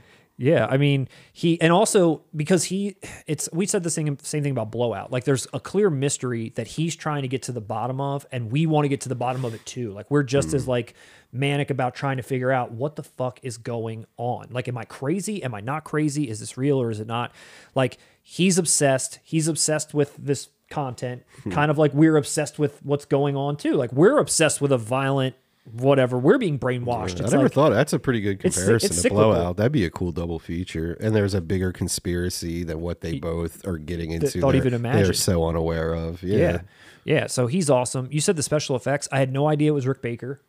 I 0.70 0.78
mean, 0.78 1.10
he 1.32 1.62
and 1.62 1.72
also 1.72 2.24
because 2.36 2.66
he 2.66 2.96
it's 3.28 3.48
we 3.54 3.68
said 3.68 3.84
the 3.84 3.92
same 3.92 4.18
same 4.22 4.42
thing 4.42 4.52
about 4.52 4.72
blowout. 4.72 5.12
Like 5.12 5.26
there's 5.26 5.48
a 5.54 5.60
clear 5.60 5.90
mystery 5.90 6.52
that 6.56 6.68
he's 6.68 6.96
trying 6.96 7.22
to 7.22 7.28
get 7.28 7.44
to 7.44 7.52
the 7.52 7.62
bottom 7.62 8.02
of 8.02 8.26
and 8.32 8.52
we 8.52 8.66
want 8.66 8.86
to 8.86 8.90
get 8.90 9.02
to 9.02 9.10
the 9.10 9.16
bottom 9.16 9.46
of 9.46 9.54
it 9.54 9.64
too. 9.66 9.92
Like 9.92 10.10
we're 10.10 10.24
just 10.24 10.54
as 10.54 10.66
mm. 10.66 10.70
like 10.70 10.96
manic 11.32 11.70
about 11.70 11.94
trying 11.94 12.18
to 12.18 12.24
figure 12.24 12.52
out 12.52 12.72
what 12.72 12.96
the 12.96 13.04
fuck 13.04 13.40
is 13.44 13.58
going 13.58 14.06
on. 14.18 14.48
Like 14.50 14.68
am 14.68 14.78
I 14.78 14.86
crazy? 14.86 15.44
Am 15.44 15.54
I 15.54 15.62
not 15.62 15.84
crazy? 15.84 16.28
Is 16.28 16.40
this 16.40 16.58
real 16.58 16.82
or 16.82 16.90
is 16.90 17.00
it 17.00 17.08
not? 17.08 17.32
Like 17.76 18.00
he's 18.24 18.58
obsessed. 18.58 19.20
He's 19.24 19.48
obsessed 19.48 19.94
with 19.94 20.16
this 20.18 20.50
content, 20.72 21.24
hmm. 21.44 21.52
kind 21.52 21.70
of 21.70 21.78
like 21.78 21.94
we're 21.94 22.18
obsessed 22.18 22.58
with 22.58 22.84
what's 22.84 23.06
going 23.06 23.36
on 23.36 23.56
too. 23.56 23.76
Like 23.76 23.94
we're 23.94 24.18
obsessed 24.18 24.62
with 24.62 24.72
a 24.72 24.78
violent 24.78 25.36
whatever. 25.72 26.18
We're 26.18 26.38
being 26.38 26.60
brainwashed. 26.60 27.22
I 27.22 27.30
never 27.30 27.44
like, 27.44 27.54
thought 27.54 27.70
that's 27.70 27.94
a 27.94 28.00
pretty 28.00 28.22
good 28.22 28.40
comparison 28.40 28.76
it's 28.76 28.88
to 28.88 28.94
cyclical. 28.94 29.32
Blowout. 29.32 29.58
That'd 29.58 29.72
be 29.72 29.86
a 29.86 29.90
cool 29.90 30.12
double 30.12 30.40
feature. 30.40 30.94
And 31.00 31.16
there's 31.16 31.34
a 31.34 31.42
bigger 31.42 31.72
conspiracy 31.72 32.64
than 32.64 32.82
what 32.82 33.02
they 33.02 33.20
both 33.20 33.66
are 33.68 33.78
getting 33.78 34.12
into. 34.12 34.28
thought 34.42 34.52
they're- 34.52 34.58
even 34.62 34.74
imagine 34.74 35.04
They're 35.04 35.14
so 35.14 35.46
unaware 35.48 35.94
of. 35.94 36.22
Yeah. 36.24 36.38
Yeah. 36.38 36.62
Yeah. 37.06 37.28
So 37.28 37.48
he's 37.48 37.70
awesome. 37.70 38.08
You 38.12 38.22
said 38.22 38.36
the 38.36 38.44
special 38.44 38.76
effects. 38.76 39.08
I 39.12 39.20
had 39.20 39.32
no 39.32 39.48
idea 39.48 39.72
it 39.72 39.76
was 39.76 39.88
Rick 39.88 40.02
Baker. 40.02 40.42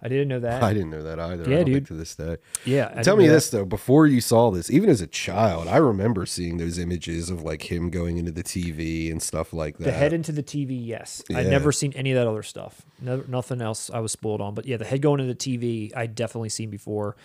I 0.00 0.08
didn't 0.08 0.28
know 0.28 0.40
that. 0.40 0.62
I 0.62 0.72
didn't 0.72 0.90
know 0.90 1.02
that 1.02 1.18
either. 1.18 1.50
Yeah, 1.50 1.60
I 1.60 1.64
dude. 1.64 1.86
to 1.86 1.94
this 1.94 2.14
day. 2.14 2.36
yeah. 2.64 2.92
I 2.94 3.02
Tell 3.02 3.16
me 3.16 3.26
this 3.26 3.50
though, 3.50 3.64
before 3.64 4.06
you 4.06 4.20
saw 4.20 4.50
this, 4.50 4.70
even 4.70 4.88
as 4.90 5.00
a 5.00 5.06
child, 5.06 5.66
I 5.66 5.78
remember 5.78 6.24
seeing 6.24 6.58
those 6.58 6.78
images 6.78 7.30
of 7.30 7.42
like 7.42 7.70
him 7.70 7.90
going 7.90 8.16
into 8.18 8.30
the 8.30 8.44
TV 8.44 9.10
and 9.10 9.20
stuff 9.22 9.52
like 9.52 9.78
that. 9.78 9.84
The 9.84 9.92
head 9.92 10.12
into 10.12 10.32
the 10.32 10.42
TV, 10.42 10.78
yes. 10.86 11.22
I'd 11.34 11.48
never 11.48 11.72
seen 11.72 11.92
any 11.94 12.12
of 12.12 12.16
that 12.16 12.28
other 12.28 12.42
stuff. 12.44 12.82
No, 13.00 13.24
nothing 13.26 13.60
else 13.60 13.90
I 13.90 14.00
was 14.00 14.12
spoiled 14.12 14.40
on. 14.40 14.54
But 14.54 14.66
yeah, 14.66 14.76
the 14.76 14.84
head 14.84 15.02
going 15.02 15.20
into 15.20 15.34
the 15.34 15.58
TV, 15.58 15.96
I'd 15.96 16.14
definitely 16.14 16.50
seen 16.50 16.70
before. 16.70 17.16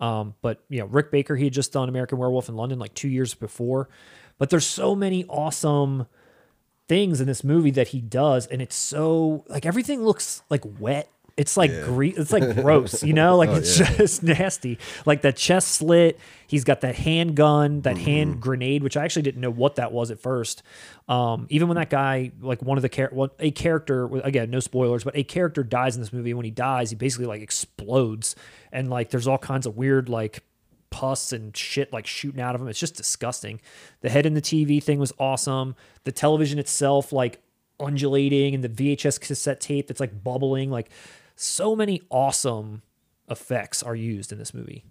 Um, 0.00 0.34
but 0.42 0.62
you 0.68 0.80
know, 0.80 0.86
Rick 0.86 1.10
Baker, 1.10 1.36
he 1.36 1.44
had 1.44 1.52
just 1.52 1.72
done 1.72 1.88
American 1.88 2.18
Werewolf 2.18 2.48
in 2.48 2.56
London 2.56 2.78
like 2.78 2.94
two 2.94 3.08
years 3.08 3.34
before. 3.34 3.88
But 4.38 4.50
there's 4.50 4.66
so 4.66 4.94
many 4.94 5.24
awesome 5.26 6.06
things 6.88 7.20
in 7.20 7.26
this 7.26 7.42
movie 7.42 7.70
that 7.72 7.88
he 7.88 8.00
does, 8.00 8.46
and 8.46 8.60
it's 8.60 8.76
so 8.76 9.44
like 9.48 9.66
everything 9.66 10.02
looks 10.04 10.42
like 10.50 10.62
wet. 10.78 11.08
It's 11.36 11.56
like 11.56 11.70
gre- 11.84 12.04
it's 12.16 12.32
like 12.32 12.54
gross, 12.54 13.02
you 13.02 13.12
know, 13.12 13.36
like 13.36 13.50
it's 13.52 13.76
just 13.76 14.22
nasty. 14.22 14.78
Like 15.04 15.20
the 15.20 15.32
chest 15.32 15.68
slit. 15.68 16.18
He's 16.46 16.64
got 16.64 16.80
that 16.80 16.94
handgun, 16.94 17.80
that 17.82 17.98
hand 17.98 18.40
grenade, 18.40 18.82
which 18.82 18.96
I 18.96 19.04
actually 19.04 19.22
didn't 19.22 19.40
know 19.40 19.50
what 19.50 19.74
that 19.76 19.92
was 19.92 20.10
at 20.10 20.18
first. 20.20 20.62
Um, 21.08 21.46
even 21.50 21.68
when 21.68 21.76
that 21.76 21.90
guy, 21.90 22.30
like 22.40 22.62
one 22.62 22.78
of 22.78 22.82
the 22.82 22.88
char- 22.88 23.10
well, 23.12 23.30
a 23.38 23.50
character, 23.50 24.06
again, 24.18 24.48
no 24.50 24.60
spoilers, 24.60 25.04
but 25.04 25.16
a 25.16 25.24
character 25.24 25.62
dies 25.62 25.96
in 25.96 26.02
this 26.02 26.12
movie. 26.12 26.30
And 26.30 26.38
when 26.38 26.44
he 26.44 26.50
dies, 26.50 26.90
he 26.90 26.96
basically 26.96 27.26
like 27.26 27.42
explodes, 27.42 28.34
and 28.72 28.88
like 28.88 29.10
there's 29.10 29.26
all 29.26 29.38
kinds 29.38 29.66
of 29.66 29.76
weird 29.76 30.08
like 30.08 30.42
pus 30.90 31.32
and 31.32 31.54
shit 31.54 31.92
like 31.92 32.06
shooting 32.06 32.40
out 32.40 32.54
of 32.54 32.60
him. 32.62 32.68
It's 32.68 32.80
just 32.80 32.96
disgusting. 32.96 33.60
The 34.00 34.08
head 34.08 34.24
in 34.24 34.32
the 34.34 34.40
TV 34.40 34.82
thing 34.82 34.98
was 34.98 35.12
awesome. 35.18 35.74
The 36.04 36.12
television 36.12 36.58
itself, 36.58 37.12
like 37.12 37.42
undulating, 37.78 38.54
and 38.54 38.64
the 38.64 38.68
VHS 38.68 39.20
cassette 39.20 39.60
tape 39.60 39.88
that's 39.88 40.00
like 40.00 40.22
bubbling. 40.24 40.70
Like 40.70 40.90
so 41.36 41.76
many 41.76 42.02
awesome 42.10 42.82
effects 43.28 43.82
are 43.82 43.94
used 43.96 44.30
in 44.32 44.38
this 44.38 44.54
movie. 44.54 44.84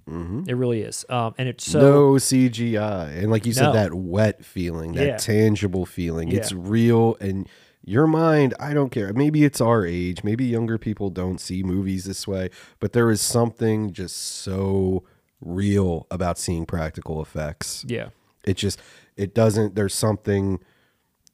It 0.47 0.55
really 0.55 0.81
is. 0.81 1.05
Um, 1.09 1.33
and 1.37 1.47
it's 1.47 1.63
so 1.69 1.79
no 1.79 2.11
CGI. 2.15 3.17
And 3.17 3.31
like 3.31 3.45
you 3.45 3.53
said, 3.53 3.67
No. 3.67 3.73
that 3.73 3.93
wet 3.93 4.43
feeling, 4.43 4.93
that 4.93 5.05
Yeah. 5.05 5.17
tangible 5.17 5.85
feeling. 5.85 6.31
It's 6.31 6.51
real 6.51 7.15
and 7.21 7.47
your 7.87 8.07
mind, 8.07 8.53
I 8.59 8.73
don't 8.73 8.89
care. 8.89 9.13
Maybe 9.13 9.43
it's 9.45 9.61
our 9.61 9.85
age. 9.85 10.23
Maybe 10.23 10.43
younger 10.45 10.77
people 10.77 11.09
don't 11.11 11.39
see 11.39 11.61
movies 11.63 12.03
this 12.05 12.27
way, 12.27 12.49
but 12.79 12.93
there 12.93 13.09
is 13.11 13.21
something 13.21 13.93
just 13.93 14.15
so 14.17 15.03
real 15.39 16.07
about 16.09 16.37
seeing 16.39 16.65
practical 16.65 17.21
effects. 17.21 17.85
yeah. 17.87 18.09
It 18.43 18.57
just 18.57 18.79
it 19.15 19.33
doesn't 19.33 19.75
there's 19.75 19.93
something 19.93 20.59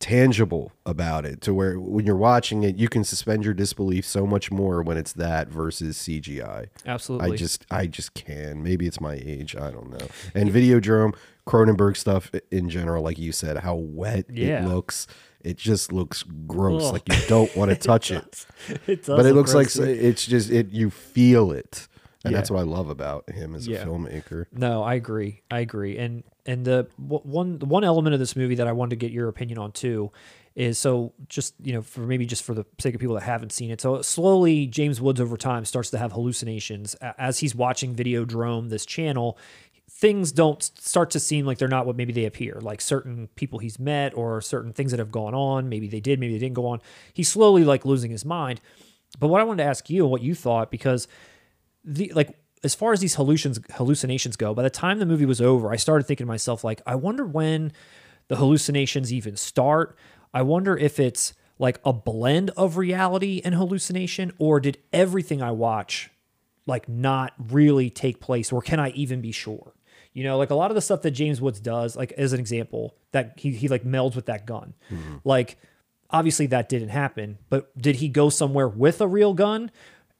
tangible 0.02 0.72
about 0.86 1.26
it 1.26 1.40
to 1.42 1.54
where 1.54 1.80
when 1.80 2.06
you're 2.06 2.16
watching 2.18 2.64
it 2.64 2.76
you 2.78 2.90
can 2.90 3.04
suspend 3.04 3.46
your 3.46 3.54
disbelief 3.54 4.06
so 4.06 4.26
much 4.26 4.52
more 4.52 4.82
when 4.82 4.98
it's 4.98 5.14
that 5.14 5.48
versus 5.48 5.98
CGI. 5.98 6.68
Absolutely. 6.86 7.32
I 7.32 7.36
just 7.38 7.66
I 7.72 7.88
just 7.88 8.14
can. 8.14 8.62
Maybe 8.64 8.88
it's 8.88 9.00
my 9.00 9.14
age. 9.24 9.56
I 9.56 9.72
don't 9.72 9.90
know. 9.92 10.08
And 10.36 10.50
Videodrome, 10.50 11.16
Cronenberg 11.48 11.96
stuff 11.96 12.32
in 12.52 12.70
general, 12.70 13.04
like 13.04 13.18
you 13.20 13.32
said, 13.32 13.58
how 13.60 13.76
wet 13.76 14.26
Yeah. 14.30 14.66
it 14.66 14.68
looks. 14.68 15.08
It 15.42 15.58
just 15.58 15.92
looks 15.94 16.24
gross. 16.46 16.84
Ugh. 16.86 16.94
Like 16.94 17.08
you 17.10 17.28
don't 17.28 17.56
want 17.56 17.70
to 17.72 17.76
touch 17.78 18.12
it. 18.12 18.46
it 18.88 19.06
But 19.06 19.26
it 19.26 19.34
looks 19.34 19.54
like 19.54 19.72
dude. 19.72 19.88
it's 19.88 20.26
just 20.26 20.50
it. 20.52 20.70
You 20.72 20.90
feel 20.90 21.52
it, 21.52 21.88
and 22.24 22.32
Yeah. 22.32 22.38
that's 22.38 22.52
what 22.52 22.60
I 22.60 22.64
love 22.64 22.90
about 22.90 23.30
him 23.30 23.56
as 23.56 23.68
Yeah. 23.68 23.80
a 23.82 23.86
filmmaker. 23.86 24.46
No, 24.52 24.84
I 24.84 24.94
agree. 24.96 25.42
I 25.50 25.60
agree. 25.62 25.98
And 25.98 26.24
and 26.46 26.66
the 26.66 26.88
one 26.98 27.60
the 27.60 27.66
one 27.66 27.84
element 27.84 28.14
of 28.14 28.20
this 28.20 28.36
movie 28.36 28.56
that 28.56 28.68
I 28.68 28.72
wanted 28.72 28.92
to 28.92 28.96
get 28.96 29.12
your 29.12 29.28
opinion 29.28 29.60
on 29.60 29.72
too 29.72 30.12
is 30.56 30.78
so 30.78 31.14
just 31.30 31.54
you 31.62 31.74
know 31.74 31.82
for 31.82 32.02
maybe 32.02 32.26
just 32.26 32.44
for 32.44 32.54
the 32.54 32.66
sake 32.80 32.94
of 32.94 33.00
people 33.00 33.16
that 33.16 33.24
haven't 33.24 33.52
seen 33.52 33.72
it. 33.72 33.82
So 33.82 34.02
slowly 34.02 34.68
James 34.68 35.00
Woods 35.00 35.22
over 35.22 35.38
time 35.38 35.66
starts 35.66 35.90
to 35.92 35.98
have 35.98 36.12
hallucinations 36.12 36.96
as 37.18 37.40
he's 37.40 37.56
watching 37.56 37.96
Videodrome, 37.96 38.70
this 38.70 38.86
channel. 38.86 39.38
Things 39.90 40.32
don't 40.32 40.64
start 40.64 41.12
to 41.12 41.20
seem 41.20 41.46
like 41.46 41.60
they're 41.60 41.68
not 41.68 41.86
what 41.86 41.96
maybe 41.96 42.12
they 42.12 42.26
appear. 42.26 42.60
Like 42.60 42.82
certain 42.82 43.28
people 43.36 43.60
he's 43.60 43.78
met 43.78 44.16
or 44.16 44.42
certain 44.42 44.74
things 44.74 44.92
that 44.92 45.00
have 45.00 45.12
gone 45.12 45.36
on, 45.36 45.70
maybe 45.70 45.88
they 45.88 46.00
did, 46.00 46.20
maybe 46.20 46.34
they 46.34 46.40
didn't 46.40 46.56
go 46.56 46.66
on. 46.66 46.82
He's 47.14 47.30
slowly 47.30 47.64
like 47.64 47.86
losing 47.86 48.10
his 48.10 48.26
mind. 48.26 48.62
But 49.20 49.28
what 49.28 49.42
I 49.42 49.44
wanted 49.44 49.64
to 49.64 49.70
ask 49.70 49.90
you 49.90 50.08
what 50.08 50.22
you 50.22 50.34
thought 50.34 50.72
because 50.72 51.08
the 51.84 52.12
like 52.16 52.38
as 52.64 52.76
far 52.76 52.94
as 52.94 53.00
these 53.00 53.16
hallucinations 53.16 53.60
hallucinations 53.74 54.36
go, 54.36 54.54
by 54.54 54.64
the 54.64 54.70
time 54.70 55.00
the 55.00 55.06
movie 55.06 55.26
was 55.26 55.42
over, 55.42 55.72
I 55.72 55.76
started 55.76 56.06
thinking 56.06 56.26
to 56.26 56.30
myself 56.30 56.64
like, 56.64 56.82
I 56.86 56.96
wonder 56.96 57.26
when 57.26 57.72
the 58.28 58.36
hallucinations 58.36 59.12
even 59.12 59.36
start. 59.36 59.98
I 60.34 60.42
wonder 60.44 60.78
if 60.78 61.00
it's 61.00 61.34
like 61.60 61.80
a 61.86 61.94
blend 61.94 62.50
of 62.52 62.78
reality 62.78 63.42
and 63.44 63.56
hallucination, 63.56 64.34
or 64.38 64.60
did 64.60 64.78
everything 64.94 65.42
I 65.42 65.52
watch 65.52 66.10
like 66.66 66.88
not 66.88 67.34
really 67.38 67.90
take 67.90 68.20
place, 68.20 68.52
or 68.52 68.62
can 68.62 68.80
I 68.80 68.90
even 68.92 69.22
be 69.22 69.32
sure? 69.32 69.74
You 70.14 70.24
know, 70.24 70.38
like 70.38 70.50
a 70.50 70.56
lot 70.56 70.72
of 70.72 70.76
the 70.76 70.82
stuff 70.82 71.02
that 71.04 71.12
James 71.12 71.42
Woods 71.42 71.60
does, 71.60 71.96
like 71.96 72.12
as 72.14 72.34
an 72.34 72.40
example, 72.40 72.96
that 73.12 73.34
he 73.38 73.52
he 73.52 73.68
like 73.68 73.84
melds 73.84 74.16
with 74.16 74.28
that 74.28 74.46
gun. 74.46 74.74
Mm-hmm. 74.92 75.18
Like 75.24 75.58
obviously 76.10 76.46
that 76.48 76.70
didn't 76.70 76.90
happen, 76.90 77.38
but 77.50 77.76
did 77.78 77.98
he 77.98 78.08
go 78.08 78.30
somewhere 78.30 78.68
with 78.68 79.02
a 79.02 79.08
real 79.08 79.34
gun 79.34 79.72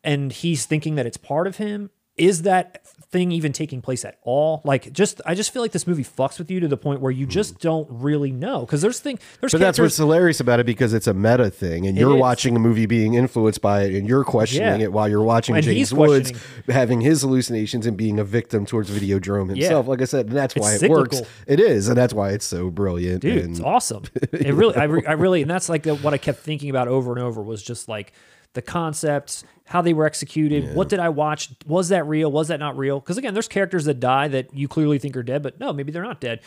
and 0.04 0.32
he's 0.32 0.66
thinking 0.66 0.96
that 0.96 1.06
it's 1.06 1.18
part 1.18 1.48
of 1.48 1.58
him? 1.58 1.90
Is 2.18 2.44
that 2.44 2.86
thing 3.12 3.32
even 3.32 3.52
taking 3.52 3.82
place 3.82 4.06
at 4.06 4.18
all. 4.24 4.62
Like 4.64 4.92
just 4.94 5.22
I 5.26 5.36
just 5.36 5.52
feel 5.52 5.62
like 5.62 5.74
this 5.74 5.86
movie 5.86 6.04
fucks 6.04 6.40
with 6.40 6.50
you 6.50 6.60
to 6.62 6.68
the 6.68 6.78
point 6.78 7.02
where 7.02 7.12
you 7.12 7.26
just 7.26 7.60
don't 7.60 7.88
really 7.92 8.32
know 8.32 8.62
because 8.62 8.82
there's 8.82 9.00
thing 9.00 9.20
there's. 9.42 9.52
But 9.52 9.60
that's 9.60 9.78
what's 9.80 9.98
hilarious 9.98 10.40
about 10.40 10.60
it 10.62 10.66
because 10.66 10.94
it's 10.94 11.08
a 11.08 11.14
meta 11.14 11.50
thing, 11.50 11.86
and 11.86 11.98
you're 11.98 12.16
is. 12.16 12.22
watching 12.22 12.56
a 12.56 12.60
movie 12.60 12.86
being 12.86 13.16
influenced 13.16 13.62
by 13.62 13.84
it, 13.84 13.96
and 13.96 14.08
you're 14.08 14.24
questioning 14.24 14.80
Yeah. 14.80 14.86
it 14.86 14.94
while 14.94 15.10
you're 15.10 15.24
watching 15.24 15.56
And 15.56 15.64
James 15.64 15.94
Woods 15.94 16.32
having 16.68 17.02
his 17.02 17.22
hallucinations 17.22 17.86
and 17.86 17.98
being 17.98 18.18
a 18.20 18.24
victim 18.24 18.66
towards 18.66 18.90
Videodrome 18.90 19.50
himself. 19.50 19.88
Like 19.88 20.02
I 20.02 20.06
said, 20.06 20.28
and 20.28 20.36
that's 20.38 20.56
why 20.56 20.74
It's 20.74 20.84
it 20.84 20.90
works. 20.90 21.22
It 21.48 21.60
is, 21.60 21.90
and 21.90 21.98
that's 21.98 22.14
why 22.14 22.30
it's 22.32 22.46
so 22.46 22.70
brilliant. 22.70 23.22
dude 23.22 23.44
and 23.44 23.52
it's 23.52 23.60
awesome 23.60 24.04
it 24.32 24.54
really 24.54 24.76
I, 24.76 24.84
re- 24.86 25.06
I 25.06 25.14
really 25.14 25.42
and 25.42 25.52
that's 25.52 25.68
like 25.70 25.84
the, 25.84 25.96
what 25.96 26.14
i 26.14 26.18
kept 26.18 26.40
thinking 26.40 26.70
about 26.70 26.88
over 26.88 27.12
and 27.12 27.22
over 27.22 27.42
was 27.42 27.62
just 27.64 27.88
like 27.90 28.14
the 28.54 28.62
concepts 28.62 29.44
how 29.72 29.82
they 29.82 29.94
were 29.94 30.06
executed 30.06 30.76
what 30.76 30.90
did 30.90 31.00
i 31.00 31.10
watch 31.10 31.50
was 31.66 31.90
that 31.90 32.06
real 32.06 32.32
was 32.32 32.50
that 32.50 32.60
not 32.60 32.78
real? 32.78 33.00
Because 33.00 33.18
again 33.18 33.34
there's 33.34 33.48
characters 33.48 33.86
that 33.86 34.00
die 34.00 34.28
that 34.28 34.54
you 34.54 34.68
clearly 34.68 35.00
think 35.00 35.16
are 35.18 35.24
dead 35.24 35.42
but 35.42 35.60
no 35.60 35.72
maybe 35.74 35.92
they're 35.92 36.04
not 36.04 36.20
dead. 36.22 36.42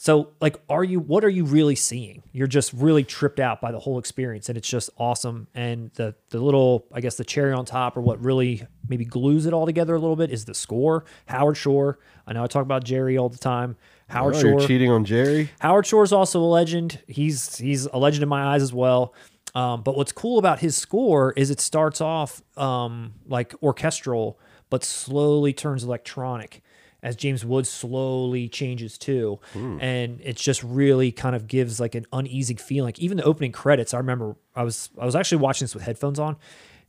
So 0.00 0.28
like 0.40 0.56
are 0.70 0.84
you 0.84 1.00
what 1.00 1.24
are 1.24 1.28
you 1.28 1.44
really 1.44 1.74
seeing? 1.74 2.22
You're 2.32 2.46
just 2.46 2.72
really 2.72 3.02
tripped 3.02 3.40
out 3.40 3.60
by 3.60 3.72
the 3.72 3.80
whole 3.80 3.98
experience 3.98 4.48
and 4.48 4.56
it's 4.56 4.68
just 4.68 4.90
awesome. 4.96 5.48
And 5.56 5.90
the 5.94 6.14
the 6.30 6.38
little 6.38 6.86
i 6.92 7.00
guess 7.00 7.16
the 7.16 7.24
cherry 7.24 7.52
on 7.52 7.64
top 7.64 7.96
or 7.96 8.00
what 8.00 8.22
really 8.22 8.64
maybe 8.88 9.04
glues 9.04 9.44
it 9.46 9.52
all 9.52 9.66
together 9.66 9.94
a 9.96 9.98
little 9.98 10.14
bit 10.16 10.30
is 10.30 10.44
the 10.44 10.54
score. 10.54 11.04
Howard 11.26 11.56
shore 11.56 11.98
i 12.28 12.32
know 12.32 12.44
i 12.44 12.46
talk 12.46 12.62
about 12.62 12.84
jerry 12.84 13.18
all 13.18 13.28
the 13.28 13.38
time. 13.38 13.76
Howard 14.08 14.36
Oh, 14.36 14.40
shore. 14.40 14.50
you're 14.52 14.66
cheating 14.68 14.90
on 14.90 15.04
Jerry. 15.04 15.50
Howard 15.58 15.84
Shore 15.84 16.02
is 16.02 16.14
also 16.14 16.40
a 16.40 16.46
legend. 16.48 16.98
He's 17.08 17.58
he's 17.58 17.84
a 17.86 17.98
legend 17.98 18.22
in 18.22 18.28
my 18.30 18.54
eyes 18.54 18.62
as 18.62 18.72
well. 18.72 19.12
Um, 19.58 19.82
but 19.82 19.96
what's 19.96 20.12
cool 20.12 20.38
about 20.38 20.60
his 20.60 20.76
score 20.76 21.32
is 21.32 21.50
it 21.50 21.60
starts 21.60 22.00
off 22.00 22.42
um, 22.56 23.14
like 23.26 23.54
orchestral, 23.62 24.38
but 24.70 24.84
slowly 24.84 25.52
turns 25.52 25.82
electronic 25.84 26.62
as 27.02 27.14
James 27.16 27.44
Woods 27.44 27.68
slowly 27.68 28.48
changes 28.48 28.98
too, 28.98 29.38
and 29.54 30.20
it 30.20 30.36
just 30.36 30.62
really 30.62 31.10
kind 31.12 31.34
of 31.36 31.46
gives 31.46 31.80
like 31.80 31.94
an 31.94 32.06
uneasy 32.12 32.54
feeling. 32.56 32.88
Like 32.88 32.98
even 32.98 33.16
the 33.16 33.24
opening 33.24 33.52
credits, 33.52 33.94
I 33.94 33.98
remember 33.98 34.36
I 34.54 34.62
was 34.62 34.90
I 35.00 35.04
was 35.04 35.16
actually 35.16 35.38
watching 35.38 35.64
this 35.64 35.74
with 35.74 35.84
headphones 35.84 36.18
on, 36.18 36.36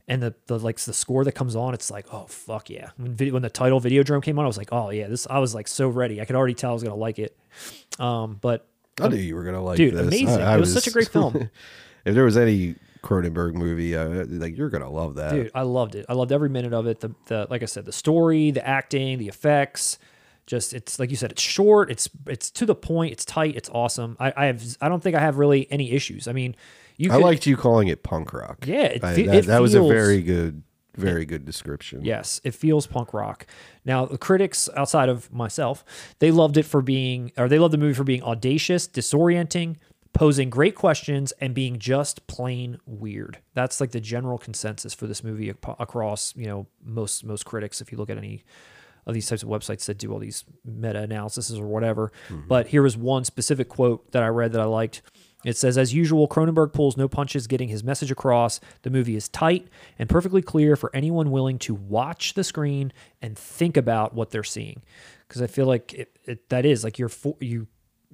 and 0.08 0.22
the, 0.22 0.34
the 0.46 0.58
like 0.58 0.78
the 0.80 0.92
score 0.92 1.24
that 1.24 1.32
comes 1.32 1.54
on, 1.56 1.74
it's 1.74 1.90
like 1.90 2.06
oh 2.12 2.26
fuck 2.28 2.70
yeah. 2.70 2.90
When 2.98 3.14
video, 3.14 3.34
when 3.34 3.42
the 3.42 3.50
title 3.50 3.80
Videodrome 3.80 4.22
came 4.22 4.38
on, 4.38 4.44
I 4.44 4.48
was 4.48 4.58
like 4.58 4.70
oh 4.72 4.90
yeah, 4.90 5.08
this 5.08 5.26
I 5.30 5.38
was 5.38 5.54
like 5.54 5.68
so 5.68 5.88
ready. 5.88 6.20
I 6.20 6.24
could 6.24 6.36
already 6.36 6.54
tell 6.54 6.70
I 6.70 6.74
was 6.74 6.82
gonna 6.82 6.94
like 6.96 7.18
it. 7.18 7.36
Um, 7.98 8.38
but 8.40 8.66
I 9.00 9.08
knew 9.08 9.16
you 9.16 9.34
were 9.36 9.44
gonna 9.44 9.62
like 9.62 9.78
it. 9.78 9.90
Dude, 9.90 9.94
this. 9.94 10.06
amazing. 10.06 10.42
I- 10.42 10.52
I 10.52 10.56
It 10.56 10.60
was 10.60 10.72
such 10.74 10.86
a 10.88 10.90
great 10.92 11.08
film. 11.08 11.50
if 12.04 12.14
there 12.14 12.24
was 12.24 12.36
any 12.36 12.74
Cronenberg 13.02 13.54
movie, 13.54 13.96
uh, 13.96 14.24
like 14.28 14.56
you're 14.56 14.68
gonna 14.70 14.90
love 14.90 15.14
that. 15.14 15.30
dude 15.32 15.50
i 15.54 15.62
loved 15.62 15.94
it 15.94 16.04
i 16.08 16.12
loved 16.12 16.32
every 16.32 16.48
minute 16.50 16.72
of 16.74 16.86
it 16.86 17.00
the, 17.00 17.14
the 17.26 17.46
like 17.48 17.62
i 17.62 17.66
said 17.66 17.84
the 17.86 17.92
story 17.92 18.50
the 18.50 18.66
acting 18.66 19.16
the 19.18 19.28
effects 19.28 19.98
just 20.46 20.74
it's 20.74 20.98
like 20.98 21.08
you 21.10 21.16
said 21.16 21.30
it's 21.30 21.40
short 21.40 21.90
it's 21.90 22.10
it's 22.26 22.50
to 22.50 22.66
the 22.66 22.74
point 22.74 23.12
it's 23.12 23.24
tight 23.24 23.56
it's 23.56 23.70
awesome 23.70 24.16
i 24.20 24.32
i 24.36 24.44
have 24.46 24.62
i 24.82 24.88
don't 24.88 25.02
think 25.02 25.16
i 25.16 25.20
have 25.20 25.38
really 25.38 25.70
any 25.72 25.92
issues 25.92 26.28
i 26.28 26.32
mean 26.32 26.54
you 26.98 27.10
I 27.10 27.14
could, 27.14 27.24
liked 27.24 27.46
you 27.46 27.56
calling 27.56 27.88
it 27.88 28.02
punk 28.02 28.34
rock. 28.34 28.66
Yeah, 28.66 28.82
it 28.82 29.02
I- 29.02 29.14
that, 29.14 29.34
it 29.34 29.46
that 29.46 29.62
was 29.62 29.74
a 29.74 29.80
very 29.82 30.20
good, 30.20 30.62
very 30.96 31.24
good 31.24 31.46
description. 31.46 32.04
Yes, 32.04 32.42
it 32.44 32.50
feels 32.54 32.86
punk 32.86 33.14
rock. 33.14 33.46
Now, 33.86 34.04
the 34.04 34.18
critics 34.18 34.68
outside 34.76 35.08
of 35.08 35.32
myself, 35.32 35.82
they 36.18 36.30
loved 36.30 36.58
it 36.58 36.64
for 36.64 36.82
being, 36.82 37.32
or 37.38 37.48
they 37.48 37.58
loved 37.58 37.72
the 37.72 37.78
movie 37.78 37.94
for 37.94 38.04
being 38.04 38.22
audacious, 38.22 38.86
disorienting, 38.86 39.76
posing 40.20 40.50
great 40.50 40.74
questions, 40.74 41.32
and 41.40 41.54
being 41.54 41.78
just 41.78 42.26
plain 42.26 42.76
weird. 42.84 43.38
That's 43.54 43.80
like 43.80 43.92
the 43.92 44.02
general 44.02 44.36
consensus 44.36 44.92
for 44.92 45.06
this 45.06 45.24
movie 45.24 45.48
across, 45.48 46.36
you 46.36 46.44
know, 46.44 46.66
most 46.84 47.24
most 47.24 47.46
critics. 47.46 47.80
If 47.80 47.90
you 47.90 47.96
look 47.96 48.10
at 48.10 48.18
any 48.18 48.44
of 49.06 49.14
these 49.14 49.26
types 49.26 49.42
of 49.42 49.48
websites 49.48 49.86
that 49.86 49.96
do 49.96 50.12
all 50.12 50.18
these 50.18 50.44
meta 50.62 51.00
analyses 51.00 51.58
or 51.58 51.66
whatever. 51.66 52.12
Mm-hmm. 52.28 52.48
But 52.48 52.66
here 52.66 52.82
was 52.82 52.98
one 52.98 53.24
specific 53.24 53.70
quote 53.70 54.12
that 54.12 54.22
I 54.22 54.26
read 54.26 54.52
that 54.52 54.60
I 54.60 54.64
liked. 54.64 55.00
It 55.42 55.56
says, 55.56 55.78
as 55.78 55.94
usual, 55.94 56.28
Cronenberg 56.28 56.74
pulls 56.74 56.98
no 56.98 57.08
punches 57.08 57.46
getting 57.46 57.70
his 57.70 57.82
message 57.82 58.10
across. 58.10 58.60
The 58.82 58.90
movie 58.90 59.16
is 59.16 59.26
tight 59.26 59.68
and 59.98 60.06
perfectly 60.06 60.42
clear 60.42 60.76
for 60.76 60.94
anyone 60.94 61.30
willing 61.30 61.58
to 61.60 61.74
watch 61.74 62.34
the 62.34 62.44
screen 62.44 62.92
and 63.22 63.38
think 63.38 63.78
about 63.78 64.12
what 64.12 64.32
they're 64.32 64.44
seeing. 64.44 64.82
Because 65.26 65.40
I 65.40 65.46
feel 65.46 65.64
like 65.64 65.94
it, 65.94 66.18
it, 66.24 66.50
that 66.50 66.66
is 66.66 66.84
like 66.84 66.98
you're 66.98 67.08
for, 67.08 67.38
you 67.40 67.68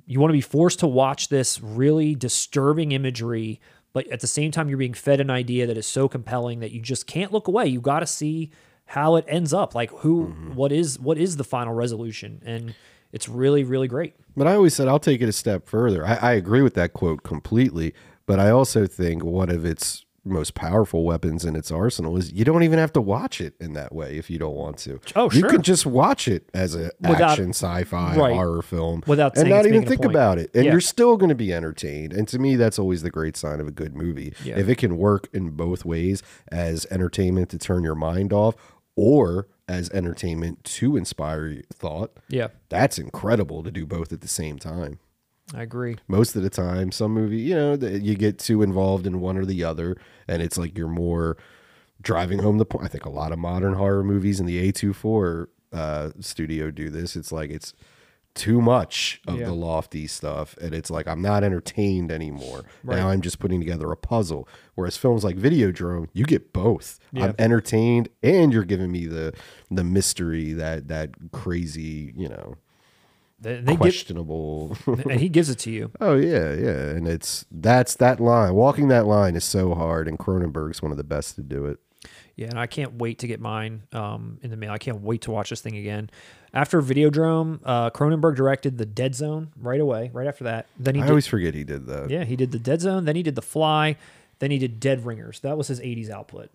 you 0.06 0.20
want 0.20 0.30
to 0.30 0.36
be 0.36 0.40
forced 0.40 0.78
to 0.80 0.86
watch 0.86 1.28
this 1.28 1.60
really 1.60 2.14
disturbing 2.14 2.92
imagery, 2.92 3.60
but 3.92 4.06
at 4.08 4.20
the 4.20 4.26
same 4.26 4.52
time 4.52 4.68
you're 4.68 4.78
being 4.78 4.94
fed 4.94 5.20
an 5.20 5.30
idea 5.30 5.66
that 5.66 5.76
is 5.76 5.86
so 5.86 6.08
compelling 6.08 6.60
that 6.60 6.70
you 6.70 6.80
just 6.80 7.06
can't 7.06 7.32
look 7.32 7.48
away. 7.48 7.66
You 7.66 7.80
got 7.80 8.00
to 8.00 8.06
see 8.06 8.50
how 8.86 9.16
it 9.16 9.24
ends 9.28 9.52
up. 9.52 9.74
Like 9.74 9.90
who, 9.90 10.28
mm-hmm. 10.28 10.54
what 10.54 10.72
is 10.72 10.98
what 10.98 11.18
is 11.18 11.36
the 11.36 11.44
final 11.44 11.74
resolution, 11.74 12.40
and 12.46 12.74
it's 13.12 13.28
really 13.28 13.64
really 13.64 13.88
great. 13.88 14.14
But 14.36 14.46
I 14.46 14.54
always 14.54 14.74
said 14.74 14.88
I'll 14.88 15.00
take 15.00 15.20
it 15.20 15.28
a 15.28 15.32
step 15.32 15.68
further. 15.68 16.06
I, 16.06 16.14
I 16.14 16.32
agree 16.32 16.62
with 16.62 16.74
that 16.74 16.92
quote 16.92 17.24
completely, 17.24 17.92
but 18.26 18.38
I 18.38 18.50
also 18.50 18.86
think 18.86 19.24
one 19.24 19.50
of 19.50 19.64
its 19.64 20.05
most 20.26 20.54
powerful 20.54 21.04
weapons 21.04 21.44
in 21.44 21.54
its 21.56 21.70
arsenal 21.70 22.16
is 22.16 22.32
you 22.32 22.44
don't 22.44 22.62
even 22.62 22.78
have 22.78 22.92
to 22.94 23.00
watch 23.00 23.40
it 23.40 23.54
in 23.60 23.72
that 23.74 23.94
way 23.94 24.16
if 24.18 24.28
you 24.28 24.38
don't 24.38 24.54
want 24.56 24.76
to. 24.78 25.00
Oh, 25.14 25.28
sure. 25.28 25.38
you 25.40 25.46
can 25.46 25.62
just 25.62 25.86
watch 25.86 26.28
it 26.28 26.48
as 26.52 26.74
a 26.74 26.90
Without- 27.00 27.20
action 27.32 27.50
sci-fi 27.50 28.16
right. 28.16 28.34
horror 28.34 28.62
film 28.62 29.02
Without 29.06 29.36
and 29.36 29.48
not 29.48 29.66
even 29.66 29.86
think 29.86 30.04
about 30.04 30.38
it, 30.38 30.50
and 30.54 30.64
Yeah. 30.66 30.72
you're 30.72 30.80
still 30.80 31.16
going 31.16 31.28
to 31.30 31.34
be 31.34 31.52
entertained. 31.52 32.12
And 32.12 32.26
to 32.28 32.38
me, 32.38 32.56
that's 32.56 32.78
always 32.78 33.02
the 33.02 33.10
great 33.10 33.36
sign 33.36 33.60
of 33.60 33.68
a 33.68 33.72
good 33.72 33.94
movie 33.96 34.34
Yeah. 34.44 34.58
if 34.58 34.68
it 34.68 34.76
can 34.78 34.96
work 34.98 35.28
in 35.32 35.50
both 35.50 35.84
ways 35.84 36.22
as 36.48 36.86
entertainment 36.90 37.48
to 37.50 37.58
turn 37.58 37.84
your 37.84 37.94
mind 37.94 38.32
off 38.32 38.54
or 38.96 39.46
as 39.68 39.90
entertainment 39.90 40.62
to 40.64 40.96
inspire 40.96 41.60
thought. 41.72 42.12
Yeah, 42.28 42.48
That's 42.68 42.98
incredible 42.98 43.62
to 43.64 43.70
do 43.70 43.84
both 43.84 44.12
at 44.12 44.20
the 44.20 44.28
same 44.28 44.58
time. 44.58 44.98
I 45.54 45.62
agree. 45.62 45.96
Most 46.08 46.34
of 46.36 46.42
the 46.42 46.50
time, 46.50 46.90
some 46.92 47.12
movie, 47.12 47.38
you 47.38 47.54
know, 47.54 47.74
you 47.74 48.16
get 48.16 48.38
too 48.38 48.62
involved 48.62 49.06
in 49.06 49.20
one 49.20 49.36
or 49.36 49.44
the 49.44 49.62
other, 49.64 49.96
and 50.26 50.42
it's 50.42 50.58
like 50.58 50.76
you're 50.76 50.88
more 50.88 51.36
driving 52.02 52.40
home 52.40 52.58
the 52.58 52.64
point. 52.66 52.84
I 52.84 52.88
think 52.88 53.04
a 53.04 53.10
lot 53.10 53.32
of 53.32 53.38
modern 53.38 53.74
horror 53.74 54.02
movies 54.04 54.40
in 54.40 54.46
the 54.46 54.72
A24 54.72 55.46
uh, 55.72 56.10
studio 56.20 56.70
do 56.70 56.90
this. 56.90 57.14
It's 57.16 57.30
like 57.30 57.50
it's 57.50 57.72
too 58.34 58.60
much 58.60 59.20
of 59.26 59.38
Yeah. 59.38 59.46
the 59.46 59.52
lofty 59.54 60.06
stuff, 60.06 60.56
and 60.60 60.74
it's 60.74 60.90
like 60.90 61.06
I'm 61.06 61.22
not 61.22 61.42
entertained 61.44 62.10
anymore. 62.10 62.64
Now 62.82 63.08
I'm 63.08 63.20
just 63.22 63.38
putting 63.38 63.60
together 63.60 63.90
a 63.92 63.96
puzzle. 63.96 64.48
Whereas 64.74 64.96
films 64.96 65.22
like 65.24 65.36
Videodrome, 65.36 66.08
you 66.12 66.24
get 66.24 66.52
both. 66.52 66.98
Yeah. 67.12 67.26
I'm 67.26 67.34
entertained, 67.38 68.08
and 68.22 68.52
you're 68.52 68.64
giving 68.64 68.90
me 68.92 69.06
the 69.06 69.32
the 69.70 69.84
mystery 69.84 70.52
that 70.54 70.88
that 70.88 71.10
crazy, 71.32 72.12
you 72.16 72.28
know, 72.28 72.56
They, 73.38 73.76
questionable. 73.76 74.76
and 74.86 75.20
he 75.20 75.28
gives 75.28 75.50
it 75.50 75.58
to 75.60 75.70
you. 75.70 75.90
Oh 76.00 76.14
yeah, 76.14 76.54
yeah, 76.54 76.88
and 76.90 77.06
it's 77.06 77.44
that's 77.50 77.94
that 77.96 78.18
line. 78.18 78.54
Walking 78.54 78.88
that 78.88 79.06
line 79.06 79.36
is 79.36 79.44
so 79.44 79.74
hard, 79.74 80.08
and 80.08 80.18
Cronenberg's 80.18 80.80
one 80.80 80.90
of 80.90 80.96
the 80.96 81.04
best 81.04 81.34
to 81.36 81.42
do 81.42 81.66
it. 81.66 81.78
Yeah, 82.34 82.48
and 82.48 82.58
I 82.58 82.66
can't 82.66 82.94
wait 82.94 83.18
to 83.20 83.26
get 83.26 83.40
mine 83.40 83.82
um, 83.92 84.38
in 84.42 84.50
the 84.50 84.56
mail. 84.56 84.70
I 84.70 84.78
can't 84.78 85.00
wait 85.00 85.22
to 85.22 85.30
watch 85.30 85.50
this 85.50 85.60
thing 85.60 85.76
again. 85.76 86.10
After 86.52 86.80
Videodrome, 86.80 87.60
uh, 87.64 87.90
Cronenberg 87.90 88.36
directed 88.36 88.78
The 88.78 88.86
Dead 88.86 89.14
Zone 89.14 89.48
right 89.60 89.80
away. 89.80 90.10
Right 90.12 90.26
after 90.26 90.44
that, 90.44 90.66
then 90.78 90.94
he 90.94 91.00
I 91.02 91.04
did, 91.04 91.10
always 91.10 91.26
forget 91.26 91.54
he 91.54 91.64
did 91.64 91.86
that. 91.86 92.08
yeah 92.10 92.24
he 92.24 92.36
did 92.36 92.52
The 92.52 92.58
Dead 92.58 92.80
Zone. 92.80 93.04
Then 93.04 93.16
he 93.16 93.22
did 93.22 93.34
The 93.34 93.42
Fly. 93.42 93.96
Then 94.38 94.50
he 94.50 94.58
did 94.58 94.80
Dead 94.80 95.04
Ringers. 95.04 95.40
That 95.40 95.56
was 95.58 95.68
his 95.68 95.80
'80s 95.80 96.10
output. 96.10 96.50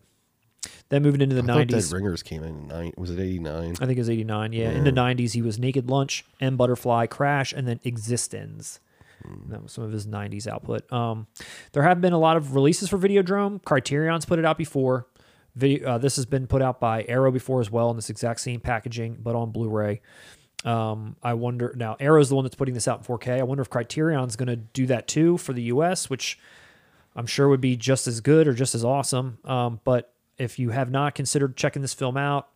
Then 0.89 1.01
moving 1.03 1.21
into 1.21 1.35
the 1.35 1.41
I 1.41 1.65
'90s, 1.65 1.89
Dead 1.89 1.95
Ringers 1.95 2.23
came 2.23 2.43
in 2.43 2.67
nine. 2.67 2.93
Was 2.97 3.09
it 3.09 3.19
eighty 3.19 3.39
nine? 3.39 3.75
I 3.81 3.85
think 3.85 3.97
it 3.97 4.01
was 4.01 4.09
89. 4.09 4.53
Yeah. 4.53 4.71
In 4.71 4.83
the 4.83 4.91
90s, 4.91 5.31
he 5.33 5.41
was 5.41 5.57
Naked 5.57 5.89
Lunch 5.89 6.25
and 6.39 6.57
Butterfly, 6.57 7.07
Crash, 7.07 7.53
and 7.53 7.67
then 7.67 7.79
eXistenZ. 7.79 8.79
That 9.49 9.63
was 9.63 9.71
some 9.71 9.83
of 9.83 9.91
his 9.91 10.07
90s 10.07 10.47
output. 10.47 10.91
Um, 10.91 11.27
there 11.73 11.83
have 11.83 12.01
been 12.01 12.13
a 12.13 12.17
lot 12.17 12.37
of 12.37 12.55
releases 12.55 12.89
for 12.89 12.97
Videodrome. 12.97 13.63
Criterion's 13.63 14.25
put 14.25 14.39
it 14.39 14.45
out 14.45 14.57
before. 14.57 15.07
Video, 15.55 15.87
uh, 15.87 15.97
this 15.97 16.15
has 16.15 16.25
been 16.25 16.47
put 16.47 16.61
out 16.61 16.79
by 16.79 17.03
Arrow 17.07 17.31
before 17.31 17.59
as 17.59 17.69
well 17.69 17.89
in 17.89 17.95
this 17.95 18.09
exact 18.09 18.39
same 18.39 18.59
packaging, 18.59 19.17
but 19.21 19.35
on 19.35 19.51
Blu 19.51 19.69
ray. 19.69 20.01
Um, 20.63 21.15
I 21.21 21.33
wonder 21.33 21.73
now, 21.75 21.97
Arrow's 21.99 22.29
the 22.29 22.35
one 22.35 22.45
that's 22.45 22.55
putting 22.55 22.73
this 22.73 22.87
out 22.87 22.99
in 22.99 23.05
4K. 23.05 23.39
I 23.39 23.43
wonder 23.43 23.61
if 23.61 23.69
Criterion's 23.69 24.35
going 24.35 24.47
to 24.47 24.55
do 24.55 24.85
that 24.87 25.07
too 25.07 25.37
for 25.37 25.53
the 25.53 25.63
US, 25.63 26.09
which 26.09 26.39
I'm 27.15 27.25
sure 27.25 27.49
would 27.49 27.61
be 27.61 27.75
just 27.75 28.07
as 28.07 28.21
good 28.21 28.47
or 28.47 28.53
just 28.53 28.75
as 28.75 28.85
awesome. 28.85 29.39
Um, 29.43 29.81
but 29.83 30.10
if 30.41 30.57
you 30.59 30.71
have 30.71 30.89
not 30.89 31.15
considered 31.15 31.55
checking 31.55 31.81
this 31.81 31.93
film 31.93 32.17
out, 32.17 32.49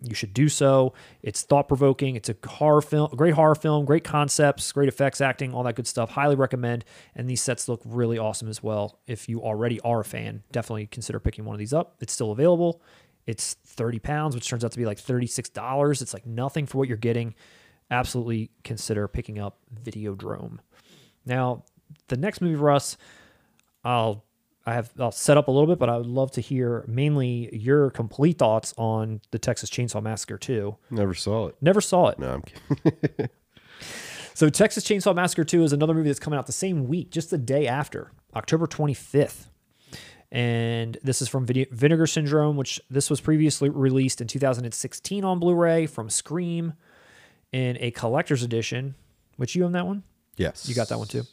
you 0.00 0.14
should 0.14 0.34
do 0.34 0.48
so. 0.48 0.94
It's 1.22 1.42
thought 1.42 1.68
provoking. 1.68 2.16
It's 2.16 2.28
a 2.28 2.36
horror 2.46 2.82
film, 2.82 3.10
a 3.12 3.16
great 3.16 3.34
horror 3.34 3.54
film, 3.54 3.84
great 3.84 4.04
concepts, 4.04 4.70
great 4.72 4.88
effects, 4.88 5.20
acting, 5.20 5.52
all 5.54 5.62
that 5.62 5.76
good 5.76 5.86
stuff. 5.86 6.10
Highly 6.10 6.34
recommend. 6.34 6.84
And 7.14 7.28
these 7.28 7.42
sets 7.42 7.68
look 7.68 7.80
really 7.84 8.18
awesome 8.18 8.48
as 8.48 8.62
well. 8.62 9.00
If 9.06 9.28
you 9.28 9.42
already 9.42 9.80
are 9.80 10.00
a 10.00 10.04
fan, 10.04 10.42
definitely 10.50 10.86
consider 10.86 11.20
picking 11.20 11.44
one 11.44 11.54
of 11.54 11.58
these 11.58 11.72
up. 11.72 11.96
It's 12.00 12.12
still 12.12 12.32
available. 12.32 12.82
It's 13.26 13.54
30 13.66 14.00
pounds, 14.00 14.34
which 14.34 14.48
turns 14.48 14.64
out 14.64 14.72
to 14.72 14.78
be 14.78 14.86
like 14.86 14.98
$36. 14.98 16.02
It's 16.02 16.14
like 16.14 16.26
nothing 16.26 16.66
for 16.66 16.78
what 16.78 16.88
you're 16.88 16.96
getting. 16.96 17.34
Absolutely 17.90 18.50
consider 18.64 19.06
picking 19.06 19.38
up 19.38 19.58
Videodrome. 19.84 20.58
Now, 21.24 21.64
the 22.08 22.16
next 22.16 22.40
movie 22.40 22.56
for 22.56 22.70
us, 22.70 22.96
I'll 23.84 24.24
I 24.64 24.74
have 24.74 24.92
I'll 24.98 25.10
set 25.12 25.36
up 25.36 25.48
a 25.48 25.50
little 25.50 25.66
bit, 25.66 25.78
but 25.78 25.88
I 25.88 25.96
would 25.96 26.06
love 26.06 26.30
to 26.32 26.40
hear 26.40 26.84
mainly 26.86 27.54
your 27.56 27.90
complete 27.90 28.38
thoughts 28.38 28.72
on 28.76 29.20
the 29.32 29.38
Texas 29.38 29.68
Chainsaw 29.70 30.02
Massacre 30.02 30.38
2. 30.38 30.76
Never 30.90 31.14
saw 31.14 31.48
it. 31.48 31.56
Never 31.60 31.80
saw 31.80 32.08
it. 32.08 32.18
No, 32.18 32.34
I'm 32.34 32.42
kidding. 32.42 33.28
So 34.34 34.48
Texas 34.48 34.82
Chainsaw 34.84 35.14
Massacre 35.14 35.44
2 35.44 35.62
is 35.62 35.72
another 35.74 35.92
movie 35.92 36.08
that's 36.08 36.18
coming 36.18 36.38
out 36.38 36.46
the 36.46 36.52
same 36.52 36.88
week, 36.88 37.10
just 37.10 37.28
the 37.30 37.36
day 37.38 37.66
after, 37.66 38.12
October 38.34 38.66
25th. 38.66 39.48
And 40.30 40.96
this 41.02 41.20
is 41.20 41.28
from 41.28 41.44
Vine- 41.46 41.66
Vinegar 41.70 42.06
Syndrome, 42.06 42.56
which 42.56 42.80
this 42.88 43.10
was 43.10 43.20
previously 43.20 43.68
released 43.68 44.22
in 44.22 44.26
2016 44.28 45.22
on 45.24 45.38
Blu-ray 45.38 45.86
from 45.86 46.08
Scream 46.08 46.72
in 47.52 47.76
a 47.80 47.90
collector's 47.90 48.42
edition, 48.42 48.94
which 49.36 49.54
you 49.54 49.64
own 49.66 49.72
that 49.72 49.86
one? 49.86 50.02
Yes. 50.38 50.66
You 50.66 50.74
got 50.74 50.88
that 50.88 50.98
one 50.98 51.08
too. 51.08 51.24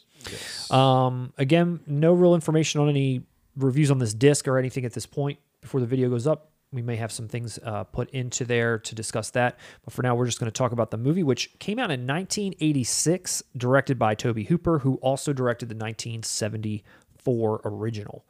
Um, 0.70 1.32
again, 1.38 1.80
no 1.86 2.12
real 2.12 2.34
information 2.34 2.80
on 2.80 2.88
any 2.88 3.22
reviews 3.56 3.90
on 3.90 3.98
this 3.98 4.14
disc 4.14 4.46
or 4.48 4.58
anything 4.58 4.84
at 4.84 4.92
this 4.92 5.06
point 5.06 5.38
before 5.60 5.80
the 5.80 5.86
video 5.86 6.08
goes 6.08 6.26
up. 6.26 6.50
We 6.72 6.82
may 6.82 6.96
have 6.96 7.10
some 7.10 7.26
things 7.26 7.58
uh, 7.64 7.84
put 7.84 8.10
into 8.10 8.44
there 8.44 8.78
to 8.78 8.94
discuss 8.94 9.30
that. 9.30 9.58
But 9.84 9.92
for 9.92 10.02
now, 10.02 10.14
we're 10.14 10.26
just 10.26 10.38
going 10.38 10.50
to 10.50 10.56
talk 10.56 10.70
about 10.70 10.92
the 10.92 10.96
movie, 10.96 11.24
which 11.24 11.58
came 11.58 11.80
out 11.80 11.90
in 11.90 12.06
1986, 12.06 13.42
directed 13.56 13.98
by 13.98 14.14
Tobe 14.14 14.46
Hooper, 14.46 14.78
who 14.78 14.94
also 14.96 15.32
directed 15.32 15.68
the 15.68 15.74
1974 15.74 17.60
original. 17.64 18.24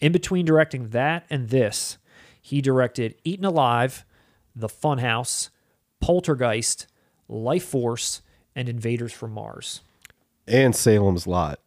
In 0.00 0.12
between 0.12 0.44
directing 0.44 0.90
that 0.90 1.24
and 1.30 1.48
this, 1.48 1.96
he 2.40 2.60
directed 2.60 3.14
Eaten 3.24 3.46
Alive, 3.46 4.04
The 4.54 4.68
Funhouse, 4.68 5.48
Poltergeist, 6.00 6.86
Life 7.28 7.64
Force, 7.64 8.20
and 8.54 8.68
Invaders 8.68 9.14
from 9.14 9.32
Mars. 9.32 9.80
And 10.46 10.74
Salem's 10.74 11.26
Lot. 11.26 11.60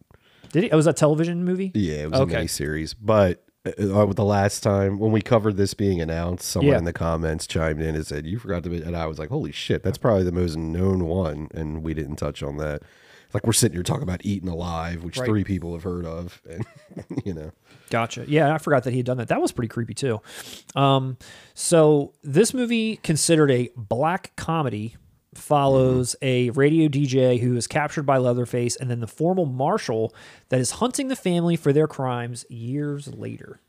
Did 0.52 0.64
he? 0.64 0.70
Oh, 0.70 0.76
was 0.76 0.84
that 0.86 0.92
a 0.92 0.94
television 0.94 1.44
movie? 1.44 1.70
Yeah, 1.74 2.02
it 2.04 2.10
was 2.10 2.20
Okay. 2.20 2.32
a 2.34 2.36
mini 2.38 2.46
series. 2.48 2.94
But 2.94 3.44
uh, 3.66 4.06
the 4.06 4.24
last 4.24 4.62
time 4.62 4.98
when 4.98 5.12
we 5.12 5.20
covered 5.20 5.56
this 5.56 5.74
being 5.74 6.00
announced, 6.00 6.48
someone 6.48 6.72
Yeah. 6.72 6.78
in 6.78 6.84
the 6.84 6.92
comments 6.92 7.46
chimed 7.46 7.82
in 7.82 7.94
and 7.94 8.06
said, 8.06 8.24
"You 8.26 8.38
forgot 8.38 8.62
to," 8.64 8.70
be-" 8.70 8.80
and 8.82 8.96
I 8.96 9.06
was 9.06 9.18
like, 9.18 9.28
"Holy 9.28 9.52
shit, 9.52 9.82
that's 9.82 9.98
probably 9.98 10.24
the 10.24 10.32
most 10.32 10.56
known 10.56 11.04
one," 11.06 11.48
and 11.52 11.82
we 11.82 11.92
didn't 11.92 12.16
touch 12.16 12.42
on 12.42 12.56
that. 12.58 12.82
Like 13.34 13.44
we're 13.46 13.52
sitting 13.52 13.76
here 13.76 13.82
talking 13.82 14.04
about 14.04 14.24
Eating 14.24 14.48
Alive, 14.48 15.04
which 15.04 15.18
Right. 15.18 15.26
three 15.26 15.44
people 15.44 15.74
have 15.74 15.82
heard 15.82 16.06
of, 16.06 16.40
and 16.48 16.64
you 17.26 17.34
know, 17.34 17.50
Gotcha. 17.90 18.24
Yeah, 18.26 18.54
I 18.54 18.58
forgot 18.58 18.84
that 18.84 18.92
he 18.92 18.98
had 18.98 19.06
done 19.06 19.18
that. 19.18 19.28
That 19.28 19.42
was 19.42 19.52
pretty 19.52 19.68
creepy 19.68 19.92
too. 19.92 20.20
Um, 20.74 21.18
so 21.52 22.14
this 22.22 22.54
movie, 22.54 22.96
considered 23.02 23.50
a 23.50 23.68
black 23.76 24.32
comedy, 24.36 24.96
follows 25.38 26.14
a 26.22 26.50
radio 26.50 26.88
DJ 26.88 27.40
who 27.40 27.56
is 27.56 27.66
captured 27.66 28.04
by 28.04 28.18
Leatherface, 28.18 28.76
and 28.76 28.90
then 28.90 29.00
the 29.00 29.06
formal 29.06 29.46
marshal 29.46 30.14
that 30.50 30.60
is 30.60 30.72
hunting 30.72 31.08
the 31.08 31.16
family 31.16 31.56
for 31.56 31.72
their 31.72 31.86
crimes 31.86 32.44
years 32.48 33.08
later. 33.14 33.60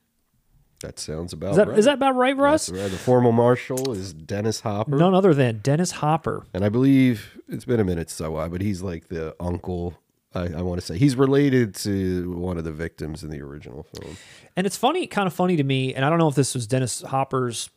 that 0.81 0.97
sounds 0.99 1.33
about 1.33 1.51
Is 1.51 1.57
that 1.57 1.67
right. 1.67 1.79
is 1.79 1.85
that 1.85 1.95
about 1.95 2.15
right, 2.15 2.35
Russ? 2.37 2.69
Right. 2.69 2.89
The 2.89 2.97
formal 2.97 3.31
marshal 3.31 3.91
is 3.93 4.13
Dennis 4.13 4.61
Hopper, 4.61 4.95
None 4.97 5.13
other 5.13 5.33
than 5.33 5.59
Dennis 5.59 5.91
Hopper. 5.91 6.45
and 6.53 6.63
I 6.63 6.69
believe 6.69 7.39
it's 7.47 7.65
been 7.65 7.79
a 7.79 7.83
minute 7.85 8.09
so 8.09 8.31
why, 8.31 8.47
but 8.47 8.61
he's 8.61 8.81
like 8.81 9.07
the 9.09 9.35
uncle. 9.39 9.95
I, 10.31 10.41
I 10.59 10.61
want 10.61 10.79
to 10.79 10.85
say 10.85 10.95
he's 10.99 11.15
related 11.15 11.73
to 11.77 12.31
one 12.37 12.59
of 12.59 12.63
the 12.63 12.71
victims 12.71 13.23
in 13.23 13.31
the 13.31 13.41
original 13.41 13.81
film. 13.81 14.15
And 14.55 14.67
it's 14.67 14.77
funny, 14.77 15.07
kind 15.07 15.25
of 15.25 15.33
funny 15.33 15.55
to 15.55 15.63
me, 15.63 15.95
and 15.95 16.05
I 16.05 16.09
don't 16.11 16.19
know 16.19 16.27
if 16.27 16.35
this 16.35 16.53
was 16.53 16.67
Dennis 16.67 17.01
Hopper's 17.01 17.71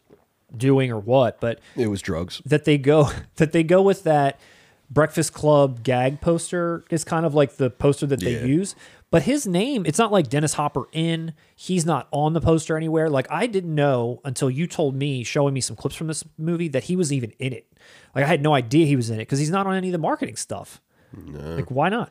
doing 0.56 0.90
or 0.90 0.98
what, 0.98 1.40
but 1.40 1.60
It 1.76 1.88
was 1.88 2.02
drugs. 2.02 2.40
that 2.46 2.64
they 2.64 2.78
go 2.78 3.10
that 3.36 3.52
they 3.52 3.62
go 3.62 3.82
with 3.82 4.04
that 4.04 4.38
Breakfast 4.90 5.32
Club 5.32 5.82
gag 5.82 6.20
poster 6.20 6.84
is 6.90 7.02
kind 7.04 7.24
of 7.24 7.34
like 7.34 7.56
the 7.56 7.70
poster 7.70 8.06
that 8.06 8.20
they 8.20 8.34
Yeah. 8.40 8.44
use. 8.44 8.74
But 9.10 9.24
his 9.24 9.46
name, 9.46 9.84
it's 9.84 9.98
not 9.98 10.10
like 10.10 10.28
Dennis 10.30 10.54
Hopper 10.54 10.84
in. 10.92 11.34
He's 11.54 11.84
not 11.84 12.08
on 12.12 12.32
the 12.32 12.40
poster 12.40 12.78
anywhere. 12.78 13.10
Like 13.10 13.26
I 13.30 13.46
didn't 13.46 13.74
know 13.74 14.20
until 14.24 14.50
you 14.50 14.66
told 14.66 14.94
me, 14.94 15.22
showing 15.22 15.52
me 15.52 15.60
some 15.60 15.76
clips 15.76 15.94
from 15.96 16.06
this 16.06 16.24
movie, 16.38 16.68
that 16.68 16.84
he 16.84 16.96
was 16.96 17.12
even 17.12 17.32
in 17.38 17.52
it. 17.52 17.66
Like 18.14 18.24
I 18.24 18.28
had 18.28 18.42
no 18.42 18.54
idea 18.54 18.86
he 18.86 18.96
was 18.96 19.10
in 19.10 19.16
it 19.16 19.22
because 19.22 19.38
he's 19.38 19.50
not 19.50 19.66
on 19.66 19.74
any 19.74 19.88
of 19.88 19.92
the 19.92 19.98
marketing 19.98 20.36
stuff. 20.36 20.80
Like 21.14 21.70
why 21.70 21.88
not? 21.90 22.10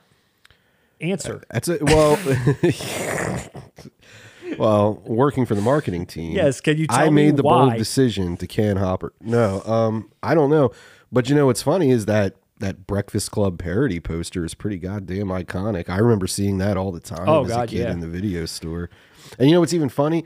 Answer. 1.00 1.42
That's 1.50 1.68
it. 1.70 1.82
Well, 1.82 2.18
well, 4.58 5.02
working 5.06 5.46
for 5.46 5.56
the 5.56 5.62
marketing 5.62 6.06
team. 6.06 6.32
Yes, 6.34 6.62
can 6.62 6.78
you 6.78 6.86
I 6.90 7.04
tell 7.04 7.12
me 7.12 7.26
made 7.26 7.38
the 7.38 7.44
why? 7.44 7.66
bold 7.70 7.78
decision 7.78 8.38
to 8.38 8.48
can 8.48 8.78
Hopper. 8.78 9.14
No, 9.22 9.62
um, 9.64 10.12
I 10.24 10.34
don't 10.34 10.50
know, 10.50 10.72
but 11.12 11.30
you 11.30 11.36
know 11.36 11.46
what's 11.48 11.62
funny 11.62 11.92
is 11.92 12.06
that 12.06 12.36
that 12.60 12.86
Breakfast 12.86 13.32
Club 13.32 13.58
parody 13.58 14.00
poster 14.00 14.46
is 14.46 14.54
pretty 14.54 14.78
goddamn 14.78 15.28
iconic. 15.30 15.90
I 15.90 15.98
remember 15.98 16.28
seeing 16.28 16.60
that 16.60 16.78
all 16.78 16.92
the 16.92 17.00
time 17.00 17.28
Oh, 17.28 17.44
as 17.44 17.50
God, 17.50 17.64
a 17.64 17.68
kid 17.68 17.80
yeah. 17.80 17.92
in 17.92 18.02
the 18.02 18.08
video 18.08 18.46
store. 18.46 18.90
And 19.40 19.50
you 19.50 19.56
know 19.56 19.62
what's 19.62 19.74
even 19.74 19.90
funny? 19.90 20.26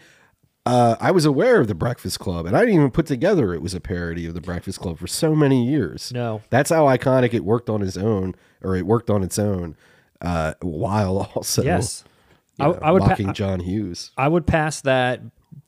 Uh, 0.65 0.95
I 0.99 1.11
was 1.11 1.26
aware 1.26 1.61
of 1.61 1.68
the 1.68 1.76
Breakfast 1.76 2.19
Club, 2.19 2.45
and 2.47 2.57
I 2.57 2.61
didn't 2.61 2.76
even 2.76 2.91
put 2.91 3.06
together 3.06 3.53
it 3.53 3.61
was 3.61 3.73
a 3.76 3.80
parody 3.80 4.26
of 4.26 4.34
the 4.34 4.41
Breakfast 4.41 4.80
Club 4.81 4.97
for 4.97 5.06
so 5.07 5.34
many 5.35 5.65
years. 5.65 6.11
No. 6.11 6.41
that's 6.49 6.72
how 6.72 6.85
iconic 6.88 7.34
it 7.35 7.45
worked 7.45 7.69
on 7.69 7.81
its 7.84 7.95
own, 7.95 8.34
or 8.61 8.76
it 8.76 8.85
worked 8.85 9.10
on 9.11 9.22
its 9.23 9.38
own. 9.39 9.77
Uh, 10.19 10.56
while 10.61 11.30
also, 11.35 11.61
yes. 11.64 12.03
I, 12.60 12.68
know, 12.68 12.80
I 12.82 12.91
would 12.91 13.03
pa- 13.03 13.34
John 13.34 13.60
Hughes. 13.60 14.11
I 14.18 14.27
would 14.27 14.48
pass 14.48 14.82
that 14.82 15.22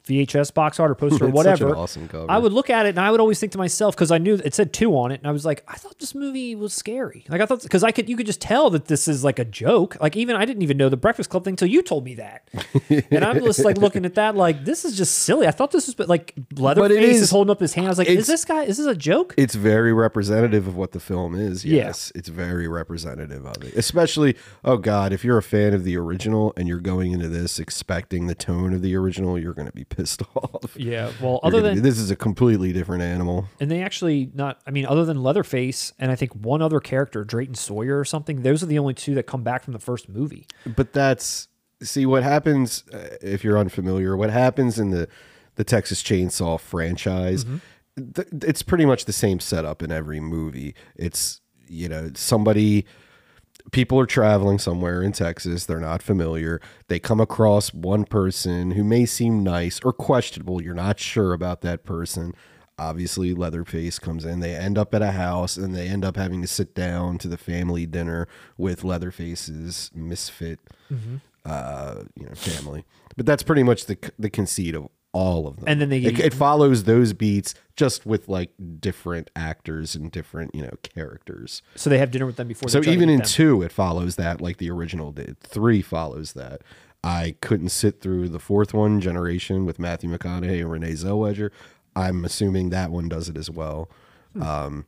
VHS 0.07 0.53
box 0.53 0.79
art 0.79 0.91
or 0.91 0.95
poster 0.95 1.25
or 1.25 1.29
whatever. 1.37 1.75
awesome 1.75 2.07
cover. 2.07 2.25
I 2.29 2.37
would 2.37 2.53
look 2.53 2.69
at 2.69 2.85
it 2.85 2.89
and 2.89 2.99
I 2.99 3.11
would 3.11 3.19
always 3.19 3.39
think 3.39 3.51
to 3.53 3.57
myself 3.57 3.95
because 3.95 4.11
I 4.11 4.17
knew 4.17 4.35
it 4.43 4.53
said 4.53 4.73
two 4.73 4.97
on 4.97 5.11
it, 5.11 5.19
and 5.19 5.27
I 5.27 5.31
was 5.31 5.45
like, 5.45 5.63
I 5.67 5.75
thought 5.75 5.99
this 5.99 6.15
movie 6.15 6.55
was 6.55 6.73
scary. 6.73 7.25
Like 7.29 7.41
I 7.41 7.45
thought 7.45 7.63
because 7.63 7.83
I 7.83 7.91
could 7.91 8.09
you 8.09 8.15
could 8.17 8.25
just 8.25 8.41
tell 8.41 8.69
that 8.71 8.85
this 8.85 9.07
is 9.07 9.23
like 9.23 9.39
a 9.39 9.45
joke. 9.45 9.97
Like 10.01 10.15
even 10.15 10.35
I 10.35 10.45
didn't 10.45 10.63
even 10.63 10.77
know 10.77 10.89
the 10.89 10.97
Breakfast 10.97 11.29
Club 11.29 11.43
thing 11.43 11.53
until 11.53 11.67
you 11.67 11.81
told 11.81 12.05
me 12.05 12.15
that, 12.15 12.47
and 13.11 13.23
I'm 13.23 13.43
just 13.43 13.63
like 13.65 13.77
looking 13.77 14.05
at 14.05 14.15
that 14.15 14.35
like 14.35 14.65
this 14.65 14.85
is 14.85 14.97
just 14.97 15.19
silly. 15.19 15.47
I 15.47 15.51
thought 15.51 15.71
this 15.71 15.87
was 15.87 16.07
like 16.07 16.33
Leatherface 16.55 16.99
is, 17.17 17.21
is- 17.23 17.31
holding 17.31 17.51
up 17.51 17.59
his 17.59 17.73
hand. 17.73 17.87
I 17.87 17.89
was 17.89 17.97
like, 17.97 18.07
is 18.07 18.27
this 18.27 18.45
guy? 18.45 18.63
Is 18.63 18.77
this 18.77 18.87
a 18.87 18.95
joke? 18.95 19.33
It's 19.37 19.55
very 19.55 19.93
representative 19.93 20.67
of 20.67 20.75
what 20.75 20.91
the 20.91 20.99
film 20.99 21.35
is. 21.35 21.65
Yeah. 21.65 21.85
Yes, 21.87 22.11
it's 22.15 22.29
very 22.29 22.67
representative 22.67 23.45
of 23.45 23.63
it. 23.63 23.73
Especially, 23.75 24.35
oh 24.63 24.77
god, 24.77 25.13
if 25.13 25.23
you're 25.23 25.37
a 25.37 25.43
fan 25.43 25.73
of 25.73 25.83
the 25.83 25.97
original 25.97 26.53
and 26.57 26.67
you're 26.67 26.79
going 26.79 27.11
into 27.11 27.27
this 27.27 27.59
expecting 27.59 28.27
the 28.27 28.35
tone 28.35 28.73
of 28.73 28.81
the 28.81 28.95
original, 28.95 29.37
you're 29.39 29.53
going 29.53 29.67
to 29.67 29.73
be 29.73 29.83
pissed 29.83 29.96
off. 30.35 30.75
yeah. 30.77 31.11
Well, 31.21 31.39
other 31.43 31.61
gonna 31.61 31.75
than 31.75 31.83
this 31.83 31.97
is 31.97 32.11
a 32.11 32.15
completely 32.15 32.73
different 32.73 33.03
animal. 33.03 33.47
and 33.59 33.69
they 33.71 33.81
actually 33.81 34.29
not. 34.33 34.61
I 34.67 34.71
mean, 34.71 34.85
other 34.85 35.05
than 35.05 35.21
Leatherface 35.23 35.93
and 35.99 36.11
I 36.11 36.15
think 36.15 36.33
one 36.33 36.61
other 36.61 36.79
character, 36.79 37.23
Drayton 37.23 37.55
Sawyer 37.55 37.99
or 37.99 38.05
something. 38.05 38.41
Those 38.41 38.63
are 38.63 38.67
the 38.67 38.79
only 38.79 38.93
two 38.93 39.15
that 39.15 39.23
come 39.23 39.43
back 39.43 39.63
from 39.63 39.73
the 39.73 39.79
first 39.79 40.09
movie. 40.09 40.45
But 40.65 40.93
that's 40.93 41.47
see 41.81 42.05
what 42.05 42.23
happens 42.23 42.83
uh, 42.93 43.17
if 43.21 43.43
you're 43.43 43.57
unfamiliar. 43.57 44.15
What 44.17 44.29
happens 44.29 44.79
in 44.79 44.91
the 44.91 45.07
the 45.55 45.63
Texas 45.63 46.03
Chainsaw 46.03 46.59
franchise? 46.59 47.45
th- 48.15 48.27
it's 48.43 48.61
pretty 48.61 48.85
much 48.85 49.05
the 49.05 49.13
same 49.13 49.39
setup 49.39 49.81
in 49.81 49.91
every 49.91 50.19
movie. 50.19 50.75
It's 50.95 51.41
you 51.67 51.89
know 51.89 52.11
somebody 52.15 52.85
people 53.71 53.99
are 53.99 54.05
traveling 54.05 54.59
somewhere 54.59 55.01
in 55.01 55.11
Texas. 55.11 55.65
They're 55.65 55.79
not 55.79 56.01
familiar. 56.01 56.61
They 56.87 56.99
come 56.99 57.19
across 57.19 57.73
one 57.73 58.05
person 58.05 58.71
who 58.71 58.83
may 58.83 59.05
seem 59.05 59.43
nice 59.43 59.79
or 59.83 59.93
questionable. 59.93 60.61
You're 60.61 60.73
not 60.73 60.99
sure 60.99 61.33
about 61.33 61.61
that 61.61 61.83
person. 61.83 62.33
Obviously, 62.79 63.33
Leatherface 63.33 63.97
comes 63.97 64.23
in. 64.23 64.39
They 64.39 64.55
end 64.55 64.77
up 64.77 64.93
at 64.93 65.01
a 65.01 65.11
house 65.11 65.57
and 65.57 65.75
they 65.75 65.87
end 65.87 66.05
up 66.05 66.15
having 66.15 66.41
to 66.43 66.47
sit 66.47 66.75
down 66.75 67.17
to 67.19 67.27
the 67.27 67.37
family 67.37 67.85
dinner 67.87 68.27
with 68.55 68.83
Leatherface's 68.83 69.89
misfit, 69.95 70.59
uh, 71.43 72.03
you 72.15 72.25
know, 72.27 72.35
family. 72.35 72.85
But 73.15 73.25
that's 73.25 73.41
pretty 73.41 73.63
much 73.63 73.85
the 73.87 73.97
the 74.19 74.29
conceit 74.29 74.75
of 74.75 74.89
all 75.17 75.47
of 75.47 75.55
them. 75.55 75.65
And 75.67 75.81
then 75.81 75.89
they- 75.89 76.03
it, 76.03 76.19
it 76.19 76.33
follows 76.33 76.83
those 76.83 77.13
beats 77.13 77.55
just 77.75 78.05
with 78.05 78.29
like 78.29 78.51
different 78.79 79.31
actors 79.35 79.95
and 79.95 80.11
different 80.11 80.53
you 80.53 80.61
know 80.61 80.73
characters. 80.83 81.63
So 81.75 81.89
they 81.89 81.97
have 81.97 82.11
dinner 82.11 82.25
with 82.27 82.35
them 82.35 82.47
before. 82.47 82.69
So 82.69 82.79
they 82.79 82.83
try 82.85 82.91
to 82.93 82.97
even 82.97 83.09
eat 83.09 83.13
in 83.13 83.19
them. 83.19 83.27
two, 83.27 83.61
it 83.63 83.71
follows 83.71 84.15
that 84.17 84.41
like 84.41 84.57
the 84.57 84.69
original 84.69 85.11
did. 85.11 85.39
Three 85.39 85.81
follows 85.81 86.33
that. 86.33 86.61
I 87.03 87.35
couldn't 87.41 87.69
sit 87.69 87.99
through 88.01 88.29
the 88.29 88.39
fourth 88.39 88.73
one, 88.73 89.01
Generation, 89.01 89.65
with 89.65 89.79
Matthew 89.79 90.09
McConaughey 90.09 90.59
and 90.61 90.71
Renee 90.71 90.93
Zellweger. 90.93 91.51
I'm 91.95 92.23
assuming 92.25 92.69
that 92.69 92.91
one 92.91 93.07
does 93.09 93.27
it 93.29 93.37
as 93.37 93.49
well. 93.49 93.89
Hmm. 94.33 94.41
Um, 94.43 94.85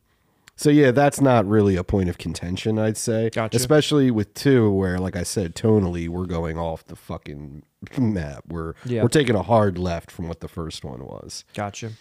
so 0.60 0.68
yeah, 0.68 0.90
that's 0.90 1.22
not 1.22 1.46
really 1.46 1.76
a 1.76 1.82
point 1.82 2.10
of 2.10 2.18
contention, 2.18 2.78
I'd 2.78 2.98
say. 2.98 3.30
Gotcha. 3.30 3.56
Especially 3.56 4.10
with 4.10 4.34
two, 4.34 4.70
where 4.70 4.98
like 4.98 5.16
I 5.16 5.22
said, 5.22 5.54
tonally 5.54 6.06
we're 6.06 6.26
going 6.26 6.58
off 6.58 6.84
the 6.86 6.96
fucking 6.96 7.62
map. 7.98 8.44
We're 8.46 8.74
Yeah. 8.84 9.00
we're 9.02 9.08
taking 9.08 9.34
a 9.36 9.42
hard 9.42 9.78
left 9.78 10.10
from 10.10 10.28
what 10.28 10.40
the 10.40 10.48
first 10.48 10.84
one 10.84 11.00
was. 11.06 11.44
gotcha. 11.54 11.92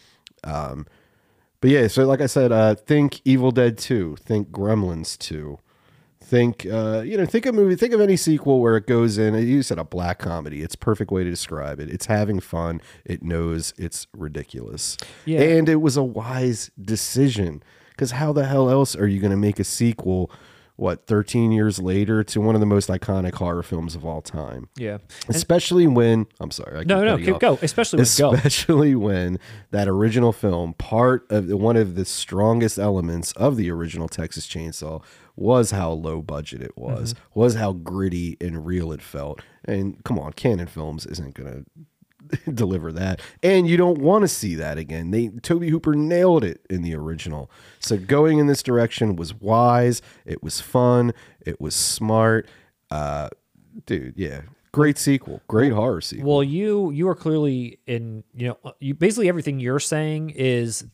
Um, 0.43 0.87
But 1.61 1.69
yeah, 1.71 1.87
so 1.87 2.05
like 2.05 2.19
I 2.19 2.25
said, 2.25 2.51
uh, 2.51 2.75
think 2.75 3.21
Evil 3.23 3.51
Dead 3.51 3.77
2, 3.77 4.17
think 4.19 4.49
Gremlins 4.49 5.17
2. 5.17 5.57
Think 6.21 6.65
uh, 6.69 7.01
you 7.05 7.15
know, 7.17 7.25
think 7.25 7.45
a 7.45 7.53
movie, 7.53 7.77
think 7.77 7.93
of 7.93 8.01
any 8.01 8.17
sequel 8.17 8.59
where 8.59 8.75
it 8.75 8.87
goes 8.87 9.17
in, 9.17 9.35
you 9.35 9.63
said 9.63 9.79
a 9.79 9.85
black 9.85 10.19
comedy. 10.19 10.63
It's 10.63 10.75
a 10.75 10.77
perfect 10.77 11.11
way 11.11 11.23
to 11.23 11.29
describe 11.29 11.79
it. 11.79 11.89
It's 11.89 12.07
having 12.07 12.41
fun. 12.41 12.81
It 13.05 13.23
knows 13.23 13.73
it's 13.77 14.05
ridiculous. 14.13 14.97
Yeah. 15.25 15.39
And 15.39 15.69
it 15.69 15.77
was 15.77 15.95
a 15.95 16.03
wise 16.03 16.71
decision. 16.79 17.63
Because 17.99 18.11
how 18.11 18.31
the 18.31 18.45
hell 18.45 18.69
else 18.69 18.95
are 18.95 19.07
you 19.07 19.19
going 19.19 19.31
to 19.31 19.37
make 19.37 19.59
a 19.59 19.63
sequel 19.65 20.31
what 20.77 21.05
13 21.07 21.51
years 21.51 21.77
later 21.79 22.23
to 22.23 22.39
one 22.39 22.55
of 22.55 22.61
the 22.61 22.65
most 22.65 22.87
iconic 22.87 23.33
horror 23.33 23.61
films 23.61 23.95
of 23.95 24.05
all 24.05 24.21
time. 24.21 24.69
Yeah. 24.77 24.99
Especially 25.27 25.85
when 25.87 26.25
I'm 26.39 26.51
sorry, 26.51 26.79
I 26.79 26.83
No, 26.85 27.03
no, 27.03 27.17
keep 27.17 27.35
off. 27.35 27.41
go. 27.41 27.59
Especially 27.61 27.99
with 27.99 28.17
go. 28.17 28.31
especially 28.33 28.95
when 28.95 29.39
that 29.71 29.89
original 29.89 30.31
film, 30.31 30.73
part 30.75 31.29
of 31.29 31.47
the, 31.47 31.57
one 31.57 31.75
of 31.75 31.95
the 31.95 32.05
strongest 32.05 32.79
elements 32.79 33.33
of 33.33 33.57
the 33.57 33.69
original 33.69 34.07
Texas 34.07 34.47
Chainsaw 34.47 35.03
was 35.35 35.71
how 35.71 35.91
low 35.91 36.21
budget 36.21 36.61
it 36.61 36.77
was, 36.77 37.13
Mm-hmm. 37.13 37.39
was 37.41 37.55
how 37.55 37.73
gritty 37.73 38.37
and 38.39 38.65
real 38.65 38.93
it 38.93 39.01
felt. 39.01 39.41
And 39.65 40.01
come 40.05 40.17
on, 40.17 40.31
Cannon 40.31 40.67
Films 40.67 41.05
isn't 41.05 41.33
gonna 41.35 41.63
deliver 42.53 42.91
that, 42.93 43.21
and 43.43 43.67
you 43.67 43.77
don't 43.77 43.99
want 43.99 44.23
to 44.23 44.27
see 44.27 44.55
that 44.55 44.77
again. 44.77 45.11
They 45.11 45.29
Tobe 45.29 45.63
Hooper 45.63 45.95
nailed 45.95 46.43
it 46.43 46.65
in 46.69 46.81
the 46.81 46.95
original. 46.95 47.49
So 47.79 47.97
going 47.97 48.39
in 48.39 48.47
this 48.47 48.63
direction 48.63 49.15
was 49.15 49.33
wise. 49.33 50.01
It 50.25 50.43
was 50.43 50.61
fun. 50.61 51.13
It 51.45 51.59
was 51.59 51.75
smart. 51.75 52.47
Uh, 52.91 53.29
dude, 53.85 54.13
yeah. 54.17 54.41
Great 54.71 54.97
sequel. 54.99 55.41
Great 55.47 55.71
horror 55.71 56.01
sequel. 56.01 56.29
Well, 56.29 56.43
you 56.43 56.91
you 56.91 57.07
are 57.09 57.15
clearly 57.15 57.79
in 57.87 58.23
you 58.35 58.49
know 58.49 58.73
you 58.79 58.93
basically 58.93 59.27
everything 59.27 59.59
you're 59.59 59.79
saying 59.79 60.31
is 60.31 60.85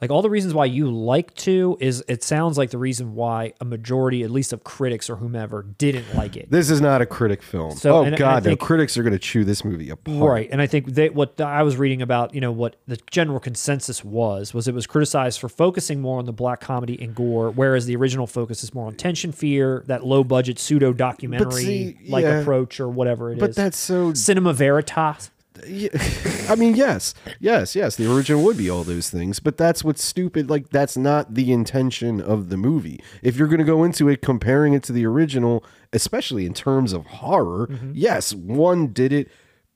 like 0.00 0.10
all 0.10 0.22
the 0.22 0.30
reasons 0.30 0.54
why 0.54 0.64
you 0.64 0.90
like 0.90 1.34
to 1.34 1.76
is 1.80 2.02
it 2.08 2.22
sounds 2.22 2.56
like 2.56 2.70
the 2.70 2.78
reason 2.78 3.14
why 3.14 3.52
a 3.60 3.64
majority 3.64 4.22
at 4.22 4.30
least 4.30 4.52
of 4.52 4.64
critics 4.64 5.10
or 5.10 5.16
whomever 5.16 5.62
didn't 5.62 6.14
like 6.14 6.36
it. 6.36 6.50
This 6.50 6.70
is 6.70 6.80
not 6.80 7.02
a 7.02 7.06
critic 7.06 7.42
film. 7.42 7.72
So- 7.72 7.96
oh 7.96 7.98
and- 8.00 8.08
and 8.08 8.16
God, 8.16 8.44
think- 8.44 8.60
no! 8.60 8.66
Critics 8.66 8.96
are 8.96 9.02
going 9.02 9.12
to 9.12 9.18
chew 9.18 9.44
this 9.44 9.64
movie 9.64 9.90
apart. 9.90 10.30
Right, 10.30 10.48
and 10.50 10.60
I 10.60 10.66
think 10.66 10.86
they, 10.86 11.10
what 11.10 11.40
I 11.40 11.62
was 11.62 11.76
reading 11.76 12.02
about, 12.02 12.34
you 12.34 12.40
know, 12.40 12.52
what 12.52 12.76
the 12.86 12.98
general 13.10 13.40
consensus 13.40 14.04
was, 14.04 14.54
was 14.54 14.68
it 14.68 14.74
was 14.74 14.86
criticized 14.86 15.40
for 15.40 15.48
focusing 15.48 16.00
more 16.00 16.18
on 16.18 16.24
the 16.24 16.32
black 16.32 16.60
comedy 16.60 17.00
and 17.00 17.14
gore, 17.14 17.50
whereas 17.50 17.86
the 17.86 17.96
original 17.96 18.26
focus 18.26 18.64
is 18.64 18.74
more 18.74 18.86
on 18.86 18.94
tension, 18.94 19.32
fear, 19.32 19.84
that 19.86 20.04
low 20.04 20.24
budget 20.24 20.58
pseudo 20.58 20.92
documentary 20.92 21.98
like 22.08 22.24
yeah. 22.24 22.40
approach 22.40 22.80
or 22.80 22.88
whatever 22.88 23.30
it 23.30 23.34
is. 23.34 23.40
But 23.40 23.54
that's 23.54 23.78
so. 23.78 24.14
cinema 24.14 24.52
veritas. 24.52 25.30
I 26.48 26.54
mean, 26.56 26.74
yes, 26.74 27.14
yes, 27.38 27.74
yes. 27.76 27.96
The 27.96 28.12
original 28.12 28.42
would 28.44 28.56
be 28.56 28.68
all 28.70 28.84
those 28.84 29.10
things, 29.10 29.40
but 29.40 29.56
that's 29.56 29.84
what's 29.84 30.02
stupid. 30.04 30.48
Like 30.50 30.70
that's 30.70 30.96
not 30.96 31.34
the 31.34 31.52
intention 31.52 32.20
of 32.20 32.48
the 32.48 32.56
movie. 32.56 33.00
If 33.22 33.36
you're 33.36 33.48
going 33.48 33.58
to 33.58 33.64
go 33.64 33.84
into 33.84 34.08
it 34.08 34.22
comparing 34.22 34.72
it 34.74 34.82
to 34.84 34.92
the 34.92 35.06
original, 35.06 35.64
especially 35.92 36.46
in 36.46 36.54
terms 36.54 36.92
of 36.92 37.06
horror, 37.06 37.66
Mm-hmm. 37.70 37.92
yes, 37.94 38.32
one 38.34 38.88
did 38.92 39.12
it 39.12 39.28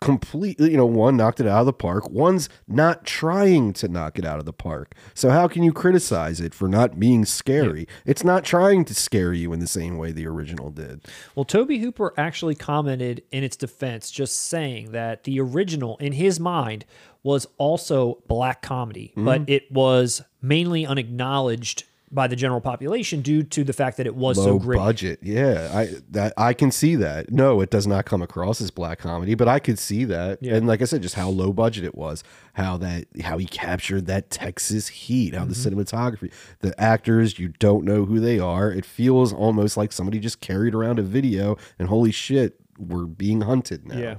completely. 0.05 0.71
You 0.71 0.77
know, 0.77 0.87
one 0.87 1.17
knocked 1.17 1.41
it 1.41 1.47
out 1.47 1.61
of 1.61 1.67
the 1.67 1.73
park. 1.73 2.09
One's 2.11 2.49
not 2.69 3.05
trying 3.05 3.73
to 3.75 3.89
knock 3.89 4.19
it 4.19 4.25
out 4.25 4.39
of 4.39 4.45
the 4.45 4.53
park. 4.53 4.95
So 5.15 5.31
how 5.31 5.49
can 5.49 5.63
you 5.63 5.73
criticize 5.73 6.41
it 6.41 6.55
for 6.55 6.69
not 6.69 7.01
being 7.01 7.25
scary? 7.25 7.89
It's 8.07 8.23
not 8.23 8.45
trying 8.45 8.85
to 8.85 8.95
scare 8.95 9.33
you 9.33 9.53
in 9.53 9.59
the 9.61 9.67
same 9.67 9.99
way 9.99 10.13
the 10.13 10.27
original 10.27 10.71
did. 10.71 11.05
Well, 11.35 11.45
Tobe 11.45 11.73
Hooper 11.73 12.15
actually 12.17 12.55
commented 12.55 13.23
in 13.33 13.43
its 13.43 13.57
defense, 13.57 14.11
just 14.11 14.37
saying 14.43 14.93
that 14.93 15.25
the 15.25 15.41
original, 15.41 15.97
in 15.97 16.13
his 16.13 16.39
mind, 16.39 16.85
was 17.23 17.47
also 17.59 18.23
black 18.29 18.61
comedy, 18.63 19.09
Mm-hmm. 19.17 19.25
but 19.25 19.43
it 19.49 19.73
was 19.73 20.23
mainly 20.43 20.85
unacknowledged 20.85 21.85
by 22.13 22.29
the 22.29 22.37
general 22.37 22.61
population 22.61 23.23
due 23.23 23.43
to 23.43 23.65
the 23.65 23.73
fact 23.73 23.97
that 23.97 24.07
it 24.07 24.15
was 24.15 24.37
so 24.37 24.53
low 24.53 24.59
gritty. 24.59 24.79
budget. 24.79 25.19
Yeah, 25.23 25.69
I 25.75 25.89
that 26.11 26.33
I 26.37 26.53
can 26.55 26.71
see 26.71 26.95
that. 26.97 27.33
No, 27.33 27.61
it 27.61 27.71
does 27.71 27.87
not 27.87 28.05
come 28.05 28.23
across 28.23 28.61
as 28.61 28.71
black 28.71 28.99
comedy, 29.01 29.35
but 29.35 29.49
I 29.49 29.59
could 29.59 29.79
see 29.79 30.05
that. 30.05 30.41
And 30.43 30.67
like 30.67 30.81
I 30.81 30.85
said, 30.85 31.03
just 31.03 31.17
how 31.17 31.29
low 31.29 31.53
budget 31.53 31.83
it 31.85 31.95
was, 31.97 32.23
how 32.53 32.77
that 32.79 33.07
how 33.23 33.39
he 33.39 33.47
captured 33.47 34.07
that 34.07 34.31
Texas 34.31 34.89
heat, 34.89 35.35
how 35.35 35.45
the 35.45 35.55
Mm-hmm. 35.55 35.79
cinematography, 35.81 36.33
the 36.61 36.79
actors, 36.81 37.39
you 37.39 37.49
don't 37.49 37.85
know 37.85 38.05
who 38.05 38.21
they 38.21 38.39
are. 38.39 38.71
It 38.71 38.85
feels 38.85 39.33
almost 39.33 39.77
like 39.77 39.91
somebody 39.93 40.19
just 40.21 40.41
carried 40.41 40.75
around 40.75 40.99
a 40.99 41.03
video 41.03 41.57
and 41.79 41.89
holy 41.89 42.13
shit, 42.13 42.61
we're 42.79 43.07
being 43.07 43.41
hunted 43.41 43.87
now. 43.89 43.99
Yeah. 43.99 44.15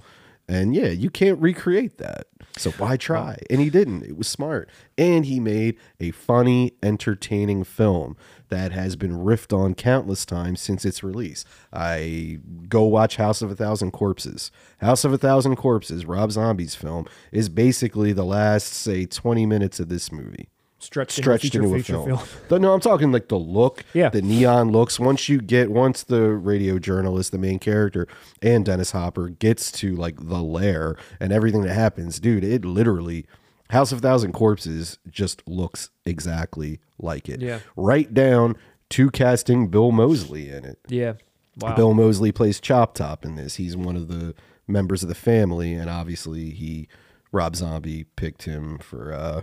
And 0.47 0.76
yeah, 0.76 0.89
you 0.89 1.09
can't 1.09 1.39
recreate 1.39 1.97
that. 1.97 2.27
So 2.57 2.72
why 2.72 2.95
try? 2.97 3.38
And 3.49 3.59
he 3.59 3.69
didn't. 3.69 4.03
It 4.03 4.15
was 4.15 4.27
smart. 4.27 4.69
And 4.97 5.26
he 5.26 5.39
made 5.39 5.77
a 5.99 6.11
funny, 6.11 6.73
entertaining 6.81 7.63
film 7.63 8.15
that 8.49 8.72
has 8.72 8.95
been 8.95 9.11
riffed 9.11 9.57
on 9.57 9.73
countless 9.73 10.26
times 10.26 10.61
since 10.61 10.85
its 10.85 11.03
release. 11.03 11.43
I 11.73 12.39
go 12.69 12.84
watch 12.84 13.17
House 13.17 13.41
of 13.41 13.51
a 13.51 13.55
Thousand 13.55 13.91
Corpses. 13.91 14.51
House 14.77 15.03
of 15.03 15.11
a 15.11 15.17
Thousand 15.17 15.55
Corpses, 15.57 16.05
Rob 16.05 16.31
Zombie's 16.31 16.76
film, 16.76 17.07
is 17.31 17.49
basically 17.49 18.13
the 18.13 18.23
last, 18.23 18.67
say, 18.67 19.05
20 19.05 19.45
minutes 19.45 19.80
of 19.80 19.89
this 19.89 20.11
movie 20.11 20.49
Stretched, 20.86 21.12
stretched 21.14 21.56
into 21.56 21.74
a 21.74 21.78
into 21.78 21.80
a 21.80 22.06
film. 22.06 22.06
film. 22.18 22.20
The- 22.49 22.60
no, 22.60 22.74
I'm 22.74 22.80
talking 22.80 23.12
like 23.12 23.28
the 23.28 23.38
look, 23.40 23.84
Yeah. 23.94 24.10
the 24.10 24.22
neon 24.22 24.72
looks. 24.72 24.99
Once 24.99 25.28
you 25.30 25.40
get, 25.41 25.72
once 25.72 26.03
the 26.03 26.30
radio 26.30 26.80
journalist, 26.80 27.32
the 27.32 27.38
main 27.38 27.60
character, 27.60 28.07
and 28.41 28.66
Dennis 28.66 28.91
Hopper 28.91 29.30
gets 29.30 29.72
to 29.74 29.95
like 29.95 30.16
the 30.28 30.41
lair 30.41 30.95
and 31.20 31.32
everything 31.34 31.62
that 31.64 31.74
happens, 31.74 32.20
dude, 32.20 32.44
it 32.44 32.64
literally 32.66 33.26
House 33.72 33.91
of 33.91 33.99
Thousand 34.02 34.34
Corpses 34.34 34.99
just 35.10 35.41
looks 35.48 35.90
exactly 36.06 36.80
like 36.99 37.28
it. 37.30 37.41
Yeah. 37.41 37.60
right 37.76 38.14
down 38.14 38.56
to 38.91 39.10
casting 39.10 39.68
Bill 39.70 39.91
Moseley 39.91 40.49
in 40.49 40.64
it. 40.66 40.78
Yeah. 40.88 41.14
Wow. 41.60 41.76
Bill 41.76 41.94
Moseley 41.94 42.32
plays 42.32 42.60
Chop 42.60 42.94
Top 42.94 43.26
in 43.26 43.36
this. 43.38 43.56
He's 43.56 43.76
one 43.76 43.95
of 43.95 44.07
the 44.07 44.36
members 44.68 45.02
of 45.03 45.10
the 45.10 45.16
family, 45.16 45.74
and 45.74 45.90
obviously 45.90 46.52
he 46.52 46.88
Rob 47.32 47.56
Zombie 47.56 48.03
picked 48.16 48.44
him 48.44 48.78
for 48.78 49.12
uh 49.14 49.41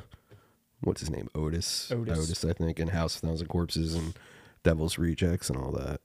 what's 0.83 1.01
his 1.01 1.11
name? 1.11 1.29
Otis. 1.35 1.91
Otis. 1.91 2.45
I 2.45 2.53
think, 2.53 2.79
in 2.79 2.89
House 2.89 3.17
of 3.17 3.23
Thousand 3.23 3.49
Corpses 3.49 3.95
and 3.95 4.15
Devil's 4.63 4.99
Rejects 4.99 5.49
and 5.51 5.59
all 5.59 5.73
that. 5.73 6.01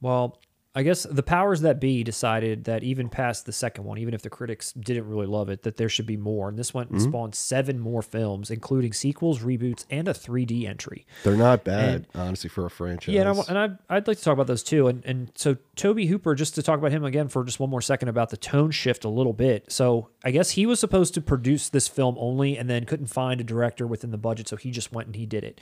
Well, 0.00 0.38
I 0.76 0.82
guess 0.82 1.04
the 1.08 1.22
powers 1.22 1.60
that 1.60 1.80
be 1.80 2.02
decided 2.02 2.64
that 2.64 2.82
even 2.82 3.08
past 3.08 3.46
the 3.46 3.52
second 3.52 3.84
one, 3.84 3.96
even 3.98 4.12
if 4.12 4.22
the 4.22 4.30
critics 4.30 4.72
didn't 4.72 5.06
really 5.08 5.26
love 5.26 5.48
it, 5.48 5.62
that 5.62 5.76
there 5.76 5.88
should 5.88 6.06
be 6.06 6.16
more. 6.16 6.48
And 6.48 6.58
this 6.58 6.74
went 6.74 6.88
Mm-hmm. 6.88 6.94
and 6.96 7.02
spawned 7.12 7.34
seven 7.34 7.78
more 7.78 8.02
films, 8.02 8.50
including 8.50 8.92
sequels, 8.92 9.40
reboots, 9.40 9.84
and 9.88 10.08
a 10.08 10.12
3D 10.12 10.66
entry. 10.68 11.06
They're 11.22 11.36
not 11.36 11.64
bad, 11.64 12.06
honestly, 12.14 12.50
for 12.50 12.66
a 12.66 12.70
franchise. 12.70 13.14
Yeah, 13.14 13.30
and, 13.30 13.40
I, 13.40 13.42
and 13.48 13.58
I, 13.88 13.96
I'd 13.96 14.06
like 14.08 14.18
to 14.18 14.24
talk 14.24 14.32
about 14.34 14.48
those 14.48 14.62
too. 14.62 14.88
And 14.88 15.04
and 15.06 15.30
so 15.34 15.56
Tobe 15.76 16.00
Hooper, 16.00 16.34
just 16.34 16.54
to 16.56 16.62
talk 16.62 16.78
about 16.78 16.90
him 16.92 17.04
again 17.04 17.28
for 17.28 17.44
just 17.44 17.60
one 17.60 17.70
more 17.70 17.80
second 17.80 18.08
about 18.08 18.30
the 18.30 18.36
tone 18.36 18.70
shift 18.70 19.04
a 19.04 19.08
little 19.08 19.32
bit. 19.32 19.70
So 19.72 20.08
I 20.24 20.30
guess 20.32 20.50
he 20.50 20.66
was 20.66 20.80
supposed 20.80 21.14
to 21.14 21.20
produce 21.20 21.68
this 21.68 21.88
film 21.88 22.16
only, 22.18 22.58
and 22.58 22.68
then 22.68 22.84
couldn't 22.84 23.06
find 23.06 23.40
a 23.40 23.44
director 23.44 23.86
within 23.86 24.10
the 24.10 24.18
budget, 24.18 24.48
so 24.48 24.56
he 24.56 24.70
just 24.70 24.92
went 24.92 25.06
and 25.06 25.16
he 25.16 25.24
did 25.26 25.44
it. 25.44 25.60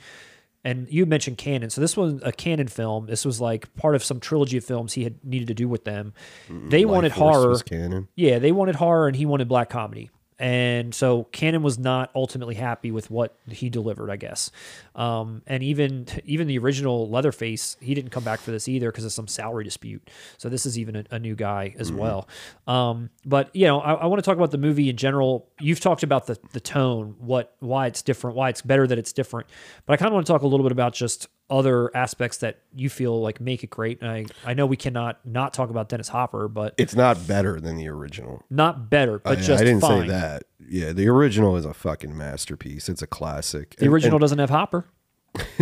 And 0.65 0.87
you 0.89 1.05
mentioned 1.05 1.37
Cannon, 1.37 1.69
so 1.69 1.81
this 1.81 1.97
was 1.97 2.21
a 2.23 2.31
Cannon 2.31 2.69
film. 2.69 3.05
This 3.07 3.25
was 3.25 3.41
like 3.41 3.73
part 3.75 3.95
of 3.95 4.03
some 4.03 4.21
trilogy 4.21 4.57
of 4.57 4.63
films 4.63 4.93
he 4.93 5.03
had 5.03 5.23
needed 5.23 5.49
to 5.49 5.53
do 5.53 5.67
with 5.67 5.83
them. 5.83 6.13
They 6.49 6.85
Life 6.85 6.91
wanted 6.93 7.13
Force 7.13 7.35
horror. 7.35 7.49
was 7.49 7.63
Cannon. 7.63 8.07
Yeah, 8.15 8.39
they 8.39 8.53
wanted 8.53 8.75
horror 8.75 9.07
and 9.07 9.15
he 9.15 9.25
wanted 9.25 9.49
black 9.49 9.69
comedy. 9.69 10.09
And 10.43 10.93
so 10.93 11.23
Cannon 11.31 11.63
was 11.63 11.79
not 11.79 12.11
ultimately 12.13 12.55
happy 12.55 12.91
with 12.91 13.09
what 13.09 13.33
he 13.47 13.69
delivered, 13.69 14.09
I 14.09 14.17
guess. 14.17 14.51
Um, 14.93 15.41
and 15.47 15.63
even 15.63 16.05
even 16.25 16.47
the 16.47 16.57
original 16.57 17.09
Leatherface, 17.09 17.77
he 17.79 17.93
didn't 17.93 18.11
come 18.11 18.25
back 18.25 18.41
for 18.41 18.51
this 18.51 18.67
either 18.67 18.91
because 18.91 19.05
of 19.05 19.13
some 19.13 19.29
salary 19.29 19.63
dispute. 19.63 20.09
So 20.37 20.49
this 20.49 20.65
is 20.65 20.77
even 20.77 20.97
a, 20.97 21.05
a 21.11 21.19
new 21.19 21.33
guy 21.33 21.73
as 21.79 21.93
well. 21.93 22.27
Um, 22.67 23.09
but 23.23 23.55
you 23.55 23.67
know, 23.67 23.79
I, 23.79 23.93
I 23.93 24.05
want 24.07 24.21
to 24.21 24.25
talk 24.25 24.35
about 24.35 24.51
the 24.51 24.57
movie 24.57 24.89
in 24.89 24.97
general. 24.97 25.47
You've 25.61 25.79
talked 25.79 26.03
about 26.03 26.27
the 26.27 26.37
the 26.51 26.59
tone, 26.59 27.15
what 27.19 27.55
why 27.59 27.87
it's 27.87 28.01
different, 28.01 28.35
why 28.35 28.49
it's 28.49 28.61
better 28.61 28.85
that 28.85 28.97
it's 28.97 29.13
different. 29.13 29.47
But 29.85 29.93
I 29.93 29.95
kind 29.95 30.07
of 30.07 30.13
want 30.13 30.27
to 30.27 30.33
talk 30.33 30.41
a 30.41 30.47
little 30.47 30.65
bit 30.65 30.73
about 30.73 30.93
just 30.93 31.29
other 31.49 31.95
aspects 31.95 32.37
that 32.37 32.59
you 32.73 32.89
feel 32.89 33.21
like 33.21 33.39
make 33.41 33.63
it 33.63 33.69
great. 33.69 34.01
And 34.01 34.09
I 34.09 34.25
I 34.45 34.53
know 34.53 34.65
we 34.65 34.77
cannot 34.77 35.19
not 35.25 35.53
talk 35.53 35.69
about 35.69 35.89
Dennis 35.89 36.07
Hopper, 36.07 36.47
but 36.47 36.73
It's 36.77 36.95
not 36.95 37.27
better 37.27 37.59
than 37.59 37.77
the 37.77 37.87
original. 37.89 38.43
not 38.49 38.89
better, 38.89 39.19
but 39.19 39.37
I, 39.37 39.41
just 39.41 39.61
I 39.61 39.65
didn't 39.65 39.81
fine. 39.81 40.03
say 40.03 40.07
that. 40.09 40.43
Yeah, 40.67 40.93
the 40.93 41.07
original 41.09 41.55
is 41.57 41.65
a 41.65 41.73
fucking 41.73 42.17
masterpiece. 42.17 42.87
It's 42.89 43.01
a 43.01 43.07
classic. 43.07 43.75
The 43.77 43.87
original 43.89 44.17
doesn't 44.19 44.39
have 44.39 44.49
Hopper. 44.49 44.85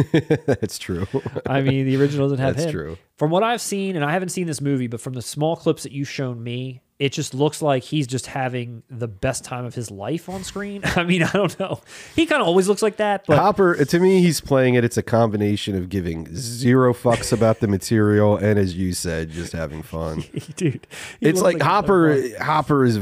That's 0.46 0.78
true. 0.78 1.08
I 1.46 1.62
mean, 1.62 1.86
the 1.86 1.96
original 1.98 2.26
doesn't 2.30 2.40
have 2.46 2.56
That's 2.56 2.66
him. 2.68 2.72
true. 2.72 2.98
From 3.18 3.32
what 3.32 3.44
I've 3.44 3.62
seen, 3.62 3.96
and 3.96 4.04
I 4.06 4.12
haven't 4.12 4.30
seen 4.30 4.48
this 4.48 4.62
movie, 4.62 4.88
but 4.88 5.02
from 5.02 5.14
the 5.14 5.22
small 5.22 5.56
clips 5.56 5.84
that 5.84 5.92
you've 5.92 6.10
shown 6.10 6.44
me, 6.44 6.82
it 7.02 7.12
just 7.14 7.34
looks 7.34 7.64
like 7.64 7.82
he's 7.84 8.06
just 8.06 8.28
having 8.28 8.84
the 8.88 9.08
best 9.08 9.44
time 9.44 9.66
of 9.66 9.74
his 9.74 9.90
life 9.90 10.30
on 10.30 10.44
screen. 10.44 10.82
I 10.96 11.02
mean, 11.04 11.24
I 11.24 11.32
don't 11.32 11.60
know. 11.60 11.82
He 12.16 12.28
kind 12.28 12.42
of 12.44 12.48
always 12.48 12.68
looks 12.68 12.84
like 12.84 12.98
that, 12.98 13.26
but 13.26 13.40
Hopper, 13.40 13.84
to 13.84 14.00
me, 14.00 14.22
he's 14.22 14.40
playing 14.40 14.76
it. 14.76 14.84
It's 14.84 14.98
a 14.98 15.02
combination 15.04 15.76
of 15.76 15.90
giving 15.90 16.28
zero 16.36 16.94
fucks 16.94 17.34
about 17.34 17.60
the 17.60 17.68
material 17.68 18.38
and, 18.38 18.60
as 18.60 18.76
you 18.78 18.94
said, 18.94 19.32
just 19.32 19.52
having 19.54 19.82
fun. 19.82 20.24
dude, 20.56 20.86
it's 21.20 21.42
looks 21.42 21.56
like, 21.56 21.62
Hopper. 21.64 22.22
Hopper 22.40 22.86
is 22.86 23.00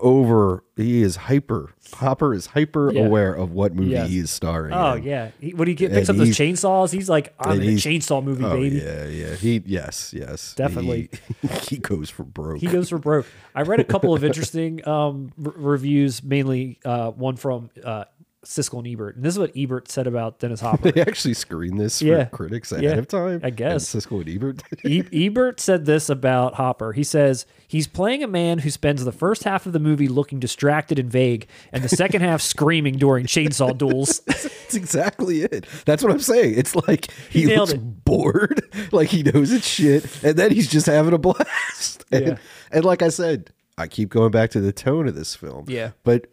over. 0.00 0.64
He 0.76 1.02
is 1.02 1.16
hyper. 1.16 1.72
Hopper 1.94 2.34
is 2.34 2.46
hyper 2.46 2.92
Yeah. 2.92 3.06
aware 3.06 3.32
of 3.34 3.50
what 3.52 3.74
movie 3.74 3.90
Yes. 3.90 4.08
he 4.10 4.18
is 4.18 4.30
starring. 4.30 4.72
Oh 4.74 4.94
in. 4.94 5.02
yeah, 5.04 5.30
he, 5.40 5.54
when 5.54 5.66
he 5.68 5.74
get, 5.74 5.90
picks 5.92 6.08
And 6.08 6.20
up 6.20 6.26
those 6.26 6.36
chainsaws, 6.36 6.92
he's 6.92 7.08
like, 7.08 7.34
"I'm 7.40 7.60
in 7.60 7.68
a 7.68 7.72
chainsaw 7.72 8.22
movie, 8.22 8.44
Oh 8.44 8.54
baby." 8.56 8.76
yeah, 8.76 9.06
yeah. 9.06 9.34
He 9.34 9.62
yes, 9.64 10.12
yes, 10.14 10.54
Definitely. 10.54 11.08
He, 11.42 11.48
he 11.70 11.76
goes 11.78 12.10
for 12.10 12.24
broke. 12.24 12.58
He 12.60 12.66
goes 12.66 12.90
for 12.90 12.98
broke. 12.98 13.26
I 13.54 13.62
read 13.62 13.80
a 13.80 13.84
couple 13.84 14.14
of 14.14 14.24
interesting 14.24 14.86
um, 14.86 15.32
r- 15.44 15.52
reviews, 15.56 16.22
mainly 16.22 16.78
uh, 16.84 17.10
one 17.10 17.36
from 17.36 17.70
uh, 17.82 18.04
Siskel 18.44 18.78
and 18.78 18.86
Ebert. 18.88 19.16
And 19.16 19.24
this 19.24 19.34
is 19.34 19.38
what 19.38 19.50
Ebert 19.56 19.90
said 19.90 20.06
about 20.06 20.38
Dennis 20.38 20.60
Hopper. 20.62 20.92
They 20.92 21.00
actually 21.00 21.34
screened 21.34 21.80
this 21.80 21.98
for 21.98 22.04
Yeah. 22.06 22.24
critics 22.26 22.70
ahead 22.72 22.84
Yeah. 22.84 22.94
of 22.94 23.08
time. 23.08 23.40
I 23.42 23.50
guess. 23.50 23.92
And 23.92 24.02
Siskel 24.02 24.20
and 24.20 24.28
Ebert. 24.28 24.62
E- 24.84 25.26
Ebert 25.26 25.58
said 25.60 25.84
this 25.86 26.08
about 26.08 26.54
Hopper. 26.54 26.92
He 26.92 27.02
says 27.02 27.46
he's 27.66 27.86
playing 27.88 28.22
a 28.22 28.28
man 28.28 28.60
who 28.60 28.70
spends 28.70 29.04
the 29.04 29.12
first 29.12 29.44
half 29.44 29.66
of 29.66 29.72
the 29.72 29.80
movie 29.80 30.06
looking 30.08 30.38
distracted 30.38 30.98
and 30.98 31.10
vague, 31.10 31.48
and 31.72 31.82
the 31.82 31.88
second 31.88 32.22
half 32.22 32.40
screaming 32.42 32.96
during 32.96 33.26
chainsaw 33.26 33.76
duels. 33.76 34.20
That's 34.20 34.74
exactly 34.74 35.42
it. 35.42 35.66
That's 35.84 36.02
what 36.02 36.12
I'm 36.12 36.20
saying. 36.20 36.54
It's 36.56 36.76
like 36.76 37.10
he, 37.30 37.44
nailed 37.44 37.70
looks 37.70 37.72
it. 37.72 38.04
bored, 38.04 38.62
like 38.92 39.08
he 39.08 39.22
knows 39.24 39.50
it's 39.52 39.66
shit, 39.66 40.22
and 40.22 40.36
then 40.38 40.52
he's 40.52 40.68
just 40.68 40.86
having 40.86 41.12
a 41.12 41.18
blast. 41.18 42.04
And, 42.12 42.26
Yeah. 42.26 42.36
and 42.70 42.84
like 42.84 43.02
I 43.02 43.08
said, 43.08 43.50
I 43.76 43.86
keep 43.88 44.08
going 44.10 44.30
back 44.30 44.50
to 44.50 44.60
the 44.60 44.72
tone 44.72 45.08
of 45.08 45.14
this 45.14 45.34
film. 45.34 45.64
Yeah. 45.68 45.90
But 46.04 46.26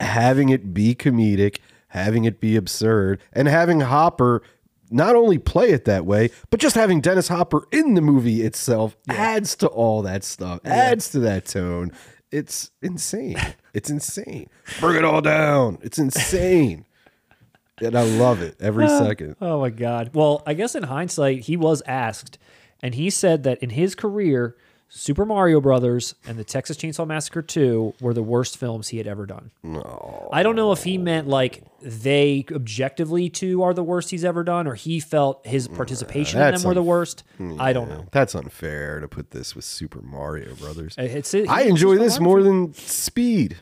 having 0.00 0.48
it 0.48 0.74
be 0.74 0.94
comedic, 0.94 1.58
having 1.88 2.24
it 2.24 2.40
be 2.40 2.56
absurd, 2.56 3.20
and 3.32 3.48
having 3.48 3.80
Hopper 3.80 4.42
not 4.90 5.16
only 5.16 5.38
play 5.38 5.70
it 5.70 5.84
that 5.84 6.06
way, 6.06 6.30
but 6.50 6.60
just 6.60 6.76
having 6.76 7.00
Dennis 7.00 7.28
Hopper 7.28 7.66
in 7.72 7.94
the 7.94 8.00
movie 8.00 8.42
itself 8.42 8.96
adds 9.08 9.56
to 9.56 9.66
all 9.66 10.02
that 10.02 10.24
stuff, 10.24 10.60
adds 10.64 11.10
to 11.10 11.18
that 11.20 11.46
tone. 11.46 11.92
It's 12.30 12.70
insane. 12.82 13.38
It's 13.72 13.90
insane. 13.90 14.48
Bring 14.80 14.96
it 14.96 15.04
all 15.04 15.20
down. 15.20 15.78
It's 15.82 15.98
insane. 15.98 16.86
And 17.80 17.94
I 17.94 18.02
love 18.04 18.40
it 18.40 18.56
every 18.58 18.86
ah. 18.86 19.04
second. 19.04 19.36
Oh 19.40 19.60
my 19.60 19.70
god. 19.70 20.12
Well, 20.14 20.42
I 20.46 20.54
guess 20.54 20.74
in 20.74 20.84
hindsight, 20.84 21.40
he 21.40 21.56
was 21.56 21.82
asked, 21.86 22.38
and 22.82 22.94
he 22.94 23.10
said 23.10 23.42
that 23.42 23.62
in 23.62 23.70
his 23.70 23.94
career, 23.94 24.56
Super 24.88 25.24
Mario 25.26 25.60
Brothers 25.60 26.14
and 26.26 26.38
the 26.38 26.44
Texas 26.44 26.76
Chainsaw 26.76 27.06
Massacre 27.06 27.42
2 27.42 27.94
were 28.00 28.14
the 28.14 28.22
worst 28.22 28.56
films 28.56 28.88
he 28.88 28.98
had 28.98 29.06
ever 29.08 29.26
done. 29.26 29.50
No. 29.62 30.28
I 30.32 30.42
don't 30.44 30.54
know 30.54 30.70
if 30.72 30.84
he 30.84 30.96
meant 30.96 31.26
like 31.28 31.64
they 31.82 32.44
objectively 32.52 33.28
two 33.28 33.62
are 33.62 33.74
the 33.74 33.82
worst 33.82 34.10
he's 34.10 34.24
ever 34.24 34.44
done, 34.44 34.66
or 34.66 34.74
he 34.74 35.00
felt 35.00 35.44
his 35.46 35.66
participation 35.68 36.38
in 36.40 36.46
that's 36.50 36.62
them 36.62 36.68
were 36.68 36.74
the 36.74 36.82
worst. 36.84 37.24
I 37.58 37.72
don't 37.72 37.88
know. 37.88 38.06
That's 38.12 38.34
unfair 38.34 39.00
to 39.00 39.08
put 39.08 39.32
this 39.32 39.54
with 39.56 39.64
Super 39.64 40.00
Mario 40.00 40.54
Brothers. 40.54 40.96
Uh, 40.98 41.02
it's, 41.02 41.34
it, 41.34 41.48
I 41.48 41.62
enjoy 41.62 41.98
this 41.98 42.20
more 42.20 42.42
than 42.42 42.72
Speed. 42.74 43.56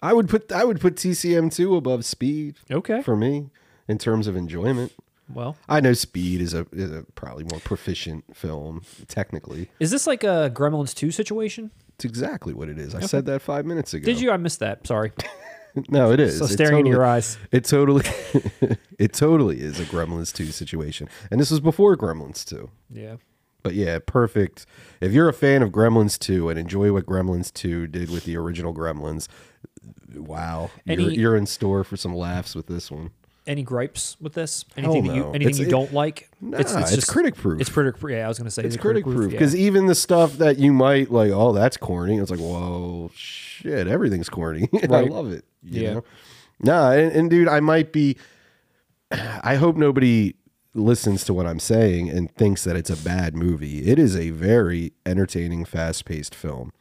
I 0.00 0.12
would 0.14 0.28
put 0.28 0.50
I 0.52 0.64
would 0.64 0.80
put 0.80 0.94
TCM 0.96 1.52
two 1.54 1.76
above 1.76 2.04
Speed 2.04 2.56
Okay. 2.70 3.02
for 3.02 3.16
me 3.16 3.50
in 3.86 3.98
terms 3.98 4.26
of 4.26 4.36
enjoyment. 4.36 4.92
Well, 5.32 5.56
I 5.68 5.80
know 5.80 5.92
Speed 5.92 6.40
is 6.40 6.54
a, 6.54 6.66
is 6.72 6.90
a 6.90 7.04
probably 7.14 7.44
more 7.44 7.60
proficient 7.60 8.24
film 8.36 8.82
technically. 9.08 9.70
is 9.80 9.90
this 9.90 10.06
like 10.06 10.24
a 10.24 10.50
Gremlins 10.54 10.94
2 10.94 11.10
situation? 11.10 11.70
It's 11.96 12.04
exactly 12.04 12.54
what 12.54 12.68
it 12.68 12.78
is. 12.78 12.94
I 12.94 13.00
said 13.00 13.26
that 13.26 13.42
five 13.42 13.66
minutes 13.66 13.92
ago. 13.94 14.04
Did 14.06 14.20
you? 14.20 14.30
I 14.30 14.36
missed 14.36 14.60
that. 14.60 14.86
Sorry. 14.86 15.12
No, 15.90 16.10
it 16.10 16.18
is. 16.18 16.38
So 16.38 16.46
It 16.46 16.48
staring 16.48 16.78
into 16.78 16.90
totally- 16.90 16.90
your 16.92 17.04
eyes. 17.04 17.38
It 17.52 17.62
totally, 17.64 18.04
it 18.98 19.12
totally 19.12 19.60
is 19.60 19.78
a 19.78 19.84
Gremlins 19.84 20.32
two 20.32 20.46
situation, 20.46 21.08
and 21.30 21.38
this 21.38 21.50
was 21.52 21.60
before 21.60 21.96
Gremlins 21.96 22.44
two. 22.44 22.70
Yeah. 22.90 23.16
But 23.62 23.74
yeah, 23.74 23.98
perfect. 24.04 24.66
If 25.00 25.12
you're 25.12 25.28
a 25.28 25.32
fan 25.32 25.62
of 25.62 25.70
Gremlins 25.70 26.18
2 26.18 26.48
and 26.48 26.58
enjoy 26.58 26.92
what 26.92 27.06
Gremlins 27.06 27.52
2 27.52 27.86
did 27.88 28.08
with 28.10 28.24
the 28.24 28.36
original 28.36 28.72
Gremlins, 28.74 29.28
wow. 30.14 30.70
You're, 30.84 30.92
Any- 31.00 31.14
you're 31.16 31.36
in 31.36 31.46
store 31.46 31.84
for 31.84 31.96
some 31.96 32.14
laughs 32.14 32.54
with 32.54 32.66
this 32.66 32.90
one. 32.90 33.10
Any 33.48 33.62
gripes 33.62 34.16
with 34.20 34.34
this? 34.34 34.64
Anything 34.76 35.06
that 35.06 35.16
you 35.16 35.24
anything 35.30 35.40
It's- 35.48 35.58
you 35.58 35.66
it- 35.66 35.70
don't 35.70 35.92
like? 35.92 36.28
Nah, 36.40 36.58
it's 36.58 36.72
just 36.94 37.08
critic 37.08 37.34
proof. 37.34 37.60
It's 37.60 37.70
critic 37.70 37.98
proof. 37.98 38.12
Yeah, 38.12 38.26
I 38.26 38.28
was 38.28 38.38
going 38.38 38.44
to 38.44 38.50
say 38.50 38.62
It's 38.62 38.76
critic 38.76 39.04
proof. 39.04 39.32
Yeah. 39.32 39.38
Because 39.38 39.56
even 39.56 39.86
the 39.86 39.94
stuff 39.94 40.34
that 40.38 40.58
you 40.58 40.72
might 40.72 41.10
like, 41.10 41.32
oh, 41.32 41.52
that's 41.52 41.76
corny. 41.78 42.18
It's 42.18 42.30
like, 42.30 42.38
whoa, 42.40 43.10
shit, 43.14 43.88
everything's 43.88 44.28
corny. 44.28 44.68
I 44.82 45.00
love 45.00 45.32
it. 45.32 45.44
You 45.64 45.82
Yeah. 45.82 45.94
know? 45.94 46.04
Nah, 46.60 46.90
and, 46.92 47.10
and 47.12 47.30
dude, 47.30 47.48
I 47.48 47.60
might 47.60 47.90
be, 47.92 48.16
I 49.10 49.54
hope 49.56 49.76
nobody 49.76 50.34
listens 50.74 51.24
to 51.24 51.32
what 51.34 51.46
I'm 51.46 51.58
saying 51.58 52.10
and 52.10 52.30
thinks 52.34 52.64
that 52.64 52.76
it's 52.76 52.90
a 52.90 52.96
bad 52.96 53.34
movie. 53.34 53.86
It 53.88 53.98
is 53.98 54.14
a 54.14 54.30
very 54.30 54.92
entertaining, 55.06 55.64
fast 55.64 56.04
paced 56.04 56.34
film. 56.34 56.72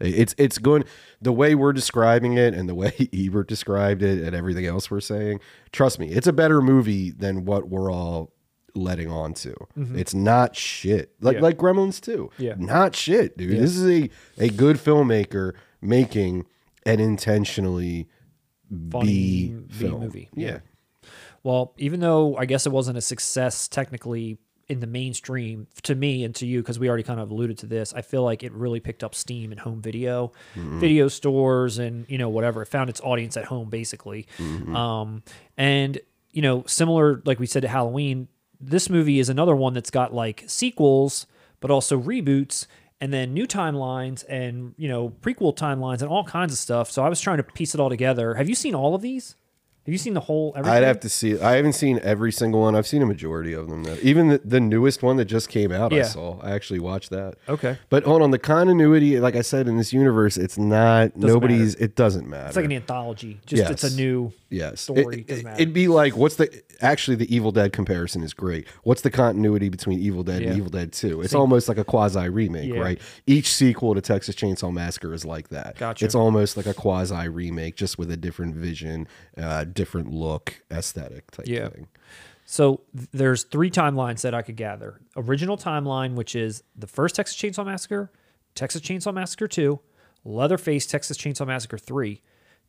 It's 0.00 0.34
it's 0.38 0.58
going 0.58 0.84
the 1.22 1.32
way 1.32 1.54
we're 1.54 1.72
describing 1.72 2.34
it 2.36 2.52
and 2.54 2.68
the 2.68 2.74
way 2.74 2.92
Ebert 3.14 3.48
described 3.48 4.02
it 4.02 4.22
and 4.22 4.36
everything 4.36 4.66
else 4.66 4.90
we're 4.90 5.00
saying. 5.00 5.40
Trust 5.72 5.98
me, 5.98 6.08
it's 6.10 6.26
a 6.26 6.32
better 6.32 6.60
movie 6.60 7.10
than 7.10 7.44
what 7.44 7.68
we're 7.68 7.90
all 7.90 8.32
letting 8.74 9.10
on 9.10 9.32
to. 9.32 9.54
It's 9.74 10.12
not 10.12 10.54
shit. 10.54 11.12
Like 11.20 11.36
Mm-hmm. 11.36 11.42
Yeah. 11.42 11.48
like 11.48 11.56
Gremlins 11.58 12.00
too. 12.00 12.30
Yeah. 12.36 12.54
Not 12.58 12.94
shit, 12.94 13.38
dude. 13.38 13.58
This 13.58 13.74
is 13.76 13.86
a 13.88 14.10
a 14.38 14.50
good 14.50 14.76
filmmaker 14.76 15.52
making 15.80 16.44
an 16.84 17.00
intentionally 17.00 18.08
Funny 18.90 19.06
B 19.06 19.48
B 19.68 19.74
film. 19.74 20.00
movie. 20.02 20.28
Yeah. 20.34 20.58
Well, 21.42 21.74
even 21.78 22.00
though 22.00 22.36
I 22.36 22.44
guess 22.44 22.66
it 22.66 22.72
wasn't 22.72 22.98
a 22.98 23.00
success 23.00 23.68
technically 23.68 24.38
in 24.68 24.80
the 24.80 24.86
mainstream 24.86 25.66
to 25.82 25.94
me 25.94 26.24
and 26.24 26.34
to 26.34 26.46
you, 26.46 26.60
because 26.60 26.78
we 26.78 26.88
already 26.88 27.04
kind 27.04 27.20
of 27.20 27.30
alluded 27.30 27.58
to 27.58 27.66
this, 27.66 27.92
I 27.94 28.02
feel 28.02 28.22
like 28.24 28.42
it 28.42 28.52
really 28.52 28.80
picked 28.80 29.04
up 29.04 29.14
steam 29.14 29.52
in 29.52 29.58
home 29.58 29.80
video, 29.80 30.32
video 30.56 31.08
stores, 31.08 31.78
and 31.78 32.04
you 32.08 32.18
know 32.18 32.28
whatever. 32.28 32.62
It 32.62 32.66
found 32.66 32.90
its 32.90 33.00
audience 33.00 33.36
at 33.36 33.44
home 33.44 33.70
basically. 33.70 34.26
Um, 34.74 35.22
and 35.56 36.00
you 36.32 36.42
know, 36.42 36.64
similar 36.66 37.22
like 37.24 37.38
we 37.38 37.46
said 37.46 37.62
to 37.62 37.68
Halloween, 37.68 38.28
this 38.60 38.90
movie 38.90 39.18
is 39.20 39.28
another 39.28 39.54
one 39.54 39.72
that's 39.74 39.90
got 39.90 40.12
like 40.12 40.44
sequels, 40.46 41.26
but 41.60 41.70
also 41.70 42.00
reboots. 42.00 42.66
And 42.98 43.12
then 43.12 43.34
new 43.34 43.46
timelines 43.46 44.24
and 44.26 44.74
you 44.78 44.88
know 44.88 45.10
prequel 45.20 45.54
timelines 45.54 46.00
and 46.00 46.10
all 46.10 46.24
kinds 46.24 46.52
of 46.52 46.58
stuff. 46.58 46.90
So 46.90 47.04
I 47.04 47.10
was 47.10 47.20
trying 47.20 47.36
to 47.36 47.42
piece 47.42 47.74
it 47.74 47.80
all 47.80 47.90
together. 47.90 48.34
Have 48.34 48.48
you 48.48 48.54
seen 48.54 48.74
all 48.74 48.94
of 48.94 49.02
these? 49.02 49.36
Have 49.86 49.92
you 49.92 49.98
seen 49.98 50.14
the 50.14 50.20
whole? 50.20 50.52
Everything? 50.56 50.78
I'd 50.78 50.82
have 50.82 50.98
to 51.00 51.08
see. 51.08 51.38
I 51.38 51.54
haven't 51.54 51.74
seen 51.74 52.00
every 52.02 52.32
single 52.32 52.62
one. 52.62 52.74
I've 52.74 52.88
seen 52.88 53.02
a 53.02 53.06
majority 53.06 53.52
of 53.52 53.68
them. 53.68 53.84
Though. 53.84 53.96
Even 54.02 54.26
the, 54.26 54.40
the 54.44 54.58
newest 54.58 55.04
one 55.04 55.16
that 55.18 55.26
just 55.26 55.48
came 55.48 55.70
out, 55.70 55.92
I 55.92 56.02
saw. 56.02 56.40
I 56.40 56.50
actually 56.50 56.80
watched 56.80 57.10
that. 57.10 57.36
Okay. 57.48 57.78
But 57.88 58.02
hold 58.02 58.22
on, 58.22 58.32
the 58.32 58.38
continuity, 58.40 59.20
like 59.20 59.36
I 59.36 59.42
said, 59.42 59.68
in 59.68 59.76
this 59.76 59.92
universe, 59.92 60.36
it's 60.36 60.58
not 60.58 61.16
nobody's. 61.16 61.76
It 61.76 61.94
doesn't 61.94 62.28
matter. 62.28 62.48
It's 62.48 62.56
like 62.56 62.64
an 62.64 62.72
anthology. 62.72 63.38
Just 63.46 63.70
it's 63.70 63.84
a 63.84 63.94
new. 63.94 64.32
Yes. 64.50 64.80
story, 64.82 65.24
It, 65.28 65.44
it, 65.44 65.58
would 65.58 65.72
be 65.72 65.88
like 65.88 66.16
what's 66.16 66.36
the 66.36 66.62
actually 66.80 67.16
the 67.16 67.34
Evil 67.34 67.52
Dead 67.52 67.72
comparison 67.72 68.22
is 68.22 68.34
great. 68.34 68.66
What's 68.82 69.02
the 69.02 69.10
continuity 69.10 69.68
between 69.68 69.98
Evil 70.00 70.22
Dead 70.22 70.42
Yeah. 70.42 70.48
and 70.48 70.56
Evil 70.58 70.70
Dead 70.70 70.92
Two? 70.92 71.20
It's 71.22 71.34
almost 71.34 71.68
like 71.68 71.78
a 71.78 71.84
quasi 71.84 72.28
remake, 72.28 72.72
Yeah. 72.72 72.80
right? 72.80 73.00
Each 73.26 73.52
sequel 73.52 73.94
to 73.94 74.00
Texas 74.00 74.34
Chainsaw 74.34 74.72
Massacre 74.72 75.12
is 75.14 75.24
like 75.24 75.48
that. 75.48 75.76
Gotcha. 75.78 76.04
It's 76.04 76.14
almost 76.14 76.56
like 76.56 76.66
a 76.66 76.74
quasi 76.74 77.28
remake, 77.28 77.76
just 77.76 77.98
with 77.98 78.10
a 78.10 78.16
different 78.16 78.54
vision, 78.54 79.08
uh, 79.36 79.64
different 79.64 80.10
look, 80.10 80.62
aesthetic 80.70 81.30
type 81.30 81.46
Yeah. 81.48 81.68
thing. 81.68 81.88
So 82.44 82.82
th- 82.96 83.08
there's 83.12 83.42
three 83.42 83.70
timelines 83.70 84.20
that 84.20 84.32
I 84.34 84.42
could 84.42 84.56
gather. 84.56 85.00
Original 85.16 85.56
timeline, 85.56 86.14
which 86.14 86.36
is 86.36 86.62
the 86.76 86.86
first 86.86 87.16
Texas 87.16 87.36
Chainsaw 87.36 87.64
Massacre, 87.66 88.12
Texas 88.54 88.80
Chainsaw 88.82 89.12
Massacre 89.12 89.48
2, 89.48 89.80
Leatherface 90.24 90.86
Texas 90.86 91.16
Chainsaw 91.18 91.46
Massacre 91.46 91.78
3, 91.78 92.22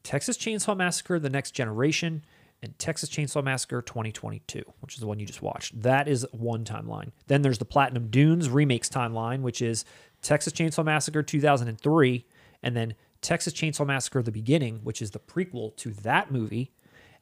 Texas 0.07 0.37
Chainsaw 0.37 0.77
Massacre 0.77 1.19
The 1.19 1.29
Next 1.29 1.51
Generation, 1.51 2.23
and 2.63 2.79
Texas 2.79 3.09
Chainsaw 3.09 3.43
Massacre 3.43 3.81
2022, 3.81 4.63
which 4.79 4.93
is 4.93 5.01
the 5.01 5.05
one 5.05 5.19
you 5.19 5.25
just 5.25 5.41
watched. 5.41 5.81
That 5.81 6.07
is 6.07 6.25
one 6.31 6.63
timeline. 6.63 7.11
Then 7.27 7.41
there's 7.41 7.57
the 7.57 7.65
Platinum 7.65 8.07
Dunes 8.07 8.49
remakes 8.49 8.87
timeline, 8.87 9.41
which 9.41 9.61
is 9.61 9.83
Texas 10.21 10.53
Chainsaw 10.53 10.85
Massacre 10.85 11.23
2003, 11.23 12.25
and 12.63 12.73
then 12.73 12.95
Texas 13.21 13.51
Chainsaw 13.51 13.85
Massacre 13.85 14.21
The 14.21 14.31
Beginning, 14.31 14.79
which 14.85 15.01
is 15.01 15.11
the 15.11 15.19
prequel 15.19 15.75
to 15.75 15.91
that 15.91 16.31
movie. 16.31 16.71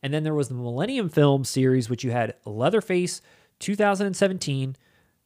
And 0.03 0.13
then 0.13 0.21
there 0.21 0.35
was 0.35 0.49
the 0.49 0.53
Millennium 0.53 1.09
Film 1.09 1.43
series, 1.43 1.89
which 1.89 2.03
you 2.03 2.11
had 2.11 2.35
Leatherface 2.45 3.19
2017, 3.61 4.75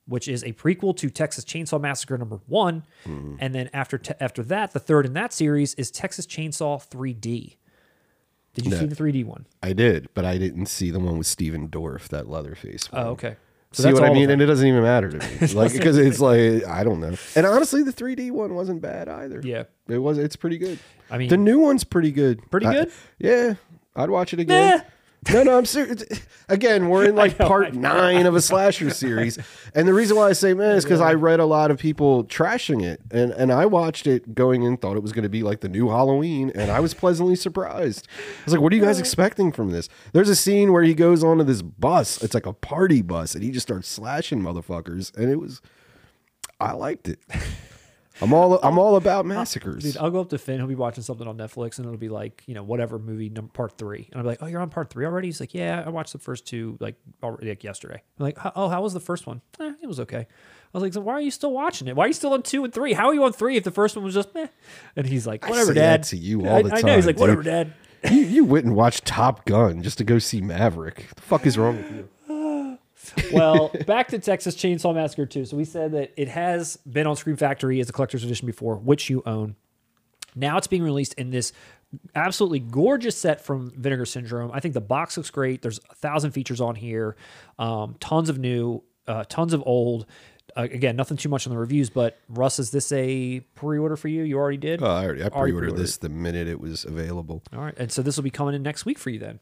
which 0.10 0.28
is 0.28 0.44
a 0.44 0.52
prequel 0.54 0.96
to 0.98 1.10
Texas 1.10 1.46
Chainsaw 1.46 1.80
Massacre 1.80 2.18
number 2.18 2.40
one. 2.48 2.84
Hmm. 3.06 3.36
And 3.40 3.56
then 3.56 3.70
after 3.74 3.98
te- 3.98 4.14
after 4.20 4.44
that, 4.44 4.74
the 4.74 4.80
third 4.80 5.06
in 5.06 5.14
that 5.14 5.32
series 5.32 5.74
is 5.76 5.92
Texas 5.92 6.26
Chainsaw 6.26 6.86
3D. 6.90 7.56
Did 8.56 8.66
you 8.66 8.72
see 8.72 8.86
the 8.88 8.96
3D 8.96 9.24
one? 9.26 9.46
I 9.64 9.74
did, 9.74 10.10
but 10.14 10.26
I 10.26 10.38
didn't 10.38 10.66
see 10.66 10.90
the 10.92 11.00
one 11.00 11.18
with 11.20 11.28
Stephen 11.28 11.70
Dorff, 11.70 12.08
that 12.10 12.28
Leatherface. 12.28 12.90
Oh, 12.92 12.98
one. 12.98 13.08
Oh, 13.08 13.10
okay. 13.12 13.36
So 13.72 13.84
see 13.84 13.94
what 13.94 14.04
I 14.04 14.12
mean? 14.12 14.32
And 14.32 14.42
it 14.42 14.48
doesn't 14.48 14.66
even 14.68 14.82
matter 14.82 15.10
to 15.12 15.18
me, 15.20 15.48
like 15.54 15.72
because 15.72 15.96
it's 15.98 16.20
like 16.20 16.66
I 16.66 16.84
don't 16.84 17.00
know. 17.00 17.14
And 17.36 17.46
honestly, 17.46 17.84
the 17.84 17.94
3D 17.94 18.32
one 18.32 18.56
wasn't 18.56 18.82
bad 18.82 19.08
either. 19.08 19.42
Yeah. 19.44 19.66
it 19.88 20.00
was. 20.00 20.18
It's 20.18 20.36
pretty 20.36 20.58
good. 20.58 20.80
I 21.12 21.20
mean- 21.20 21.30
the 21.30 21.38
new 21.38 21.60
one's 21.60 21.84
pretty 21.84 22.12
good. 22.12 22.42
Pretty 22.50 22.66
I- 22.66 22.74
good? 22.74 22.92
yeah, 23.20 23.54
I'd 23.96 24.10
watch 24.10 24.34
it 24.34 24.40
again. 24.40 24.78
Nah. 24.80 24.84
No, 25.34 25.44
no, 25.44 25.58
I'm 25.58 25.66
serious. 25.66 26.04
Again, 26.50 26.90
we're 26.90 27.06
in 27.06 27.16
like 27.16 27.38
know, 27.38 27.48
part 27.48 27.74
nine 27.76 28.26
of 28.26 28.36
a 28.36 28.42
slasher 28.42 28.90
series, 28.90 29.38
and 29.76 29.88
the 29.88 29.94
reason 29.94 30.18
why 30.18 30.30
I 30.30 30.34
say 30.34 30.54
man 30.54 30.78
is 30.78 30.84
because 30.84 31.02
I 31.02 31.14
read 31.14 31.40
a 31.40 31.46
lot 31.46 31.70
of 31.72 31.78
people 31.78 32.24
trashing 32.24 32.84
it, 32.84 33.02
and 33.12 33.32
and 33.34 33.52
I 33.52 33.66
watched 33.66 34.08
it 34.08 34.34
going 34.34 34.64
in, 34.64 34.78
thought 34.78 34.96
it 34.98 35.04
was 35.04 35.12
going 35.12 35.24
to 35.24 35.30
be 35.30 35.44
like 35.44 35.60
the 35.60 35.70
new 35.70 35.90
Halloween, 35.90 36.52
and 36.56 36.72
I 36.72 36.80
was 36.80 36.94
pleasantly 36.94 37.36
surprised. 37.36 38.08
I 38.18 38.46
was 38.46 38.54
like, 38.54 38.62
"What 38.62 38.74
are 38.74 38.76
you 38.78 38.82
guys 38.82 39.00
expecting 39.00 39.52
from 39.52 39.72
this?" 39.72 39.90
There's 40.14 40.30
a 40.30 40.36
scene 40.36 40.72
where 40.72 40.84
he 40.84 40.94
goes 40.96 41.24
onto 41.24 41.44
this 41.44 41.62
bus. 41.62 42.24
It's 42.24 42.34
like 42.34 42.46
a 42.46 42.54
party 42.54 43.02
bus, 43.02 43.36
and 43.36 43.44
he 43.44 43.52
just 43.52 43.68
starts 43.68 43.88
slashing 43.88 44.42
motherfuckers, 44.42 45.16
and 45.16 45.30
it 45.30 45.40
was. 45.40 45.62
I 46.60 46.72
liked 46.74 47.08
it. 47.08 47.20
I'm 48.22 48.34
all 48.34 48.60
I'm 48.62 48.78
all 48.78 48.96
about 48.98 49.26
massacres. 49.26 49.84
Dude, 49.84 49.98
I'll 49.98 50.10
go 50.12 50.20
up 50.22 50.30
to 50.30 50.38
Finn. 50.38 50.58
He'll 50.58 50.68
be 50.68 50.76
watching 50.76 51.04
something 51.04 51.28
on 51.28 51.38
Netflix, 51.38 51.78
and 51.78 51.86
it'll 51.86 51.98
be 51.98 52.10
like, 52.10 52.44
you 52.48 52.54
know, 52.54 52.64
whatever 52.64 53.00
movie 53.00 53.30
number 53.30 53.52
part 53.52 53.78
three, 53.78 54.08
and 54.12 54.18
I'll 54.18 54.24
be 54.24 54.30
like, 54.30 54.40
oh, 54.42 54.48
you're 54.48 54.60
on 54.62 54.70
part 54.70 54.90
three 54.90 55.06
already. 55.06 55.28
He's 55.30 55.40
like, 55.40 55.54
yeah, 55.54 55.84
I 55.86 55.90
watched 55.90 56.14
the 56.14 56.20
first 56.20 56.46
two 56.46 56.78
like 56.80 56.96
already 57.24 57.50
like 57.50 57.64
yesterday. 57.64 58.02
I'm 58.20 58.24
like, 58.24 58.38
oh, 58.56 58.68
how 58.70 58.82
was 58.82 58.94
the 58.94 59.00
first 59.00 59.26
one? 59.28 59.42
Eh, 59.60 59.74
it 59.82 59.88
was 59.88 60.00
okay. 60.02 60.20
I 60.28 60.28
was 60.78 60.84
like, 60.84 60.94
so 60.94 61.02
why 61.02 61.14
are 61.14 61.22
you 61.22 61.32
still 61.32 61.52
watching 61.52 61.88
it? 61.88 61.96
Why 61.96 62.06
are 62.06 62.08
you 62.08 62.14
still 62.14 62.34
on 62.34 62.44
two 62.44 62.64
and 62.64 62.74
three? 62.74 62.94
How 62.94 63.08
are 63.08 63.14
you 63.14 63.24
on 63.24 63.34
three 63.34 63.56
if 63.58 63.64
the 63.64 63.72
first 63.72 63.96
one 63.96 64.06
was 64.06 64.14
just 64.14 64.34
meh? 64.36 64.48
And 64.96 65.08
he's 65.08 65.26
like, 65.26 65.48
whatever, 65.50 65.74
Dad. 65.74 66.04
to 66.04 66.18
you 66.18 66.46
I- 66.46 66.50
all 66.50 66.64
the 66.64 66.76
I, 66.76 66.82
know. 66.82 66.96
He's 66.96 67.06
like, 67.06 67.16
dude. 67.16 67.22
whatever, 67.22 67.44
Dad. 67.44 67.74
you, 68.12 68.20
you 68.22 68.44
went 68.46 68.66
and 68.66 68.76
watched 68.76 69.06
Top 69.06 69.46
Gun 69.46 69.82
just 69.82 69.98
to 69.98 70.04
go 70.04 70.20
see 70.20 70.42
Maverick. 70.42 71.08
the 71.16 71.22
fuck 71.22 71.46
is 71.46 71.58
wrong 71.58 71.78
with 71.78 71.92
you? 71.92 72.10
well, 73.34 73.72
back 73.86 74.08
to 74.10 74.20
Texas 74.20 74.56
Chainsaw 74.56 74.94
Massacre 74.94 75.26
2. 75.26 75.46
So 75.46 75.58
we 75.58 75.66
said 75.66 75.92
that 75.94 76.14
it 76.18 76.28
has 76.28 76.78
been 76.78 77.08
on 77.08 77.16
Scream 77.16 77.36
Factory 77.36 77.80
as 77.80 77.90
a 77.90 77.94
collector's 77.94 78.24
edition 78.24 78.46
before, 78.46 78.76
which 78.76 79.10
you 79.10 79.24
own. 79.26 79.56
Now 80.36 80.58
it's 80.58 80.68
being 80.68 80.84
released 80.84 81.14
in 81.16 81.32
this 81.32 81.54
absolutely 82.16 82.60
gorgeous 82.60 83.18
set 83.18 83.42
from 83.42 83.72
Vinegar 83.72 84.06
Syndrome. 84.06 84.52
I 84.54 84.60
think 84.60 84.74
the 84.74 84.82
box 84.82 85.18
looks 85.18 85.30
great. 85.30 85.62
There's 85.62 85.80
a 85.90 85.96
thousand 85.96 86.32
features 86.32 86.62
on 86.62 86.76
here, 86.76 87.16
um, 87.58 87.96
tons 88.00 88.30
of 88.30 88.38
new, 88.38 88.84
uh, 89.08 89.24
tons 89.28 89.54
of 89.54 89.64
old. 89.66 90.06
Uh, 90.56 90.62
again, 90.72 90.96
nothing 90.96 91.18
too 91.18 91.30
much 91.30 91.46
on 91.46 91.54
the 91.54 91.60
reviews, 91.60 91.90
but 91.90 92.20
Russ, 92.28 92.60
is 92.60 92.72
this 92.72 92.92
a 92.92 93.40
pre-order 93.56 93.96
for 93.96 94.08
you? 94.08 94.24
You 94.24 94.38
already 94.38 94.58
did. 94.58 94.82
Oh, 94.82 94.88
I 94.88 95.06
already 95.06 95.24
I 95.24 95.30
pre-ordered 95.30 95.52
pre-ordered. 95.52 95.78
this 95.78 95.98
the 95.98 96.10
minute 96.10 96.48
it 96.48 96.60
was 96.60 96.86
available. 96.86 97.44
All 97.54 97.62
right, 97.62 97.76
and 97.78 97.92
so 97.92 98.02
this 98.02 98.18
will 98.18 98.24
be 98.24 98.32
coming 98.32 98.56
in 98.56 98.64
next 98.64 98.86
week 98.86 98.98
for 98.98 99.10
you 99.10 99.20
then. 99.20 99.40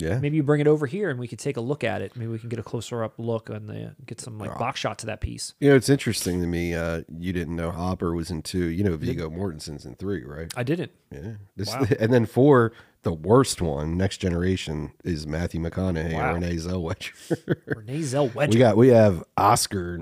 Yeah. 0.00 0.18
Maybe 0.18 0.36
you 0.36 0.42
bring 0.42 0.60
it 0.60 0.66
over 0.66 0.86
here 0.86 1.10
and 1.10 1.18
we 1.18 1.28
could 1.28 1.38
take 1.38 1.56
a 1.56 1.60
look 1.60 1.84
at 1.84 2.02
it. 2.02 2.16
Maybe 2.16 2.30
we 2.30 2.38
can 2.38 2.48
get 2.48 2.58
a 2.58 2.62
closer 2.62 3.02
up 3.04 3.14
look 3.18 3.48
and 3.50 3.68
the, 3.68 3.94
get 4.06 4.20
some 4.20 4.38
like 4.38 4.56
box 4.58 4.80
shot 4.80 4.98
to 5.00 5.06
that 5.06 5.20
piece. 5.20 5.54
You 5.60 5.70
know, 5.70 5.76
it's 5.76 5.88
interesting 5.88 6.40
to 6.40 6.46
me. 6.46 6.74
Uh, 6.74 7.02
you 7.18 7.32
didn't 7.32 7.56
know 7.56 7.70
Hopper 7.70 8.14
was 8.14 8.30
in 8.30 8.42
two. 8.42 8.66
You 8.66 8.84
know, 8.84 8.96
Viggo 8.96 9.28
Mortensen's 9.30 9.84
in 9.84 9.94
three, 9.96 10.24
right? 10.24 10.52
I 10.56 10.62
didn't. 10.62 10.92
Yeah. 11.10 11.32
This, 11.56 11.72
And 12.00 12.12
then 12.12 12.26
four, 12.26 12.72
the 13.02 13.12
worst 13.12 13.60
one, 13.62 13.96
Next 13.96 14.18
Generation, 14.18 14.92
is 15.04 15.26
Matthew 15.26 15.60
McConaughey 15.60 16.14
Wow. 16.14 16.34
and 16.34 16.42
Renee 16.42 16.56
Zellweger. 16.56 17.56
Renee 17.76 18.00
Zellweger. 18.00 18.52
we 18.52 18.58
got 18.58 18.76
we 18.76 18.88
have 18.88 19.22
Oscar, 19.36 20.00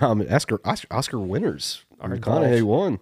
um, 0.00 0.22
Oscar, 0.30 0.60
Oscar, 0.64 0.86
Oscar 0.90 1.18
winners. 1.20 1.84
McConaughey 2.00 2.58
involved. 2.58 2.62
won. 2.64 2.98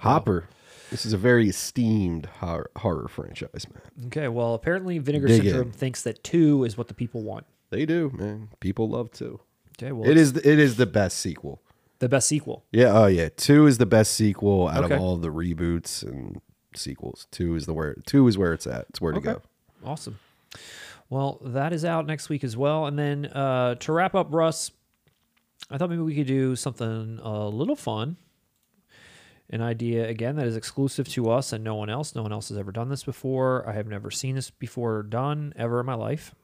Hopper. 0.00 0.48
This 0.94 1.04
is 1.04 1.12
a 1.12 1.18
very 1.18 1.48
esteemed 1.48 2.26
horror, 2.26 2.70
horror 2.76 3.08
franchise, 3.08 3.66
man. 3.68 4.06
Okay, 4.06 4.28
well, 4.28 4.54
apparently 4.54 4.98
Vinegar 4.98 5.26
Dig 5.26 5.42
Syndrome 5.42 5.66
in. 5.66 5.72
thinks 5.72 6.02
that 6.04 6.22
two 6.22 6.62
is 6.62 6.78
what 6.78 6.86
the 6.86 6.94
people 6.94 7.22
want. 7.24 7.46
They 7.70 7.84
do, 7.84 8.12
man. 8.14 8.50
People 8.60 8.88
love 8.88 9.10
two. 9.10 9.40
Okay, 9.76 9.90
well, 9.90 10.08
it 10.08 10.16
is 10.16 10.34
the, 10.34 10.48
it 10.48 10.60
is 10.60 10.76
the 10.76 10.86
best 10.86 11.18
sequel. 11.18 11.60
the 11.98 12.08
best 12.08 12.28
sequel. 12.28 12.64
Yeah, 12.70 12.96
oh 12.96 13.06
yeah. 13.06 13.28
Two 13.36 13.66
is 13.66 13.78
the 13.78 13.86
best 13.86 14.12
sequel 14.14 14.68
out 14.68 14.84
Okay. 14.84 14.94
of 14.94 15.00
all 15.00 15.16
the 15.16 15.30
reboots 15.30 16.04
and 16.04 16.40
sequels. 16.76 17.26
Two 17.32 17.56
is 17.56 17.66
the 17.66 17.74
where 17.74 17.96
two 18.06 18.28
is 18.28 18.38
where 18.38 18.52
it's 18.52 18.68
at. 18.68 18.86
It's 18.90 19.00
where 19.00 19.12
to 19.12 19.20
go. 19.20 19.42
Awesome. 19.84 20.20
Well, 21.10 21.40
that 21.44 21.72
is 21.72 21.84
out 21.84 22.06
next 22.06 22.28
week 22.28 22.44
as 22.44 22.56
well. 22.56 22.86
And 22.86 22.96
then 22.96 23.26
uh, 23.26 23.74
to 23.80 23.92
wrap 23.92 24.14
up, 24.14 24.28
Russ, 24.30 24.70
I 25.68 25.76
thought 25.76 25.90
maybe 25.90 26.02
we 26.02 26.14
could 26.14 26.28
do 26.28 26.54
something 26.54 27.18
a 27.20 27.48
little 27.48 27.74
fun. 27.74 28.16
An 29.50 29.60
idea, 29.60 30.08
again, 30.08 30.36
that 30.36 30.46
is 30.46 30.56
exclusive 30.56 31.06
to 31.10 31.30
us 31.30 31.52
and 31.52 31.62
no 31.62 31.74
one 31.74 31.90
else. 31.90 32.14
No 32.14 32.22
one 32.22 32.32
else 32.32 32.48
has 32.48 32.56
ever 32.58 32.72
done 32.72 32.88
this 32.88 33.04
before. 33.04 33.68
I 33.68 33.72
have 33.72 33.86
never 33.86 34.10
seen 34.10 34.34
this 34.36 34.50
before 34.50 35.02
done 35.02 35.52
ever 35.56 35.80
in 35.80 35.86
my 35.86 35.94
life. 35.94 36.34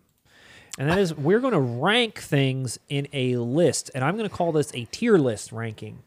And 0.78 0.88
that 0.88 0.98
is, 0.98 1.14
we're 1.14 1.40
going 1.40 1.54
to 1.54 1.60
rank 1.60 2.18
things 2.18 2.78
in 2.88 3.08
a 3.12 3.36
list. 3.36 3.90
And 3.94 4.04
I'm 4.04 4.16
going 4.16 4.28
to 4.28 4.34
call 4.34 4.52
this 4.52 4.70
a 4.74 4.84
tier 4.86 5.16
list 5.18 5.50
ranking. 5.50 6.02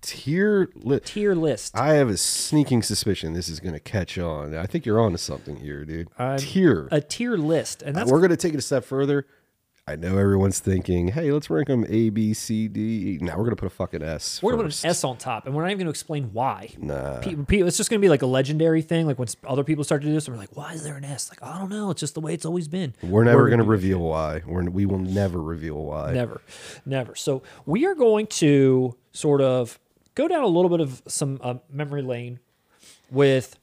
Tier 0.00 0.68
list. 0.76 1.06
Tier 1.06 1.34
list. 1.34 1.76
I 1.76 1.94
have 1.94 2.08
a 2.08 2.16
sneaking 2.16 2.82
suspicion 2.82 3.32
this 3.32 3.48
is 3.48 3.58
going 3.58 3.74
to 3.74 3.80
catch 3.80 4.16
on. 4.16 4.54
I 4.54 4.66
think 4.66 4.86
you're 4.86 5.00
on 5.00 5.12
to 5.12 5.18
something 5.18 5.56
here, 5.56 5.84
dude. 5.84 6.08
I'm- 6.18 6.38
Tier. 6.38 6.88
a 6.92 7.00
tier 7.00 7.36
list. 7.36 7.82
And 7.82 7.96
uh, 7.96 8.00
that's 8.00 8.12
We're 8.12 8.18
going 8.20 8.30
to 8.30 8.36
take 8.36 8.54
it 8.54 8.58
a 8.58 8.62
step 8.62 8.84
further. 8.84 9.26
I 9.88 9.96
know 9.96 10.18
everyone's 10.18 10.60
thinking, 10.60 11.08
"Hey, 11.08 11.32
let's 11.32 11.48
rank 11.48 11.68
them 11.68 11.86
A, 11.88 12.10
B, 12.10 12.34
C, 12.34 12.68
D." 12.68 13.18
Now 13.22 13.38
we're 13.38 13.44
going 13.44 13.56
to 13.56 13.56
put 13.56 13.68
a 13.68 13.70
fucking 13.70 14.02
S. 14.02 14.42
We're 14.42 14.52
gonna 14.52 14.64
put 14.64 14.84
an 14.84 14.90
S 14.90 15.02
on 15.02 15.16
top, 15.16 15.46
and 15.46 15.54
we're 15.54 15.62
not 15.62 15.70
even 15.70 15.78
gonna 15.78 15.90
explain 15.90 16.24
why. 16.34 16.68
Nah. 16.76 17.20
Pe- 17.20 17.36
pe- 17.36 17.60
it's 17.60 17.78
just 17.78 17.88
gonna 17.88 18.00
be 18.00 18.10
like 18.10 18.20
a 18.20 18.26
legendary 18.26 18.82
thing. 18.82 19.06
Like 19.06 19.18
when 19.18 19.28
other 19.46 19.64
people 19.64 19.84
start 19.84 20.02
to 20.02 20.08
do 20.08 20.12
this, 20.12 20.28
we're 20.28 20.36
like, 20.36 20.54
"Why 20.54 20.74
is 20.74 20.84
there 20.84 20.96
an 20.96 21.04
S?" 21.04 21.30
Like, 21.30 21.42
I 21.42 21.58
don't 21.58 21.70
know. 21.70 21.90
It's 21.90 22.00
just 22.00 22.12
the 22.12 22.20
way 22.20 22.34
it's 22.34 22.44
always 22.44 22.68
been. 22.68 22.94
We're 23.02 23.24
never 23.24 23.46
going 23.46 23.60
to 23.60 23.64
reveal 23.64 24.00
why. 24.00 24.42
We're, 24.46 24.64
we 24.68 24.84
will 24.84 24.98
never 24.98 25.40
reveal 25.40 25.76
why. 25.76 26.12
Never, 26.12 26.42
never. 26.84 27.14
So 27.14 27.42
we 27.64 27.86
are 27.86 27.94
going 27.94 28.26
to 28.26 28.94
sort 29.12 29.40
of 29.40 29.78
go 30.14 30.28
down 30.28 30.42
a 30.42 30.48
little 30.48 30.68
bit 30.68 30.80
of 30.80 31.02
some 31.08 31.40
uh, 31.42 31.54
memory 31.70 32.02
lane 32.02 32.40
with, 33.10 33.58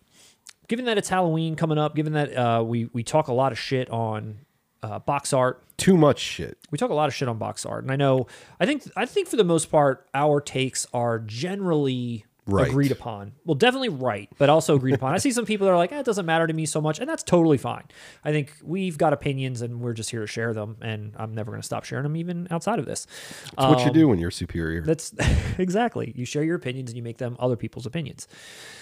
given 0.67 0.85
that 0.85 0.97
it's 0.97 1.09
Halloween 1.09 1.55
coming 1.55 1.77
up, 1.77 1.95
given 1.95 2.13
that 2.13 2.35
uh, 2.35 2.63
we 2.65 2.89
we 2.93 3.03
talk 3.03 3.27
a 3.27 3.33
lot 3.33 3.51
of 3.51 3.59
shit 3.59 3.91
on 3.91 4.39
uh, 4.85 4.99
box 4.99 5.33
art. 5.33 5.61
Too 5.77 5.97
much 5.97 6.19
shit. 6.19 6.57
we 6.71 6.77
talk 6.77 6.89
a 6.91 6.93
lot 6.93 7.07
of 7.09 7.13
shit 7.15 7.27
on 7.27 7.37
box 7.37 7.65
art, 7.65 7.83
and 7.83 7.91
I 7.91 7.95
know 7.95 8.27
I 8.59 8.65
think 8.65 8.83
I 8.95 9.05
think 9.05 9.27
for 9.27 9.35
the 9.35 9.43
most 9.43 9.71
part 9.71 10.07
our 10.13 10.39
takes 10.39 10.85
are 10.93 11.19
generally 11.19 12.25
Right. 12.47 12.67
agreed 12.69 12.91
upon. 12.91 13.31
Well, 13.43 13.55
definitely 13.55 13.89
right, 13.89 14.29
but 14.37 14.51
also 14.51 14.75
agreed 14.75 14.93
upon. 14.93 15.15
I 15.15 15.17
see 15.17 15.31
some 15.31 15.45
people 15.47 15.65
that 15.65 15.73
are 15.73 15.77
like, 15.77 15.91
eh, 15.91 15.99
"It 16.01 16.05
doesn't 16.05 16.27
matter 16.27 16.45
to 16.45 16.53
me 16.53 16.67
so 16.67 16.79
much," 16.79 16.99
and 16.99 17.09
that's 17.09 17.23
totally 17.23 17.57
fine. 17.57 17.85
I 18.23 18.31
think 18.31 18.53
we've 18.63 18.99
got 18.99 19.13
opinions, 19.13 19.63
and 19.63 19.81
we're 19.81 19.93
just 19.93 20.11
here 20.11 20.21
to 20.21 20.27
share 20.27 20.53
them, 20.53 20.77
and 20.79 21.13
I'm 21.17 21.33
never 21.33 21.49
going 21.49 21.61
to 21.61 21.65
stop 21.65 21.85
sharing 21.85 22.03
them, 22.03 22.15
even 22.15 22.47
outside 22.51 22.77
of 22.77 22.85
this. 22.85 23.07
It's 23.45 23.53
what 23.57 23.83
you 23.83 23.91
do 23.91 24.07
when 24.07 24.19
you're 24.19 24.29
superior. 24.29 24.83
That's 24.83 25.11
exactly. 25.57 26.13
You 26.15 26.23
share 26.23 26.43
your 26.43 26.55
opinions 26.55 26.91
and 26.91 26.97
you 26.97 27.01
make 27.01 27.17
them 27.17 27.35
other 27.39 27.55
people's 27.55 27.87
opinions. 27.87 28.27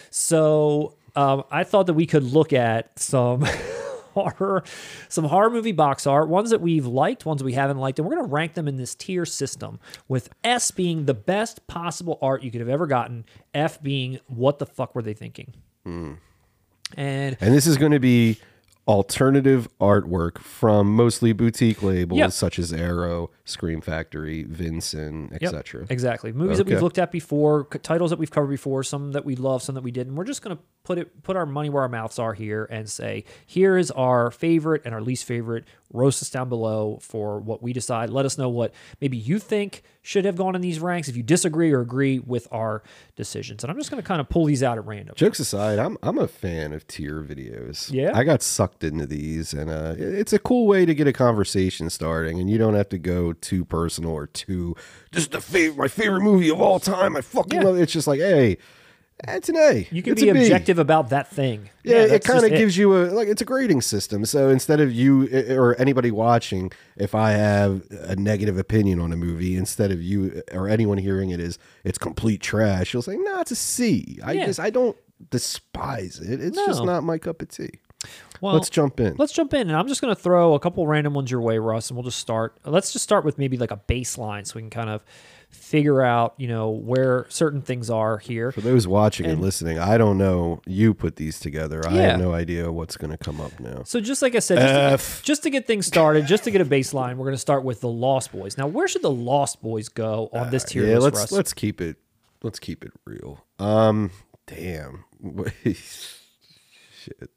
So 0.10 0.96
um, 1.16 1.44
I 1.50 1.64
thought 1.64 1.88
that 1.88 1.94
we 1.94 2.06
could 2.06 2.24
look 2.24 2.52
at 2.52 3.00
some 3.00 3.46
horror, 4.14 4.64
some 5.10 5.26
horror 5.26 5.50
movie 5.50 5.72
box 5.72 6.08
art, 6.08 6.30
ones 6.30 6.50
that 6.50 6.62
we've 6.62 6.86
liked, 6.86 7.26
ones 7.26 7.44
we 7.44 7.54
haven't 7.54 7.78
liked, 7.78 8.00
and 8.00 8.08
we're 8.08 8.16
going 8.16 8.28
to 8.28 8.32
rank 8.32 8.54
them 8.54 8.68
in 8.68 8.78
this 8.78 8.96
tier 8.96 9.26
system. 9.26 9.80
With 10.08 10.30
S 10.44 10.72
being 10.72 11.06
the 11.06 11.14
best 11.14 11.66
possible 11.68 12.18
art 12.22 12.44
you 12.44 12.52
could 12.52 12.62
have 12.62 12.70
ever 12.70 12.88
gotten, 12.88 13.26
F 13.54 13.82
being 13.82 14.20
what 14.28 14.60
the 14.60 14.66
fuck 14.66 14.96
were 14.96 15.02
they 15.02 15.14
thinking? 15.14 15.54
Hmm. 15.84 16.14
And 16.96 17.38
And 17.42 17.54
this 17.54 17.68
is 17.68 17.78
going 17.78 17.92
to 17.92 18.00
be 18.00 18.38
alternative 18.88 19.68
artwork 19.80 20.40
from 20.40 20.94
mostly 20.94 21.32
boutique 21.32 21.82
labels 21.82 22.18
Yep. 22.20 22.32
such 22.34 22.60
as 22.60 22.74
Arrow, 22.74 23.30
Scream 23.46 23.80
Factory, 23.82 24.44
Vincent, 24.44 25.32
Yep, 25.34 25.42
etc. 25.44 25.86
Exactly. 25.90 26.32
Movies 26.34 26.58
that 26.58 26.68
we've 26.68 26.82
looked 26.82 26.98
at 26.98 27.12
before, 27.12 27.66
titles 27.82 28.10
that 28.10 28.20
we've 28.20 28.32
covered 28.32 28.50
before, 28.50 28.84
some 28.84 29.14
that 29.14 29.24
we 29.26 29.36
love, 29.36 29.62
some 29.64 29.76
that 29.76 29.84
we 29.84 29.92
didn't. 29.92 30.16
We're 30.16 30.26
just 30.26 30.42
going 30.42 30.58
to 30.58 30.64
put 30.84 30.98
it 30.98 31.24
put 31.24 31.38
our 31.38 31.46
money 31.46 31.70
where 31.70 31.84
our 31.84 31.90
mouths 31.90 32.20
are 32.20 32.34
here 32.34 32.68
and 32.70 32.90
say, 32.90 33.24
here 33.46 33.78
is 33.78 33.90
our 33.92 34.32
favorite 34.32 34.82
and 34.84 34.94
our 34.94 35.02
least 35.02 35.24
favorite. 35.26 35.64
Roast 35.94 36.22
us 36.22 36.30
down 36.30 36.50
below 36.50 36.98
for 37.02 37.40
what 37.40 37.62
we 37.64 37.72
decide. 37.72 38.10
Let 38.10 38.26
us 38.26 38.38
know 38.38 38.50
what 38.50 38.74
maybe 39.00 39.16
you 39.16 39.40
think 39.40 39.84
should 40.06 40.26
have 40.26 40.36
gone 40.36 40.54
in 40.54 40.62
these 40.62 40.80
ranks 40.80 41.08
if 41.08 41.16
you 41.16 41.24
disagree 41.24 41.72
or 41.72 41.80
agree 41.80 42.20
with 42.20 42.46
our 42.52 42.84
decisions. 43.16 43.64
And 43.64 43.72
I'm 43.72 43.78
just 43.78 43.90
going 43.90 44.04
to 44.04 44.06
kind 44.08 44.20
of 44.20 44.28
pull 44.28 44.44
these 44.46 44.62
out 44.62 44.78
at 44.78 44.86
random. 44.86 45.16
Jokes 45.16 45.40
aside, 45.40 45.80
I'm 45.80 45.98
I'm 46.04 46.18
a 46.20 46.28
fan 46.28 46.74
of 46.74 46.86
tier 46.88 47.24
videos. 47.24 47.92
Yeah? 47.92 48.12
I 48.14 48.24
got 48.26 48.42
sucked 48.44 48.84
into 48.84 49.06
these, 49.08 49.54
and 49.54 49.70
uh, 49.70 49.96
it's 49.98 50.34
a 50.34 50.40
cool 50.40 50.68
way 50.68 50.86
to 50.86 50.94
get 50.94 51.08
a 51.08 51.14
conversation 51.14 51.90
starting, 51.90 52.40
and 52.40 52.50
you 52.50 52.58
don't 52.58 52.74
have 52.76 52.90
to 52.90 52.98
go 53.00 53.34
too 53.34 53.64
personal 53.66 54.12
or 54.12 54.28
too. 54.28 54.76
This 55.12 55.24
is 55.24 55.30
the 55.30 55.42
favorite, 55.42 55.78
my 55.78 55.88
favorite 55.88 56.22
movie 56.22 56.50
of 56.50 56.60
all 56.62 56.80
time. 56.80 57.16
I 57.16 57.22
fucking 57.22 57.62
Yeah. 57.62 57.66
love 57.68 57.78
it. 57.78 57.82
It's 57.84 57.94
just 57.94 58.08
like, 58.08 58.20
hey, 58.20 58.58
it's 59.28 59.50
an 59.50 59.56
A. 59.58 59.88
You 59.92 60.02
can 60.04 60.14
It's 60.14 60.22
be 60.22 60.32
B. 60.32 60.40
objective 60.40 60.80
about 60.80 61.10
that 61.10 61.30
thing. 61.30 61.70
Yeah, 61.84 61.98
it 62.04 62.24
kind 62.24 62.44
of 62.46 62.52
gives 62.52 62.78
you 62.78 62.96
a 62.96 63.12
like 63.12 63.28
it's 63.28 63.42
a 63.42 63.46
grading 63.46 63.82
system. 63.82 64.26
So 64.26 64.50
instead 64.50 64.80
of 64.80 64.92
you 64.92 65.28
eh, 65.32 65.44
eh, 65.48 65.56
or 65.56 65.76
anybody 65.76 66.12
watching, 66.12 66.72
if 66.98 67.14
I 67.16 67.32
have 67.32 67.84
a 67.92 68.16
negative 68.16 68.58
opinion 68.58 69.00
on 69.00 69.12
a 69.12 69.18
movie, 69.18 69.56
instead 69.56 69.92
of 69.92 70.02
you 70.02 70.42
eh, 70.50 70.58
or 70.58 70.68
anyone 70.70 70.98
hearing 70.98 71.30
it 71.30 71.40
is 71.40 71.58
it's 71.84 71.98
complete 71.98 72.42
trash, 72.42 72.94
you'll 72.94 73.02
say, 73.04 73.16
"No, 73.18 73.40
it's 73.42 73.52
a 73.52 73.56
C." 73.56 74.20
I 74.24 74.34
Yeah. 74.34 74.46
just 74.48 74.60
I 74.60 74.70
don't 74.70 74.98
despise 75.30 76.20
it. 76.20 76.42
It's 76.42 76.58
just 76.66 76.84
not 76.84 77.04
my 77.04 77.18
cup 77.18 77.42
of 77.42 77.50
tea. 77.50 77.80
Well, 78.44 78.56
Let's 78.56 78.70
jump 78.70 79.00
in. 79.00 79.16
Let's 79.18 79.32
jump 79.32 79.54
in, 79.54 79.70
and 79.70 79.72
I'm 79.78 79.88
just 79.88 80.02
going 80.02 80.14
to 80.14 80.22
throw 80.22 80.54
a 80.54 80.60
couple 80.60 80.86
random 80.86 81.14
ones 81.14 81.32
your 81.32 81.40
way, 81.40 81.60
Russ, 81.60 81.90
and 81.90 81.96
we'll 81.96 82.04
just 82.04 82.20
start. 82.20 82.58
Let's 82.66 82.92
just 82.92 83.04
start 83.04 83.24
with 83.24 83.38
maybe 83.38 83.56
like 83.56 83.72
a 83.72 83.80
baseline, 83.88 84.46
so 84.46 84.56
we 84.56 84.64
can 84.64 84.70
kind 84.70 84.90
of 84.90 85.02
figure 85.50 86.02
out, 86.02 86.34
you 86.36 86.50
know, 86.50 86.70
where 86.70 87.26
certain 87.30 87.62
things 87.62 87.90
are 87.90 88.18
here. 88.18 88.52
For 88.52 88.60
those 88.60 88.86
watching 88.86 89.28
and, 89.28 89.40
listening, 89.40 89.80
I 89.80 89.98
don't 89.98 90.18
know. 90.18 90.62
You 90.66 90.94
put 90.94 91.16
these 91.16 91.40
together. 91.40 91.88
I 91.88 91.92
have 91.94 92.20
no 92.20 92.34
idea 92.34 92.70
what's 92.70 92.98
going 92.98 93.12
to 93.12 93.18
come 93.18 93.40
up 93.40 93.58
now. 93.62 93.84
So 93.84 94.02
just 94.02 94.22
like 94.22 94.36
I 94.36 94.40
said, 94.40 94.60
just, 94.60 95.20
to, 95.20 95.24
just 95.24 95.44
to 95.44 95.50
get 95.50 95.66
things 95.66 95.86
started, 95.86 96.28
just 96.28 96.44
to 96.44 96.52
get 96.52 96.60
a 96.60 96.66
baseline, 96.66 97.16
we're 97.16 97.26
going 97.26 97.36
to 97.36 97.38
start 97.38 97.64
with 97.64 97.80
the 97.80 97.88
Lost 97.88 98.34
Boys. 98.34 98.58
Now, 98.58 98.68
where 98.68 98.90
should 98.90 99.04
the 99.04 99.10
Lost 99.12 99.62
Boys 99.62 99.88
go 99.88 100.28
on 100.34 100.50
this 100.50 100.66
tier 100.66 100.84
Uh, 100.84 100.88
yeah, 100.88 100.94
list, 100.96 101.04
let's 101.04 101.18
Russ? 101.20 101.32
let's 101.32 101.54
keep 101.54 101.80
it 101.80 101.96
let's 102.42 102.60
keep 102.60 102.84
it 102.84 102.92
real. 103.06 103.46
Um, 103.58 104.12
damn, 104.48 105.06
shit. 105.64 107.30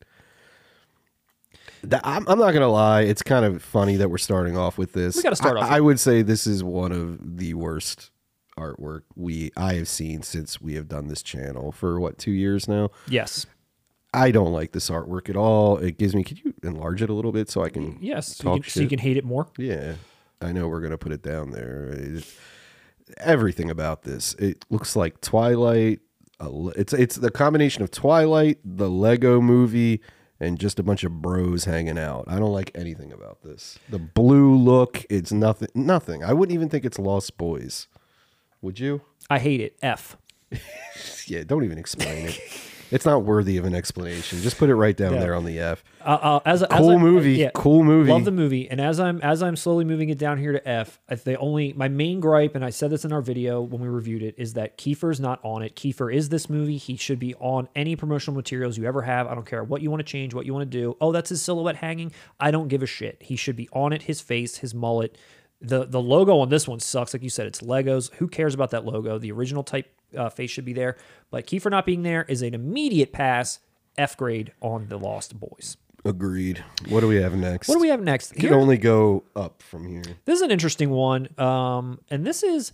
I'm, 2.05 2.27
I'm 2.29 2.39
not 2.39 2.53
gonna 2.53 2.69
lie. 2.69 3.03
It's 3.03 3.23
kind 3.23 3.45
of 3.45 3.63
funny 3.63 3.97
that 3.97 4.09
we're 4.11 4.19
starting 4.19 4.57
off 4.57 4.79
with 4.79 4.93
this. 4.93 5.17
We 5.17 5.23
gotta 5.23 5.37
start 5.37 5.57
I, 5.57 5.61
off 5.61 5.71
I 5.71 5.81
would 5.81 6.01
say 6.01 6.23
this 6.23 6.47
is 6.47 6.63
one 6.65 6.93
of 6.93 7.37
the 7.39 7.55
worst 7.55 8.11
artwork 8.59 9.03
we 9.15 9.51
I 9.57 9.75
have 9.75 9.89
seen 9.89 10.23
since 10.23 10.61
we 10.61 10.75
have 10.75 10.89
done 10.89 11.09
this 11.09 11.23
channel 11.23 11.73
for 11.73 12.01
what 12.01 12.19
two 12.19 12.31
years 12.33 12.69
now. 12.69 12.91
Yes. 13.09 13.47
I 14.15 14.31
don't 14.31 14.53
like 14.53 14.73
this 14.73 14.89
artwork 14.89 15.29
at 15.29 15.37
all. 15.37 15.77
It 15.77 15.99
gives 15.99 16.15
me. 16.15 16.25
Could 16.25 16.43
you 16.43 16.55
enlarge 16.63 17.03
it 17.03 17.11
a 17.11 17.13
little 17.13 17.33
bit 17.33 17.51
so 17.51 17.63
I 17.63 17.69
can? 17.69 17.99
Yes. 18.01 18.37
So 18.37 18.55
you, 18.55 18.63
can, 18.63 18.71
so 18.71 18.81
you 18.81 18.89
can 18.89 18.99
hate 18.99 19.19
it 19.19 19.25
more. 19.25 19.49
Yeah, 19.59 19.95
I 20.41 20.53
know 20.53 20.69
we're 20.69 20.81
gonna 20.81 20.97
put 20.97 21.13
it 21.13 21.23
down 21.23 21.51
there. 21.51 21.91
It- 21.93 22.25
everything 23.19 23.71
about 23.71 24.03
this, 24.03 24.35
it 24.35 24.65
looks 24.71 24.97
like 24.97 25.21
Twilight. 25.21 26.01
It's 26.41 26.93
it's 26.93 27.17
the 27.17 27.31
combination 27.31 27.83
of 27.83 27.91
Twilight, 27.91 28.59
the 28.65 28.91
Lego 28.91 29.41
Movie, 29.41 30.01
and 30.41 30.59
just 30.59 30.79
a 30.79 30.83
bunch 30.83 31.05
of 31.05 31.23
bros 31.23 31.65
hanging 31.65 31.99
out. 31.99 32.25
I 32.29 32.39
don't 32.39 32.53
like 32.53 32.71
anything 32.75 33.13
about 33.13 33.43
this. 33.43 33.79
The 33.89 33.99
blue 33.99 34.57
look, 34.57 35.05
it's 35.09 35.33
nothing. 35.33 35.69
Nothing. 35.75 36.23
I 36.25 36.33
wouldn't 36.33 36.55
even 36.55 36.69
think 36.69 36.85
it's 36.85 36.99
Lost 36.99 37.37
Boys. 37.39 37.87
Would 38.63 38.79
you? 38.81 39.03
I 39.31 39.39
hate 39.39 39.61
it. 39.61 39.77
F. 39.83 40.17
Yeah, 41.29 41.43
don't 41.43 41.65
even 41.65 41.77
explain 41.77 42.27
it. 42.27 42.41
It's 42.91 43.05
not 43.05 43.25
worthy 43.25 43.57
of 43.57 43.65
an 43.65 43.75
explanation. 43.75 44.41
Just 44.43 44.59
put 44.59 44.71
it 44.71 44.75
right 44.77 44.97
down 44.97 45.15
Yeah. 45.15 45.21
there 45.21 45.35
on 45.35 45.45
the 45.45 45.59
F. 45.59 45.83
Uh, 46.01 46.09
uh, 46.23 46.41
as, 46.47 46.63
as 46.63 46.69
Cool 46.79 46.91
I'm- 46.91 47.01
movie. 47.01 47.33
yeah, 47.35 47.51
Cool 47.55 47.83
movie. 47.83 48.11
Love 48.13 48.25
the 48.25 48.31
movie, 48.31 48.71
and 48.71 48.81
as 48.81 49.01
I'm 49.01 49.21
as 49.23 49.43
I'm 49.43 49.57
slowly 49.57 49.85
moving 49.85 50.09
it 50.09 50.19
down 50.19 50.39
here 50.39 50.53
to 50.53 50.69
F, 50.69 51.01
I- 51.09 51.17
the 51.17 51.37
only 51.39 51.73
my 51.73 51.89
main 51.89 52.21
gripe, 52.21 52.55
and 52.55 52.65
I 52.65 52.71
said 52.71 52.91
this 52.91 53.05
in 53.05 53.13
our 53.13 53.21
video 53.23 53.61
when 53.61 53.81
we 53.83 53.89
reviewed 53.89 54.23
it, 54.23 54.35
is 54.39 54.53
that 54.55 54.79
Kiefer's 54.79 55.19
not 55.21 55.41
on 55.43 55.63
it. 55.63 55.75
Kiefer 55.75 56.15
is 56.15 56.29
this 56.29 56.49
movie. 56.49 56.77
He 56.77 56.97
should 56.97 57.19
be 57.19 57.35
on 57.37 57.69
any 57.75 57.97
promotional 57.97 58.37
materials 58.37 58.79
you 58.79 58.85
ever 58.87 59.03
have. 59.03 59.27
I 59.27 59.35
don't 59.35 59.47
care 59.47 59.65
what 59.65 59.83
you 59.83 59.91
want 59.91 60.01
to 60.01 60.05
change, 60.05 60.33
what 60.35 60.47
you 60.47 60.55
want 60.55 60.71
to 60.71 60.79
do. 60.79 60.97
Oh, 61.01 61.13
that's 61.13 61.31
his 61.31 61.43
silhouette 61.43 61.77
hanging. 61.77 62.13
I 62.39 62.51
don't 62.51 62.69
give 62.69 62.83
a 62.83 62.87
shit. 62.87 63.23
He 63.23 63.37
should 63.37 63.57
be 63.57 63.69
on 63.73 63.93
it. 63.93 64.03
His 64.03 64.21
face, 64.21 64.59
his 64.59 64.75
mullet. 64.75 65.17
The 65.61 65.87
the 65.87 66.01
logo 66.03 66.39
on 66.39 66.51
this 66.51 66.69
one 66.69 66.81
sucks. 66.81 67.15
Like 67.15 67.23
you 67.23 67.31
said, 67.31 67.47
it's 67.47 67.63
Legos. 67.63 68.13
Who 68.17 68.29
cares 68.29 68.53
about 68.55 68.71
that 68.73 68.85
logo? 68.85 69.19
The 69.19 69.33
original 69.33 69.63
type 69.65 69.87
uh, 70.16 70.28
face 70.28 70.51
should 70.51 70.65
be 70.65 70.73
there. 70.73 70.97
But 71.31 71.47
Kiefer 71.47 71.70
not 71.70 71.87
being 71.87 72.03
there 72.03 72.24
is 72.24 72.43
an 72.43 72.55
immediate 72.55 73.12
pass. 73.12 73.61
F 73.99 74.16
grade 74.16 74.53
on 74.61 74.89
the 74.89 74.99
Lost 74.99 75.41
Boys. 75.41 75.78
Agreed. 76.05 76.62
What 76.89 77.01
do 77.01 77.09
we 77.09 77.16
have 77.16 77.35
next? 77.35 77.69
What 77.69 77.77
do 77.77 77.81
we 77.81 77.89
have 77.89 78.01
next? 78.01 78.33
It 78.33 78.41
can 78.41 78.53
only 78.53 78.78
go 78.78 79.24
up 79.35 79.61
from 79.62 79.89
here. 79.89 80.03
This 80.24 80.37
is 80.37 80.43
an 80.43 80.51
interesting 80.51 80.91
one. 80.91 81.28
Um, 81.39 82.01
and 82.11 82.24
this 82.24 82.45
is 82.45 82.73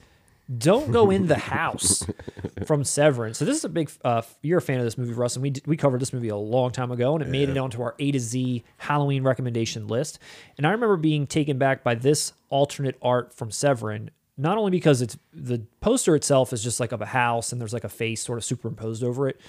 Don't 0.59 0.93
Go 0.93 1.11
in 1.11 1.29
the 1.29 1.39
House 1.39 2.05
from 2.67 2.85
Severin. 2.85 3.33
So 3.33 3.47
this 3.47 3.57
is 3.57 3.65
a 3.65 3.71
big, 3.71 3.91
uh, 4.05 4.21
you're 4.43 4.59
a 4.59 4.63
fan 4.63 4.79
of 4.79 4.85
this 4.85 4.99
movie, 4.99 5.15
Russ, 5.15 5.37
and 5.37 5.43
we, 5.43 5.55
we 5.65 5.79
covered 5.79 6.03
this 6.03 6.13
movie 6.13 6.29
a 6.29 6.37
long 6.37 6.73
time 6.73 6.91
ago 6.91 7.15
and 7.15 7.23
it 7.23 7.29
made 7.29 7.49
it 7.49 7.57
onto 7.57 7.81
our 7.81 7.95
A 7.99 8.13
to 8.13 8.21
Z 8.21 8.65
Halloween 8.77 9.23
recommendation 9.23 9.87
list. 9.87 10.19
And 10.59 10.67
I 10.67 10.71
remember 10.73 10.99
being 10.99 11.27
taken 11.27 11.57
back 11.57 11.83
by 11.83 11.95
this 11.95 12.35
alternate 12.51 12.99
art 13.01 13.33
from 13.33 13.51
Severin, 13.51 14.11
not 14.37 14.59
only 14.59 14.71
because 14.71 15.03
it's 15.03 15.17
the 15.33 15.63
poster 15.81 16.17
itself 16.17 16.53
is 16.53 16.63
just 16.63 16.81
like 16.81 16.93
of 16.93 17.01
a 17.01 17.07
house 17.07 17.53
and 17.53 17.61
there's 17.61 17.73
like 17.73 17.85
a 17.85 17.89
face 17.89 18.23
sort 18.23 18.39
of 18.39 18.45
superimposed 18.45 19.05
over 19.05 19.29
it. 19.29 19.41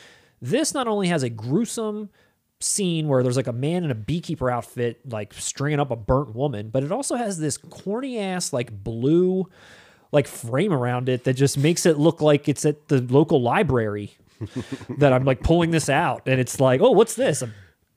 This 0.41 0.73
not 0.73 0.87
only 0.87 1.07
has 1.07 1.23
a 1.23 1.29
gruesome 1.29 2.09
scene 2.63 3.07
where 3.07 3.23
there's 3.23 3.37
like 3.37 3.47
a 3.47 3.53
man 3.53 3.83
in 3.83 3.91
a 3.91 3.95
beekeeper 3.95 4.49
outfit 4.49 4.99
like 5.09 5.33
stringing 5.33 5.79
up 5.79 5.91
a 5.91 5.95
burnt 5.95 6.33
woman 6.33 6.69
but 6.69 6.83
it 6.83 6.91
also 6.91 7.15
has 7.15 7.37
this 7.37 7.57
corny 7.57 8.17
ass 8.17 8.53
like 8.53 8.71
blue 8.83 9.45
like 10.11 10.27
frame 10.27 10.71
around 10.71 11.09
it 11.09 11.25
that 11.25 11.33
just 11.33 11.57
makes 11.57 11.85
it 11.85 11.97
look 11.97 12.21
like 12.21 12.47
it's 12.47 12.65
at 12.65 12.87
the 12.87 13.01
local 13.01 13.41
library 13.41 14.15
that 14.97 15.11
i'm 15.11 15.25
like 15.25 15.41
pulling 15.43 15.71
this 15.71 15.89
out 15.89 16.23
and 16.25 16.39
it's 16.39 16.59
like 16.59 16.79
oh 16.79 16.91
what's 16.91 17.15
this 17.15 17.43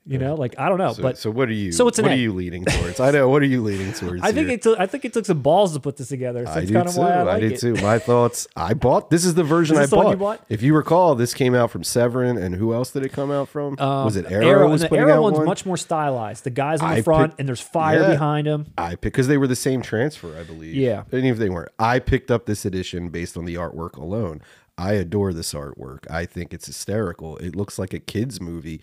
you 0.07 0.17
know 0.17 0.35
like 0.35 0.55
i 0.57 0.69
don't 0.69 0.77
know 0.77 0.93
So, 0.93 1.01
but 1.03 1.17
so 1.17 1.29
what 1.29 1.49
are 1.49 1.53
you? 1.53 1.71
so 1.71 1.87
it's 1.87 1.99
an 1.99 2.03
what 2.05 2.11
A. 2.11 2.15
are 2.15 2.17
you 2.17 2.33
leading 2.33 2.63
towards? 2.65 2.99
I 2.99 3.11
know. 3.11 3.27
What 3.29 3.41
are 3.41 3.45
you 3.45 3.61
leaning 3.61 3.91
towards? 3.99 4.21
i 4.23 4.31
think 4.31 4.47
here? 4.47 4.55
it 4.55 4.61
took 4.61 4.79
i 4.79 4.85
think 4.85 5.03
it 5.05 5.13
took 5.13 5.25
some 5.25 5.41
balls 5.41 5.73
to 5.73 5.79
put 5.79 5.97
this 5.97 6.07
together 6.07 6.45
so 6.45 6.51
I 6.53 6.59
it's 6.59 6.67
do 6.69 6.73
kind 6.73 6.87
of 6.87 6.95
too. 6.95 7.01
i 7.01 7.11
I, 7.11 7.21
like 7.23 7.41
did 7.41 7.51
it 7.53 7.59
too. 7.59 7.73
My 7.75 7.99
thoughts. 7.99 8.47
I 8.55 8.73
bought. 8.73 9.09
This 9.09 9.25
is 9.25 9.33
the 9.35 9.43
version 9.43 9.75
I 9.77 9.81
this 9.81 9.89
the 9.89 9.97
one 9.97 10.05
bought. 10.05 10.11
you 10.11 10.17
bought? 10.17 10.45
If 10.49 10.61
you 10.61 10.75
recall, 10.75 11.15
this 11.15 11.33
came 11.33 11.53
out 11.53 11.71
from 11.71 11.83
Severin, 11.83 12.37
and 12.37 12.55
who 12.55 12.73
else 12.73 12.91
did 12.91 13.03
it 13.05 13.11
come 13.11 13.31
out 13.31 13.49
from? 13.49 13.75
was 13.75 14.15
it 14.15 14.25
Arrow? 14.31 14.43
Um, 14.45 14.49
Arrow, 14.49 14.69
was 14.69 14.81
the 14.81 14.89
putting 14.89 15.03
Arrow 15.03 15.15
out 15.17 15.21
one's 15.23 15.37
one? 15.37 15.45
much 15.45 15.65
more 15.65 15.77
stylized. 15.77 16.43
The 16.45 16.49
guys 16.51 16.79
on 16.81 16.89
the 16.91 16.95
I 16.97 17.01
front, 17.01 17.31
picked- 17.31 17.39
and 17.41 17.47
there's 17.49 17.61
fire 17.61 18.01
Yeah. 18.01 18.09
behind 18.11 18.47
them. 18.47 18.67
I 18.77 18.91
picked 18.91 19.01
because 19.01 19.27
they 19.27 19.37
were 19.37 19.47
the 19.47 19.55
same 19.55 19.81
transfer, 19.81 20.37
I 20.39 20.43
believe. 20.43 20.73
Yeah. 20.75 21.03
and 21.11 21.25
if 21.25 21.37
they 21.37 21.49
weren't, 21.49 21.69
I 21.79 21.99
picked 21.99 22.31
up 22.31 22.45
this 22.45 22.63
edition 22.65 23.09
based 23.09 23.35
on 23.37 23.45
the 23.45 23.55
artwork 23.55 23.97
alone. 23.97 24.41
I 24.77 24.93
adore 24.93 25.33
this 25.33 25.53
artwork. 25.53 26.09
I 26.09 26.25
think 26.25 26.53
it's 26.53 26.67
hysterical. 26.67 27.37
It 27.37 27.55
looks 27.55 27.79
like 27.79 27.93
a 27.93 27.99
kids 27.99 28.39
movie, 28.39 28.81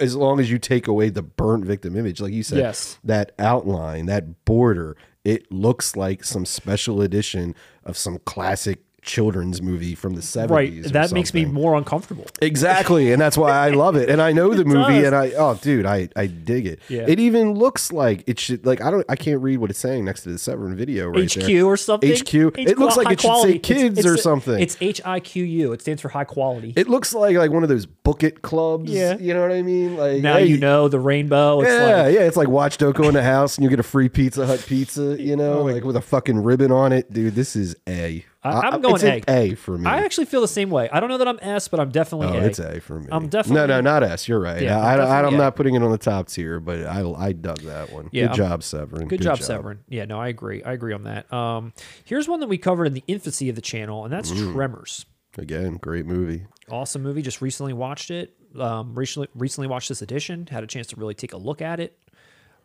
as 0.00 0.16
long 0.16 0.40
as 0.40 0.50
you 0.50 0.58
take 0.58 0.88
away 0.88 1.08
the 1.08 1.22
burnt 1.22 1.64
victim 1.64 1.96
image, 1.96 2.20
like 2.20 2.32
you 2.32 2.42
said. 2.42 2.58
Yes. 2.58 2.98
that 3.04 3.32
outline, 3.38 4.06
that 4.06 4.44
border, 4.44 4.96
it 5.24 5.50
looks 5.50 5.96
like 5.96 6.24
some 6.24 6.44
special 6.44 7.00
edition 7.00 7.54
of 7.84 7.96
some 7.96 8.18
classic 8.18 8.85
children's 9.06 9.62
movie 9.62 9.94
from 9.94 10.14
the 10.14 10.22
seventies. 10.22 10.84
Right. 10.84 10.92
That 10.92 11.12
makes 11.12 11.32
me 11.32 11.44
more 11.46 11.74
uncomfortable. 11.74 12.26
Exactly, 12.42 13.12
and 13.12 13.20
that's 13.20 13.36
why 13.38 13.50
I 13.50 13.70
love 13.70 13.96
it. 13.96 14.08
And 14.10 14.20
I 14.20 14.32
know 14.32 14.52
the 14.54 14.64
movie, 14.64 14.94
does. 14.96 15.06
and 15.06 15.14
I 15.14 15.30
oh, 15.36 15.54
dude, 15.54 15.86
I 15.86 16.08
I 16.14 16.26
dig 16.26 16.66
it. 16.66 16.80
Yeah. 16.88 17.04
It 17.06 17.18
even 17.18 17.54
looks 17.54 17.92
like 17.92 18.24
it 18.26 18.38
should 18.38 18.66
like 18.66 18.80
I 18.80 18.90
don't 18.90 19.04
I 19.08 19.16
can't 19.16 19.40
read 19.40 19.58
what 19.58 19.70
it's 19.70 19.78
saying 19.78 20.04
next 20.04 20.22
to 20.22 20.30
the 20.30 20.38
Severin 20.38 20.76
video 20.76 21.08
right 21.08 21.32
HQ 21.32 21.42
there. 21.46 21.64
or 21.64 21.76
something. 21.76 22.12
HQ. 22.12 22.34
It 22.58 22.78
looks 22.78 22.96
like 22.96 23.10
it 23.10 23.20
should 23.20 23.22
say 23.22 23.28
quality. 23.28 23.54
It's- 23.56 23.66
kids 23.66 23.98
it's- 23.98 24.14
or 24.14 24.16
something. 24.16 24.60
It's 24.60 24.76
H 24.80 25.00
I 25.04 25.20
Q 25.20 25.44
U. 25.44 25.72
It 25.72 25.80
stands 25.80 26.02
for 26.02 26.08
high 26.08 26.24
quality. 26.24 26.72
It 26.76 26.88
looks 26.88 27.14
like 27.14 27.36
like 27.36 27.50
one 27.50 27.62
of 27.62 27.68
those 27.68 27.86
book 27.86 28.22
it 28.22 28.42
clubs. 28.42 28.90
Yeah. 28.90 29.16
you 29.18 29.32
know 29.34 29.40
what 29.42 29.52
I 29.52 29.62
mean. 29.62 29.96
Like 29.96 30.22
now 30.22 30.36
hey, 30.36 30.46
you 30.46 30.58
know 30.58 30.88
the 30.88 31.00
rainbow. 31.00 31.60
It's 31.62 31.70
yeah, 31.70 32.02
like 32.02 32.14
yeah, 32.14 32.20
it's 32.20 32.36
like 32.36 32.48
watch 32.48 32.78
Don't 32.78 32.94
Go 32.96 33.08
in 33.08 33.14
the 33.14 33.22
house 33.22 33.56
and 33.56 33.64
you 33.64 33.70
get 33.70 33.80
a 33.80 33.84
free 33.84 34.08
Pizza 34.08 34.46
Hut 34.46 34.64
pizza, 34.66 35.16
you 35.20 35.32
oh 35.34 35.36
know, 35.36 35.62
like 35.62 35.84
with 35.84 35.96
a 35.96 36.00
fucking 36.02 36.42
ribbon 36.42 36.70
on 36.72 36.92
it, 36.92 37.12
dude. 37.12 37.34
This 37.34 37.56
is 37.56 37.76
A. 37.88 38.24
I- 38.46 38.68
I'm 38.70 38.80
going 38.80 39.02
A. 39.04 39.22
A 39.28 39.54
for 39.54 39.76
me. 39.78 39.86
I 39.86 39.98
actually 39.98 40.26
feel 40.26 40.40
the 40.40 40.48
same 40.48 40.70
way. 40.70 40.88
I 40.90 41.00
don't 41.00 41.08
know 41.08 41.18
that 41.18 41.28
I'm 41.28 41.38
S, 41.42 41.68
but 41.68 41.80
I'm 41.80 41.90
definitely 41.90 42.28
Oh, 42.28 42.40
A. 42.42 42.46
it's 42.46 42.58
A 42.58 42.80
for 42.80 43.00
me. 43.00 43.08
I'm 43.10 43.28
definitely- 43.28 43.66
no, 43.66 43.66
no, 43.66 43.80
not 43.80 44.02
S. 44.02 44.28
You're 44.28 44.40
right. 44.40 44.60
Yeah, 44.62 44.78
I, 44.80 44.94
I'm 44.94 45.00
I, 45.00 45.04
definitely 45.04 45.26
I'm 45.28 45.34
A. 45.34 45.38
not 45.44 45.56
putting 45.56 45.74
it 45.74 45.82
on 45.82 45.90
the 45.90 45.98
top 45.98 46.28
tier, 46.28 46.60
but 46.60 46.86
I, 46.86 47.08
I 47.12 47.32
dug 47.32 47.58
that 47.60 47.92
one. 47.92 48.08
Yeah, 48.12 48.22
Good 48.24 48.28
I'm- 48.30 48.36
job, 48.36 48.62
Severin. 48.62 49.08
Good, 49.08 49.20
job, 49.22 49.38
Severin. 49.40 49.80
Yeah, 49.88 50.04
no, 50.04 50.20
I 50.20 50.28
agree. 50.28 50.62
I 50.62 50.72
agree 50.72 50.92
on 50.92 51.04
that. 51.04 51.32
Um, 51.32 51.72
here's 52.04 52.28
one 52.28 52.40
that 52.40 52.48
we 52.48 52.58
covered 52.58 52.86
in 52.86 52.94
the 52.94 53.04
infancy 53.06 53.48
of 53.48 53.54
the 53.56 53.62
channel, 53.62 54.04
and 54.04 54.12
that's 54.12 54.30
Mm. 54.30 54.52
Tremors. 54.54 55.06
Again, 55.38 55.76
great 55.82 56.06
movie. 56.06 56.46
Awesome 56.70 57.02
movie. 57.02 57.20
Just 57.22 57.42
recently 57.42 57.72
watched 57.74 58.10
it. 58.10 58.34
Um, 58.58 58.94
recently, 58.94 59.28
recently 59.34 59.68
watched 59.68 59.90
this 59.90 60.00
edition. 60.00 60.46
Had 60.50 60.64
a 60.64 60.66
chance 60.66 60.86
to 60.88 60.96
really 60.96 61.12
take 61.14 61.34
a 61.34 61.36
look 61.36 61.60
at 61.60 61.78
it. 61.78 61.98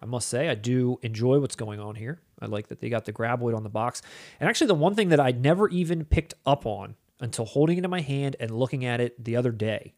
I 0.02 0.06
must 0.06 0.30
say, 0.30 0.48
I 0.50 0.56
do 0.56 0.98
enjoy 1.04 1.40
what's 1.40 1.56
going 1.56 1.80
on 1.80 1.96
here. 1.96 2.22
I 2.42 2.48
like 2.48 2.68
that 2.70 2.80
they 2.80 2.90
got 2.90 3.06
the 3.06 3.14
graboid 3.14 3.56
on 3.56 3.64
the 3.64 3.70
box. 3.70 4.02
And 4.40 4.50
actually, 4.50 4.68
the 4.68 4.76
one 4.76 4.96
thing 4.96 5.10
that 5.10 5.20
I 5.20 5.32
never 5.32 5.70
even 5.70 6.06
picked 6.06 6.34
up 6.46 6.66
on 6.66 6.96
until 7.20 7.46
holding 7.46 7.78
it 7.78 7.84
in 7.86 7.90
my 7.92 8.02
hand 8.02 8.36
and 8.40 8.52
looking 8.52 8.84
at 8.86 9.00
it 9.00 9.24
the 9.24 9.36
other 9.36 9.52
day 9.52 9.94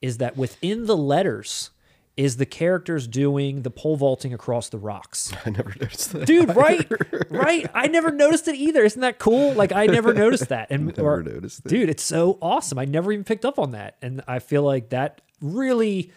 is 0.00 0.18
that 0.18 0.36
within 0.36 0.86
the 0.86 0.96
letters 0.96 1.70
is 2.16 2.36
the 2.36 2.46
characters 2.46 3.08
doing 3.08 3.62
the 3.62 3.70
pole 3.70 3.96
vaulting 3.96 4.32
across 4.32 4.68
the 4.68 4.78
rocks. 4.78 5.32
I 5.44 5.50
never 5.50 5.70
noticed 5.80 6.12
that. 6.12 6.26
Dude, 6.26 6.54
right? 6.54 6.86
right? 7.28 7.66
I 7.74 7.88
never 7.88 8.10
noticed 8.12 8.46
it 8.48 8.54
either. 8.54 8.84
Isn't 8.84 9.00
that 9.00 9.18
cool? 9.18 9.52
Like 9.54 9.72
I 9.72 9.86
never 9.86 10.14
noticed 10.14 10.48
that. 10.50 10.68
And 10.70 10.86
Never 10.96 11.14
or- 11.14 11.22
noticed 11.22 11.66
it. 11.66 11.68
Dude, 11.68 11.88
it's 11.88 12.04
so 12.04 12.38
awesome. 12.40 12.78
I 12.78 12.84
never 12.84 13.10
even 13.12 13.24
picked 13.24 13.44
up 13.44 13.58
on 13.58 13.72
that. 13.72 13.96
And 14.00 14.22
I 14.28 14.38
feel 14.38 14.62
like 14.62 14.90
that 14.90 15.20
really 15.40 16.12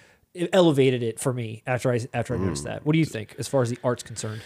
elevated 0.53 1.01
it 1.01 1.19
for 1.19 1.33
me 1.33 1.63
after 1.65 1.91
I 1.91 1.99
after 2.13 2.35
I 2.35 2.37
Hmm. 2.37 2.43
noticed 2.45 2.65
that. 2.65 2.85
What 2.85 2.93
do 2.93 2.99
you 2.99 3.05
think 3.05 3.35
as 3.39 3.47
far 3.47 3.63
as 3.63 3.69
the 3.71 3.79
art's 3.83 4.03
concerned? 4.03 4.41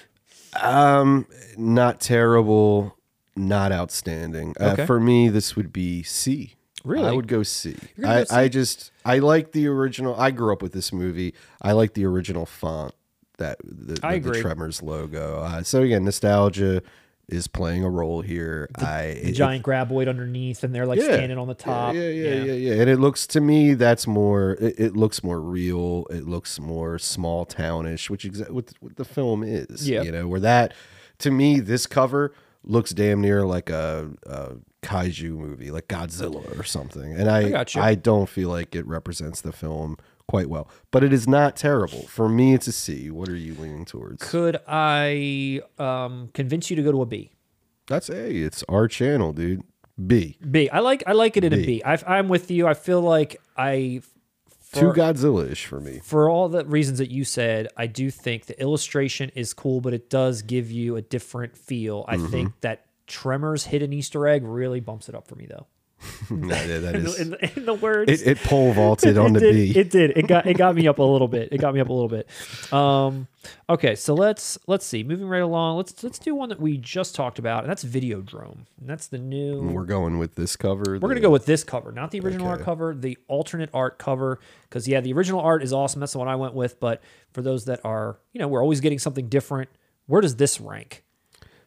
Um, 0.60 1.28
not 1.58 2.00
terrible, 2.00 2.98
not 3.36 3.72
outstanding. 3.72 4.56
Okay. 4.60 4.84
Uh, 4.84 4.86
for 4.86 5.00
me, 5.00 5.30
this 5.30 5.56
would 5.56 5.72
be 5.72 6.04
C. 6.04 6.56
Really? 6.84 7.08
I 7.08 7.12
would 7.12 7.28
go 7.28 7.44
C. 7.44 7.78
go 8.00 8.24
C? 8.24 8.36
I 8.36 8.48
just 8.48 8.92
I 9.06 9.20
like 9.20 9.52
the 9.52 9.68
original. 9.68 10.16
I 10.20 10.32
grew 10.32 10.52
up 10.52 10.62
with 10.62 10.74
this 10.74 10.92
movie. 10.92 11.34
I 11.62 11.74
like 11.74 11.94
the 11.94 12.06
original 12.06 12.46
font 12.46 12.94
that 13.38 13.58
the, 13.64 13.96
the, 13.96 14.20
the. 14.20 14.42
Tremors 14.42 14.82
logo. 14.82 15.42
Uh, 15.42 15.64
so 15.64 15.82
again, 15.82 16.04
nostalgia 16.04 16.82
is 17.32 17.48
playing 17.48 17.84
a 17.84 17.90
role 17.90 18.22
here. 18.22 18.70
I 18.76 19.18
The 19.24 19.30
it- 19.30 19.32
giant 19.34 19.64
graboid 19.66 20.08
underneath 20.10 20.64
and 20.64 20.74
they're 20.76 20.86
like 20.86 21.00
Yeah. 21.00 21.14
standing 21.14 21.38
on 21.38 21.48
the 21.48 21.54
top. 21.54 21.94
Yeah, 21.96 22.10
yeah, 22.10 22.34
yeah, 22.44 22.54
yeah, 22.54 22.74
And 22.82 22.90
it 22.90 23.00
looks 23.00 23.26
to 23.28 23.42
me 23.42 23.74
that's 23.74 24.06
more. 24.08 24.58
It, 24.60 24.76
it 24.80 24.96
looks 24.98 25.24
more 25.24 25.40
real. 25.40 26.06
It 26.10 26.28
looks 26.28 26.60
more 26.60 27.00
small 27.00 27.46
townish, 27.46 28.10
which 28.10 28.26
exa- 28.26 28.50
what, 28.52 28.72
what 28.80 28.96
the 28.98 29.06
film 29.06 29.44
is. 29.44 29.88
Yeah. 29.90 30.02
you 30.04 30.12
know, 30.12 30.28
where 30.28 30.40
that 30.42 30.74
to 31.20 31.32
me 31.32 31.60
this 31.60 31.86
cover 31.88 32.34
looks 32.64 32.92
damn 32.92 33.22
near 33.22 33.46
like 33.46 33.70
a, 33.70 34.10
a 34.26 34.52
kaiju 34.84 35.32
movie, 35.32 35.72
like 35.72 35.88
Godzilla 35.88 36.60
or 36.60 36.64
something. 36.64 37.14
And 37.14 37.30
I, 37.30 37.50
got 37.50 37.74
you. 37.76 37.82
I 37.82 37.96
don't 37.96 38.28
feel 38.30 38.50
like 38.50 38.76
it 38.76 38.86
represents 38.86 39.42
the 39.42 39.52
film 39.52 39.98
quite 40.32 40.50
well. 40.50 40.68
But 40.92 41.04
it 41.04 41.12
is 41.14 41.28
not 41.28 41.56
terrible. 41.56 42.04
For 42.08 42.28
me, 42.30 42.54
it's 42.56 42.66
a 42.68 42.72
C. 42.72 43.12
What 43.12 43.30
are 43.30 43.36
you 43.36 43.54
leaning 43.56 43.86
towards? 43.86 44.24
Could 44.28 44.58
I 44.68 45.62
um, 45.78 46.30
convince 46.34 46.70
you 46.70 46.76
to 46.78 46.82
go 46.82 46.92
to 46.92 47.02
a 47.02 47.06
B? 47.06 47.32
That's 47.88 48.10
A. 48.10 48.32
It's 48.34 48.64
our 48.70 48.88
channel, 48.88 49.34
dude. 49.34 49.62
B. 50.08 50.38
B. 50.50 50.70
I 50.70 50.80
like 50.80 51.04
I 51.06 51.12
like 51.12 51.36
it 51.38 51.44
in 51.44 51.54
a 51.54 51.58
B. 51.58 51.82
I, 51.86 52.00
I'm 52.08 52.30
with 52.30 52.50
you. 52.50 52.66
I 52.66 52.74
feel 52.74 53.02
like 53.02 53.40
I 53.58 54.02
Too 54.74 54.94
Godzilla 54.94 55.52
ish 55.52 55.66
for 55.66 55.80
me. 55.82 56.00
for 56.02 56.30
all 56.30 56.48
the 56.48 56.64
reasons 56.66 56.98
that 57.00 57.12
you 57.12 57.26
said, 57.26 57.68
I 57.76 57.88
do 57.88 58.10
think 58.10 58.46
the 58.46 58.60
illustration 58.60 59.32
is 59.36 59.54
cool, 59.54 59.82
but 59.82 59.94
it 59.94 60.10
does 60.10 60.42
give 60.42 60.72
you 60.72 60.96
a 60.96 61.02
different 61.02 61.58
feel. 61.58 62.06
I 62.08 62.16
Mm-hmm. 62.16 62.32
think 62.32 62.62
that 62.62 62.86
Tremors 63.06 63.66
hidden 63.66 63.92
Easter 63.92 64.26
egg 64.28 64.44
really 64.46 64.80
bumps 64.80 65.10
it 65.10 65.14
up 65.16 65.28
for 65.28 65.36
me 65.36 65.46
though. 65.46 65.68
that, 66.30 66.82
that 66.82 66.96
In 66.96 67.04
the, 67.04 67.22
in 67.22 67.30
the, 67.32 67.58
in 67.58 67.66
the 67.66 67.74
words, 67.74 68.10
it, 68.10 68.28
it 68.28 68.38
pole 68.40 68.74
vaulted 68.74 69.18
on 69.18 69.34
the 69.34 69.40
did, 69.42 69.54
B. 69.54 69.80
It 69.80 69.90
did. 69.92 70.18
It 70.18 70.28
got 70.28 70.48
it 70.48 70.58
got 70.58 70.76
me 70.76 70.88
up 70.88 71.00
a 71.00 71.04
little 71.04 71.28
bit. 71.28 71.50
It 71.52 71.60
got 71.60 71.74
me 71.74 71.80
up 71.80 71.90
a 71.90 71.94
little 71.94 72.10
bit. 72.10 72.28
Um, 72.74 73.28
okay, 73.70 73.96
so 73.96 74.14
let's 74.14 74.58
let's 74.68 74.86
see. 74.86 75.04
Moving 75.04 75.28
right 75.28 75.42
along. 75.42 75.78
Let's 75.78 76.04
let's 76.04 76.18
do 76.18 76.34
one 76.34 76.50
that 76.50 76.60
we 76.60 76.78
just 76.78 77.14
talked 77.14 77.38
about, 77.38 77.64
and 77.64 77.70
that's 77.70 77.84
Videodrome. 77.84 78.66
And 78.80 78.90
that's 78.90 79.08
the 79.08 79.20
new. 79.20 79.62
We're 79.62 79.84
going 79.84 80.18
with 80.18 80.36
this 80.36 80.56
cover. 80.56 80.98
We're 81.00 81.10
gonna 81.10 81.20
go 81.20 81.30
with 81.30 81.46
this 81.46 81.64
cover, 81.64 81.92
not 81.92 82.12
the 82.12 82.20
original 82.22 82.48
art 82.48 82.62
cover, 82.62 82.96
the 82.96 83.18
alternate 83.28 83.70
art 83.74 84.00
cover. 84.00 84.40
Because 84.64 84.88
yeah, 84.88 85.02
the 85.02 85.14
original 85.14 85.42
art 85.42 85.62
is 85.62 85.74
awesome. 85.74 86.00
That's 86.00 86.14
the 86.14 86.20
one 86.20 86.28
I 86.28 86.36
went 86.36 86.54
with. 86.56 86.80
But 86.80 87.02
for 87.34 87.42
those 87.42 87.66
that 87.66 87.80
are, 87.84 88.18
you 88.34 88.40
know, 88.40 88.48
we're 88.48 88.62
always 88.62 88.80
getting 88.80 89.00
something 89.00 89.28
different. 89.28 89.70
Where 90.08 90.22
does 90.22 90.38
this 90.38 90.60
rank? 90.60 91.04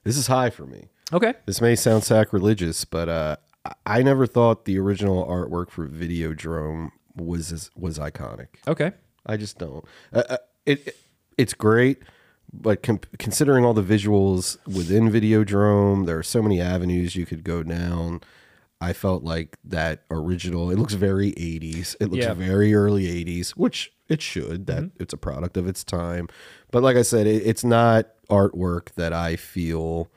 This 0.02 0.16
is 0.16 0.26
high 0.26 0.50
for 0.50 0.66
me. 0.66 0.88
Okay. 1.12 1.34
This 1.46 1.60
may 1.60 1.76
sound 1.76 2.04
sacrilegious, 2.04 2.84
but 2.84 3.08
uh, 3.08 3.36
I- 3.86 4.02
never 4.02 4.26
thought 4.26 4.64
the 4.64 4.78
original 4.78 5.24
artwork 5.26 5.70
for 5.70 5.86
Videodrome 5.88 6.90
was 7.16 7.70
was 7.76 7.98
iconic. 7.98 8.48
Okay. 8.68 8.92
I 9.26 9.36
just 9.36 9.58
don't. 9.58 9.84
Uh, 10.12 10.22
uh, 10.28 10.36
it, 10.66 10.86
it 10.86 10.96
it's 11.38 11.54
great, 11.54 11.98
but 12.52 12.82
com- 12.82 13.00
considering 13.18 13.64
all 13.64 13.74
the 13.74 13.82
visuals 13.82 14.58
within 14.66 15.10
Videodrome, 15.10 16.06
there 16.06 16.18
are 16.18 16.22
so 16.22 16.42
many 16.42 16.60
avenues 16.60 17.16
you 17.16 17.24
could 17.26 17.42
go 17.44 17.62
down. 17.62 18.20
I 18.80 18.92
felt 18.92 19.22
like 19.24 19.56
that 19.64 20.02
original. 20.10 20.70
It 20.70 20.78
looks 20.78 20.92
very 20.94 21.32
80s. 21.32 21.96
It 22.00 22.10
looks 22.10 22.24
Yeah. 22.24 22.34
very 22.34 22.74
early 22.74 23.06
80s, 23.06 23.50
which 23.50 23.92
it 24.08 24.20
should. 24.20 24.66
That 24.66 24.90
it's 25.00 25.14
a 25.14 25.16
product 25.16 25.56
of 25.56 25.66
its 25.66 25.82
time. 25.84 26.28
But 26.70 26.82
like 26.82 26.96
I 26.96 27.02
said, 27.02 27.26
it, 27.26 27.46
it's 27.46 27.64
not 27.64 28.08
artwork 28.28 28.92
that 28.96 29.12
I 29.14 29.36
feel 29.36 30.10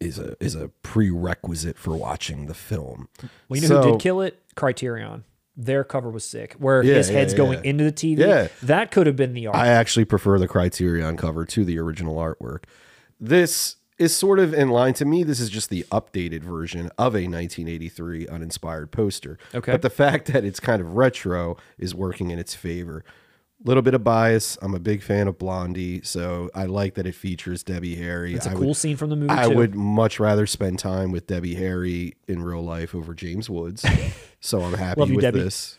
is 0.00 0.18
a 0.18 0.36
is 0.42 0.54
a 0.54 0.68
prerequisite 0.82 1.78
for 1.78 1.96
watching 1.96 2.46
the 2.46 2.54
film. 2.54 3.08
Well, 3.48 3.56
you 3.60 3.62
know 3.62 3.68
So- 3.68 3.82
who 3.82 3.90
did 3.92 4.00
kill 4.00 4.20
it? 4.20 4.42
Criterion. 4.54 5.24
Their 5.58 5.84
cover 5.84 6.10
was 6.10 6.22
sick, 6.24 6.54
where 6.58 6.82
Yeah, 6.82 6.96
his 6.96 7.08
yeah, 7.08 7.16
head's 7.18 7.32
going 7.32 7.58
yeah. 7.64 7.70
into 7.70 7.84
the 7.84 7.92
TV. 7.92 8.18
Yeah. 8.18 8.48
That 8.62 8.90
could 8.90 9.06
have 9.06 9.16
been 9.16 9.32
the 9.32 9.46
art. 9.46 9.56
I 9.56 9.68
actually 9.68 10.04
prefer 10.04 10.38
the 10.38 10.46
Criterion 10.46 11.16
cover 11.16 11.46
to 11.46 11.64
the 11.64 11.78
original 11.78 12.16
artwork. 12.16 12.64
This 13.18 13.76
is 13.98 14.14
sort 14.14 14.38
of 14.38 14.52
in 14.52 14.68
line 14.68 14.92
to 14.92 15.06
me. 15.06 15.22
This 15.22 15.40
is 15.40 15.48
just 15.48 15.70
the 15.70 15.84
updated 15.90 16.42
version 16.42 16.90
of 16.98 17.14
a 17.14 17.26
1983 17.26 18.28
uninspired 18.28 18.92
poster. 18.92 19.38
Okay. 19.54 19.72
But 19.72 19.80
the 19.80 19.88
fact 19.88 20.26
that 20.30 20.44
it's 20.44 20.60
kind 20.60 20.82
of 20.82 20.94
retro 20.94 21.56
is 21.78 21.94
working 21.94 22.30
in 22.30 22.38
its 22.38 22.54
favor. 22.54 23.02
Little 23.64 23.82
bit 23.82 23.94
of 23.94 24.04
bias. 24.04 24.58
I'm 24.60 24.74
a 24.74 24.78
big 24.78 25.02
fan 25.02 25.28
of 25.28 25.38
Blondie, 25.38 26.02
so 26.02 26.50
I 26.54 26.66
like 26.66 26.94
that 26.94 27.06
it 27.06 27.14
features 27.14 27.62
Debbie 27.62 27.96
Harry. 27.96 28.34
it's 28.34 28.46
a 28.46 28.50
I 28.50 28.52
cool 28.52 28.68
would, 28.68 28.76
scene 28.76 28.96
from 28.96 29.10
the 29.10 29.16
movie. 29.16 29.30
I 29.30 29.48
too. 29.48 29.56
would 29.56 29.74
much 29.74 30.20
rather 30.20 30.46
spend 30.46 30.78
time 30.78 31.10
with 31.10 31.26
Debbie 31.26 31.54
Harry 31.54 32.16
in 32.28 32.42
real 32.42 32.62
life 32.62 32.94
over 32.94 33.14
James 33.14 33.48
Woods. 33.48 33.84
so 34.40 34.60
I'm 34.60 34.74
happy 34.74 35.04
you, 35.06 35.16
with 35.16 35.34
this. 35.34 35.78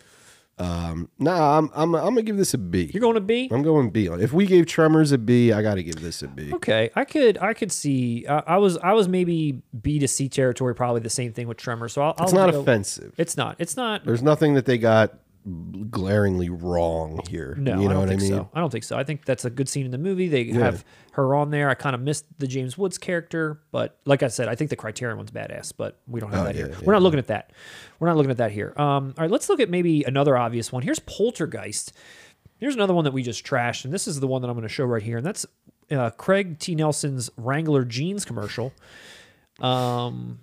Um, 0.59 1.09
nah, 1.19 1.59
I'm, 1.59 1.69
I'm 1.75 1.93
I'm 1.93 2.15
gonna 2.15 2.23
give 2.23 2.37
this 2.37 2.55
a 2.55 2.57
B. 2.57 2.89
You're 2.91 3.01
going 3.01 3.13
to 3.13 3.21
B. 3.21 3.47
I'm 3.51 3.61
going 3.61 3.91
B. 3.91 4.07
If 4.07 4.33
we 4.33 4.47
gave 4.47 4.65
Tremors 4.65 5.11
a 5.11 5.19
B, 5.19 5.51
I 5.53 5.61
got 5.61 5.75
to 5.75 5.83
give 5.83 6.01
this 6.01 6.23
a 6.23 6.27
B. 6.27 6.51
Okay, 6.51 6.89
I 6.95 7.05
could 7.05 7.37
I 7.37 7.53
could 7.53 7.71
see. 7.71 8.25
Uh, 8.25 8.41
I 8.47 8.57
was 8.57 8.75
I 8.77 8.93
was 8.93 9.07
maybe 9.07 9.61
B 9.79 9.99
to 9.99 10.07
C 10.07 10.29
territory, 10.29 10.73
probably 10.73 11.01
the 11.01 11.11
same 11.11 11.31
thing 11.31 11.47
with 11.47 11.57
Tremors. 11.57 11.93
So 11.93 12.01
I'll, 12.01 12.15
It's 12.19 12.33
I'll 12.33 12.47
not 12.47 12.55
offensive. 12.55 13.13
It's 13.17 13.37
not. 13.37 13.57
It's 13.59 13.77
not. 13.77 14.03
There's 14.03 14.23
nothing 14.23 14.55
that 14.55 14.65
they 14.65 14.79
got 14.79 15.19
glaringly 15.89 16.49
wrong 16.49 17.21
here. 17.29 17.55
No, 17.57 17.79
you 17.79 17.87
know 17.87 17.89
I 17.89 17.93
don't 17.93 17.99
what 17.99 18.09
think 18.09 18.21
I 18.21 18.23
mean? 18.23 18.31
so. 18.31 18.49
I 18.53 18.59
don't 18.59 18.69
think 18.69 18.83
so. 18.83 18.97
I 18.97 19.03
think 19.03 19.25
that's 19.25 19.45
a 19.45 19.49
good 19.49 19.69
scene 19.69 19.85
in 19.85 19.91
the 19.91 19.97
movie. 19.97 20.27
They 20.27 20.45
have 20.45 20.83
her 21.13 21.35
on 21.35 21.51
there. 21.51 21.69
I 21.69 21.73
kind 21.73 21.95
of 21.95 22.01
missed 22.01 22.25
the 22.37 22.47
James 22.47 22.77
Woods 22.77 22.97
character, 22.97 23.61
but 23.71 23.97
like 24.05 24.23
I 24.23 24.27
said, 24.27 24.47
I 24.47 24.55
think 24.55 24.69
the 24.69 24.75
Criterion 24.75 25.17
one's 25.17 25.31
badass. 25.31 25.73
But 25.75 25.99
we 26.07 26.19
don't 26.19 26.31
have 26.33 26.45
that 26.45 26.55
here. 26.55 26.67
Oh, 26.67 26.77
yeah, 26.79 26.85
We're 26.85 26.93
not 26.93 27.01
looking 27.01 27.19
at 27.19 27.27
that. 27.27 27.51
We're 27.99 28.07
not 28.07 28.17
looking 28.17 28.31
at 28.31 28.37
that 28.37 28.51
here. 28.51 28.73
Um, 28.77 29.13
all 29.17 29.23
right, 29.23 29.31
let's 29.31 29.49
look 29.49 29.59
at 29.59 29.69
maybe 29.69 30.03
another 30.03 30.37
obvious 30.37 30.71
one. 30.71 30.83
Here's 30.83 30.99
Poltergeist. 30.99 31.93
Here's 32.59 32.75
another 32.75 32.93
one 32.93 33.03
that 33.03 33.13
we 33.13 33.23
just 33.23 33.45
trashed, 33.45 33.85
and 33.85 33.93
this 33.93 34.07
is 34.07 34.19
the 34.19 34.27
one 34.27 34.41
that 34.41 34.47
I'm 34.49 34.55
going 34.55 34.63
to 34.67 34.73
show 34.73 34.85
right 34.85 35.03
here, 35.03 35.17
and 35.17 35.25
that's 35.25 35.45
uh, 35.91 36.09
Craig 36.11 36.59
T. 36.59 36.75
Nelson's 36.75 37.29
Wrangler 37.37 37.85
jeans 37.85 38.25
commercial. 38.25 38.73
Um, 39.59 40.39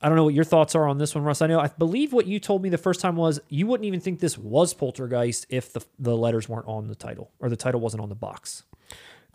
I 0.00 0.08
don't 0.08 0.16
know 0.16 0.24
what 0.24 0.34
your 0.34 0.44
thoughts 0.44 0.74
are 0.74 0.86
on 0.86 0.98
this 0.98 1.14
one, 1.14 1.24
Russ. 1.24 1.42
I 1.42 1.46
know 1.48 1.58
I 1.60 1.68
believe 1.68 2.12
what 2.12 2.26
you 2.26 2.38
told 2.38 2.62
me 2.62 2.68
the 2.68 2.78
first 2.78 3.00
time 3.00 3.16
was 3.16 3.40
you 3.48 3.66
wouldn't 3.66 3.86
even 3.86 4.00
think 4.00 4.20
this 4.20 4.38
was 4.38 4.72
Poltergeist 4.74 5.46
if 5.48 5.72
the 5.72 5.84
the 5.98 6.16
letters 6.16 6.48
weren't 6.48 6.68
on 6.68 6.88
the 6.88 6.94
title 6.94 7.30
or 7.40 7.48
the 7.48 7.56
title 7.56 7.80
wasn't 7.80 8.02
on 8.02 8.08
the 8.08 8.14
box. 8.14 8.62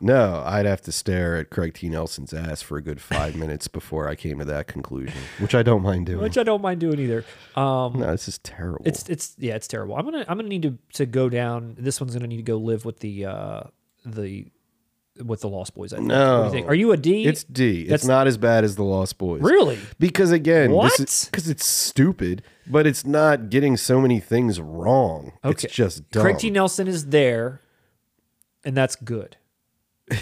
No, 0.01 0.43
I'd 0.45 0.65
have 0.65 0.81
to 0.81 0.91
stare 0.91 1.37
at 1.37 1.49
Craig 1.49 1.75
T. 1.75 1.87
Nelson's 1.87 2.33
ass 2.33 2.61
for 2.61 2.77
a 2.77 2.81
good 2.81 2.99
five 2.99 3.35
minutes 3.37 3.67
before 3.67 4.09
I 4.09 4.15
came 4.15 4.39
to 4.39 4.45
that 4.45 4.67
conclusion, 4.67 5.17
which 5.39 5.55
I 5.55 5.63
don't 5.63 5.81
mind 5.81 6.07
doing. 6.07 6.21
Which 6.21 6.37
I 6.37 6.43
don't 6.43 6.61
mind 6.61 6.79
doing 6.81 6.99
either. 6.99 7.23
Um, 7.55 7.99
no, 7.99 8.11
this 8.11 8.27
is 8.27 8.37
terrible. 8.39 8.85
it's 8.85 9.07
it's 9.09 9.35
yeah, 9.37 9.55
it's 9.55 9.67
terrible. 9.67 9.95
I'm 9.95 10.05
gonna 10.05 10.25
I'm 10.27 10.37
gonna 10.37 10.49
need 10.49 10.63
to 10.63 10.77
to 10.93 11.05
go 11.05 11.29
down. 11.29 11.75
This 11.77 12.01
one's 12.01 12.13
gonna 12.13 12.27
need 12.27 12.37
to 12.37 12.43
go 12.43 12.57
live 12.57 12.85
with 12.85 12.99
the 12.99 13.25
uh 13.25 13.63
the 14.05 14.47
with 15.23 15.41
the 15.41 15.49
Lost 15.49 15.75
Boys. 15.75 15.93
I 15.93 15.97
think. 15.97 16.07
No. 16.07 16.51
you? 16.53 16.65
Are 16.65 16.73
you 16.73 16.91
a 16.91 16.97
D? 16.97 17.25
it's 17.25 17.43
D. 17.43 17.81
It's 17.81 17.89
That's- 17.89 18.05
not 18.07 18.27
as 18.27 18.37
bad 18.37 18.63
as 18.63 18.75
the 18.75 18.83
Lost 18.83 19.17
Boys. 19.17 19.41
really 19.41 19.79
Because 19.99 20.31
again, 20.31 20.71
What? 20.71 20.97
Because 20.97 21.47
it's 21.49 21.65
stupid, 21.65 22.41
but 22.67 22.87
it's 22.87 23.05
not 23.05 23.49
getting 23.49 23.77
so 23.77 24.01
many 24.01 24.19
things 24.19 24.59
wrong. 24.59 25.33
Okay. 25.43 25.65
It's 25.65 25.73
just 25.75 26.09
dumb. 26.09 26.23
Craig 26.23 26.37
T. 26.39 26.49
Nelson 26.49 26.87
is 26.87 27.07
there, 27.07 27.61
and 28.63 28.75
that's 28.75 28.95
good. 28.95 29.37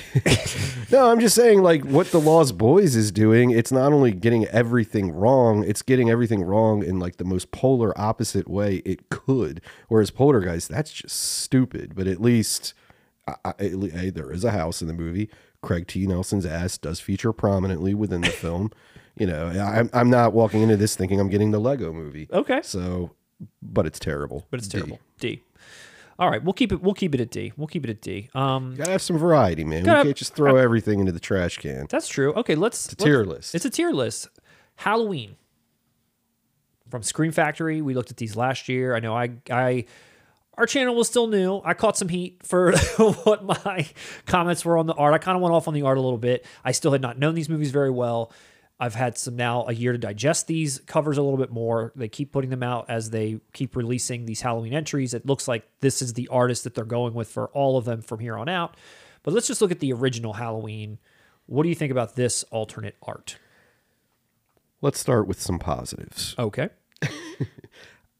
No, 0.91 1.09
I'm 1.09 1.21
just 1.21 1.35
saying, 1.35 1.63
like, 1.63 1.85
what 1.85 2.07
the 2.07 2.19
Lost 2.19 2.57
Boys 2.57 2.97
is 2.97 3.13
doing, 3.13 3.51
it's 3.51 3.71
not 3.71 3.93
only 3.93 4.11
getting 4.11 4.45
everything 4.47 5.09
wrong, 5.13 5.63
it's 5.63 5.81
getting 5.81 6.09
everything 6.09 6.41
wrong 6.43 6.83
in, 6.83 6.99
like, 6.99 7.15
the 7.15 7.23
most 7.23 7.51
polar 7.51 7.97
opposite 7.97 8.49
way 8.49 8.81
it 8.83 9.09
could. 9.09 9.61
Whereas 9.87 10.11
Poltergeist, 10.11 10.67
that's 10.67 10.91
just 10.91 11.15
stupid. 11.15 11.95
But 11.95 12.07
at 12.07 12.19
least, 12.21 12.73
I, 13.27 13.35
I, 13.45 14.09
there 14.13 14.31
is 14.31 14.43
a 14.43 14.51
house 14.51 14.81
in 14.81 14.87
the 14.87 14.93
movie. 14.93 15.29
Craig 15.61 15.87
T. 15.87 16.07
Nelson's 16.07 16.45
ass 16.45 16.77
does 16.77 16.99
feature 16.99 17.31
prominently 17.31 17.93
within 17.93 18.21
the 18.21 18.29
film. 18.29 18.71
You 19.17 19.27
know, 19.27 19.47
I'm, 19.49 19.89
I'm 19.93 20.09
not 20.09 20.31
walking 20.31 20.61
into 20.61 20.77
this 20.77 20.95
thinking 20.95 21.19
I'm 21.19 21.27
getting 21.27 21.51
the 21.51 21.59
Lego 21.59 21.91
movie. 21.91 22.29
Okay. 22.31 22.61
So, 22.63 23.11
but 23.61 23.85
it's 23.85 23.99
terrible. 23.99 24.47
But 24.49 24.59
it's 24.61 24.69
terrible. 24.69 24.99
D. 25.19 25.43
All 26.17 26.29
right, 26.31 26.41
we'll 26.41 26.53
keep 26.53 26.71
it. 26.71 26.81
We'll 26.81 26.93
keep 26.93 27.13
it 27.13 27.19
at 27.19 27.29
D. 27.29 27.51
We'll 27.57 27.67
keep 27.67 27.83
it 27.83 27.89
at 27.89 27.99
D. 27.99 28.29
Um, 28.33 28.73
Gotta 28.75 28.91
have 28.91 29.01
some 29.01 29.17
variety, 29.17 29.65
man. 29.65 29.83
Gotta- 29.83 29.99
we 29.99 30.03
can't 30.05 30.17
just 30.17 30.33
throw 30.33 30.55
everything 30.55 30.99
into 31.01 31.11
the 31.11 31.19
trash 31.19 31.57
can. 31.57 31.87
that's 31.89 32.07
true. 32.07 32.31
Okay, 32.35 32.55
let's. 32.55 32.85
It's 32.85 32.93
a 32.93 33.05
tier 33.05 33.25
list. 33.25 33.53
It's 33.53 33.65
a 33.65 33.69
tier 33.69 33.91
list. 33.91 34.29
Halloween 34.77 35.35
from 36.89 37.03
Scream 37.03 37.33
Factory. 37.33 37.81
We 37.81 37.93
looked 37.93 38.11
at 38.11 38.17
these 38.17 38.37
last 38.37 38.69
year. 38.69 38.95
I 38.95 38.99
know 39.01 39.15
I 39.15 39.31
I 39.49 39.85
our 40.57 40.65
channel 40.65 40.95
was 40.95 41.07
still 41.07 41.27
new. 41.27 41.61
I 41.63 41.73
caught 41.73 41.97
some 41.97 42.09
heat 42.09 42.41
for 42.43 42.73
what 43.23 43.43
my 43.43 43.87
comments 44.25 44.65
were 44.65 44.77
on 44.77 44.85
the 44.85 44.93
art. 44.93 45.13
I 45.13 45.17
kind 45.17 45.35
of 45.35 45.41
went 45.41 45.55
off 45.55 45.67
on 45.67 45.73
the 45.73 45.83
art 45.83 45.97
a 45.97 46.01
little 46.01 46.17
bit. 46.17 46.45
I 46.63 46.71
still 46.71 46.91
had 46.91 47.01
not 47.01 47.17
known 47.17 47.35
these 47.35 47.49
movies 47.49 47.71
very 47.71 47.89
well. 47.89 48.31
I've 48.79 48.95
had 48.95 49.15
some 49.15 49.35
now 49.35 49.65
a 49.67 49.73
year 49.73 49.91
to 49.91 49.97
digest 49.99 50.47
these 50.47 50.79
covers 50.87 51.19
a 51.19 51.21
little 51.21 51.37
bit 51.37 51.51
more. 51.51 51.91
They 51.95 52.07
keep 52.07 52.31
putting 52.31 52.49
them 52.49 52.63
out 52.63 52.89
as 52.89 53.11
they 53.11 53.39
keep 53.53 53.75
releasing 53.75 54.25
these 54.25 54.41
Halloween 54.41 54.73
entries. 54.73 55.13
It 55.13 55.25
looks 55.25 55.47
like 55.47 55.67
this 55.81 56.01
is 56.01 56.13
the 56.13 56.27
artist 56.29 56.63
that 56.63 56.73
they're 56.73 56.83
going 56.83 57.13
with 57.13 57.27
for 57.27 57.49
all 57.49 57.77
of 57.77 57.85
them 57.85 58.01
from 58.01 58.19
here 58.19 58.35
on 58.35 58.49
out. 58.49 58.75
But 59.21 59.35
let's 59.35 59.45
just 59.45 59.61
look 59.61 59.71
at 59.71 59.81
the 59.81 59.93
original 59.93 60.33
Halloween. 60.33 60.97
What 61.45 61.61
do 61.61 61.69
you 61.69 61.75
think 61.75 61.91
about 61.91 62.15
this 62.15 62.43
alternate 62.45 62.97
art? 63.03 63.37
Let's 64.81 64.99
start 64.99 65.27
with 65.27 65.39
some 65.39 65.59
positives. 65.59 66.33
Okay. 66.39 66.69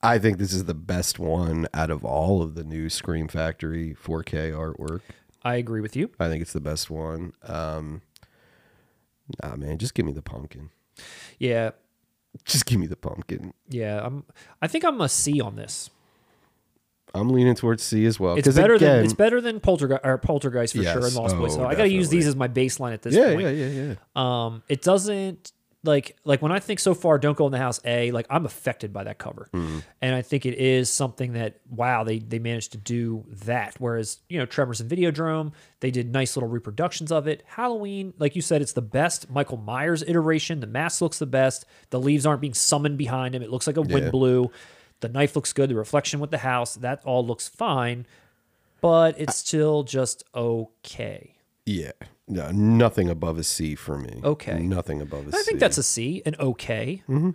I 0.04 0.18
think 0.18 0.38
this 0.40 0.52
is 0.54 0.66
the 0.66 0.74
best 0.74 1.20
one 1.20 1.68
out 1.74 1.92
of 1.92 2.04
all 2.04 2.42
of 2.42 2.56
the 2.56 2.64
new 2.64 2.90
Scream 2.90 3.28
Factory 3.28 3.96
4K 4.04 4.52
artwork. 4.52 5.02
I 5.44 5.56
agree 5.56 5.82
with 5.82 5.96
you. 5.96 6.10
I 6.20 6.28
think 6.28 6.42
it's 6.42 6.54
the 6.54 6.60
best 6.62 6.90
one. 6.90 7.34
Um, 7.44 8.02
nah, 9.44 9.56
man, 9.56 9.78
just 9.78 9.94
give 9.94 10.06
me 10.06 10.12
the 10.12 10.22
pumpkin. 10.22 10.70
Yeah. 11.40 11.72
Just 12.46 12.66
give 12.66 12.80
me 12.80 12.88
the 12.88 12.96
pumpkin. 12.96 13.54
Yeah. 13.70 14.02
I'm 14.04 14.24
I 14.62 14.68
think 14.68 14.86
I'm 14.86 15.02
a 15.02 15.10
C 15.10 15.42
on 15.42 15.56
this. 15.56 15.90
I'm 17.14 17.30
leaning 17.30 17.56
towards 17.56 17.84
C 17.84 18.06
as 18.06 18.20
well. 18.20 18.36
It's 18.38 18.48
better 18.48 18.76
again, 18.76 18.98
than 18.98 19.04
it's 19.06 19.14
better 19.14 19.42
than 19.42 19.60
Poltergeist 19.60 20.02
or 20.06 20.18
Poltergeist 20.18 20.74
for 20.76 20.82
sure 20.84 21.02
Yes. 21.02 21.08
and 21.08 21.16
Lost 21.16 21.36
Boys. 21.36 21.54
So 21.56 21.64
Oh, 21.64 21.68
I 21.68 21.76
gotta 21.76 21.90
use 21.92 22.08
these 22.10 22.26
as 22.26 22.36
my 22.38 22.48
baseline 22.48 22.94
at 22.94 23.02
this 23.02 23.14
Yeah, 23.14 23.34
point. 23.34 23.42
yeah, 23.42 23.50
yeah, 23.50 23.96
yeah. 24.16 24.46
Um 24.46 24.64
it 24.70 24.82
doesn't 24.82 25.52
like 25.84 26.16
like 26.24 26.42
when 26.42 26.52
I 26.52 26.60
think 26.60 26.80
so 26.80 26.94
far 26.94 27.18
don't 27.18 27.36
go 27.36 27.46
in 27.48 27.52
the 27.52 27.58
house 27.58 27.80
A, 27.86 28.12
like 28.12 28.28
I'm 28.30 28.46
affected 28.46 28.94
by 28.94 29.04
that 29.06 29.18
cover. 29.18 29.50
Mm-hmm. 29.54 29.80
And 30.02 30.14
I 30.16 30.22
think 30.22 30.46
it 30.46 30.56
is 30.56 30.92
something 30.92 31.34
that 31.34 31.60
wow, 31.70 32.04
they 32.04 32.20
they 32.20 32.38
managed 32.40 32.74
to 32.74 32.78
do 32.78 33.26
that. 33.46 33.76
Whereas, 33.80 34.20
you 34.30 34.38
know, 34.38 34.46
Tremors 34.46 34.80
and 34.80 34.90
Videodrome, 34.92 35.54
they 35.80 35.90
did 35.90 36.12
nice 36.14 36.36
little 36.36 36.50
reproductions 36.50 37.12
of 37.12 37.28
it. 37.28 37.44
Halloween, 37.48 38.14
like 38.20 38.36
you 38.36 38.42
said, 38.44 38.62
it's 38.62 38.74
the 38.74 38.82
best 38.82 39.30
Michael 39.32 39.58
Myers 39.58 40.04
iteration. 40.04 40.60
The 40.60 40.68
mask 40.68 41.02
looks 41.02 41.18
the 41.18 41.26
best. 41.26 41.66
The 41.90 42.00
leaves 42.00 42.26
aren't 42.26 42.42
being 42.42 42.54
summoned 42.54 42.98
behind 43.00 43.34
him. 43.34 43.42
It 43.42 43.50
looks 43.50 43.66
like 43.66 43.78
a 43.78 43.82
wind 43.82 44.06
Yeah. 44.06 44.12
blew. 44.12 44.52
The 45.00 45.10
knife 45.10 45.36
looks 45.36 45.52
good. 45.52 45.70
The 45.72 45.76
reflection 45.76 46.20
with 46.20 46.30
the 46.30 46.38
house, 46.38 46.76
that 46.76 47.02
all 47.06 47.26
looks 47.26 47.48
fine. 47.48 48.06
But 48.82 49.20
it's 49.20 49.36
still 49.36 49.82
just 49.84 50.24
okay. 50.36 51.31
Yeah, 51.66 51.92
no, 52.28 52.52
nothing 52.52 53.10
above 53.10 53.38
a 53.38 53.44
C 53.44 53.76
for 53.76 53.98
me. 53.98 54.20
Okay. 54.24 54.60
nothing 54.60 55.02
above 55.02 55.28
a 55.28 55.32
C. 55.32 55.38
I 55.38 55.44
think 55.44 55.60
that's 55.60 55.78
a 55.78 55.84
C, 55.84 56.22
an 56.26 56.36
okay. 56.40 57.04
Mm-hmm. 57.08 57.32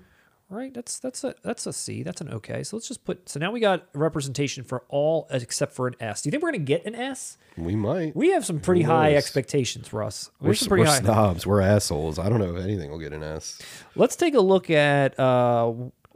Right, 0.49 0.73
that's 0.73 1.01
that's 1.01 1.25
a 1.25 1.35
that's 1.43 1.67
a 1.67 1.73
C. 1.73 2.05
That's 2.05 2.21
an 2.21 2.33
okay. 2.35 2.63
So 2.63 2.77
let's 2.77 2.87
just 2.87 3.05
put. 3.05 3.29
So 3.29 3.41
now 3.41 3.51
we 3.51 3.59
got 3.59 3.89
representation 3.95 4.63
for 4.63 4.85
all 4.89 5.27
except 5.31 5.73
for 5.73 5.89
an 5.89 5.97
S. 5.99 6.23
Do 6.23 6.29
you 6.29 6.31
think 6.31 6.43
we're 6.45 6.53
gonna 6.53 6.63
get 6.63 6.85
an 6.87 6.95
S? 6.95 7.37
we 7.57 7.75
might. 7.75 8.15
We 8.15 8.31
have 8.31 8.45
some 8.47 8.61
pretty 8.61 8.83
high 8.83 9.15
expectations, 9.15 9.93
Russ. 9.93 10.31
We 10.41 10.49
We're, 10.49 10.55
some 10.55 10.69
pretty 10.69 10.83
we're 10.83 10.87
high. 10.87 11.01
snobs. 11.01 11.47
We're 11.49 11.63
assholes. 11.63 12.21
I 12.21 12.29
don't 12.29 12.39
know 12.39 12.55
if 12.55 12.63
anything 12.63 12.93
will 12.93 13.01
get 13.01 13.13
an 13.13 13.25
S. 13.25 13.61
Let's 13.97 14.15
take 14.15 14.35
a 14.37 14.41
look 14.41 14.71
at 14.71 15.19
uh, 15.19 15.73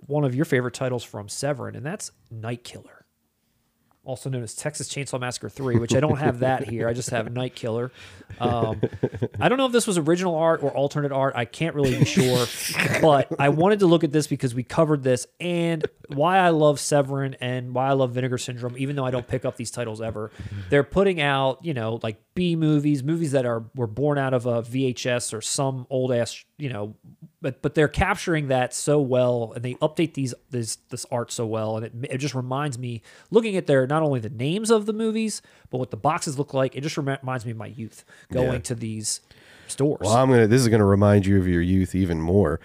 one 0.07 0.23
of 0.25 0.33
your 0.37 0.45
favorite 0.45 0.75
titles 0.75 1.03
from 1.03 1.29
Severin, 1.29 1.75
and 1.75 1.85
that's 1.85 2.13
Night 2.31 2.63
Killer, 2.63 3.00
also 4.11 4.29
known 4.29 4.43
as 4.43 4.55
Texas 4.55 4.89
Chainsaw 4.89 5.21
Massacre 5.21 5.49
3, 5.49 5.77
which 5.79 5.95
I 5.95 6.01
don't 6.01 6.19
have 6.19 6.41
that 6.41 6.69
here. 6.69 6.89
I 6.89 6.93
just 6.93 7.11
have 7.11 7.33
Night 7.33 7.55
Killer. 7.55 7.93
Um, 8.41 8.81
I 9.41 9.49
don't 9.49 9.57
know 9.57 9.67
if 9.67 9.73
this 9.73 9.87
was 9.87 9.99
original 9.99 10.35
art 10.35 10.65
or 10.65 10.73
alternate 10.73 11.13
art. 11.13 11.35
I 11.37 11.45
can't 11.45 11.77
really 11.77 11.97
be 11.97 12.05
sure, 12.05 12.47
but 13.01 13.29
I 13.39 13.51
wanted 13.51 13.79
to 13.81 13.87
look 13.87 14.03
at 14.03 14.11
this 14.11 14.27
because 14.27 14.53
we 14.53 14.65
covered 14.65 15.05
this 15.05 15.29
and 15.39 15.87
why 16.09 16.39
I 16.39 16.49
love 16.49 16.81
Severin 16.81 17.37
and 17.41 17.73
why 17.73 17.89
I 17.89 17.93
love 17.93 18.13
Vinegar 18.13 18.39
Syndrome, 18.39 18.75
even 18.77 18.97
though 18.97 19.07
I 19.07 19.13
don't 19.13 19.29
pick 19.29 19.45
up 19.45 19.57
these 19.57 19.71
titles 19.71 20.01
ever. 20.01 20.33
They're 20.71 20.83
putting 20.83 21.21
out, 21.21 21.65
you 21.65 21.73
know, 21.73 22.01
like 22.03 22.21
B 22.35 22.57
movies, 22.57 23.05
movies 23.05 23.31
that 23.33 23.47
are 23.47 23.65
were 23.77 23.87
born 23.87 24.19
out 24.19 24.35
of 24.35 24.47
a 24.47 24.63
VHS 24.63 25.33
or 25.33 25.41
some 25.41 25.87
old 25.89 26.13
ass, 26.13 26.45
you 26.59 26.69
know, 26.69 26.97
but 27.43 27.63
but 27.63 27.75
they're 27.75 27.89
capturing 27.89 28.49
that 28.49 28.75
so 28.75 29.01
well 29.01 29.53
and 29.55 29.65
they 29.65 29.75
update 29.77 30.15
these 30.15 30.35
this 30.51 30.77
this 30.91 31.07
art 31.11 31.33
so 31.33 31.47
well 31.47 31.77
and 31.77 31.87
it, 31.87 31.93
it 32.15 32.19
just 32.19 32.35
reminds 32.35 32.79
me 32.79 33.03
looking 33.31 33.57
at 33.57 33.67
their 33.67 33.87
not 33.87 34.03
only 34.03 34.21
the 34.21 34.29
names 34.31 34.71
of 34.71 34.87
the 34.87 34.93
movies 34.93 35.41
but 35.71 35.79
what 35.79 35.91
the 35.91 35.97
boxes 35.97 36.39
look 36.39 36.53
like 36.55 36.77
it 36.77 36.83
just 36.83 36.97
reminds 36.97 37.45
me 37.45 37.51
of 37.53 37.57
my 37.57 37.67
youth 37.67 38.05
going 38.33 38.53
Yeah. 38.53 38.59
to 38.59 38.75
these 38.75 39.21
stores 39.69 40.01
Well, 40.03 40.15
I'm 40.17 40.29
gonna. 40.31 40.47
This 40.49 40.61
is 40.61 40.69
gonna 40.69 40.85
remind 40.85 41.27
you 41.27 41.39
of 41.39 41.47
your 41.47 41.63
youth 41.63 41.95
even 41.95 42.21
more. 42.21 42.59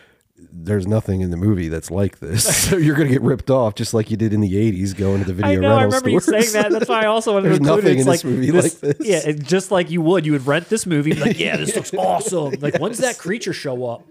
There's 0.51 0.85
nothing 0.85 1.21
in 1.21 1.29
the 1.31 1.37
movie 1.37 1.69
that's 1.69 1.89
like 1.89 2.19
this, 2.19 2.43
so 2.69 2.75
you're 2.77 2.95
gonna 2.95 3.09
get 3.09 3.21
ripped 3.21 3.49
off 3.49 3.75
just 3.75 3.93
like 3.93 4.11
you 4.11 4.17
did 4.17 4.33
in 4.33 4.41
the 4.41 4.53
'80s, 4.53 4.95
going 4.97 5.19
to 5.19 5.25
the 5.25 5.33
video 5.33 5.59
I 5.59 5.61
know. 5.61 5.67
I 5.69 5.83
rental 5.83 5.85
remember 5.87 6.09
you 6.09 6.19
saying 6.19 6.51
that. 6.53 6.71
That's 6.71 6.89
why 6.89 7.03
I 7.03 7.05
also 7.05 7.33
wanted 7.35 7.49
to 7.49 7.55
include 7.55 7.83
nothing 7.83 7.99
It's 7.99 8.01
in 8.01 8.07
like 8.07 8.21
this 8.21 8.23
movie 8.25 8.51
like 8.51 8.71
this. 8.79 8.95
Yeah, 8.99 9.31
just 9.31 9.71
like 9.71 9.89
you 9.91 10.01
would. 10.01 10.25
You 10.25 10.33
would 10.33 10.45
rent 10.45 10.67
this 10.67 10.85
movie. 10.85 11.13
Like, 11.13 11.39
yeah, 11.39 11.55
this 11.57 11.75
looks 11.75 11.93
awesome. 11.97 12.55
Like, 12.59 12.79
when's 12.79 12.97
that 12.97 13.17
creature 13.17 13.53
show 13.53 13.85
up? 13.85 14.03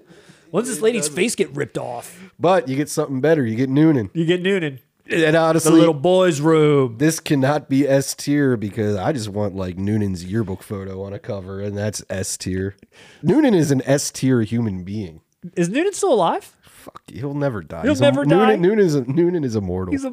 When's 0.54 0.68
this 0.68 0.80
lady's 0.80 1.08
face 1.08 1.34
get 1.34 1.50
ripped 1.50 1.76
off? 1.78 2.30
but 2.38 2.68
you 2.68 2.76
get 2.76 2.88
something 2.88 3.20
better. 3.20 3.44
You 3.44 3.56
get 3.56 3.68
Noonan, 3.68 4.10
You 4.14 4.24
get 4.24 4.40
Noonan, 4.40 4.78
and 5.10 5.34
honestly, 5.36 5.72
the 5.72 5.76
little 5.78 5.92
boy's 5.94 6.40
room. 6.40 6.98
this 6.98 7.18
cannot 7.18 7.68
be 7.68 7.88
S 7.88 8.14
tier 8.14 8.56
because 8.56 8.94
I 8.94 9.12
just 9.12 9.28
want 9.28 9.56
like 9.56 9.76
Noonan's 9.76 10.24
yearbook 10.24 10.62
photo 10.62 11.02
on 11.02 11.12
a 11.12 11.18
cover, 11.18 11.60
and 11.60 11.76
that's 11.76 12.04
S 12.08 12.36
tier. 12.36 12.76
Noonan 13.20 13.52
is 13.52 13.72
an 13.72 13.82
S 13.84 14.12
tier 14.12 14.42
human 14.42 14.84
being. 14.84 15.22
Is 15.56 15.68
Noonan 15.68 15.92
still 15.92 16.12
alive? 16.14 16.52
Fuck, 16.62 17.02
he'll 17.12 17.34
never 17.34 17.60
die. 17.60 17.82
He'll 17.82 17.90
He's 17.92 18.00
a- 18.00 18.04
never 18.04 18.24
die? 18.24 18.36
Noonan, 18.56 18.62
Noonan 18.62 18.84
is 18.86 18.94
Noonan 19.08 19.42
is 19.44 19.56
immortal. 19.56 19.92
He's 19.92 20.04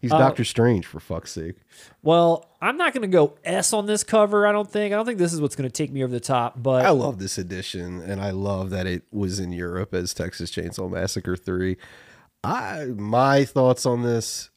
He's, 0.00 0.10
immortal. 0.10 0.28
Doctor 0.28 0.44
Strange 0.44 0.86
for 0.86 1.00
fuck's 1.00 1.32
sake. 1.32 1.56
Well, 2.02 2.50
I'm 2.60 2.76
not 2.76 2.92
going 2.92 3.02
to 3.02 3.08
go 3.08 3.36
S 3.44 3.72
on 3.72 3.86
this 3.86 4.04
cover. 4.04 4.46
I 4.46 4.52
don't 4.52 4.70
think. 4.70 4.92
I 4.92 4.96
don't 4.96 5.06
think 5.06 5.18
this 5.18 5.32
is 5.32 5.40
what's 5.40 5.56
going 5.56 5.68
to 5.68 5.72
take 5.72 5.90
me 5.92 6.02
over 6.04 6.12
the 6.12 6.20
top. 6.20 6.54
But 6.62 6.84
I 6.84 6.90
love 6.90 7.18
this 7.18 7.38
edition, 7.38 8.00
and 8.02 8.20
I 8.20 8.30
love 8.30 8.70
that 8.70 8.86
it 8.86 9.02
was 9.10 9.38
in 9.40 9.52
Europe 9.52 9.94
as 9.94 10.12
Texas 10.14 10.50
Chainsaw 10.50 10.90
Massacre 10.90 11.36
Three. 11.36 11.76
I 12.44 12.86
my 12.96 13.44
thoughts 13.44 13.86
on 13.86 14.02
this. 14.02 14.50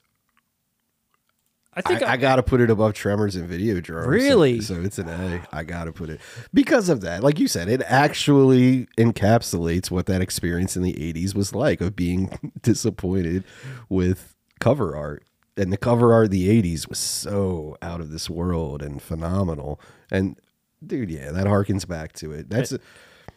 I 1.74 1.82
think 1.82 2.02
I, 2.02 2.14
I 2.14 2.18
got 2.18 2.38
to 2.38 2.44
put 2.44 2.62
it 2.62 2.70
above 2.70 2.94
Tremors 2.94 3.36
and 3.36 3.48
Videodrome. 3.50 4.04
so- 4.04 4.10
Really? 4.10 4.60
So, 4.60 4.82
it's 4.82 4.98
an 4.98 5.08
A. 5.08 5.48
I 5.52 5.64
got 5.64 5.86
to 5.86 5.92
put 5.94 6.10
it 6.10 6.20
because 6.54 6.90
of 6.90 7.02
that. 7.02 7.24
Like 7.24 7.40
you 7.40 7.48
said, 7.48 7.70
it 7.70 7.82
actually 7.86 8.88
encapsulates 8.98 9.90
what 9.92 10.08
that 10.08 10.22
experience 10.22 10.76
in 10.76 10.82
the 10.84 10.94
'80s 10.94 11.36
was 11.36 11.54
like 11.54 11.80
of 11.80 11.96
being 11.96 12.52
disappointed 12.62 13.44
with 13.88 14.36
cover 14.60 14.96
art. 14.96 15.24
And 15.60 15.72
the 15.74 15.78
cover 15.78 16.14
art 16.14 16.26
of 16.26 16.32
the 16.32 16.48
'80s 16.62 16.88
was 16.90 16.98
so 17.00 17.78
out 17.82 18.02
of 18.02 18.10
this 18.12 18.30
world 18.30 18.82
and 18.82 19.02
phenomenal. 19.02 19.80
And 20.12 20.38
dude, 20.86 21.10
yeah, 21.12 21.32
that 21.32 21.46
harkens 21.48 21.88
back 21.88 22.14
to 22.14 22.32
it. 22.32 22.50
That's 22.50 22.74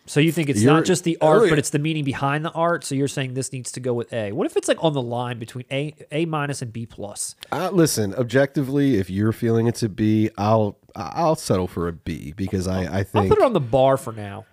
so. 0.07 0.21
You 0.21 0.33
think 0.33 0.49
it's 0.49 0.63
not 0.63 0.85
just 0.85 1.05
the 1.05 1.19
art, 1.21 1.41
Oh, 1.41 1.45
yeah. 1.45 1.51
but 1.51 1.59
it's 1.59 1.71
the 1.71 1.79
meaning 1.79 2.05
behind 2.05 2.45
the 2.45 2.51
art. 2.53 2.85
So 2.85 2.95
you're 2.95 3.09
saying 3.09 3.35
this 3.35 3.53
needs 3.53 3.71
to 3.73 3.81
go 3.81 3.93
with 3.95 4.13
A. 4.13 4.33
What 4.33 4.47
if 4.47 4.57
it's 4.57 4.69
like 4.69 4.83
on 4.83 4.93
the 4.95 5.03
line 5.03 5.39
between 5.39 5.65
A, 5.71 5.95
A 6.11 6.25
minus, 6.27 6.63
and 6.63 6.73
B 6.73 6.87
plus? 6.87 7.35
Uh, 7.51 7.71
listen, 7.73 8.15
objectively, 8.15 8.97
if 8.99 9.11
you're 9.11 9.33
feeling 9.33 9.67
it's 9.67 9.83
a 9.83 9.89
B, 9.89 10.31
I'll 10.39 10.79
I'll 10.97 11.37
settle 11.37 11.67
for 11.69 11.89
a 11.89 11.93
B 11.93 12.33
because 12.37 12.67
I 12.69 13.01
I 13.01 13.03
think 13.03 13.25
I'll 13.25 13.29
put 13.29 13.39
it 13.39 13.45
on 13.45 13.53
the 13.53 13.61
bar 13.61 13.97
for 13.97 14.13
now. 14.13 14.45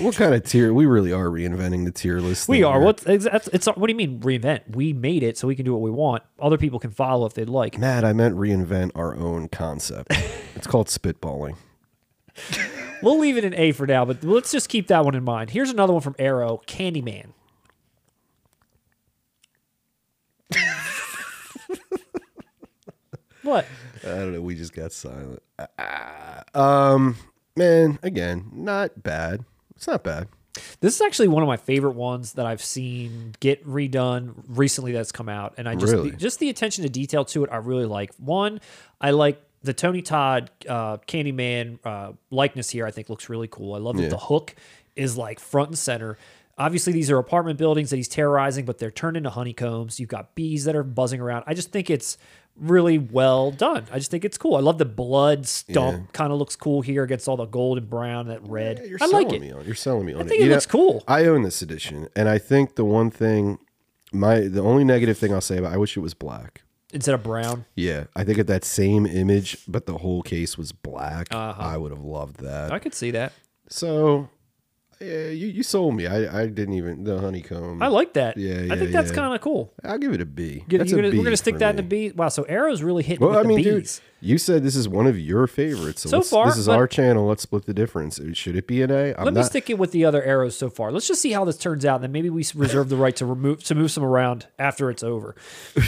What 0.00 0.16
kind 0.16 0.34
of 0.34 0.42
tier 0.44 0.74
we 0.74 0.84
really 0.86 1.12
are 1.12 1.26
reinventing 1.26 1.84
the 1.84 1.92
tier 1.92 2.18
list. 2.18 2.48
We 2.48 2.62
are. 2.64 2.78
here. 2.78 2.84
What? 2.84 3.02
It's, 3.06 3.26
it's, 3.26 3.66
what 3.66 3.86
do 3.86 3.92
you 3.92 3.96
mean 3.96 4.20
reinvent? 4.20 4.74
We 4.74 4.92
made 4.92 5.22
it 5.22 5.38
so 5.38 5.46
we 5.46 5.54
can 5.54 5.64
do 5.64 5.72
what 5.72 5.80
we 5.80 5.90
want. 5.90 6.22
Other 6.40 6.58
people 6.58 6.78
can 6.78 6.90
follow 6.90 7.24
if 7.26 7.34
they'd 7.34 7.48
like. 7.48 7.78
Matt, 7.78 8.04
I 8.04 8.12
meant 8.12 8.36
reinvent 8.36 8.90
our 8.94 9.16
own 9.16 9.48
concept. 9.48 10.12
it's 10.56 10.66
called 10.66 10.88
spitballing. 10.88 11.56
We'll 13.00 13.18
leave 13.18 13.36
it 13.36 13.44
in 13.44 13.54
A 13.54 13.72
for 13.72 13.86
now, 13.86 14.04
but 14.04 14.24
let's 14.24 14.50
just 14.50 14.68
keep 14.68 14.88
that 14.88 15.04
one 15.04 15.14
in 15.14 15.22
mind. 15.22 15.50
Here's 15.50 15.70
another 15.70 15.92
one 15.92 16.02
from 16.02 16.16
Arrow, 16.18 16.60
Candyman. 16.66 17.32
what? 23.42 23.66
I 24.02 24.08
don't 24.08 24.32
know. 24.32 24.40
We 24.40 24.54
just 24.54 24.72
got 24.72 24.92
silent. 24.92 25.42
Ah, 25.78 26.42
um, 26.54 27.16
man, 27.56 27.98
again, 28.02 28.50
not 28.52 29.02
bad. 29.02 29.44
It's 29.76 29.86
not 29.86 30.02
bad. 30.04 30.28
This 30.80 30.94
is 30.94 31.00
actually 31.00 31.28
one 31.28 31.42
of 31.42 31.46
my 31.48 31.56
favorite 31.56 31.96
ones 31.96 32.34
that 32.34 32.46
I've 32.46 32.62
seen 32.62 33.34
get 33.40 33.64
redone 33.66 34.34
recently 34.48 34.92
that's 34.92 35.10
come 35.10 35.28
out, 35.28 35.54
and 35.56 35.68
I 35.68 35.74
just 35.74 35.92
Really? 35.92 36.12
just 36.12 36.38
the 36.38 36.48
attention 36.48 36.82
to 36.84 36.88
detail 36.88 37.24
to 37.26 37.42
it 37.44 37.50
I 37.50 37.56
really 37.56 37.86
like. 37.86 38.12
One, 38.18 38.60
I 39.00 39.10
like 39.10 39.42
the 39.62 39.72
Tony 39.72 40.00
Todd 40.02 40.50
uh, 40.68 40.98
Candyman 41.08 41.78
uh, 41.84 42.12
likeness 42.30 42.70
here. 42.70 42.86
I 42.86 42.92
think 42.92 43.08
looks 43.08 43.28
really 43.28 43.48
cool. 43.48 43.74
I 43.74 43.78
love 43.78 43.96
that 43.96 44.02
Yeah. 44.04 44.08
the 44.10 44.18
hook 44.18 44.54
is 44.94 45.16
like 45.16 45.40
front 45.40 45.70
and 45.70 45.78
center. 45.78 46.18
Obviously, 46.56 46.92
these 46.92 47.10
are 47.10 47.18
apartment 47.18 47.58
buildings 47.58 47.90
that 47.90 47.96
he's 47.96 48.08
terrorizing, 48.08 48.64
but 48.64 48.78
they're 48.78 48.90
turned 48.90 49.16
into 49.16 49.30
honeycombs. 49.30 49.98
You've 49.98 50.08
got 50.08 50.34
bees 50.34 50.64
that 50.64 50.76
are 50.76 50.84
buzzing 50.84 51.20
around. 51.20 51.44
I 51.46 51.54
just 51.54 51.72
think 51.72 51.90
it's 51.90 52.16
really 52.56 52.98
well 52.98 53.50
done. 53.50 53.84
I 53.90 53.98
just 53.98 54.10
think 54.12 54.24
it's 54.24 54.38
cool. 54.38 54.54
I 54.54 54.60
love 54.60 54.78
the 54.78 54.84
blood 54.84 55.46
stump. 55.46 56.12
Kind 56.12 56.32
of 56.32 56.38
looks 56.38 56.54
cool 56.54 56.82
here 56.82 57.02
against 57.02 57.26
all 57.26 57.36
the 57.36 57.46
gold 57.46 57.78
and 57.78 57.90
brown, 57.90 58.28
that 58.28 58.46
red. 58.46 58.84
You're 58.86 58.98
I 59.00 59.06
selling 59.08 59.26
like 59.28 59.32
it. 59.36 59.40
me 59.40 59.50
on. 59.50 59.64
You're 59.66 59.74
selling 59.74 60.06
me 60.06 60.14
on 60.14 60.20
it. 60.20 60.28
think 60.28 60.42
it 60.42 60.46
know, 60.46 60.52
looks 60.52 60.66
cool. 60.66 61.02
I 61.08 61.24
own 61.26 61.42
this 61.42 61.60
edition, 61.62 62.08
and 62.14 62.28
I 62.28 62.38
think 62.38 62.76
the 62.76 62.84
one 62.84 63.10
thing, 63.10 63.58
my 64.12 64.40
the 64.40 64.62
only 64.62 64.84
negative 64.84 65.18
thing 65.18 65.34
I'll 65.34 65.40
say 65.40 65.56
about, 65.58 65.72
I 65.72 65.76
wish 65.76 65.96
it 65.96 66.00
was 66.00 66.14
black. 66.14 66.62
Instead 66.92 67.16
of 67.16 67.24
brown. 67.24 67.64
Yeah, 67.74 68.04
I 68.14 68.22
think 68.22 68.38
if 68.38 68.46
that 68.46 68.64
same 68.64 69.04
image, 69.04 69.58
but 69.66 69.86
the 69.86 69.98
whole 69.98 70.22
case 70.22 70.56
was 70.56 70.70
black, 70.70 71.26
Uh-huh. 71.32 71.60
I 71.60 71.76
would 71.76 71.90
have 71.90 72.04
loved 72.04 72.36
that. 72.38 72.70
I 72.70 72.78
could 72.78 72.94
see 72.94 73.10
that. 73.10 73.32
So, 73.68 74.28
yeah, 75.00 75.28
you, 75.28 75.48
you 75.48 75.62
sold 75.62 75.96
me. 75.96 76.06
I, 76.06 76.42
I 76.42 76.46
didn't 76.46 76.74
even 76.74 77.04
the 77.04 77.18
honeycomb. 77.18 77.82
I 77.82 77.88
like 77.88 78.14
that. 78.14 78.36
Yeah, 78.36 78.72
I 78.72 78.78
think 78.78 78.90
that's 78.90 79.10
yeah. 79.10 79.16
kind 79.16 79.34
of 79.34 79.40
cool. 79.40 79.72
I'll 79.84 79.98
give 79.98 80.12
it 80.12 80.20
a 80.20 80.26
B. 80.26 80.64
That's 80.68 80.92
gonna- 80.92 81.10
B 81.10 81.18
we're 81.18 81.24
gonna 81.24 81.36
stick 81.36 81.58
that 81.58 81.78
in 81.78 81.88
me. 81.88 82.08
B. 82.08 82.14
Wow, 82.14 82.28
so 82.28 82.44
Arrow's 82.44 82.82
really 82.82 83.02
hitting 83.02 83.26
Well, 83.26 83.38
I 83.38 83.42
mean, 83.42 83.62
dude, 83.62 83.88
you 84.20 84.38
said 84.38 84.62
this 84.62 84.74
is 84.74 84.88
one 84.88 85.06
of 85.06 85.18
your 85.18 85.46
favorites. 85.46 86.02
So, 86.02 86.08
So 86.08 86.22
far, 86.22 86.46
this 86.46 86.56
is 86.56 86.68
our 86.68 86.86
channel. 86.86 87.26
Let's 87.26 87.42
split 87.42 87.66
the 87.66 87.74
difference. 87.74 88.18
Should 88.32 88.56
it 88.56 88.66
be 88.66 88.80
an 88.80 88.90
A? 88.90 89.14
I'm 89.14 89.24
Let 89.26 89.34
me 89.34 89.42
stick 89.42 89.68
it 89.68 89.78
with 89.78 89.92
the 89.92 90.06
other 90.06 90.22
arrows 90.22 90.56
so 90.56 90.70
far. 90.70 90.90
Let's 90.90 91.06
just 91.06 91.20
see 91.20 91.32
how 91.32 91.44
this 91.44 91.58
turns 91.58 91.84
out, 91.84 91.96
and 91.96 92.04
then 92.04 92.12
maybe 92.12 92.30
we 92.30 92.44
reserve 92.54 92.88
the 92.88 92.96
right 92.96 93.14
to 93.16 93.26
remove 93.26 93.62
to 93.64 93.74
move 93.74 93.90
some 93.90 94.02
around 94.04 94.46
after 94.58 94.90
it's 94.90 95.02
over. 95.02 95.34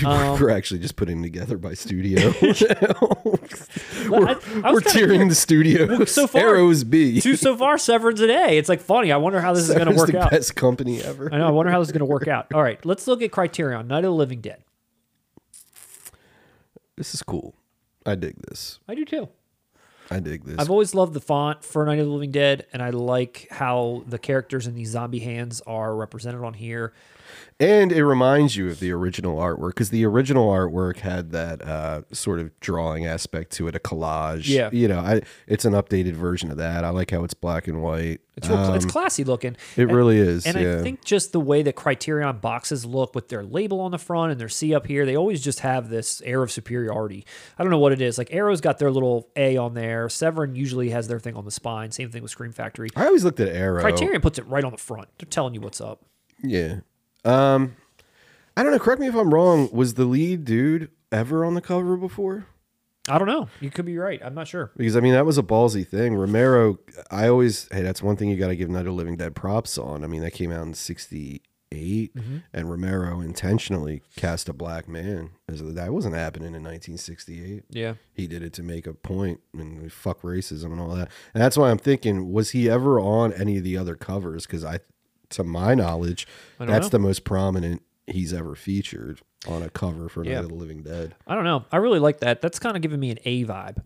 Um, 0.07 0.39
we're 0.39 0.51
actually 0.51 0.79
just 0.79 0.95
putting 0.95 1.23
together 1.23 1.57
by 1.57 1.75
studio. 1.75 2.33
We're 4.09 4.29
I 4.29 4.71
was 4.71 4.73
we're 4.73 4.81
kinda 4.83 5.25
the 5.27 5.35
studio. 5.35 6.05
so 6.05 6.27
far- 6.27 6.43
Arrows 6.43 6.85
B. 6.85 7.21
Two 7.21 7.35
so 7.35 7.57
far, 7.57 7.79
Severin's 7.79 8.21
an 8.21 8.31
A. 8.31 8.57
It's 8.57 8.69
like 8.69 8.81
funny. 8.97 9.13
I 9.13 9.17
wonder 9.19 9.41
how 9.41 9.53
this 9.53 9.69
is 9.69 9.75
going 9.75 9.89
to 9.89 9.95
work 9.95 10.11
the 10.11 10.23
out. 10.23 10.31
best 10.31 10.57
company 10.57 11.03
ever. 11.03 11.33
I 11.33 11.39
know. 11.39 11.49
I 11.49 11.51
wonder 11.51 11.71
how 11.71 11.81
this 11.81 11.89
is 11.89 11.93
going 11.93 12.01
to 12.01 12.07
work 12.07 12.29
out. 12.29 12.53
All 12.55 12.63
right, 12.63 12.85
let's 12.85 13.07
look 13.07 13.23
at 13.23 13.31
Criterion. 13.31 13.89
Night 13.89 13.99
of 13.99 14.05
the 14.05 14.11
Living 14.13 14.41
Dead. 14.41 14.63
This 16.97 17.15
is 17.15 17.23
cool. 17.23 17.55
I 18.07 18.15
dig 18.15 18.37
this. 18.49 18.81
I 18.89 18.95
do 18.95 19.05
too. 19.05 19.29
I 20.11 20.21
dig 20.21 20.45
this. 20.45 20.57
I've 20.59 20.71
always 20.71 20.95
loved 20.95 21.13
the 21.15 21.21
font 21.21 21.65
for 21.65 21.85
Night 21.85 21.99
of 21.99 22.07
the 22.07 22.13
Living 22.13 22.31
Dead, 22.31 22.67
and 22.73 22.83
I 22.83 22.91
like 22.91 23.49
how 23.51 24.05
the 24.07 24.19
characters 24.19 24.67
in 24.67 24.75
these 24.75 24.91
zombie 24.91 25.19
hands 25.19 25.61
are 25.67 25.95
represented 25.95 26.43
on 26.43 26.55
here. 26.55 26.95
And 27.59 27.91
it 27.91 28.05
reminds 28.05 28.55
you 28.57 28.69
of 28.69 28.81
the 28.81 28.91
original 28.93 29.39
artwork 29.39 29.69
because 29.69 29.89
the 29.91 30.05
original 30.05 30.49
artwork 30.51 30.99
had 30.99 31.31
that 31.33 31.63
uh, 31.63 32.03
sort 32.13 32.39
of 32.39 32.59
drawing 32.61 33.07
aspect 33.07 33.53
to 33.53 33.67
it, 33.69 33.75
a 33.75 33.79
collage. 33.79 34.47
Yeah. 34.49 34.69
you 34.73 34.89
know, 34.89 34.99
I 34.99 35.23
it's 35.47 35.65
an 35.65 35.73
updated 35.73 36.13
version 36.13 36.51
of 36.51 36.59
that. 36.59 36.85
I 36.85 36.91
like 36.91 37.11
how 37.11 37.25
it's 37.25 37.33
black 37.35 37.67
and 37.67 37.83
white. 37.83 38.21
It's 38.37 38.51
real, 38.51 38.75
it's 38.75 38.85
classy 38.85 39.25
looking. 39.25 39.57
It 39.77 39.85
And- 39.85 39.97
really 39.97 40.19
is, 40.19 40.45
And 40.45 40.61
yeah. 40.61 40.79
I 40.79 40.83
think 40.83 41.03
just 41.03 41.33
the 41.33 41.41
way 41.41 41.63
that 41.63 41.75
Criterion 41.75 42.37
boxes 42.37 42.85
look 42.85 43.15
with 43.15 43.29
their 43.31 43.43
label 43.43 43.81
on 43.81 43.91
the 43.93 43.99
front 43.99 44.31
and 44.33 44.39
their 44.39 44.51
C 44.51 44.75
up 44.75 44.87
here, 44.87 45.07
they 45.07 45.17
always 45.17 45.41
just 45.43 45.61
have 45.61 45.89
this 45.89 46.21
air 46.21 46.43
of 46.43 46.53
superiority. 46.53 47.25
I 47.59 47.63
don't 47.63 47.71
know 47.71 47.79
what 47.79 47.93
it 47.93 48.03
is. 48.03 48.19
Like 48.19 48.29
Arrow's 48.35 48.61
got 48.61 48.79
their 48.79 48.91
little 48.91 49.31
A 49.37 49.57
on 49.57 49.73
there. 49.73 50.11
Severin 50.11 50.55
usually 50.55 50.91
has 50.91 51.09
their 51.09 51.19
thing 51.19 51.35
on 51.35 51.47
the 51.47 51.51
spine. 51.51 51.91
Same 51.93 52.11
thing 52.11 52.21
with 52.21 52.31
Scream 52.31 52.53
Factory. 52.53 52.91
I 52.95 53.07
always 53.07 53.25
looked 53.25 53.41
at 53.41 53.49
Arrow. 53.49 53.81
Criterion 53.81 54.21
puts 54.21 54.39
it 54.39 54.47
right 54.47 54.65
on 54.65 54.73
the 54.73 54.77
front. 54.79 55.09
They're 55.19 55.27
telling 55.31 55.55
you 55.55 55.63
what's 55.63 55.81
up. 55.81 56.05
Yeah. 56.43 56.81
Um, 57.27 57.77
I 58.57 58.63
don't 58.63 58.73
know. 58.73 58.79
Correct 58.79 59.01
me 59.01 59.07
if 59.09 59.15
I'm 59.15 59.33
wrong. 59.35 59.69
Was 59.73 59.95
the 59.95 60.05
lead 60.05 60.45
dude 60.45 60.91
ever 61.13 61.45
on 61.45 61.55
the 61.55 61.61
cover 61.61 61.97
before? 61.97 62.47
I 63.09 63.19
don't 63.19 63.29
know. 63.29 63.49
You 63.61 63.71
could 63.71 63.85
be 63.87 63.99
right. 63.99 64.21
I'm 64.25 64.35
not 64.35 64.49
sure. 64.49 64.73
Because 64.77 64.97
I 64.97 65.01
mean 65.01 65.13
that 65.13 65.27
was 65.27 65.39
a 65.39 65.43
ballsy 65.43 65.87
thing. 65.87 66.15
Romero, 66.17 66.79
I 67.11 67.29
always 67.29 67.69
hey, 67.71 67.83
that's 67.83 68.03
one 68.03 68.17
thing 68.17 68.29
you 68.31 68.37
got 68.37 68.49
to 68.49 68.57
give 68.57 68.69
Night 68.69 68.87
of 68.87 68.95
Living 68.95 69.17
Dead 69.17 69.35
props 69.37 69.79
on. 69.79 70.03
I 70.03 70.07
mean 70.09 70.23
that 70.23 70.33
came 70.33 70.51
out 70.51 70.67
in 70.67 70.75
'68, 70.75 71.43
Mm-hmm. 71.73 72.37
and 72.55 72.71
Romero 72.71 73.21
intentionally 73.21 74.01
cast 74.17 74.49
a 74.49 74.53
black 74.53 74.89
man. 74.89 75.31
As 75.49 75.63
that 75.75 75.93
wasn't 75.93 76.15
happening 76.15 76.55
in 76.55 76.63
1968. 76.63 77.65
Yeah. 77.71 77.95
He 78.15 78.27
did 78.27 78.43
it 78.43 78.53
to 78.55 78.63
make 78.63 78.87
a 78.87 78.95
point 78.95 79.41
and 79.53 79.93
fuck 79.93 80.23
racism 80.23 80.73
and 80.73 80.81
all 80.81 80.95
that. 80.95 81.11
And 81.35 81.43
that's 81.43 81.57
why 81.59 81.71
I'm 81.71 81.79
thinking, 81.79 82.33
was 82.33 82.51
he 82.51 82.71
ever 82.71 82.99
on 82.99 83.33
any 83.35 83.59
of 83.59 83.65
the 83.65 83.77
other 83.77 83.95
covers? 83.97 84.47
Because 84.47 84.65
I, 84.65 84.79
to 85.31 85.45
my 85.45 85.75
knowledge, 85.75 86.27
that's 86.59 86.87
know. 86.87 86.89
the 86.89 86.99
most 86.99 87.25
prominent 87.25 87.83
he's 88.07 88.33
ever 88.33 88.55
featured 88.55 89.21
on 89.49 89.63
a 89.63 89.71
cover 89.71 90.09
for 90.09 90.23
Night 90.25 90.31
Yeah. 90.31 90.41
of 90.41 90.49
the 90.49 90.55
Living 90.55 90.83
Dead. 90.83 91.15
I 91.27 91.35
don't 91.35 91.45
know. 91.45 91.65
I 91.73 91.79
really 91.79 91.99
like 91.99 92.21
that. 92.21 92.41
That's 92.41 92.59
kind 92.59 92.77
of 92.77 92.83
giving 92.83 93.01
me 93.01 93.11
an 93.11 93.19
A 93.25 93.45
vibe. 93.45 93.79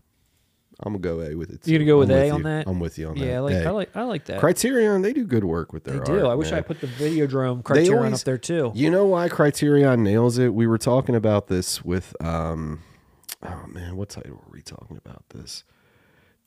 I'm 0.83 0.93
gonna 0.93 0.99
go 0.99 1.21
A 1.21 1.35
with 1.35 1.51
it. 1.51 1.67
You 1.67 1.77
gonna 1.77 1.85
go 1.85 1.99
with 1.99 2.09
I'm 2.09 2.17
A 2.17 2.25
you. 2.27 2.33
on 2.33 2.43
that? 2.43 2.67
I'm 2.67 2.79
with 2.79 2.97
you 2.97 3.09
on 3.09 3.17
that. 3.19 3.23
Yeah, 3.25 3.37
I 3.37 3.39
like. 3.39 3.65
I 3.65 3.69
like 3.69 3.95
I 3.97 4.03
like 4.03 4.25
that. 4.25 4.39
Criterion, 4.39 5.03
they 5.03 5.13
do 5.13 5.25
good 5.25 5.43
work 5.43 5.73
with 5.73 5.83
their 5.83 5.99
they 5.99 6.05
do. 6.05 6.13
art, 6.19 6.25
I 6.31 6.35
wish 6.35 6.51
I 6.51 6.61
put 6.61 6.81
the 6.81 6.87
Videodrome 6.87 7.63
Criterion 7.63 7.97
always- 7.97 8.21
up 8.21 8.25
there 8.25 8.37
too. 8.39 8.71
You 8.73 8.89
know 8.89 9.05
why 9.05 9.29
Criterion 9.29 10.03
nails 10.03 10.39
it? 10.39 10.53
We 10.55 10.65
were 10.65 10.79
talking 10.79 11.13
about 11.15 11.47
this 11.49 11.83
with 11.85 12.15
um 12.23 12.81
oh 13.43 13.65
man, 13.67 13.95
what 13.95 14.09
title 14.09 14.35
were 14.37 14.51
we 14.53 14.61
talking 14.61 14.97
about 14.97 15.23
this? 15.29 15.63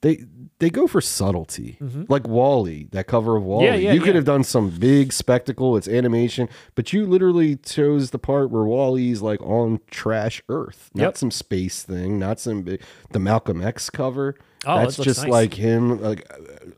They 0.04 0.24
they 0.60 0.68
go 0.70 0.86
for 0.86 1.00
subtlety. 1.00 1.78
Like 2.08 2.28
Wally, 2.28 2.88
that 2.92 3.06
cover 3.06 3.36
of 3.36 3.42
Wally. 3.42 3.66
Mm-hmm. 3.66 3.82
yeah, 3.82 3.92
you 3.92 4.00
could 4.00 4.08
yeah. 4.08 4.14
have 4.16 4.24
done 4.26 4.44
some 4.44 4.68
big 4.70 5.12
spectacle, 5.14 5.76
it's 5.78 5.88
animation, 5.88 6.48
but 6.74 6.92
you 6.92 7.06
literally 7.06 7.56
chose 7.56 8.10
the 8.10 8.18
part 8.18 8.50
where 8.50 8.64
Wally's 8.64 9.22
like 9.22 9.40
on 9.42 9.80
trash 9.90 10.42
earth. 10.50 10.90
Not 10.94 11.02
Yep. 11.04 11.16
some 11.16 11.30
space 11.30 11.82
thing, 11.82 12.18
not 12.18 12.38
some 12.38 12.62
big 12.62 12.82
the 13.12 13.18
Malcolm 13.18 13.62
X 13.62 13.88
cover. 13.88 14.36
Oh, 14.66 14.78
That's 14.78 14.96
just 14.96 15.22
nice. 15.22 15.30
like 15.30 15.54
him 15.54 16.00
like 16.02 16.30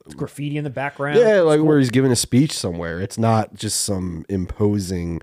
It's 0.07 0.15
graffiti 0.15 0.57
in 0.57 0.65
the 0.65 0.71
background. 0.71 1.19
yeah, 1.19 1.41
like 1.41 1.61
where 1.61 1.79
he's 1.81 1.91
giving 1.91 2.13
a 2.13 2.17
speech 2.17 2.53
somewhere. 2.57 3.01
It's 3.01 3.19
not 3.19 3.55
just 3.55 3.81
some 3.83 4.25
imposing 4.29 5.21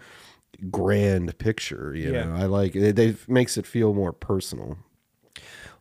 grand 0.69 1.37
picture. 1.39 1.93
You 1.95 2.11
Yeah. 2.13 2.25
know, 2.25 2.35
I 2.35 2.45
like 2.45 2.75
it. 2.75 2.99
It 2.99 3.29
makes 3.29 3.57
it 3.57 3.65
feel 3.65 3.93
more 3.93 4.11
personal. 4.13 4.77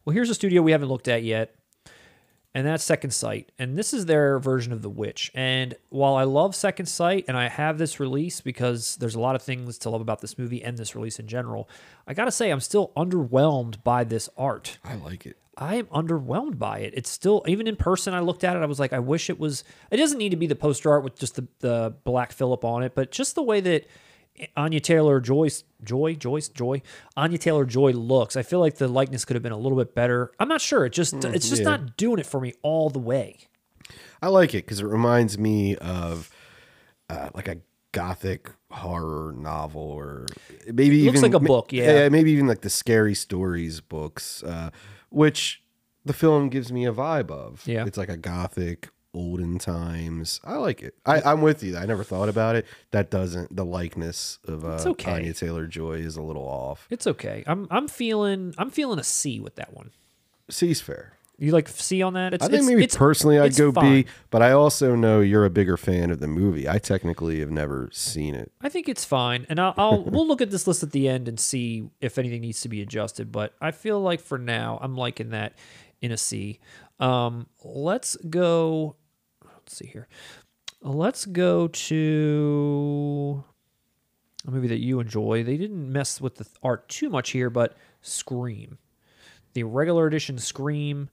Well, 0.05 0.15
here's 0.15 0.31
a 0.31 0.35
studio 0.35 0.63
we 0.63 0.73
haven't 0.73 0.89
looked 0.89 1.07
at 1.09 1.23
yet, 1.23 1.55
and 2.55 2.67
that's 2.67 2.85
Second 2.85 3.11
Sight. 3.13 3.51
And 3.59 3.79
this 3.79 3.95
is 3.95 4.07
their 4.07 4.39
version 4.39 4.73
of 4.73 4.83
The 4.83 4.91
Witch. 4.91 5.31
And 5.35 5.75
while 5.89 6.15
I 6.15 6.25
love 6.25 6.55
Second 6.55 6.87
Sight 6.87 7.25
and 7.29 7.37
I 7.37 7.49
have 7.49 7.79
this 7.79 7.99
release 7.99 8.41
because 8.41 8.97
there's 8.97 9.15
a 9.15 9.21
lot 9.21 9.35
of 9.35 9.43
things 9.43 9.79
to 9.79 9.91
love 9.91 10.01
about 10.01 10.21
this 10.21 10.37
movie 10.37 10.63
and 10.63 10.77
this 10.77 10.95
release 10.95 11.19
in 11.19 11.27
general, 11.27 11.69
I 12.07 12.15
got 12.15 12.27
to 12.27 12.31
say, 12.33 12.51
I'm 12.51 12.61
still 12.61 12.93
underwhelmed 12.97 13.83
by 13.83 14.05
this 14.05 14.29
art. 14.37 14.79
I 14.85 14.97
like 14.97 15.25
it. 15.25 15.37
I 15.57 15.77
am 15.77 15.87
underwhelmed 15.87 16.59
by 16.59 16.81
it. 16.81 16.95
It's 16.97 17.11
still 17.11 17.43
even 17.47 17.67
in 17.67 17.77
person. 17.77 18.15
I 18.15 18.21
looked 18.21 18.45
at 18.45 18.57
it. 18.57 18.63
I 18.63 18.67
was 18.67 18.81
like, 18.81 18.93
I 18.93 18.99
wish 18.99 19.29
it 19.29 19.39
was. 19.39 19.65
It 19.91 19.99
doesn't 19.99 20.19
need 20.19 20.31
to 20.31 20.37
be 20.37 20.47
the 20.47 20.57
poster 20.57 20.91
art 20.91 21.05
with 21.05 21.19
just 21.19 21.37
the 21.37 21.47
the 21.61 21.95
black 22.05 22.33
Philip 22.33 22.65
on 22.65 22.83
it, 22.83 22.95
but 22.95 23.11
just 23.11 23.35
the 23.35 23.43
way 23.43 23.61
that 23.61 23.87
Anya 24.57 24.81
Taylor 24.81 25.21
Joyce 25.21 25.65
Joy 25.85 26.15
Joyce 26.15 26.49
Joy 26.49 26.83
Anya 27.17 27.39
Taylor 27.39 27.65
Joy 27.65 27.93
looks. 27.93 28.37
I 28.37 28.43
feel 28.43 28.61
like 28.61 28.77
the 28.77 28.89
likeness 28.89 29.25
could 29.25 29.35
have 29.35 29.43
been 29.43 29.53
a 29.53 29.59
little 29.59 29.79
bit 29.79 29.95
better. 29.95 30.33
I'm 30.39 30.49
not 30.49 30.61
sure. 30.61 30.85
It 30.85 30.93
just 30.93 31.15
it's 31.25 31.49
just 31.49 31.63
yeah. 31.63 31.69
not 31.69 31.97
doing 31.97 32.19
it 32.19 32.27
for 32.27 32.41
me 32.41 32.55
all 32.63 32.91
the 32.91 32.99
way. 32.99 33.49
I 34.21 34.29
like 34.29 34.55
it 34.55 34.65
because 34.65 34.81
it 34.81 34.87
reminds 34.87 35.37
me 35.37 35.77
of 35.77 36.31
uh, 37.11 37.31
like 37.35 37.49
a 37.49 37.59
gothic 37.93 38.51
horror 38.71 39.33
novel, 39.37 39.83
or 39.83 40.27
maybe 40.67 41.03
Looks 41.05 41.19
even 41.19 41.33
like 41.33 41.41
a 41.41 41.45
book, 41.45 41.73
yeah. 41.73 42.09
maybe 42.09 42.33
even 42.33 42.47
like 42.47 42.63
the 42.63 42.71
scary 42.71 43.15
stories 43.15 43.81
books, 43.81 44.43
uh, 44.43 44.71
which 45.11 45.63
the 46.05 46.13
film 46.13 46.49
gives 46.49 46.73
me 46.73 46.87
a 46.87 46.93
vibe 46.93 47.31
of. 47.31 47.67
Yeah. 47.67 47.85
it's 47.87 47.99
like 47.99 48.09
a 48.09 48.17
gothic 48.17 48.89
olden 49.15 49.59
times. 49.59 50.41
I 50.45 50.57
like 50.57 50.83
it. 50.83 50.95
I, 51.05 51.21
I'm 51.23 51.43
with 51.43 51.63
you. 51.63 51.77
I 51.77 51.85
never 51.87 52.05
thought 52.05 52.29
about 52.29 52.57
it. 52.57 52.67
That 52.93 53.11
doesn't 53.11 53.55
the 53.55 53.65
likeness 53.65 54.39
of 54.47 54.65
uh, 54.65 54.83
okay. 54.91 55.13
Anya 55.13 55.35
Taylor 55.35 55.67
Joy 55.67 55.95
is 55.95 56.17
a 56.17 56.23
little 56.23 56.45
off. 56.47 56.87
It's 56.91 57.07
okay. 57.07 57.45
I'm 57.47 57.67
I'm 57.71 57.89
feeling 57.89 58.55
I'm 58.59 58.71
feeling 58.71 58.99
a 58.99 59.05
C 59.05 59.41
with 59.41 59.57
that 59.57 59.75
one. 59.75 59.91
C's 60.51 60.81
fair. 60.81 61.15
You 61.39 61.51
like 61.51 61.67
C 61.67 62.03
on 62.03 62.13
that? 62.15 62.35
It's, 62.35 62.45
I 62.45 62.47
think 62.47 62.55
it's- 62.59 62.69
maybe 62.69 62.85
it's- 62.85 62.97
personally 62.97 63.39
I'd 63.39 63.57
go 63.57 63.73
fine. 63.73 64.03
B, 64.03 64.09
but 64.31 64.43
I 64.43 64.53
also 64.53 64.95
know 64.95 65.21
you're 65.21 65.45
a 65.45 65.51
bigger 65.51 65.77
fan 65.77 66.11
of 66.11 66.21
the 66.21 66.29
movie. 66.29 66.69
I 66.69 66.79
technically 66.79 67.41
have 67.41 67.51
never 67.51 67.89
seen 67.93 68.35
it. 68.37 68.53
I 68.61 68.69
think 68.69 68.89
it's 68.89 69.05
fine, 69.05 69.47
and 69.49 69.59
I'll, 69.59 69.75
I'll 69.77 70.05
we'll 70.05 70.27
look 70.29 70.41
at 70.41 70.51
this 70.51 70.67
list 70.69 70.83
at 70.85 70.93
the 70.93 71.09
end 71.09 71.27
and 71.29 71.41
see 71.41 71.89
if 72.01 72.17
anything 72.17 72.43
needs 72.43 72.61
to 72.61 72.69
be 72.69 72.81
adjusted. 72.81 73.33
But 73.33 73.55
I 73.61 73.73
feel 73.73 74.01
like 74.01 74.21
for 74.21 74.39
now, 74.39 74.79
I'm 74.81 74.95
liking 74.97 75.31
that 75.31 75.55
in 76.01 76.13
a 76.13 76.17
C. 76.17 76.61
Um, 77.01 77.49
let's 77.65 78.15
go. 78.17 78.95
Let's 79.73 79.79
see 79.79 79.87
here. 79.87 80.07
Let's 80.83 81.25
go 81.25 81.67
to 81.69 83.43
a 84.47 84.51
movie 84.51 84.69
that 84.69 84.81
you 84.81 85.01
enjoy. 85.01 85.43
They 85.45 85.57
didn't 85.57 85.91
mess 85.91 86.21
with 86.21 86.35
the 86.35 86.47
art 86.63 86.91
too 86.91 87.09
much 87.09 87.31
here, 87.31 87.49
but 87.49 87.75
Scream, 88.03 88.77
the 89.55 89.63
regular 89.63 90.07
edition 90.07 90.37
Scream 90.37 91.09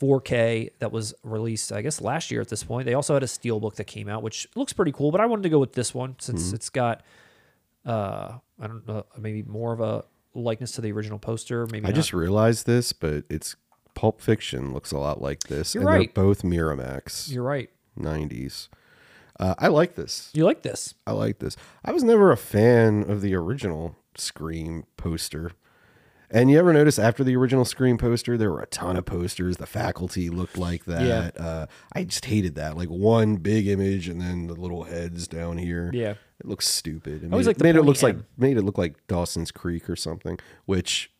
4K 0.00 0.70
that 0.78 0.92
was 0.92 1.14
released, 1.24 1.72
I 1.72 1.82
guess, 1.82 2.00
last 2.00 2.30
year 2.30 2.40
at 2.40 2.48
this 2.48 2.62
point. 2.62 2.86
They 2.86 2.94
also 2.94 3.14
had 3.14 3.24
a 3.24 3.26
steelbook 3.26 3.74
that 3.76 3.84
came 3.88 4.08
out, 4.08 4.22
which 4.22 4.46
looks 4.54 4.72
pretty 4.72 4.92
cool. 4.92 5.10
But 5.10 5.20
I 5.20 5.26
wanted 5.26 5.42
to 5.42 5.48
go 5.48 5.58
with 5.58 5.72
this 5.72 5.92
one 5.92 6.14
since 6.20 6.46
Mm-hmm. 6.46 6.54
it's 6.54 6.70
got, 6.70 7.02
uh, 7.84 8.34
I 8.60 8.66
don't 8.68 8.86
know, 8.86 9.04
maybe 9.18 9.42
more 9.42 9.72
of 9.72 9.80
a 9.80 10.04
likeness 10.32 10.70
to 10.72 10.80
the 10.80 10.92
original 10.92 11.18
poster. 11.18 11.66
Maybe 11.66 11.86
I 11.86 11.90
not. 11.90 11.96
just 11.96 12.12
realized 12.12 12.66
this, 12.66 12.92
but 12.92 13.24
it's 13.28 13.56
Pulp 13.98 14.20
Fiction 14.20 14.72
looks 14.72 14.92
a 14.92 14.96
lot 14.98 15.20
like 15.20 15.40
this, 15.48 15.74
You're 15.74 15.82
and 15.82 15.88
right. 15.90 16.14
they're 16.14 16.24
both 16.24 16.42
Miramax 16.42 17.32
You're 17.32 17.42
right. 17.42 17.68
'90s. 17.98 18.68
Uh, 19.40 19.56
I 19.58 19.66
like 19.66 19.96
this. 19.96 20.30
You 20.34 20.44
like 20.44 20.62
this? 20.62 20.94
I 21.04 21.10
like 21.10 21.40
this. 21.40 21.56
I 21.84 21.90
was 21.90 22.04
never 22.04 22.30
a 22.30 22.36
fan 22.36 23.02
of 23.10 23.22
the 23.22 23.34
original 23.34 23.96
Scream 24.16 24.84
poster. 24.96 25.50
And 26.30 26.48
you 26.48 26.60
ever 26.60 26.72
notice 26.72 26.96
after 26.96 27.24
the 27.24 27.34
original 27.34 27.64
Scream 27.64 27.98
poster, 27.98 28.38
there 28.38 28.52
were 28.52 28.60
a 28.60 28.66
ton 28.66 28.96
of 28.96 29.04
posters. 29.04 29.56
The 29.56 29.66
faculty 29.66 30.30
looked 30.30 30.56
like 30.56 30.84
that. 30.84 31.40
Uh, 31.40 31.66
I 31.92 32.04
just 32.04 32.26
hated 32.26 32.54
that. 32.54 32.76
Like 32.76 32.88
one 32.88 33.36
big 33.36 33.66
image 33.66 34.08
and 34.08 34.20
then 34.20 34.46
the 34.46 34.54
little 34.54 34.84
heads 34.84 35.26
down 35.26 35.58
here. 35.58 35.90
Yeah. 35.92 36.14
It 36.38 36.46
looks 36.46 36.68
stupid. 36.68 37.24
It 37.24 37.32
always 37.32 37.46
made, 37.46 37.56
like 37.56 37.62
made 37.64 37.74
it 37.76 37.82
looks 37.82 38.04
like 38.04 38.16
made 38.36 38.56
it 38.58 38.62
look 38.62 38.78
like 38.78 39.04
Dawson's 39.08 39.50
Creek 39.50 39.90
or 39.90 39.96
something, 39.96 40.38
which 40.66 41.10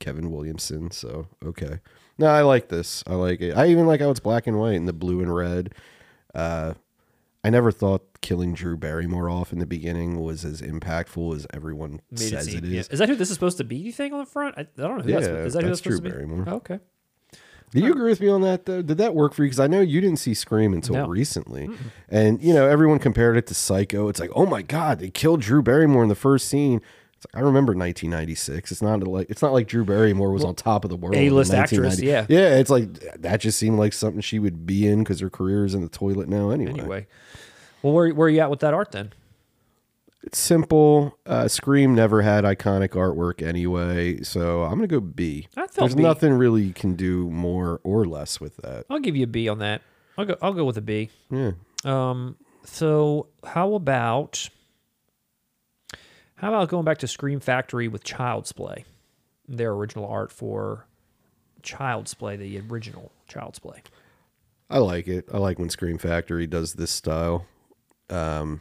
Kevin 0.00 0.30
Williamson. 0.30 0.90
So 0.90 1.28
okay, 1.42 1.80
no, 2.18 2.26
I 2.26 2.42
like 2.42 2.68
this. 2.68 3.02
I 3.06 3.14
like 3.14 3.40
it. 3.40 3.56
I 3.56 3.66
even 3.68 3.86
like 3.86 4.00
how 4.00 4.10
it's 4.10 4.20
black 4.20 4.46
and 4.46 4.58
white 4.58 4.74
and 4.76 4.86
the 4.88 4.92
blue 4.92 5.20
and 5.20 5.34
red. 5.34 5.74
Uh, 6.34 6.74
I 7.44 7.50
never 7.50 7.70
thought 7.70 8.02
killing 8.22 8.54
Drew 8.54 8.76
Barrymore 8.76 9.30
off 9.30 9.52
in 9.52 9.58
the 9.60 9.66
beginning 9.66 10.20
was 10.20 10.44
as 10.44 10.60
impactful 10.60 11.36
as 11.36 11.46
everyone 11.54 12.00
Made 12.10 12.18
says 12.20 12.46
seem- 12.46 12.58
it 12.58 12.64
yeah. 12.64 12.80
is. 12.80 12.88
Is 12.88 12.98
that 12.98 13.08
who 13.08 13.14
this 13.14 13.28
is 13.30 13.34
supposed 13.34 13.58
to 13.58 13.64
be? 13.64 13.76
You 13.76 13.92
think 13.92 14.12
on 14.12 14.18
the 14.20 14.26
front? 14.26 14.54
I, 14.58 14.62
I 14.62 14.66
don't 14.76 14.98
know. 14.98 15.02
Who 15.04 15.12
that's, 15.12 15.26
Yeah, 15.26 15.34
is 15.34 15.52
that 15.54 15.62
who 15.62 15.68
that's 15.68 15.80
that's 15.82 15.82
supposed 15.82 15.84
Drew 15.84 15.96
to 15.98 16.02
be? 16.02 16.10
Barrymore. 16.10 16.44
Oh, 16.48 16.56
okay. 16.56 16.80
Do 17.72 17.80
you 17.80 17.90
agree 17.92 18.10
with 18.10 18.20
me 18.20 18.28
on 18.28 18.40
that 18.42 18.64
though? 18.64 18.80
Did 18.80 18.96
that 18.98 19.14
work 19.14 19.34
for 19.34 19.42
you? 19.42 19.48
Because 19.48 19.60
I 19.60 19.66
know 19.66 19.80
you 19.80 20.00
didn't 20.00 20.18
see 20.18 20.34
Scream 20.34 20.72
until 20.72 20.94
No. 20.94 21.06
recently, 21.08 21.68
and 22.08 22.40
you 22.42 22.54
know 22.54 22.66
everyone 22.66 22.98
compared 23.00 23.36
it 23.36 23.46
to 23.48 23.54
Psycho. 23.54 24.08
It's 24.08 24.20
like, 24.20 24.30
oh 24.34 24.46
my 24.46 24.62
god, 24.62 25.00
they 25.00 25.10
killed 25.10 25.40
Drew 25.42 25.62
Barrymore 25.62 26.02
in 26.04 26.08
the 26.08 26.14
first 26.14 26.48
scene. 26.48 26.80
It's 27.16 27.26
like, 27.32 27.40
I 27.42 27.44
remember 27.44 27.72
1996. 27.72 28.72
It's 28.72 28.82
not 28.82 29.02
like 29.02 29.30
it's 29.30 29.40
not 29.42 29.52
like 29.52 29.66
Drew 29.68 29.84
Barrymore 29.84 30.32
was 30.32 30.44
on 30.44 30.54
top 30.54 30.84
of 30.84 30.90
the 30.90 30.96
world. 30.96 31.14
in 31.16 31.22
A-list 31.28 31.52
actress, 31.54 32.00
1990. 32.00 32.34
yeah. 32.34 32.58
It's 32.58 32.70
like 32.70 33.20
that 33.22 33.40
just 33.40 33.58
seemed 33.58 33.78
like 33.78 33.92
something 33.92 34.20
she 34.20 34.38
would 34.38 34.66
be 34.66 34.86
in 34.86 35.00
because 35.00 35.20
her 35.20 35.30
career 35.30 35.64
is 35.64 35.74
in 35.74 35.82
the 35.82 35.88
toilet 35.88 36.28
now. 36.28 36.50
Anyway, 36.50 36.72
Anyway, 36.72 37.06
well, 37.82 37.92
where 37.94 38.10
where 38.14 38.26
are 38.26 38.30
you 38.30 38.40
at 38.40 38.50
with 38.50 38.60
that 38.60 38.74
art 38.74 38.92
then? 38.92 39.12
it's 40.22 40.38
simple. 40.40 41.16
Uh, 41.24 41.46
Scream 41.46 41.94
never 41.94 42.20
had 42.22 42.42
iconic 42.42 42.90
artwork 42.90 43.46
anyway, 43.46 44.20
so 44.24 44.64
I'm 44.64 44.70
gonna 44.74 44.88
go 44.88 44.98
B. 45.00 45.46
I 45.56 45.66
There's 45.72 45.94
B. 45.94 46.02
nothing 46.02 46.32
really 46.32 46.62
you 46.64 46.72
can 46.74 46.96
do 46.96 47.30
more 47.30 47.80
or 47.84 48.04
less 48.04 48.40
with 48.40 48.56
that. 48.58 48.86
I'll 48.90 48.98
give 48.98 49.14
you 49.16 49.22
a 49.24 49.28
B 49.28 49.48
on 49.48 49.60
that. 49.60 49.82
I'll 50.18 50.24
go. 50.24 50.36
I'll 50.42 50.52
go 50.52 50.64
with 50.64 50.76
a 50.78 50.82
B. 50.82 51.10
Yeah. 51.30 51.52
Um. 51.84 52.36
So 52.64 53.28
how 53.44 53.74
about 53.74 54.48
how 56.36 56.48
about 56.48 56.68
going 56.68 56.84
back 56.84 56.98
to 56.98 57.08
Scream 57.08 57.40
Factory 57.40 57.88
with 57.88 58.04
Child's 58.04 58.52
Play, 58.52 58.84
their 59.48 59.72
original 59.72 60.06
art 60.06 60.30
for 60.30 60.86
Child's 61.62 62.14
Play, 62.14 62.36
the 62.36 62.60
original 62.60 63.10
Child's 63.26 63.58
Play. 63.58 63.82
I 64.68 64.78
like 64.78 65.08
it. 65.08 65.28
I 65.32 65.38
like 65.38 65.58
when 65.58 65.70
Scream 65.70 65.98
Factory 65.98 66.46
does 66.46 66.74
this 66.74 66.90
style. 66.90 67.46
Um, 68.10 68.60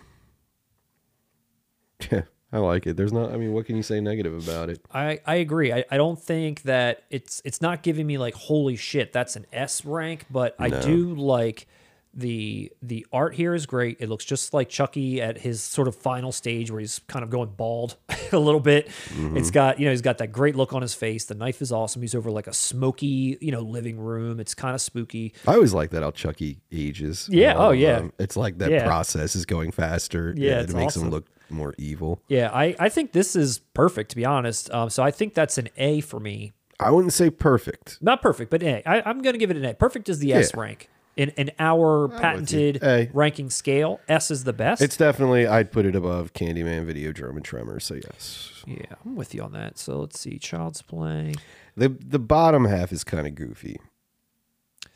yeah, 2.12 2.24
I 2.52 2.60
like 2.60 2.88
it. 2.88 2.96
There's 2.96 3.12
not. 3.12 3.32
I 3.32 3.38
mean, 3.38 3.54
what 3.54 3.66
can 3.66 3.76
you 3.76 3.84
say 3.84 4.00
negative 4.00 4.48
about 4.48 4.70
it? 4.70 4.82
I, 4.94 5.20
I 5.26 5.36
agree. 5.36 5.74
I, 5.74 5.84
I 5.92 5.98
don't 5.98 6.20
think 6.20 6.62
that 6.64 7.04
it's 7.10 7.42
it's 7.44 7.62
not 7.62 7.84
giving 7.84 8.08
me 8.08 8.18
like 8.18 8.36
holy 8.36 8.76
shit 8.76 9.12
that's 9.12 9.36
an 9.36 9.46
S 9.52 9.84
rank, 9.84 10.26
but 10.30 10.56
I 10.60 10.70
do 10.70 11.16
like 11.16 11.68
the 12.16 12.72
the 12.82 13.06
art 13.12 13.36
here 13.36 13.54
is 13.54 13.66
great. 13.66 13.98
It 14.00 14.08
looks 14.10 14.24
just 14.24 14.54
like 14.54 14.70
Chucky 14.70 15.22
at 15.22 15.40
his 15.40 15.62
sort 15.62 15.88
of 15.90 15.96
final 15.96 16.32
stage 16.32 16.72
where 16.72 16.80
he's 16.80 17.00
kind 17.08 17.24
of 17.24 17.30
going 17.30 17.50
bald 17.50 17.98
a 18.32 18.40
little 18.40 18.60
bit. 18.62 18.90
It's 19.36 19.52
got 19.52 19.80
you 19.80 19.86
know 19.86 19.92
he's 19.92 20.02
got 20.02 20.18
that 20.20 20.32
great 20.32 20.56
look 20.56 20.72
on 20.74 20.82
his 20.82 20.94
face. 20.94 21.26
The 21.26 21.36
knife 21.36 21.62
is 21.62 21.72
awesome. 21.72 22.02
He's 22.02 22.16
over 22.16 22.32
like 22.32 22.48
a 22.48 22.54
smoky 22.54 23.38
you 23.42 23.52
know 23.52 23.62
living 23.62 24.00
room. 24.00 24.40
It's 24.40 24.54
kind 24.54 24.74
of 24.74 24.82
spooky. 24.82 25.34
I 25.48 25.56
always 25.56 25.74
like 25.74 25.90
that 25.92 26.04
how 26.04 26.12
Chucky 26.12 26.62
ages. 26.72 27.28
Yeah, 27.30 27.56
oh, 27.58 27.70
Um, 27.72 27.76
yeah. 27.78 28.08
It's 28.18 28.38
like 28.38 28.58
that 28.60 28.72
Yeah. 28.72 28.86
process 28.86 29.36
is 29.36 29.46
going 29.46 29.72
faster. 29.72 30.34
Yeah, 30.38 30.62
it 30.62 30.74
makes 30.74 30.94
awesome. 30.96 31.04
him 31.08 31.10
look 31.12 31.26
more 31.50 31.74
evil. 31.78 32.22
Yeah, 32.30 32.50
I 32.54 32.76
I 32.80 32.90
think 32.90 33.12
this 33.12 33.36
is 33.36 33.60
perfect 33.74 34.12
to 34.12 34.16
be 34.16 34.24
honest. 34.26 34.72
Um, 34.72 34.90
so 34.90 35.04
I 35.04 35.12
think 35.12 35.34
that's 35.34 35.58
an 35.58 35.68
A 35.78 36.00
for 36.02 36.20
me. 36.20 36.54
I 36.80 36.92
wouldn't 36.92 37.14
say 37.14 37.30
perfect. 37.30 37.98
Not 38.02 38.22
perfect, 38.22 38.52
but 38.52 38.62
A. 38.64 38.82
I, 38.86 39.02
I'm 39.10 39.22
going 39.22 39.34
to 39.34 39.38
give 39.40 39.50
it 39.52 39.56
an 39.58 39.64
A. 39.64 39.74
Perfect 39.74 40.10
is 40.10 40.20
the 40.20 40.34
S 40.34 40.54
rank. 40.56 40.90
In, 41.16 41.30
in 41.38 41.52
our 41.60 42.10
patented 42.10 42.84
A. 42.84 43.10
ranking 43.14 43.50
scale, 43.50 44.02
S 44.10 44.32
is 44.32 44.44
the 44.44 44.52
best. 44.52 44.82
It's 44.82 44.98
definitely. 44.98 45.48
I'd 45.48 45.72
put 45.72 45.86
it 45.86 45.96
above 45.96 46.34
Candyman, 46.34 46.86
Videodrome, 46.86 47.38
and 47.38 47.46
Tremor. 47.46 47.80
So 47.80 47.94
yes, 47.96 48.64
yeah, 48.68 48.96
I'm 49.06 49.16
with 49.16 49.34
you 49.34 49.42
on 49.42 49.54
that. 49.54 49.78
So 49.78 50.00
let's 50.02 50.20
see. 50.20 50.38
Child's 50.38 50.82
Play. 50.82 51.34
the 51.78 51.88
the 51.88 52.20
bottom 52.20 52.66
half 52.66 52.92
is 52.92 53.06
kind 53.06 53.28
of 53.28 53.36
goofy. 53.36 53.80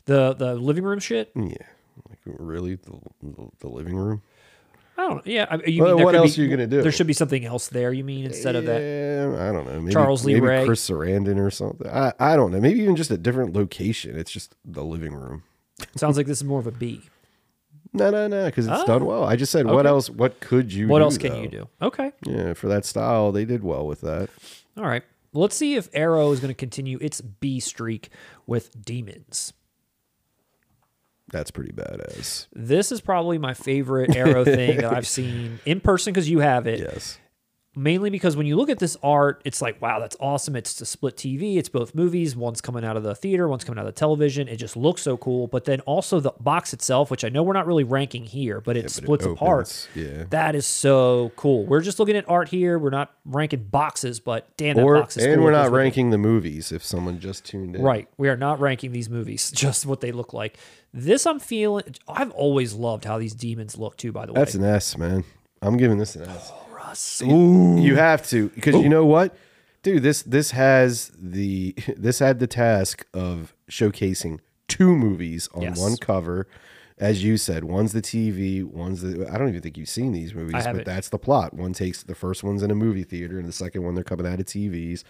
The 0.04 0.34
the 0.34 0.54
living 0.56 0.84
room 0.84 0.98
shit? 0.98 1.30
Yeah, 1.34 1.54
like 2.08 2.18
really 2.26 2.74
the 2.74 2.98
the, 3.22 3.48
the 3.60 3.68
living 3.68 3.96
room. 3.96 4.20
I 4.98 5.08
don't. 5.08 5.26
Yeah. 5.26 5.46
I, 5.48 5.54
you 5.66 5.82
Well, 5.82 5.92
mean 5.92 5.96
there 5.96 6.04
what 6.04 6.12
could 6.12 6.18
else 6.20 6.36
be- 6.36 6.42
are 6.42 6.44
you 6.44 6.50
gonna 6.50 6.66
do? 6.66 6.82
There 6.82 6.92
should 6.92 7.06
be 7.06 7.14
something 7.14 7.46
else 7.46 7.68
there, 7.68 7.90
you 7.94 8.04
mean, 8.04 8.26
instead 8.26 8.54
of 8.56 8.66
that? 8.66 8.76
I 8.82 9.50
don't 9.52 9.64
know. 9.66 9.80
Maybe, 9.80 9.92
Charles 9.94 10.26
Lee 10.26 10.34
maybe 10.34 10.46
Ray. 10.46 10.66
Chris 10.66 10.86
Sarandon 10.86 11.38
or 11.38 11.50
something. 11.50 11.88
I, 11.88 12.12
I 12.20 12.36
don't 12.36 12.50
know. 12.52 12.60
Maybe 12.60 12.80
even 12.80 12.96
just 12.96 13.10
a 13.10 13.16
different 13.16 13.54
location. 13.54 14.18
It's 14.18 14.30
just 14.30 14.54
the 14.66 14.84
living 14.84 15.14
room. 15.14 15.44
Sounds 15.96 16.16
like 16.16 16.26
this 16.26 16.38
is 16.38 16.44
more 16.44 16.60
of 16.60 16.66
a 16.66 16.70
B. 16.72 17.02
No, 17.92 18.10
no, 18.10 18.28
no, 18.28 18.46
because 18.46 18.66
it's 18.68 18.82
Oh. 18.82 18.86
done 18.86 19.04
well. 19.04 19.24
I 19.24 19.34
just 19.36 19.50
said, 19.50 19.66
what 19.66 19.80
Okay. 19.80 19.88
else? 19.88 20.08
What 20.08 20.38
could 20.40 20.72
you? 20.72 20.86
What 20.88 20.98
do, 21.00 21.04
else 21.04 21.18
can 21.18 21.32
though? 21.32 21.42
you 21.42 21.48
do? 21.48 21.68
Okay. 21.82 22.12
Yeah, 22.24 22.54
for 22.54 22.68
that 22.68 22.84
style, 22.84 23.32
they 23.32 23.44
did 23.44 23.64
well 23.64 23.86
with 23.86 24.00
that. 24.02 24.30
All 24.76 24.84
right. 24.86 25.02
Well, 25.32 25.42
let's 25.42 25.56
see 25.56 25.74
if 25.74 25.88
Arrow 25.92 26.30
is 26.32 26.40
going 26.40 26.50
to 26.50 26.54
continue 26.54 26.98
its 27.00 27.20
B 27.20 27.58
streak 27.60 28.10
with 28.46 28.84
demons. 28.84 29.52
That's 31.32 31.50
pretty 31.52 31.72
badass. 31.72 32.46
This 32.52 32.90
is 32.90 33.00
probably 33.00 33.38
my 33.38 33.54
favorite 33.54 34.16
Arrow 34.16 34.44
thing 34.44 34.78
that 34.78 34.92
I've 34.92 35.06
seen 35.06 35.60
in 35.64 35.80
person 35.80 36.12
because 36.12 36.28
you 36.28 36.40
have 36.40 36.66
it. 36.66 36.80
Yes. 36.80 37.18
Mainly 37.80 38.10
because 38.10 38.36
when 38.36 38.46
you 38.46 38.56
look 38.56 38.68
at 38.68 38.78
this 38.78 38.96
art, 39.02 39.40
it's 39.44 39.62
like, 39.62 39.80
wow, 39.80 39.98
that's 39.98 40.16
awesome. 40.20 40.54
It's 40.54 40.80
a 40.80 40.84
split 40.86 41.16
TV. 41.16 41.56
It's 41.56 41.68
both 41.68 41.94
movies. 41.94 42.36
One's 42.36 42.60
coming 42.60 42.84
out 42.84 42.96
of 42.96 43.02
the 43.02 43.14
theater, 43.14 43.48
one's 43.48 43.64
coming 43.64 43.78
out 43.78 43.86
of 43.86 43.94
the 43.94 43.98
television. 43.98 44.48
It 44.48 44.56
just 44.56 44.76
looks 44.76 45.02
so 45.02 45.16
cool. 45.16 45.46
But 45.46 45.64
then 45.64 45.80
also 45.80 46.20
the 46.20 46.32
box 46.38 46.72
itself, 46.72 47.10
which 47.10 47.24
I 47.24 47.28
know 47.30 47.42
we're 47.42 47.54
not 47.54 47.66
really 47.66 47.84
ranking 47.84 48.24
here, 48.24 48.60
but 48.60 48.76
it 48.76 48.82
but 48.82 48.86
it 48.86 48.90
splits 48.92 49.24
apart. 49.24 49.88
yeah. 49.94 50.24
That 50.30 50.54
is 50.54 50.66
so 50.66 51.32
cool. 51.36 51.64
We're 51.64 51.80
just 51.80 51.98
looking 51.98 52.16
at 52.16 52.28
art 52.28 52.48
here. 52.48 52.78
We're 52.78 52.90
not 52.90 53.14
ranking 53.24 53.64
boxes, 53.64 54.20
but 54.20 54.46
damn, 54.56 54.76
that 54.76 54.82
Or 54.84 55.00
box 55.00 55.16
is 55.16 55.24
and 55.24 55.36
cool. 55.36 55.44
we're 55.44 55.52
not 55.52 55.68
it. 55.68 55.70
ranking 55.70 56.10
the 56.10 56.18
movies. 56.18 56.72
If 56.72 56.84
someone 56.84 57.18
just 57.18 57.44
tuned 57.44 57.76
in, 57.76 57.82
Right. 57.82 58.08
We 58.18 58.28
are 58.28 58.36
not 58.36 58.60
ranking 58.60 58.92
these 58.92 59.08
movies, 59.08 59.50
just 59.54 59.86
what 59.86 60.00
they 60.00 60.12
look 60.12 60.32
like. 60.32 60.58
This 60.92 61.24
I'm 61.26 61.38
feeling. 61.38 61.84
I've 62.08 62.30
always 62.32 62.74
loved 62.74 63.04
how 63.04 63.18
these 63.18 63.32
demons 63.34 63.78
look 63.78 63.96
too. 63.96 64.12
By 64.12 64.26
the 64.26 64.32
way, 64.32 64.40
That's 64.40 64.54
an 64.54 64.64
S, 64.64 64.98
man. 64.98 65.24
I'm 65.62 65.76
giving 65.76 65.98
this 65.98 66.16
an 66.16 66.22
S. 66.28 66.50
Oh, 66.52 66.66
Russ. 66.86 67.22
You 67.22 67.96
have 67.96 68.26
to 68.28 68.48
because 68.50 68.74
you 68.76 68.88
know 68.88 69.04
what, 69.04 69.36
dude. 69.82 70.02
This 70.02 70.22
this 70.22 70.50
has 70.52 71.10
the 71.18 71.74
this 71.96 72.18
had 72.18 72.38
the 72.38 72.46
task 72.46 73.06
of 73.14 73.54
showcasing 73.70 74.40
two 74.68 74.96
movies 74.96 75.48
on 75.54 75.62
Yes. 75.62 75.78
one 75.78 75.96
cover. 75.96 76.46
As 76.98 77.24
you 77.24 77.38
said, 77.38 77.64
one's 77.64 77.92
the 77.92 78.02
TV, 78.02 78.62
one's 78.62 79.00
the. 79.00 79.26
I 79.32 79.38
don't 79.38 79.48
even 79.48 79.62
think 79.62 79.78
you've 79.78 79.88
seen 79.88 80.12
these 80.12 80.34
movies, 80.34 80.52
but 80.52 80.64
haven't. 80.66 80.84
that's 80.84 81.08
the 81.08 81.18
plot. 81.18 81.54
One 81.54 81.72
takes 81.72 82.02
the 82.02 82.14
first 82.14 82.44
one's 82.44 82.62
in 82.62 82.70
a 82.70 82.74
movie 82.74 83.04
theater, 83.04 83.38
and 83.38 83.48
the 83.48 83.52
second 83.52 83.84
one 83.84 83.94
they're 83.94 84.04
coming 84.04 84.26
out 84.26 84.38
of 84.38 84.44
TVs. 84.46 85.02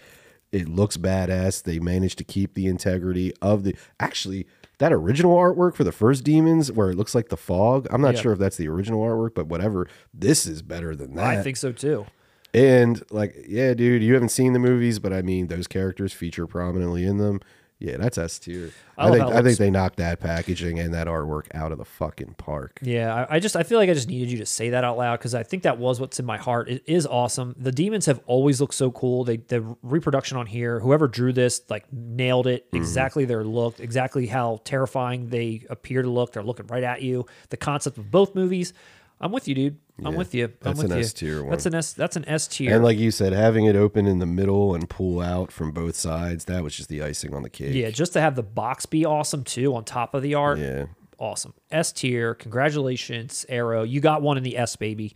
It 0.53 0.69
looks 0.69 0.95
badass. 0.97 1.63
They 1.63 1.79
managed 1.79 2.17
to 2.19 2.23
keep 2.23 2.53
the 2.53 2.67
integrity 2.67 3.33
of 3.41 3.63
the. 3.65 3.75
Actually, 3.99 4.47
that 4.81 4.91
original 4.91 5.35
artwork 5.37 5.75
for 5.75 5.83
the 5.83 5.91
first 5.91 6.23
Demons, 6.23 6.71
where 6.71 6.89
it 6.89 6.97
looks 6.97 7.13
like 7.15 7.29
the 7.29 7.37
fog. 7.37 7.87
I'm 7.91 8.01
not 8.01 8.15
Yeah. 8.15 8.21
sure 8.21 8.33
if 8.33 8.39
that's 8.39 8.57
the 8.57 8.67
original 8.67 9.01
artwork, 9.01 9.35
but 9.35 9.47
whatever. 9.47 9.87
This 10.13 10.45
is 10.45 10.61
better 10.61 10.95
than 10.95 11.15
that. 11.15 11.25
I 11.25 11.41
think 11.41 11.55
so 11.55 11.71
too. 11.71 12.05
And 12.53 13.01
like, 13.11 13.45
yeah, 13.47 13.73
dude, 13.73 14.03
you 14.03 14.13
haven't 14.15 14.29
seen 14.29 14.53
the 14.53 14.59
movies, 14.59 14.99
but 14.99 15.13
I 15.13 15.21
mean, 15.21 15.47
those 15.47 15.67
characters 15.67 16.11
feature 16.13 16.47
prominently 16.47 17.05
in 17.05 17.17
them. 17.17 17.39
Yeah, 17.81 17.97
that's 17.97 18.19
S 18.19 18.37
tier. 18.37 18.71
I 18.95 19.07
I, 19.07 19.11
think 19.11 19.23
I 19.23 19.41
think 19.41 19.57
they 19.57 19.71
knocked 19.71 19.97
that 19.97 20.19
packaging 20.19 20.77
and 20.77 20.93
that 20.93 21.07
artwork 21.07 21.47
out 21.55 21.71
of 21.71 21.79
the 21.79 21.85
fucking 21.85 22.35
park. 22.37 22.77
Yeah, 22.83 23.25
I, 23.27 23.37
I 23.37 23.39
just 23.39 23.55
I 23.55 23.63
feel 23.63 23.79
like 23.79 23.89
I 23.89 23.95
just 23.95 24.07
needed 24.07 24.31
you 24.31 24.37
to 24.37 24.45
say 24.45 24.69
that 24.69 24.83
out 24.83 24.99
loud 24.99 25.17
because 25.17 25.33
I 25.33 25.41
think 25.41 25.63
that 25.63 25.79
was 25.79 25.99
what's 25.99 26.19
in 26.19 26.25
my 26.27 26.37
heart. 26.37 26.69
It 26.69 26.83
is 26.85 27.07
awesome. 27.07 27.55
The 27.57 27.71
demons 27.71 28.05
have 28.05 28.21
always 28.27 28.61
looked 28.61 28.75
so 28.75 28.91
cool. 28.91 29.23
They 29.23 29.37
the 29.37 29.75
reproduction 29.81 30.37
on 30.37 30.45
here, 30.45 30.79
whoever 30.79 31.07
drew 31.07 31.33
this, 31.33 31.63
like 31.69 31.91
nailed 31.91 32.45
it. 32.45 32.67
Mm-hmm. 32.67 32.77
Exactly 32.77 33.25
their 33.25 33.43
look, 33.43 33.79
exactly 33.79 34.27
how 34.27 34.61
terrifying 34.63 35.29
they 35.29 35.65
appear 35.67 36.03
to 36.03 36.09
look. 36.09 36.33
They're 36.33 36.43
looking 36.43 36.67
right 36.67 36.83
at 36.83 37.01
you. 37.01 37.25
The 37.49 37.57
concept 37.57 37.97
of 37.97 38.11
both 38.11 38.35
movies. 38.35 38.73
I'm 39.21 39.31
with 39.31 39.47
you, 39.47 39.55
dude. 39.55 39.77
I'm 40.03 40.13
Yeah, 40.13 40.17
with 40.17 40.33
you. 40.33 40.45
I'm 40.45 40.53
that's 40.61 40.77
with 40.81 40.91
an 40.91 40.97
you. 40.97 41.03
S 41.03 41.13
tier 41.13 41.49
That's 41.49 41.65
an 41.67 41.75
S. 41.75 41.93
That's 41.93 42.15
an 42.15 42.25
S 42.27 42.47
tier. 42.47 42.73
And 42.75 42.83
like 42.83 42.97
you 42.97 43.11
said, 43.11 43.33
having 43.33 43.65
it 43.65 43.75
open 43.75 44.07
in 44.07 44.17
the 44.19 44.25
middle 44.25 44.73
and 44.73 44.89
pull 44.89 45.21
out 45.21 45.51
from 45.51 45.71
both 45.71 45.95
sides, 45.95 46.45
that 46.45 46.63
was 46.63 46.75
just 46.75 46.89
the 46.89 47.03
icing 47.03 47.33
on 47.33 47.43
the 47.43 47.49
cake. 47.49 47.73
yeah, 47.75 47.91
just 47.91 48.13
to 48.13 48.21
have 48.21 48.35
the 48.35 48.43
box 48.43 48.85
be 48.87 49.05
awesome 49.05 49.43
too 49.43 49.75
on 49.75 49.83
top 49.85 50.13
of 50.15 50.23
the 50.23 50.33
art. 50.33 50.57
Yeah. 50.57 50.85
awesome. 51.19 51.53
S 51.71 51.91
tier. 51.91 52.33
Congratulations, 52.33 53.45
Arrow. 53.47 53.83
You 53.83 53.99
got 54.01 54.21
one 54.23 54.37
in 54.37 54.43
the 54.43 54.57
S, 54.57 54.75
baby. 54.75 55.15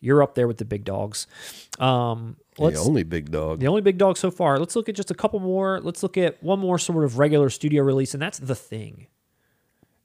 You're 0.00 0.22
up 0.22 0.34
there 0.34 0.48
with 0.48 0.56
the 0.56 0.64
big 0.64 0.84
dogs. 0.84 1.26
Um, 1.78 2.36
let's 2.58 2.82
the 2.82 2.88
only 2.88 3.04
big 3.04 3.30
dog. 3.30 3.60
the 3.60 3.68
only 3.68 3.82
big 3.82 3.98
dog 3.98 4.16
so 4.16 4.30
far. 4.32 4.58
Let's 4.58 4.74
look 4.74 4.88
at 4.88 4.96
just 4.96 5.10
a 5.10 5.14
couple 5.14 5.38
more. 5.40 5.78
Let's 5.80 6.02
look 6.02 6.16
at 6.16 6.42
one 6.42 6.58
more 6.58 6.78
sort 6.78 7.04
of 7.04 7.18
regular 7.18 7.50
studio 7.50 7.82
release, 7.84 8.12
and 8.14 8.22
that's 8.22 8.38
The 8.38 8.54
Thing. 8.56 9.06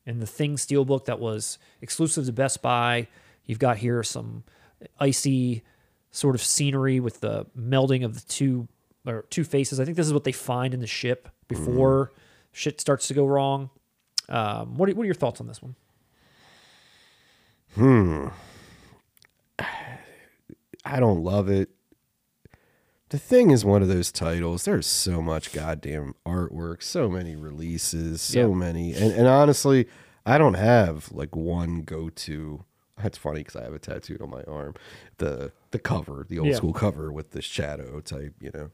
And 0.06 0.22
the 0.22 0.28
Thing 0.28 0.56
Steelbook 0.56 1.06
that 1.06 1.20
was 1.20 1.58
exclusive 1.82 2.26
to 2.28 2.32
Best 2.34 2.62
Buy. 2.62 3.08
You've 3.48 3.58
got 3.60 3.78
here 3.78 4.04
some 4.04 4.44
icy 5.00 5.64
sort 6.12 6.36
of 6.36 6.44
scenery 6.44 7.00
with 7.00 7.22
the 7.22 7.48
melding 7.58 8.06
of 8.06 8.14
the 8.14 8.22
two 8.28 8.68
or 9.06 9.24
two 9.30 9.44
faces. 9.44 9.80
I 9.80 9.86
think 9.86 9.98
this 9.98 10.06
is 10.06 10.14
what 10.14 10.24
they 10.26 10.32
find 10.32 10.74
in 10.74 10.80
the 10.82 10.88
ship 10.88 11.30
before 11.48 12.12
shit 12.52 12.80
starts 12.80 13.08
to 13.08 13.14
go 13.16 13.26
wrong. 13.26 13.70
Um, 14.30 14.78
what, 14.78 14.90
are, 14.90 14.94
what 14.96 15.04
are 15.04 15.06
your 15.06 15.16
thoughts 15.16 15.40
on 15.42 15.48
this 15.48 15.62
one? 15.62 15.76
Hmm. 17.76 18.28
I 20.86 21.00
don't 21.00 21.24
love 21.24 21.50
it. 21.50 21.70
The 23.10 23.18
thing 23.20 23.52
is 23.52 23.64
one 23.64 23.82
of 23.82 23.88
those 23.88 24.12
titles. 24.12 24.66
There's 24.66 24.86
so 24.88 25.22
much 25.22 25.54
goddamn 25.54 26.14
artwork, 26.26 26.84
so 26.84 27.08
many 27.10 27.36
releases, 27.36 28.22
so 28.22 28.50
Yeah. 28.50 28.54
many. 28.56 28.94
And 28.94 29.14
and 29.14 29.28
honestly, 29.28 29.88
I 30.26 30.38
don't 30.38 30.56
have 30.56 31.10
like 31.12 31.36
one 31.36 31.82
go 31.84 32.10
to. 32.10 32.66
That's 33.02 33.18
funny 33.18 33.40
because 33.42 33.56
I 33.56 33.64
have 33.64 33.74
a 33.74 33.80
tattooed 33.80 34.22
on 34.22 34.30
my 34.30 34.44
arm. 34.44 34.74
The 35.18 35.52
the 35.72 35.80
cover, 35.80 36.26
the 36.28 36.40
old 36.40 36.50
Yeah. 36.50 36.56
school 36.56 36.74
cover 36.74 37.12
with 37.12 37.32
the 37.32 37.42
shadow 37.42 38.00
type, 38.02 38.34
you 38.40 38.52
know. 38.54 38.70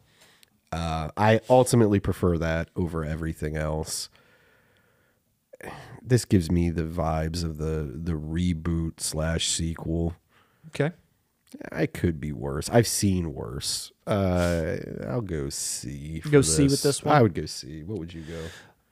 Uh, 0.71 1.09
I 1.17 1.39
ultimately 1.49 1.99
prefer 1.99 2.37
that 2.37 2.69
over 2.75 3.03
everything 3.03 3.57
else. 3.57 4.09
This 6.05 6.25
gives 6.25 6.51
me 6.51 6.69
the 6.69 6.83
vibes 6.83 7.45
of 7.45 7.57
the 7.57 7.89
the 7.95 8.11
reboot 8.11 8.99
slash 8.99 9.47
sequel. 9.47 10.15
Okay. 10.67 10.91
I 11.71 11.85
could 11.85 12.19
be 12.19 12.33
worse. 12.33 12.69
I've 12.69 12.87
seen 12.87 13.33
worse. 13.33 13.93
Uh, 14.05 14.75
I'll 15.07 15.21
go 15.21 15.47
C. 15.49 16.19
for 16.19 16.27
Go 16.29 16.41
C 16.41 16.63
with 16.63 16.81
this 16.83 17.03
one? 17.03 17.15
I 17.15 17.21
would 17.21 17.33
go 17.33 17.45
C. 17.45 17.83
What 17.83 17.99
would 17.99 18.13
you 18.13 18.23
go? 18.23 18.41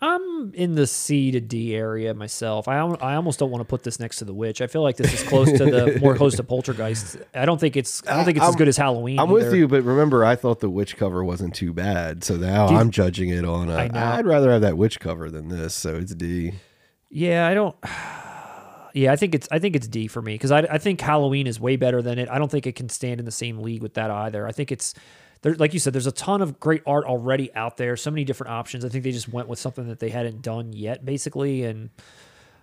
I'm 0.04 0.52
in 0.56 0.74
the 0.74 0.88
C 0.88 1.30
to 1.32 1.40
D 1.40 1.76
area 1.76 2.14
myself. 2.16 2.68
I 2.68 2.80
I 2.80 3.16
almost 3.16 3.38
don't 3.38 3.52
want 3.52 3.62
to 3.62 3.66
put 3.66 3.84
this 3.84 4.00
next 4.00 4.18
to 4.18 4.26
the 4.26 4.34
witch. 4.34 4.60
I 4.60 4.68
feel 4.68 4.82
like 4.82 4.98
this 4.98 5.14
is 5.14 5.22
close 5.24 5.52
to 5.52 5.66
the 5.66 6.00
more 6.02 6.16
close 6.16 6.36
to 6.38 6.44
Poltergeist. 6.44 7.18
I 7.36 7.46
don't 7.46 7.60
think 7.60 7.78
it's 7.78 8.02
I 8.08 8.16
don't 8.16 8.26
think 8.26 8.38
it's 8.38 8.44
as 8.44 8.50
I'm- 8.50 8.58
good 8.58 8.68
as 8.68 8.78
Halloween. 8.78 9.20
I'm 9.20 9.30
with 9.30 9.54
you, 9.54 9.68
but 9.68 9.84
remember, 9.84 10.26
I 10.26 10.36
thought 10.36 10.60
the 10.60 10.70
witch 10.72 10.98
cover 10.98 11.24
wasn't 11.24 11.54
too 11.54 11.72
bad. 11.72 12.24
So 12.24 12.36
now 12.36 12.68
I'm 12.68 12.90
judging 12.90 13.30
it 13.30 13.46
on. 13.46 13.70
A, 13.70 13.76
I 13.76 13.88
know. 13.90 14.00
I'd 14.04 14.26
rather 14.26 14.52
have 14.52 14.62
that 14.62 14.76
witch 14.78 15.00
cover 15.00 15.30
than 15.30 15.50
this. 15.50 15.76
So 15.76 15.98
it's 15.98 16.16
D. 16.16 16.54
Yeah, 17.10 17.48
I 17.48 17.54
don't. 17.54 17.76
Yeah, 18.94 19.14
I 19.14 19.16
think 19.16 19.36
it's 19.36 19.48
I 19.52 19.60
think 19.60 19.76
it's 19.76 19.88
D 19.88 20.08
for 20.08 20.22
me 20.22 20.34
because 20.34 20.52
I, 20.52 20.60
I 20.62 20.78
think 20.78 21.00
Halloween 21.00 21.48
is 21.48 21.60
way 21.60 21.76
better 21.78 22.02
than 22.02 22.20
it. 22.20 22.28
I 22.28 22.38
don't 22.40 22.52
think 22.52 22.68
it 22.68 22.76
can 22.76 22.90
stand 22.90 23.20
in 23.22 23.26
the 23.26 23.32
same 23.32 23.60
league 23.60 23.82
with 23.82 23.94
that 23.94 24.12
either. 24.12 24.46
I 24.48 24.52
think 24.52 24.70
it's 24.72 24.94
there, 25.42 25.56
like 25.56 25.74
you 25.74 25.80
said. 25.80 25.94
There's 25.94 26.08
a 26.08 26.12
ton 26.12 26.42
of 26.42 26.60
great 26.60 26.82
art 26.86 27.06
already 27.06 27.54
out 27.56 27.78
there. 27.78 27.96
So 27.98 28.12
many 28.12 28.24
different 28.24 28.52
options. 28.52 28.86
I 28.86 28.90
think 28.90 29.04
they 29.04 29.12
just 29.12 29.30
went 29.30 29.48
with 29.48 29.60
something 29.60 29.88
that 29.88 30.00
they 30.00 30.10
hadn't 30.10 30.42
done 30.42 30.74
yet, 30.74 31.04
basically. 31.06 31.64
And 31.64 31.90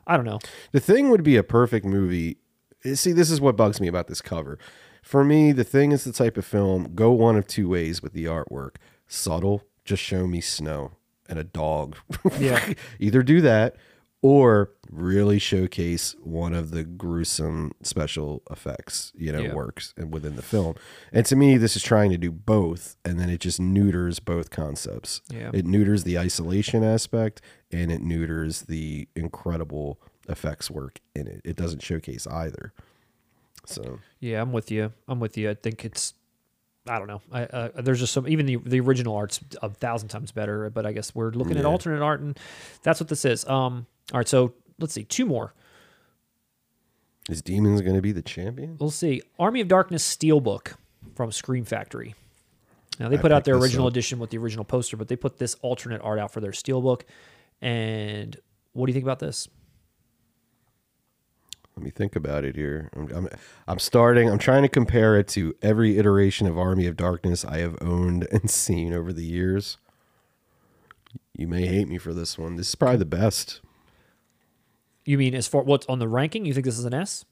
I 0.07 0.17
don't 0.17 0.27
know. 0.27 0.39
The 0.73 0.81
thing 0.81 1.11
would 1.11 1.23
be 1.23 1.37
a 1.37 1.43
perfect 1.43 1.85
movie. 1.87 2.39
eh, 2.85 2.95
See, 2.95 3.13
this 3.13 3.31
is 3.31 3.41
what 3.41 3.57
bugs 3.57 3.81
me 3.81 3.89
about 3.89 4.07
this 4.09 4.21
cover. 4.21 4.59
For 5.03 5.25
me, 5.25 5.53
the 5.53 5.65
thing 5.65 5.93
is 5.93 6.05
the 6.05 6.13
type 6.13 6.37
of 6.37 6.45
film 6.45 6.93
go 6.95 7.11
one 7.13 7.37
of 7.37 7.47
two 7.47 7.69
ways 7.69 8.03
with 8.03 8.13
the 8.13 8.25
artwork. 8.27 8.77
Subtle, 9.07 9.63
just 9.85 10.03
show 10.03 10.27
me 10.27 10.41
snow 10.41 10.93
and 11.29 11.39
a 11.39 11.45
dog. 11.45 11.97
Yeah. 12.39 12.75
Either 12.99 13.23
do 13.23 13.41
that 13.41 13.77
or 14.21 14.71
really 14.91 15.39
showcase 15.39 16.17
one 16.23 16.53
of 16.53 16.71
the 16.73 16.83
gruesome 16.83 17.71
special 17.83 18.43
effects, 18.51 19.13
you 19.17 19.31
know, 19.31 19.41
Yeah. 19.41 19.55
works 19.55 19.95
and 19.97 20.13
within 20.13 20.35
the 20.35 20.43
film. 20.43 20.75
And 21.13 21.25
to 21.27 21.37
me, 21.37 21.57
this 21.57 21.77
is 21.77 21.83
trying 21.83 22.11
to 22.11 22.19
do 22.19 22.33
both, 22.33 22.97
and 23.05 23.19
then 23.21 23.31
it 23.31 23.39
just 23.41 23.61
neuters 23.61 24.19
both 24.19 24.51
concepts. 24.51 25.21
Yeah. 25.31 25.51
It 25.55 25.67
neuters 25.67 26.03
the 26.05 26.19
isolation 26.19 26.83
aspect 26.83 27.41
and 27.71 27.93
it 27.93 28.01
neuters 28.03 28.63
the 28.63 29.07
incredible 29.15 30.01
effects 30.29 30.71
work 30.71 30.99
in 31.15 31.27
it. 31.29 31.41
It 31.45 31.55
doesn't 31.57 31.83
showcase 31.83 32.27
either. 32.27 32.73
So 33.67 34.01
Yeah, 34.21 34.41
I'm 34.41 34.53
with 34.53 34.71
you. 34.71 34.93
I'm 35.07 35.21
with 35.21 35.37
you. 35.37 35.51
I 35.51 35.55
think 35.55 35.85
it's. 35.85 36.15
I 36.89 36.99
don't 36.99 37.07
know. 37.07 37.21
I, 37.31 37.43
uh, 37.45 37.83
there's 37.83 38.01
just 38.01 38.15
some. 38.15 38.27
Even 38.27 38.47
the 38.47 38.57
the 38.57 38.81
original 38.81 39.15
art's 39.15 39.41
a 39.63 39.69
thousand 39.69 40.09
times 40.09 40.33
better. 40.33 40.71
But 40.71 40.87
I 40.87 40.93
guess 40.93 41.15
we're 41.15 41.31
looking 41.33 41.59
at 41.59 41.67
alternate 41.67 42.01
art, 42.03 42.21
and 42.21 42.39
that's 42.83 42.99
what 42.99 43.09
this 43.11 43.27
is. 43.27 43.47
Um. 43.47 43.87
All 44.13 44.19
right. 44.19 44.29
So 44.29 44.55
let's 44.79 44.93
see. 44.93 45.05
Two 45.05 45.27
more. 45.27 45.55
is 47.29 47.43
Demons 47.43 47.81
going 47.83 47.97
to 47.97 48.03
be 48.03 48.13
the 48.13 48.23
champion? 48.23 48.77
We'll 48.81 48.91
see. 48.91 49.23
Army 49.39 49.61
of 49.61 49.69
Darkness 49.69 50.17
Steelbook 50.17 50.75
from 51.15 51.33
Scream 51.33 51.65
Factory. 51.65 52.15
Now 52.99 53.09
they 53.09 53.19
I 53.19 53.21
put 53.21 53.33
out 53.33 53.45
their 53.45 53.57
original 53.57 53.87
up. 53.87 53.93
edition 53.93 54.19
with 54.19 54.31
the 54.31 54.39
original 54.39 54.65
poster, 54.65 54.97
but 54.97 55.09
they 55.09 55.17
put 55.17 55.39
this 55.39 55.55
alternate 55.63 56.01
art 56.03 56.19
out 56.19 56.33
for 56.33 56.41
their 56.41 56.51
Steelbook. 56.53 57.03
And 57.61 58.37
what 58.73 58.87
do 58.87 58.91
you 58.91 58.95
think 58.95 59.05
about 59.05 59.21
this? 59.21 59.49
Let 61.77 61.85
me 61.85 61.91
think 61.91 62.17
about 62.17 62.45
it 62.45 62.57
here. 62.57 62.91
I'm, 62.97 63.09
I'm, 63.15 63.29
I'm 63.69 63.79
starting. 63.79 64.29
I'm 64.29 64.39
trying 64.39 64.63
to 64.63 64.69
compare 64.69 65.17
it 65.17 65.29
to 65.29 65.55
every 65.63 65.97
iteration 65.97 66.49
of 66.49 66.59
Army 66.59 66.87
of 66.87 66.97
Darkness 66.97 67.45
I 67.45 67.59
have 67.59 67.77
owned 67.81 68.27
and 68.33 68.51
seen 68.51 68.93
over 68.93 69.13
the 69.13 69.25
years. 69.25 69.79
You 71.35 71.47
may 71.47 71.67
hate 71.67 71.89
me 71.89 71.99
for 71.99 72.13
this 72.13 72.37
one. 72.37 72.57
This 72.57 72.71
is 72.71 72.75
probably 72.75 72.97
the 72.97 73.05
best. 73.05 73.61
You 75.09 75.17
mean 75.17 75.35
as 75.35 75.49
far 75.49 75.63
what's 75.63 75.87
on 75.87 76.01
the 76.01 76.07
ranking? 76.07 76.45
You 76.45 76.53
think 76.53 76.67
this 76.67 76.79
is 76.79 76.85
an 76.85 76.93
S? 76.93 77.25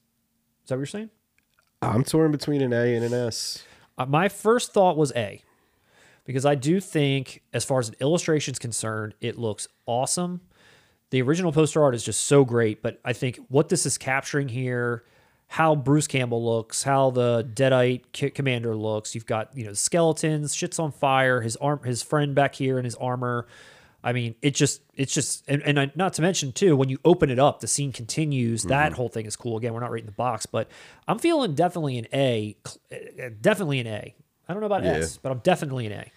Is 0.63 0.69
that 0.69 0.77
what 0.77 0.79
you're 0.79 0.87
saying? 0.87 1.11
I'm 1.83 2.05
torn 2.05 2.33
between 2.33 2.63
an 2.63 2.73
A 2.73 2.95
and 2.95 3.05
an 3.05 3.13
S. 3.13 3.65
Uh, 3.99 4.07
my 4.07 4.31
first 4.31 4.73
thought 4.73 4.97
was 4.97 5.13
A, 5.15 5.43
because 6.25 6.47
I 6.47 6.55
do 6.55 6.81
think, 6.81 7.43
as 7.53 7.67
far 7.67 7.79
as 7.79 7.91
an 7.91 7.97
illustration 8.01 8.53
is 8.53 8.59
concerned, 8.59 9.13
it 9.21 9.37
looks 9.37 9.69
awesome. 9.85 10.41
The 11.11 11.21
original 11.21 11.53
poster 11.53 11.83
art 11.83 11.95
is 11.95 12.03
just 12.03 12.23
so 12.23 12.47
great, 12.47 12.81
but 12.81 12.99
I 13.05 13.13
think 13.13 13.41
what 13.49 13.69
this 13.69 13.85
is 13.85 13.99
capturing 13.99 14.49
here, 14.49 15.05
how 15.47 15.75
Bruce 15.75 16.07
Campbell 16.07 16.43
looks, 16.43 16.83
how 16.83 17.11
the 17.11 17.47
Deadite 17.53 18.05
ki- 18.13 18.31
commander 18.31 18.75
looks. 18.75 19.15
You've 19.15 19.27
got 19.27 19.55
you 19.55 19.67
know 19.67 19.75
skeletons, 19.75 20.55
shit's 20.55 20.79
on 20.79 20.93
fire. 20.93 21.43
His 21.43 21.57
arm, 21.57 21.83
his 21.85 22.03
friend 22.03 22.35
back 22.35 22.55
here 22.55 22.79
in 22.79 22.87
his 22.87 22.95
armor. 22.95 23.47
I 24.07 24.13
mean, 24.13 24.37
it 24.41 24.55
just, 24.55 24.83
it's 24.95 25.13
just, 25.13 25.43
and, 25.49 25.61
and 25.63 25.81
I, 25.81 25.91
not 25.97 26.13
to 26.15 26.23
mention 26.23 26.53
too, 26.53 26.77
when 26.77 26.89
you 26.89 26.99
open 27.05 27.29
it 27.29 27.41
up, 27.41 27.59
the 27.59 27.67
scene 27.67 27.91
continues. 27.91 28.63
That 28.63 28.93
whole 28.93 29.09
thing 29.09 29.27
is 29.27 29.35
cool. 29.35 29.57
Again, 29.57 29.75
we're 29.75 29.81
not 29.81 29.91
rating 29.91 30.07
the 30.07 30.13
box, 30.13 30.47
but 30.47 30.69
I'm 31.09 31.19
feeling 31.19 31.57
definitely 31.57 31.99
an 31.99 32.07
A, 32.15 32.57
uh, 32.93 33.31
definitely 33.41 33.81
an 33.81 33.89
A. 33.89 34.15
I 34.49 34.53
don't 34.53 34.61
know 34.61 34.67
about 34.67 34.85
Yeah. 34.85 34.93
S, 34.93 35.17
but 35.17 35.33
I'm 35.33 35.41
definitely 35.41 35.87
an 35.87 35.93
A. 35.93 36.13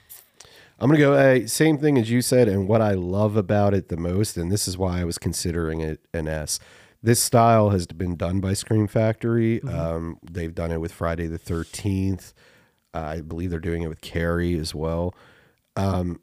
I'm 0.80 0.88
gonna 0.88 1.00
go 1.00 1.18
A. 1.18 1.48
Same 1.48 1.80
thing 1.80 1.98
as 1.98 2.12
you 2.12 2.22
said, 2.22 2.48
and 2.48 2.68
what 2.68 2.80
I 2.80 2.94
love 2.94 3.36
about 3.36 3.74
it 3.74 3.90
the 3.90 3.98
most, 3.98 4.38
and 4.38 4.52
this 4.52 4.68
is 4.68 4.78
why 4.78 5.02
I 5.02 5.04
was 5.04 5.18
considering 5.18 5.82
it 5.82 6.00
an 6.14 6.28
S. 6.28 6.60
This 7.02 7.20
style 7.22 7.72
has 7.72 7.88
been 7.88 8.16
done 8.16 8.40
by 8.40 8.54
Scream 8.54 8.86
Factory. 8.88 9.64
Um, 9.64 10.20
they've 10.22 10.54
done 10.54 10.72
it 10.72 10.78
with 10.80 10.92
Friday 10.92 11.26
the 11.28 11.40
Thirteenth. 11.40 12.34
I 12.94 13.22
believe 13.22 13.50
they're 13.50 13.60
doing 13.60 13.82
it 13.82 13.88
with 13.88 14.02
Carrie 14.02 14.58
as 14.60 14.76
well. 14.76 15.16
Um, 15.76 16.20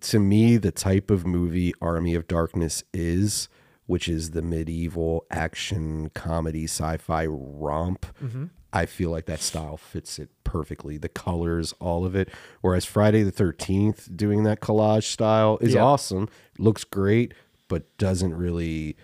to 0.00 0.18
me, 0.18 0.56
the 0.56 0.72
type 0.72 1.10
of 1.10 1.26
movie 1.26 1.72
Army 1.80 2.14
of 2.14 2.26
Darkness 2.28 2.82
is, 2.92 3.48
which 3.86 4.08
is 4.08 4.30
the 4.30 4.42
medieval 4.42 5.26
action 5.30 6.10
comedy 6.14 6.64
sci-fi 6.64 7.26
romp. 7.26 8.06
Mm-hmm. 8.22 8.44
I 8.72 8.86
feel 8.86 9.10
like 9.10 9.26
that 9.26 9.40
style 9.40 9.76
fits 9.76 10.18
it 10.18 10.30
perfectly. 10.44 10.96
The 10.96 11.10
colors, 11.10 11.74
all 11.78 12.06
of 12.06 12.16
it. 12.16 12.30
Whereas 12.62 12.84
Friday 12.86 13.22
the 13.22 13.32
13th 13.32 14.16
doing 14.16 14.44
that 14.44 14.60
collage 14.60 15.04
style 15.04 15.58
is 15.60 15.74
Yeah. 15.74 15.82
awesome, 15.82 16.28
looks 16.58 16.84
great, 16.84 17.34
but 17.68 17.96
doesn't 17.98 18.34
really 18.34 18.96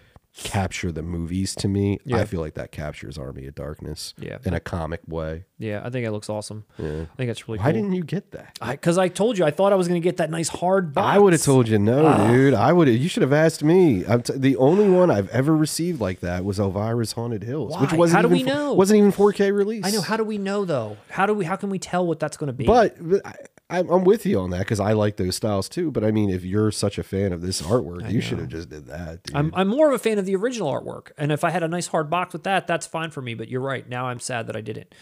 capture 0.44 0.92
the 0.92 1.02
movies 1.02 1.54
to 1.56 1.68
me. 1.68 1.98
Yeah. 2.04 2.18
I 2.18 2.24
feel 2.24 2.40
like 2.40 2.54
that 2.54 2.70
captures 2.72 3.18
Army 3.18 3.46
of 3.46 3.54
Darkness 3.54 4.14
Yeah. 4.18 4.38
in 4.44 4.54
a 4.54 4.60
comic 4.60 5.00
way. 5.08 5.44
Yeah, 5.58 5.82
I 5.84 5.90
think 5.90 6.06
it 6.06 6.12
looks 6.12 6.30
awesome. 6.30 6.64
Yeah. 6.78 7.02
I 7.12 7.16
think 7.16 7.30
it's 7.30 7.48
really 7.48 7.58
Why 7.58 7.64
cool. 7.64 7.72
didn't 7.72 7.92
you 7.94 8.04
get 8.04 8.30
that? 8.30 8.56
Because 8.64 8.96
I, 8.98 9.08
told 9.08 9.36
you, 9.36 9.44
I 9.44 9.50
thought 9.50 9.72
I 9.72 9.76
was 9.76 9.88
going 9.88 10.00
to 10.00 10.04
get 10.04 10.18
that 10.18 10.30
nice 10.30 10.48
hard 10.48 10.94
box. 10.94 11.04
I 11.04 11.18
would 11.18 11.32
have 11.32 11.42
told 11.42 11.66
you 11.68 11.78
no, 11.78 12.06
Ah. 12.06 12.28
dude. 12.30 12.54
I 12.54 12.72
would. 12.72 12.86
You 12.88 13.08
should 13.08 13.22
have 13.22 13.32
asked 13.32 13.64
me. 13.64 14.04
I'm 14.06 14.22
t- 14.22 14.34
the 14.36 14.56
only 14.56 14.88
one 14.88 15.10
I've 15.10 15.28
ever 15.30 15.56
received 15.56 16.00
like 16.00 16.20
that 16.20 16.44
was 16.44 16.58
Elvira's 16.60 17.12
Haunted 17.12 17.42
Hills, 17.42 17.76
which 17.80 17.92
wasn't 17.92 18.16
How 18.16 18.22
do 18.22 18.34
even 18.34 18.46
we 18.46 18.52
know? 18.52 18.72
wasn't 18.74 18.98
even 18.98 19.10
4K 19.12 19.52
release. 19.52 19.84
I 19.84 19.90
know. 19.90 20.00
How 20.00 20.16
do 20.16 20.22
we 20.24 20.38
know 20.38 20.64
though? 20.64 20.96
How 21.10 21.26
do 21.26 21.34
we? 21.34 21.44
How 21.44 21.56
can 21.56 21.70
we 21.70 21.80
tell 21.80 22.06
what 22.06 22.20
that's 22.20 22.36
going 22.36 22.46
to 22.48 22.52
be? 22.52 22.64
But, 22.64 22.96
but 23.00 23.26
I, 23.26 23.34
I'm 23.70 23.88
I'm 23.90 24.04
with 24.04 24.24
you 24.24 24.38
on 24.40 24.50
that 24.50 24.60
because 24.60 24.80
I 24.80 24.92
like 24.92 25.16
those 25.18 25.36
styles 25.36 25.68
too. 25.68 25.90
But 25.90 26.02
I 26.04 26.10
mean, 26.10 26.30
if 26.30 26.44
you're 26.44 26.70
such 26.70 26.96
a 26.98 27.02
fan 27.02 27.32
of 27.32 27.42
this 27.42 27.60
artwork, 27.62 28.10
you 28.10 28.20
should 28.20 28.38
have 28.38 28.48
just 28.48 28.70
did 28.70 28.86
that. 28.86 29.22
Dude. 29.24 29.36
I'm, 29.36 29.52
I'm 29.54 29.68
more 29.68 29.88
of 29.88 29.94
a 29.94 29.98
fan 29.98 30.18
of 30.18 30.24
the 30.24 30.34
original 30.36 30.72
artwork, 30.72 31.10
and 31.18 31.30
if 31.30 31.44
I 31.44 31.50
had 31.50 31.62
a 31.62 31.68
nice 31.68 31.86
hard 31.88 32.08
box 32.08 32.32
with 32.32 32.44
that, 32.44 32.66
that's 32.66 32.86
fine 32.86 33.10
for 33.10 33.20
me. 33.20 33.34
But 33.34 33.48
you're 33.48 33.60
right. 33.60 33.86
Now 33.88 34.06
I'm 34.06 34.20
sad 34.20 34.46
that 34.46 34.56
I 34.56 34.62
didn't. 34.62 34.94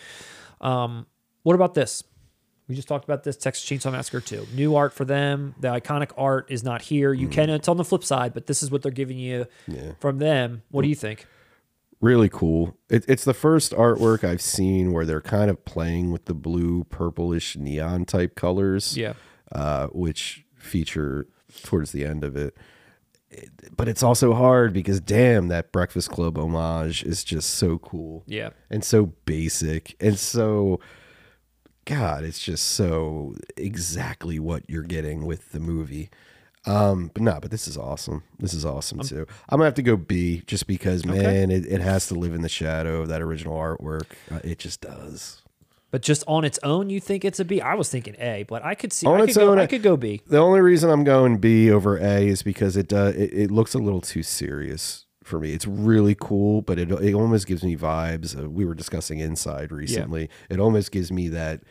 Um, 0.61 1.07
what 1.45 1.55
about 1.55 1.75
this? 1.75 2.03
We 2.69 2.75
just 2.75 2.89
talked 2.89 3.05
about 3.05 3.23
this 3.23 3.37
Texas 3.37 3.65
Chainsaw 3.65 3.93
Massacre 3.93 4.21
2. 4.21 4.49
New 4.57 4.75
art 4.75 4.93
for 4.93 5.05
them. 5.05 5.55
The 5.61 5.69
iconic 5.69 6.11
art 6.19 6.47
is 6.51 6.65
not 6.65 6.83
here. 6.83 7.13
You 7.13 7.29
can 7.29 7.49
it's 7.49 7.69
on 7.69 7.77
the 7.77 7.85
flip 7.85 8.03
side, 8.03 8.35
but 8.35 8.47
this 8.47 8.61
is 8.65 8.73
what 8.73 8.83
they're 8.83 8.91
giving 8.91 9.19
you 9.19 9.47
Yeah. 9.69 9.93
from 10.01 10.19
them. 10.19 10.63
What 10.73 10.83
do 10.83 10.89
you 10.89 10.97
think? 10.97 11.27
Really 12.01 12.29
cool. 12.29 12.77
It, 12.91 13.05
it's 13.09 13.25
the 13.25 13.35
first 13.35 13.73
artwork 13.73 14.23
I've 14.25 14.41
seen 14.43 14.93
where 14.93 15.05
they're 15.07 15.21
kind 15.21 15.51
of 15.51 15.65
playing 15.65 16.13
with 16.13 16.27
the 16.27 16.35
blue, 16.35 16.85
purplish, 16.85 17.57
neon 17.57 18.05
type 18.05 18.35
colors. 18.35 18.97
Yeah. 18.97 19.15
uh, 19.53 19.87
which 19.89 20.45
feature 20.57 21.27
towards 21.63 21.93
the 21.93 22.05
end 22.05 22.25
of 22.25 22.37
it. 22.37 22.57
It- 23.31 23.77
But 23.77 23.89
it's 23.89 24.03
also 24.03 24.35
hard 24.35 24.73
because 24.73 25.01
damn, 25.01 25.49
that 25.49 25.71
Breakfast 25.73 26.11
Club 26.11 26.37
homage 26.39 27.03
is 27.05 27.23
just 27.25 27.51
so 27.51 27.79
cool. 27.79 28.25
Yeah. 28.27 28.51
and 28.71 28.83
so 28.85 29.07
basic 29.25 29.95
and 30.01 30.19
so 30.19 30.81
god 31.85 32.25
it's 32.25 32.41
just 32.41 32.65
so 32.65 33.33
exactly 33.57 34.41
what 34.41 34.69
you're 34.69 34.83
getting 34.83 35.25
with 35.25 35.53
the 35.53 35.61
movie 35.61 36.11
um 36.67 37.11
but 37.15 37.23
no 37.23 37.39
but 37.41 37.51
this 37.51 37.69
is 37.69 37.77
awesome. 37.77 38.23
This 38.39 38.53
is 38.55 38.65
awesome 38.65 39.01
too. 39.01 39.27
I'm 39.49 39.59
gonna 39.59 39.65
have 39.67 39.75
to 39.75 39.83
go 39.83 39.97
b 39.97 40.43
just 40.47 40.67
because 40.67 41.05
man 41.07 41.51
it, 41.51 41.67
it 41.67 41.81
has 41.81 42.09
to 42.09 42.15
live 42.15 42.35
in 42.35 42.43
the 42.43 42.49
shadow 42.49 43.03
of 43.03 43.09
that 43.09 43.23
original 43.23 43.57
artwork. 43.57 44.07
Uh, 44.31 44.41
it 44.45 44.59
just 44.59 44.81
does. 44.81 45.43
But 45.93 46.03
just 46.03 46.25
on 46.27 46.45
its 46.45 46.59
own, 46.65 46.91
you 46.91 47.01
think 47.01 47.25
it's 47.25 47.39
a 47.41 47.45
B? 47.45 47.61
I 47.61 47.75
was 47.75 47.89
thinking 47.89 48.17
A, 48.19 48.43
but 48.49 48.65
I 48.65 48.75
could 48.75 48.93
see. 48.93 49.07
On 49.07 49.21
I 49.21 49.25
its 49.25 49.35
could 49.35 49.41
go, 49.41 49.53
own, 49.53 49.59
I 49.61 49.67
could 49.67 49.83
go 49.83 49.97
B. 49.97 50.21
the 50.27 50.39
only 50.39 50.61
reason 50.61 50.91
i'm 50.91 51.05
going 51.05 51.39
b 51.39 51.71
over 51.71 51.97
a 51.97 52.27
is 52.27 52.43
because 52.43 52.77
it 52.77 52.89
does 52.89 53.15
it, 53.15 53.33
it 53.33 53.51
looks 53.51 53.73
a 53.75 53.79
little 53.79 54.01
too 54.01 54.23
serious 54.23 55.07
for 55.25 55.41
me. 55.41 55.53
It's 55.53 55.67
really 55.67 56.15
cool 56.19 56.63
but 56.63 56.79
it, 56.79 56.91
it 56.91 57.15
almost 57.15 57.47
gives 57.47 57.63
me 57.65 57.77
vibes. 57.77 58.39
Uh, 58.39 58.49
we 58.51 58.65
were 58.65 58.75
discussing 58.75 59.21
inside 59.21 59.73
recently. 59.73 60.29
It 60.51 60.59
almost 60.61 60.91
gives 60.91 61.11
me 61.13 61.29
that 61.29 61.63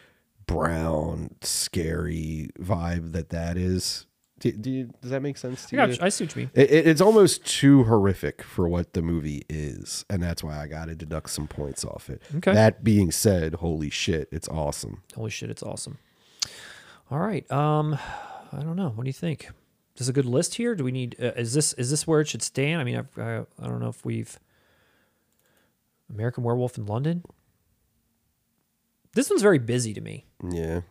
brown 0.48 1.36
scary 1.42 2.50
vibe 2.60 3.12
that 3.14 3.30
that 3.30 3.58
is 3.58 4.06
do, 4.52 4.58
do 4.58 4.72
you, 4.72 4.90
does 5.02 5.12
that 5.12 5.22
make 5.22 5.38
sense 5.38 5.66
to 5.68 5.78
I, 5.80 5.86
you 5.86 5.96
got, 5.96 6.04
I 6.04 6.10
see 6.10 6.24
what 6.26 6.36
you 6.36 6.42
mean. 6.44 6.52
it, 6.54 6.72
it- 6.72 6.88
it's 6.88 7.02
almost 7.02 7.46
too 7.46 7.84
horrific 7.84 8.42
for 8.44 8.68
what 8.68 8.94
the 8.94 9.02
movie 9.02 9.44
is 9.50 10.06
and 10.10 10.22
that's 10.24 10.44
why 10.44 10.60
i 10.62 10.68
gotta 10.68 10.96
deduct 10.96 11.30
some 11.30 11.48
points 11.48 11.84
off 11.86 12.10
it 12.10 12.22
Okay. 12.38 12.54
that 12.54 12.84
being 12.84 13.12
said 13.12 13.56
holy 13.56 13.90
shit 13.90 14.28
it's 14.32 14.48
awesome 14.50 15.02
Holy 15.16 15.30
shit, 15.32 15.50
it's 15.50 15.64
awesome. 15.64 15.98
All 17.12 17.20
right. 17.20 17.50
Um, 17.52 17.98
I 18.52 18.62
don't 18.64 18.76
know. 18.76 18.90
What 18.90 19.04
do 19.04 19.10
you 19.10 19.14
think? 19.14 19.44
Is 19.46 20.00
this 20.00 20.08
a 20.08 20.14
good 20.14 20.26
list 20.26 20.56
here? 20.56 20.74
Do 20.76 20.84
we 20.84 20.92
need? 20.92 21.16
Uh, 21.22 21.32
is 21.38 21.54
this 21.54 21.72
is 21.74 21.90
this 21.92 22.06
where 22.08 22.20
it 22.20 22.28
should 22.28 22.42
stand? 22.42 22.82
I 22.82 22.84
mean, 22.84 22.98
I've, 22.98 23.08
I 23.18 23.46
I 23.62 23.68
don't 23.68 23.80
know 23.80 23.90
if 23.90 24.04
we've 24.04 24.38
American 26.14 26.44
Werewolf 26.44 26.78
in 26.78 26.86
London. 26.86 27.24
This 29.14 29.30
one's 29.30 29.42
very 29.42 29.60
busy 29.60 29.94
to 29.94 30.02
me. 30.02 30.26
yeah 30.52 30.82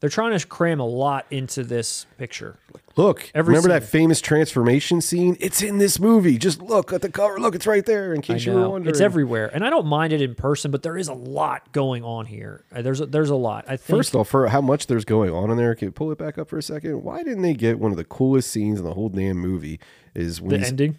They're 0.00 0.10
trying 0.10 0.38
to 0.38 0.46
cram 0.46 0.78
a 0.78 0.86
lot 0.86 1.26
into 1.30 1.64
this 1.64 2.06
picture. 2.18 2.56
Look, 2.96 3.30
Every 3.34 3.52
remember 3.52 3.68
that 3.68 3.84
famous 3.84 4.20
transformation 4.20 5.00
scene? 5.00 5.36
It's 5.40 5.62
in 5.62 5.78
this 5.78 5.98
movie. 6.00 6.38
Just 6.38 6.60
look 6.60 6.92
at 6.92 7.00
the 7.02 7.10
cover. 7.10 7.38
Look, 7.38 7.54
it's 7.54 7.66
right 7.66 7.84
there. 7.84 8.12
In 8.12 8.22
case 8.22 8.44
you 8.44 8.52
were 8.52 8.68
wondering, 8.68 8.90
It's 8.92 9.00
everywhere, 9.00 9.50
and 9.52 9.64
I 9.64 9.70
don't 9.70 9.86
mind 9.86 10.12
it 10.12 10.20
in 10.20 10.34
person, 10.34 10.70
but 10.70 10.82
there 10.82 10.96
is 10.96 11.08
a 11.08 11.14
lot 11.14 11.72
going 11.72 12.04
on 12.04 12.26
here. 12.26 12.64
Uh, 12.74 12.82
There's 12.82 13.00
a, 13.00 13.06
there's 13.06 13.30
a 13.30 13.36
lot. 13.36 13.64
I 13.66 13.76
think. 13.76 13.98
First 13.98 14.14
off, 14.14 14.28
for 14.28 14.48
how 14.48 14.60
much 14.60 14.86
there's 14.86 15.04
going 15.04 15.30
on 15.30 15.50
in 15.50 15.56
there, 15.56 15.74
can 15.74 15.88
you 15.88 15.92
pull 15.92 16.10
it 16.12 16.18
back 16.18 16.38
up 16.38 16.48
for 16.48 16.58
a 16.58 16.62
second? 16.62 17.02
Why 17.02 17.22
didn't 17.22 17.42
they 17.42 17.54
get 17.54 17.78
one 17.78 17.90
of 17.92 17.96
the 17.96 18.04
coolest 18.04 18.50
scenes 18.50 18.78
in 18.78 18.84
the 18.84 18.94
whole 18.94 19.08
damn 19.08 19.36
movie? 19.36 19.80
Is 20.14 20.40
when 20.40 20.60
the 20.60 20.66
ending. 20.66 20.98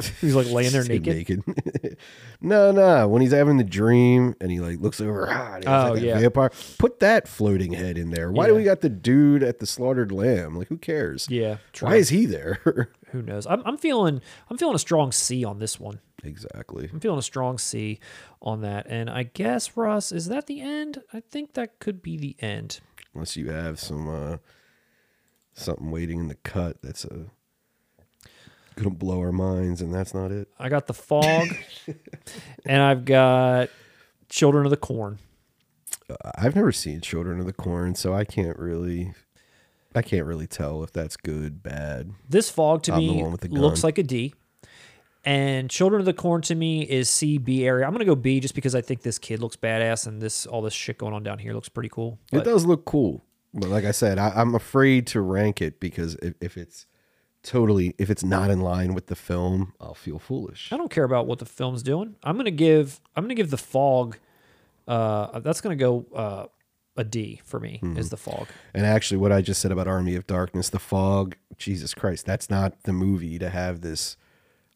He's 0.20 0.34
like 0.34 0.48
laying 0.50 0.72
there 0.72 0.84
naked. 0.84 1.46
naked. 1.46 1.96
no, 2.40 2.72
no. 2.72 3.06
When 3.08 3.22
he's 3.22 3.32
having 3.32 3.56
the 3.56 3.64
dream 3.64 4.34
and 4.40 4.50
he 4.50 4.58
like 4.58 4.80
looks 4.80 5.00
over, 5.00 5.28
ah, 5.30 5.54
and 5.56 5.68
Oh, 5.68 5.92
like, 5.92 6.02
yeah. 6.02 6.18
vampire. 6.18 6.50
Put 6.78 6.98
that 7.00 7.28
floating 7.28 7.72
head 7.72 7.96
in 7.98 8.10
there. 8.10 8.32
Why 8.32 8.46
do 8.46 8.54
we 8.54 8.64
got 8.64 8.80
the 8.80 8.88
dude 8.88 9.42
at 9.42 9.58
the 9.60 9.66
slaughtered 9.66 10.10
lamb? 10.10 10.56
Like, 10.56 10.68
who 10.68 10.76
cares? 10.78 11.28
Yeah, 11.30 11.58
true. 11.72 11.88
Why 11.88 11.96
is 11.96 12.08
he 12.08 12.26
there? 12.26 12.60
Who 13.12 13.20
knows? 13.20 13.46
I'm, 13.46 13.62
I'm 13.66 13.76
feeling 13.76 14.22
I'm 14.48 14.56
feeling 14.56 14.74
a 14.74 14.78
strong 14.78 15.12
C 15.12 15.44
on 15.44 15.58
this 15.58 15.78
one. 15.78 16.00
exactly. 16.24 16.88
I'm 16.90 16.98
feeling 16.98 17.18
a 17.18 17.22
strong 17.22 17.58
C 17.58 18.00
on 18.40 18.62
that. 18.62 18.86
And 18.88 19.10
I 19.10 19.24
guess 19.24 19.76
Russ, 19.76 20.10
is 20.12 20.28
that 20.28 20.46
the 20.46 20.62
end? 20.62 21.02
I 21.12 21.20
think 21.20 21.52
that 21.52 21.78
could 21.78 22.00
be 22.02 22.16
the 22.16 22.36
end. 22.40 22.80
Unless 23.14 23.36
you 23.36 23.50
have 23.50 23.78
some 23.78 24.08
uh 24.08 24.36
something 25.52 25.90
waiting 25.90 26.20
in 26.20 26.28
the 26.28 26.36
cut 26.36 26.78
that's 26.82 27.04
uh 27.04 27.24
gonna 28.76 28.90
blow 28.90 29.20
our 29.20 29.32
minds, 29.32 29.80
and 29.80 29.92
that's 29.92 30.14
not 30.14 30.30
it. 30.30 30.48
I 30.58 30.68
got 30.68 30.86
the 30.86 30.94
fog, 30.94 31.48
and 32.66 32.82
I've 32.82 33.04
got 33.04 33.68
Children 34.28 34.66
of 34.66 34.70
the 34.70 34.76
Corn. 34.76 35.18
Uh, 36.08 36.30
I've 36.36 36.54
never 36.54 36.72
seen 36.72 37.00
Children 37.00 37.40
of 37.40 37.46
the 37.46 37.52
Corn, 37.52 37.94
so 37.94 38.14
I 38.14 38.24
can't 38.24 38.58
really, 38.58 39.12
I 39.94 40.02
can't 40.02 40.26
really 40.26 40.46
tell 40.46 40.82
if 40.82 40.92
that's 40.92 41.16
good, 41.16 41.62
bad. 41.62 42.12
This 42.28 42.50
fog 42.50 42.82
to 42.84 42.92
I'm 42.92 42.98
me 42.98 43.22
one 43.22 43.32
with 43.32 43.42
the 43.42 43.48
looks 43.48 43.84
like 43.84 43.98
a 43.98 44.02
D. 44.02 44.34
And 45.24 45.70
Children 45.70 46.00
of 46.00 46.06
the 46.06 46.12
Corn 46.12 46.42
to 46.42 46.54
me 46.54 46.82
is 46.82 47.08
C 47.08 47.38
B 47.38 47.64
area. 47.64 47.86
I'm 47.86 47.92
gonna 47.92 48.04
go 48.04 48.16
B 48.16 48.40
just 48.40 48.56
because 48.56 48.74
I 48.74 48.80
think 48.80 49.02
this 49.02 49.18
kid 49.18 49.38
looks 49.40 49.54
badass 49.54 50.06
and 50.08 50.20
this 50.20 50.46
all 50.46 50.62
this 50.62 50.74
shit 50.74 50.98
going 50.98 51.14
on 51.14 51.22
down 51.22 51.38
here 51.38 51.54
looks 51.54 51.68
pretty 51.68 51.88
cool. 51.90 52.18
It 52.32 52.42
does 52.42 52.66
look 52.66 52.84
cool, 52.84 53.22
but 53.54 53.68
like 53.68 53.84
I 53.84 53.92
said, 53.92 54.18
I, 54.18 54.30
I'm 54.34 54.56
afraid 54.56 55.06
to 55.08 55.20
rank 55.20 55.62
it 55.62 55.78
because 55.78 56.16
if, 56.16 56.34
if 56.40 56.56
it's 56.56 56.86
totally, 57.42 57.94
if 57.98 58.10
it's 58.10 58.24
not 58.24 58.50
in 58.50 58.60
line 58.60 58.94
with 58.94 59.06
the 59.06 59.16
film, 59.16 59.74
I'll 59.80 59.94
feel 59.94 60.18
foolish. 60.18 60.70
I 60.72 60.76
don't 60.76 60.90
care 60.90 61.04
about 61.04 61.26
what 61.26 61.38
the 61.38 61.46
film's 61.46 61.82
doing. 61.82 62.16
I'm 62.22 62.36
gonna 62.36 62.50
give 62.50 63.00
I'm 63.16 63.24
gonna 63.24 63.34
give 63.34 63.50
the 63.50 63.58
fog. 63.58 64.16
Uh, 64.86 65.38
that's 65.40 65.60
gonna 65.60 65.76
go 65.76 66.06
uh, 66.14 66.46
a 66.96 67.04
D 67.04 67.40
for 67.44 67.60
me. 67.60 67.80
Mm-hmm. 67.82 67.98
Is 67.98 68.10
the 68.10 68.16
fog? 68.16 68.48
And 68.74 68.86
actually, 68.86 69.18
what 69.18 69.32
I 69.32 69.40
just 69.40 69.60
said 69.60 69.72
about 69.72 69.88
Army 69.88 70.14
of 70.14 70.26
Darkness, 70.26 70.68
The 70.68 70.78
Fog, 70.78 71.36
Jesus 71.56 71.94
Christ, 71.94 72.26
that's 72.26 72.50
not 72.50 72.82
the 72.82 72.92
movie 72.92 73.38
to 73.38 73.48
have 73.48 73.80
this 73.80 74.16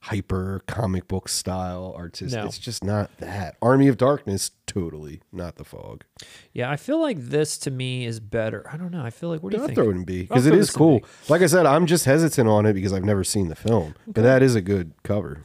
hyper 0.06 0.62
comic 0.68 1.08
book 1.08 1.28
style 1.28 1.92
artistic. 1.96 2.40
No. 2.40 2.46
It's 2.46 2.58
just 2.58 2.84
not 2.84 3.10
that. 3.18 3.56
Army 3.60 3.88
of 3.88 3.96
Darkness, 3.96 4.52
totally 4.66 5.20
not 5.32 5.56
The 5.56 5.64
Fog. 5.64 6.04
Yeah, 6.52 6.70
I 6.70 6.76
feel 6.76 7.00
like 7.00 7.18
this 7.18 7.58
to 7.58 7.70
me 7.72 8.06
is 8.06 8.20
better. 8.20 8.64
I 8.72 8.76
don't 8.76 8.92
know. 8.92 9.04
I 9.04 9.10
feel 9.10 9.28
like 9.30 9.42
what 9.42 9.50
do 9.50 9.56
you 9.56 9.62
I'll 9.62 9.66
think? 9.68 9.76
throw 9.76 9.90
it 9.90 9.96
in 9.96 10.04
B 10.04 10.22
because 10.22 10.46
it 10.46 10.54
is 10.54 10.70
cool. 10.70 11.00
Like 11.28 11.42
I 11.42 11.46
said, 11.46 11.66
I'm 11.66 11.86
just 11.86 12.04
hesitant 12.04 12.48
on 12.48 12.66
it 12.66 12.74
because 12.74 12.92
I've 12.92 13.04
never 13.04 13.24
seen 13.24 13.48
the 13.48 13.56
film, 13.56 13.94
but 14.06 14.22
that 14.22 14.42
is 14.42 14.54
a 14.54 14.60
good 14.60 14.92
cover. 15.02 15.42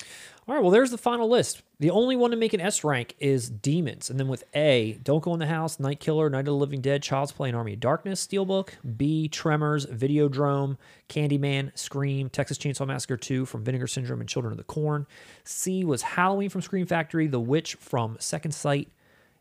All 0.52 0.58
right, 0.58 0.64
well, 0.64 0.72
there's 0.72 0.92
the 0.92 0.98
final 0.98 1.30
list. 1.30 1.62
The 1.80 1.92
only 1.92 2.18
one 2.18 2.32
to 2.32 2.36
make 2.36 2.54
an 2.54 2.60
S 2.60 2.84
rank 2.84 3.16
is 3.20 3.50
Demons. 3.50 4.10
And 4.10 4.20
then 4.20 4.28
with 4.28 4.44
A, 4.54 5.00
Don't 5.02 5.24
Go 5.24 5.32
in 5.32 5.40
the 5.40 5.46
House, 5.46 5.80
Night 5.80 6.02
Killer, 6.02 6.30
Night 6.30 6.40
of 6.40 6.46
the 6.48 6.56
Living 6.56 6.82
Dead, 6.82 7.02
Child's 7.02 7.32
Play, 7.32 7.48
and 7.48 7.58
Army 7.58 7.76
of 7.76 7.80
Darkness, 7.80 8.28
Steelbook. 8.28 8.72
B, 8.98 9.30
Tremors, 9.30 9.86
Videodrome, 9.86 10.76
Candyman, 11.08 11.72
Scream, 11.80 12.28
Texas 12.28 12.58
Chainsaw 12.58 12.86
Massacre 12.86 13.16
2 13.16 13.46
from 13.46 13.64
Vinegar 13.64 13.88
Syndrome 13.88 14.20
and 14.20 14.28
Children 14.28 14.52
of 14.52 14.58
the 14.58 14.66
Corn. 14.66 15.08
C 15.46 15.86
was 15.86 16.02
Halloween 16.02 16.50
from 16.50 16.62
Scream 16.62 16.86
Factory, 16.86 17.28
The 17.28 17.40
Witch 17.40 17.76
from 17.76 18.18
Second 18.20 18.52
Sight, 18.52 18.90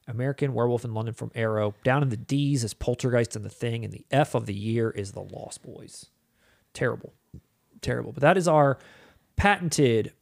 American 0.07 0.55
Werewolf 0.55 0.85
in 0.85 0.95
London 0.95 1.15
from 1.15 1.33
Arrow. 1.35 1.75
Down 1.83 2.05
in 2.05 2.11
the 2.11 2.17
D's 2.17 2.63
is 2.63 2.73
Poltergeist 2.73 3.35
and 3.35 3.45
The 3.45 3.51
Thing. 3.51 3.85
And 3.85 3.93
the 3.93 4.07
F 4.13 4.37
of 4.37 4.47
the 4.47 4.55
year 4.55 4.91
is 4.91 5.11
The 5.11 5.23
Lost 5.23 5.65
Boys. 5.65 6.07
Terrible. 6.73 7.15
Terrible. 7.81 8.13
But 8.13 8.21
that 8.21 8.37
is 8.37 8.47
our 8.47 8.79
patented 9.35 10.13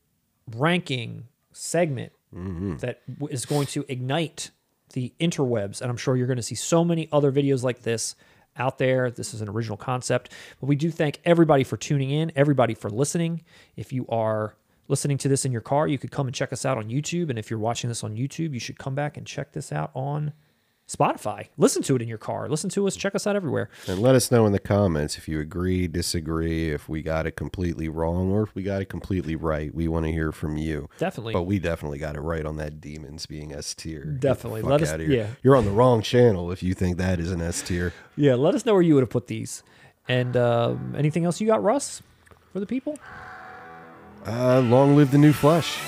ranking 0.57 1.25
segment 1.53 2.13
mm-hmm. 2.35 2.77
that 2.79 3.01
w- 3.19 3.33
is 3.33 3.45
going 3.45 3.67
to 3.69 3.85
ignite 3.89 4.51
the 4.93 5.13
interwebs. 5.21 5.81
And 5.81 5.91
I'm 5.91 5.97
sure 5.97 6.17
you're 6.17 6.27
going 6.27 6.37
to 6.37 6.43
see 6.43 6.55
so 6.55 6.85
many 6.85 7.09
other 7.13 7.31
videos 7.33 7.63
like 7.63 7.83
this 7.83 8.15
out 8.57 8.79
there. 8.79 9.11
This 9.11 9.35
is 9.35 9.41
an 9.41 9.49
original 9.49 9.77
concept. 9.77 10.33
But 10.61 10.67
we 10.67 10.77
do 10.77 10.91
thank 10.91 11.21
everybody 11.25 11.65
for 11.65 11.77
tuning 11.77 12.11
in, 12.11 12.33
everybody 12.35 12.75
for 12.75 12.91
listening. 12.91 13.43
If 13.77 13.93
you 13.93 14.07
are 14.09 14.57
listening 14.89 15.19
to 15.19 15.29
this 15.29 15.45
in 15.45 15.53
your 15.53 15.61
car, 15.61 15.87
you 15.87 15.99
could 15.99 16.11
come 16.11 16.27
and 16.27 16.35
check 16.35 16.53
us 16.53 16.65
out 16.65 16.79
on 16.79 16.89
YouTube. 16.89 17.31
And 17.31 17.39
if 17.39 17.51
you're 17.51 17.59
watching 17.59 17.89
this 17.89 18.03
on 18.03 18.17
YouTube, 18.17 18.53
you 18.55 18.61
should 18.61 18.79
come 18.79 18.95
back 18.95 19.17
and 19.17 19.27
check 19.27 19.53
this 19.53 19.71
out 19.71 19.91
on 19.95 20.33
Spotify. 20.89 21.49
Listen 21.59 21.83
to 21.83 21.95
it 21.97 22.01
in 22.03 22.09
your 22.09 22.17
car. 22.19 22.49
Listen 22.49 22.71
to 22.71 22.87
us. 22.87 22.97
Check 22.97 23.15
us 23.15 23.27
out 23.27 23.37
everywhere. 23.37 23.69
And 23.87 23.99
let 24.01 24.15
us 24.15 24.31
know 24.31 24.47
in 24.47 24.53
the 24.53 24.59
comments 24.59 25.19
if 25.19 25.29
you 25.29 25.39
agree, 25.39 25.87
disagree, 25.87 26.71
if 26.71 26.89
we 26.89 27.03
got 27.03 27.27
it 27.27 27.33
completely 27.33 27.89
wrong 27.91 28.33
or 28.33 28.43
if 28.43 28.55
we 28.55 28.63
got 28.63 28.81
it 28.81 28.87
completely 28.87 29.37
right. 29.37 29.75
We 29.75 29.87
want 29.87 30.07
to 30.07 30.13
hear 30.13 30.33
from 30.33 30.57
you. 30.57 30.89
Definitely. 30.97 31.35
But 31.35 31.43
we 31.43 31.59
definitely 31.59 31.99
got 31.99 32.17
it 32.17 32.21
right 32.21 32.47
on 32.47 32.57
that 32.57 32.81
demons 32.81 33.27
being 33.27 33.53
S 33.53 33.75
tier. 33.75 34.05
Definitely. 34.05 34.63
Let 34.63 34.81
us- 34.83 34.99
yeah. 35.01 35.27
You're 35.43 35.57
on 35.57 35.67
the 35.67 35.71
wrong 35.73 36.01
channel 36.01 36.51
if 36.51 36.63
you 36.63 36.73
think 36.73 36.97
that 36.97 37.21
is 37.21 37.31
an 37.31 37.43
S 37.43 37.61
tier. 37.61 37.93
Yeah, 38.17 38.35
let 38.35 38.55
us 38.55 38.65
know 38.65 38.73
where 38.73 38.83
you 38.83 38.95
would 38.95 39.03
have 39.03 39.11
put 39.11 39.27
these. 39.27 39.63
And 40.09 40.39
um, 40.39 40.95
anything 40.97 41.27
else 41.27 41.39
you 41.39 41.47
got, 41.47 41.63
Russ, 41.63 42.03
for 42.55 42.61
the 42.61 42.67
people? 42.67 42.99
Uh, 44.27 44.61
long 44.61 44.97
live 44.97 45.11
the 45.11 45.19
new 45.19 45.35
flesh. 45.35 45.79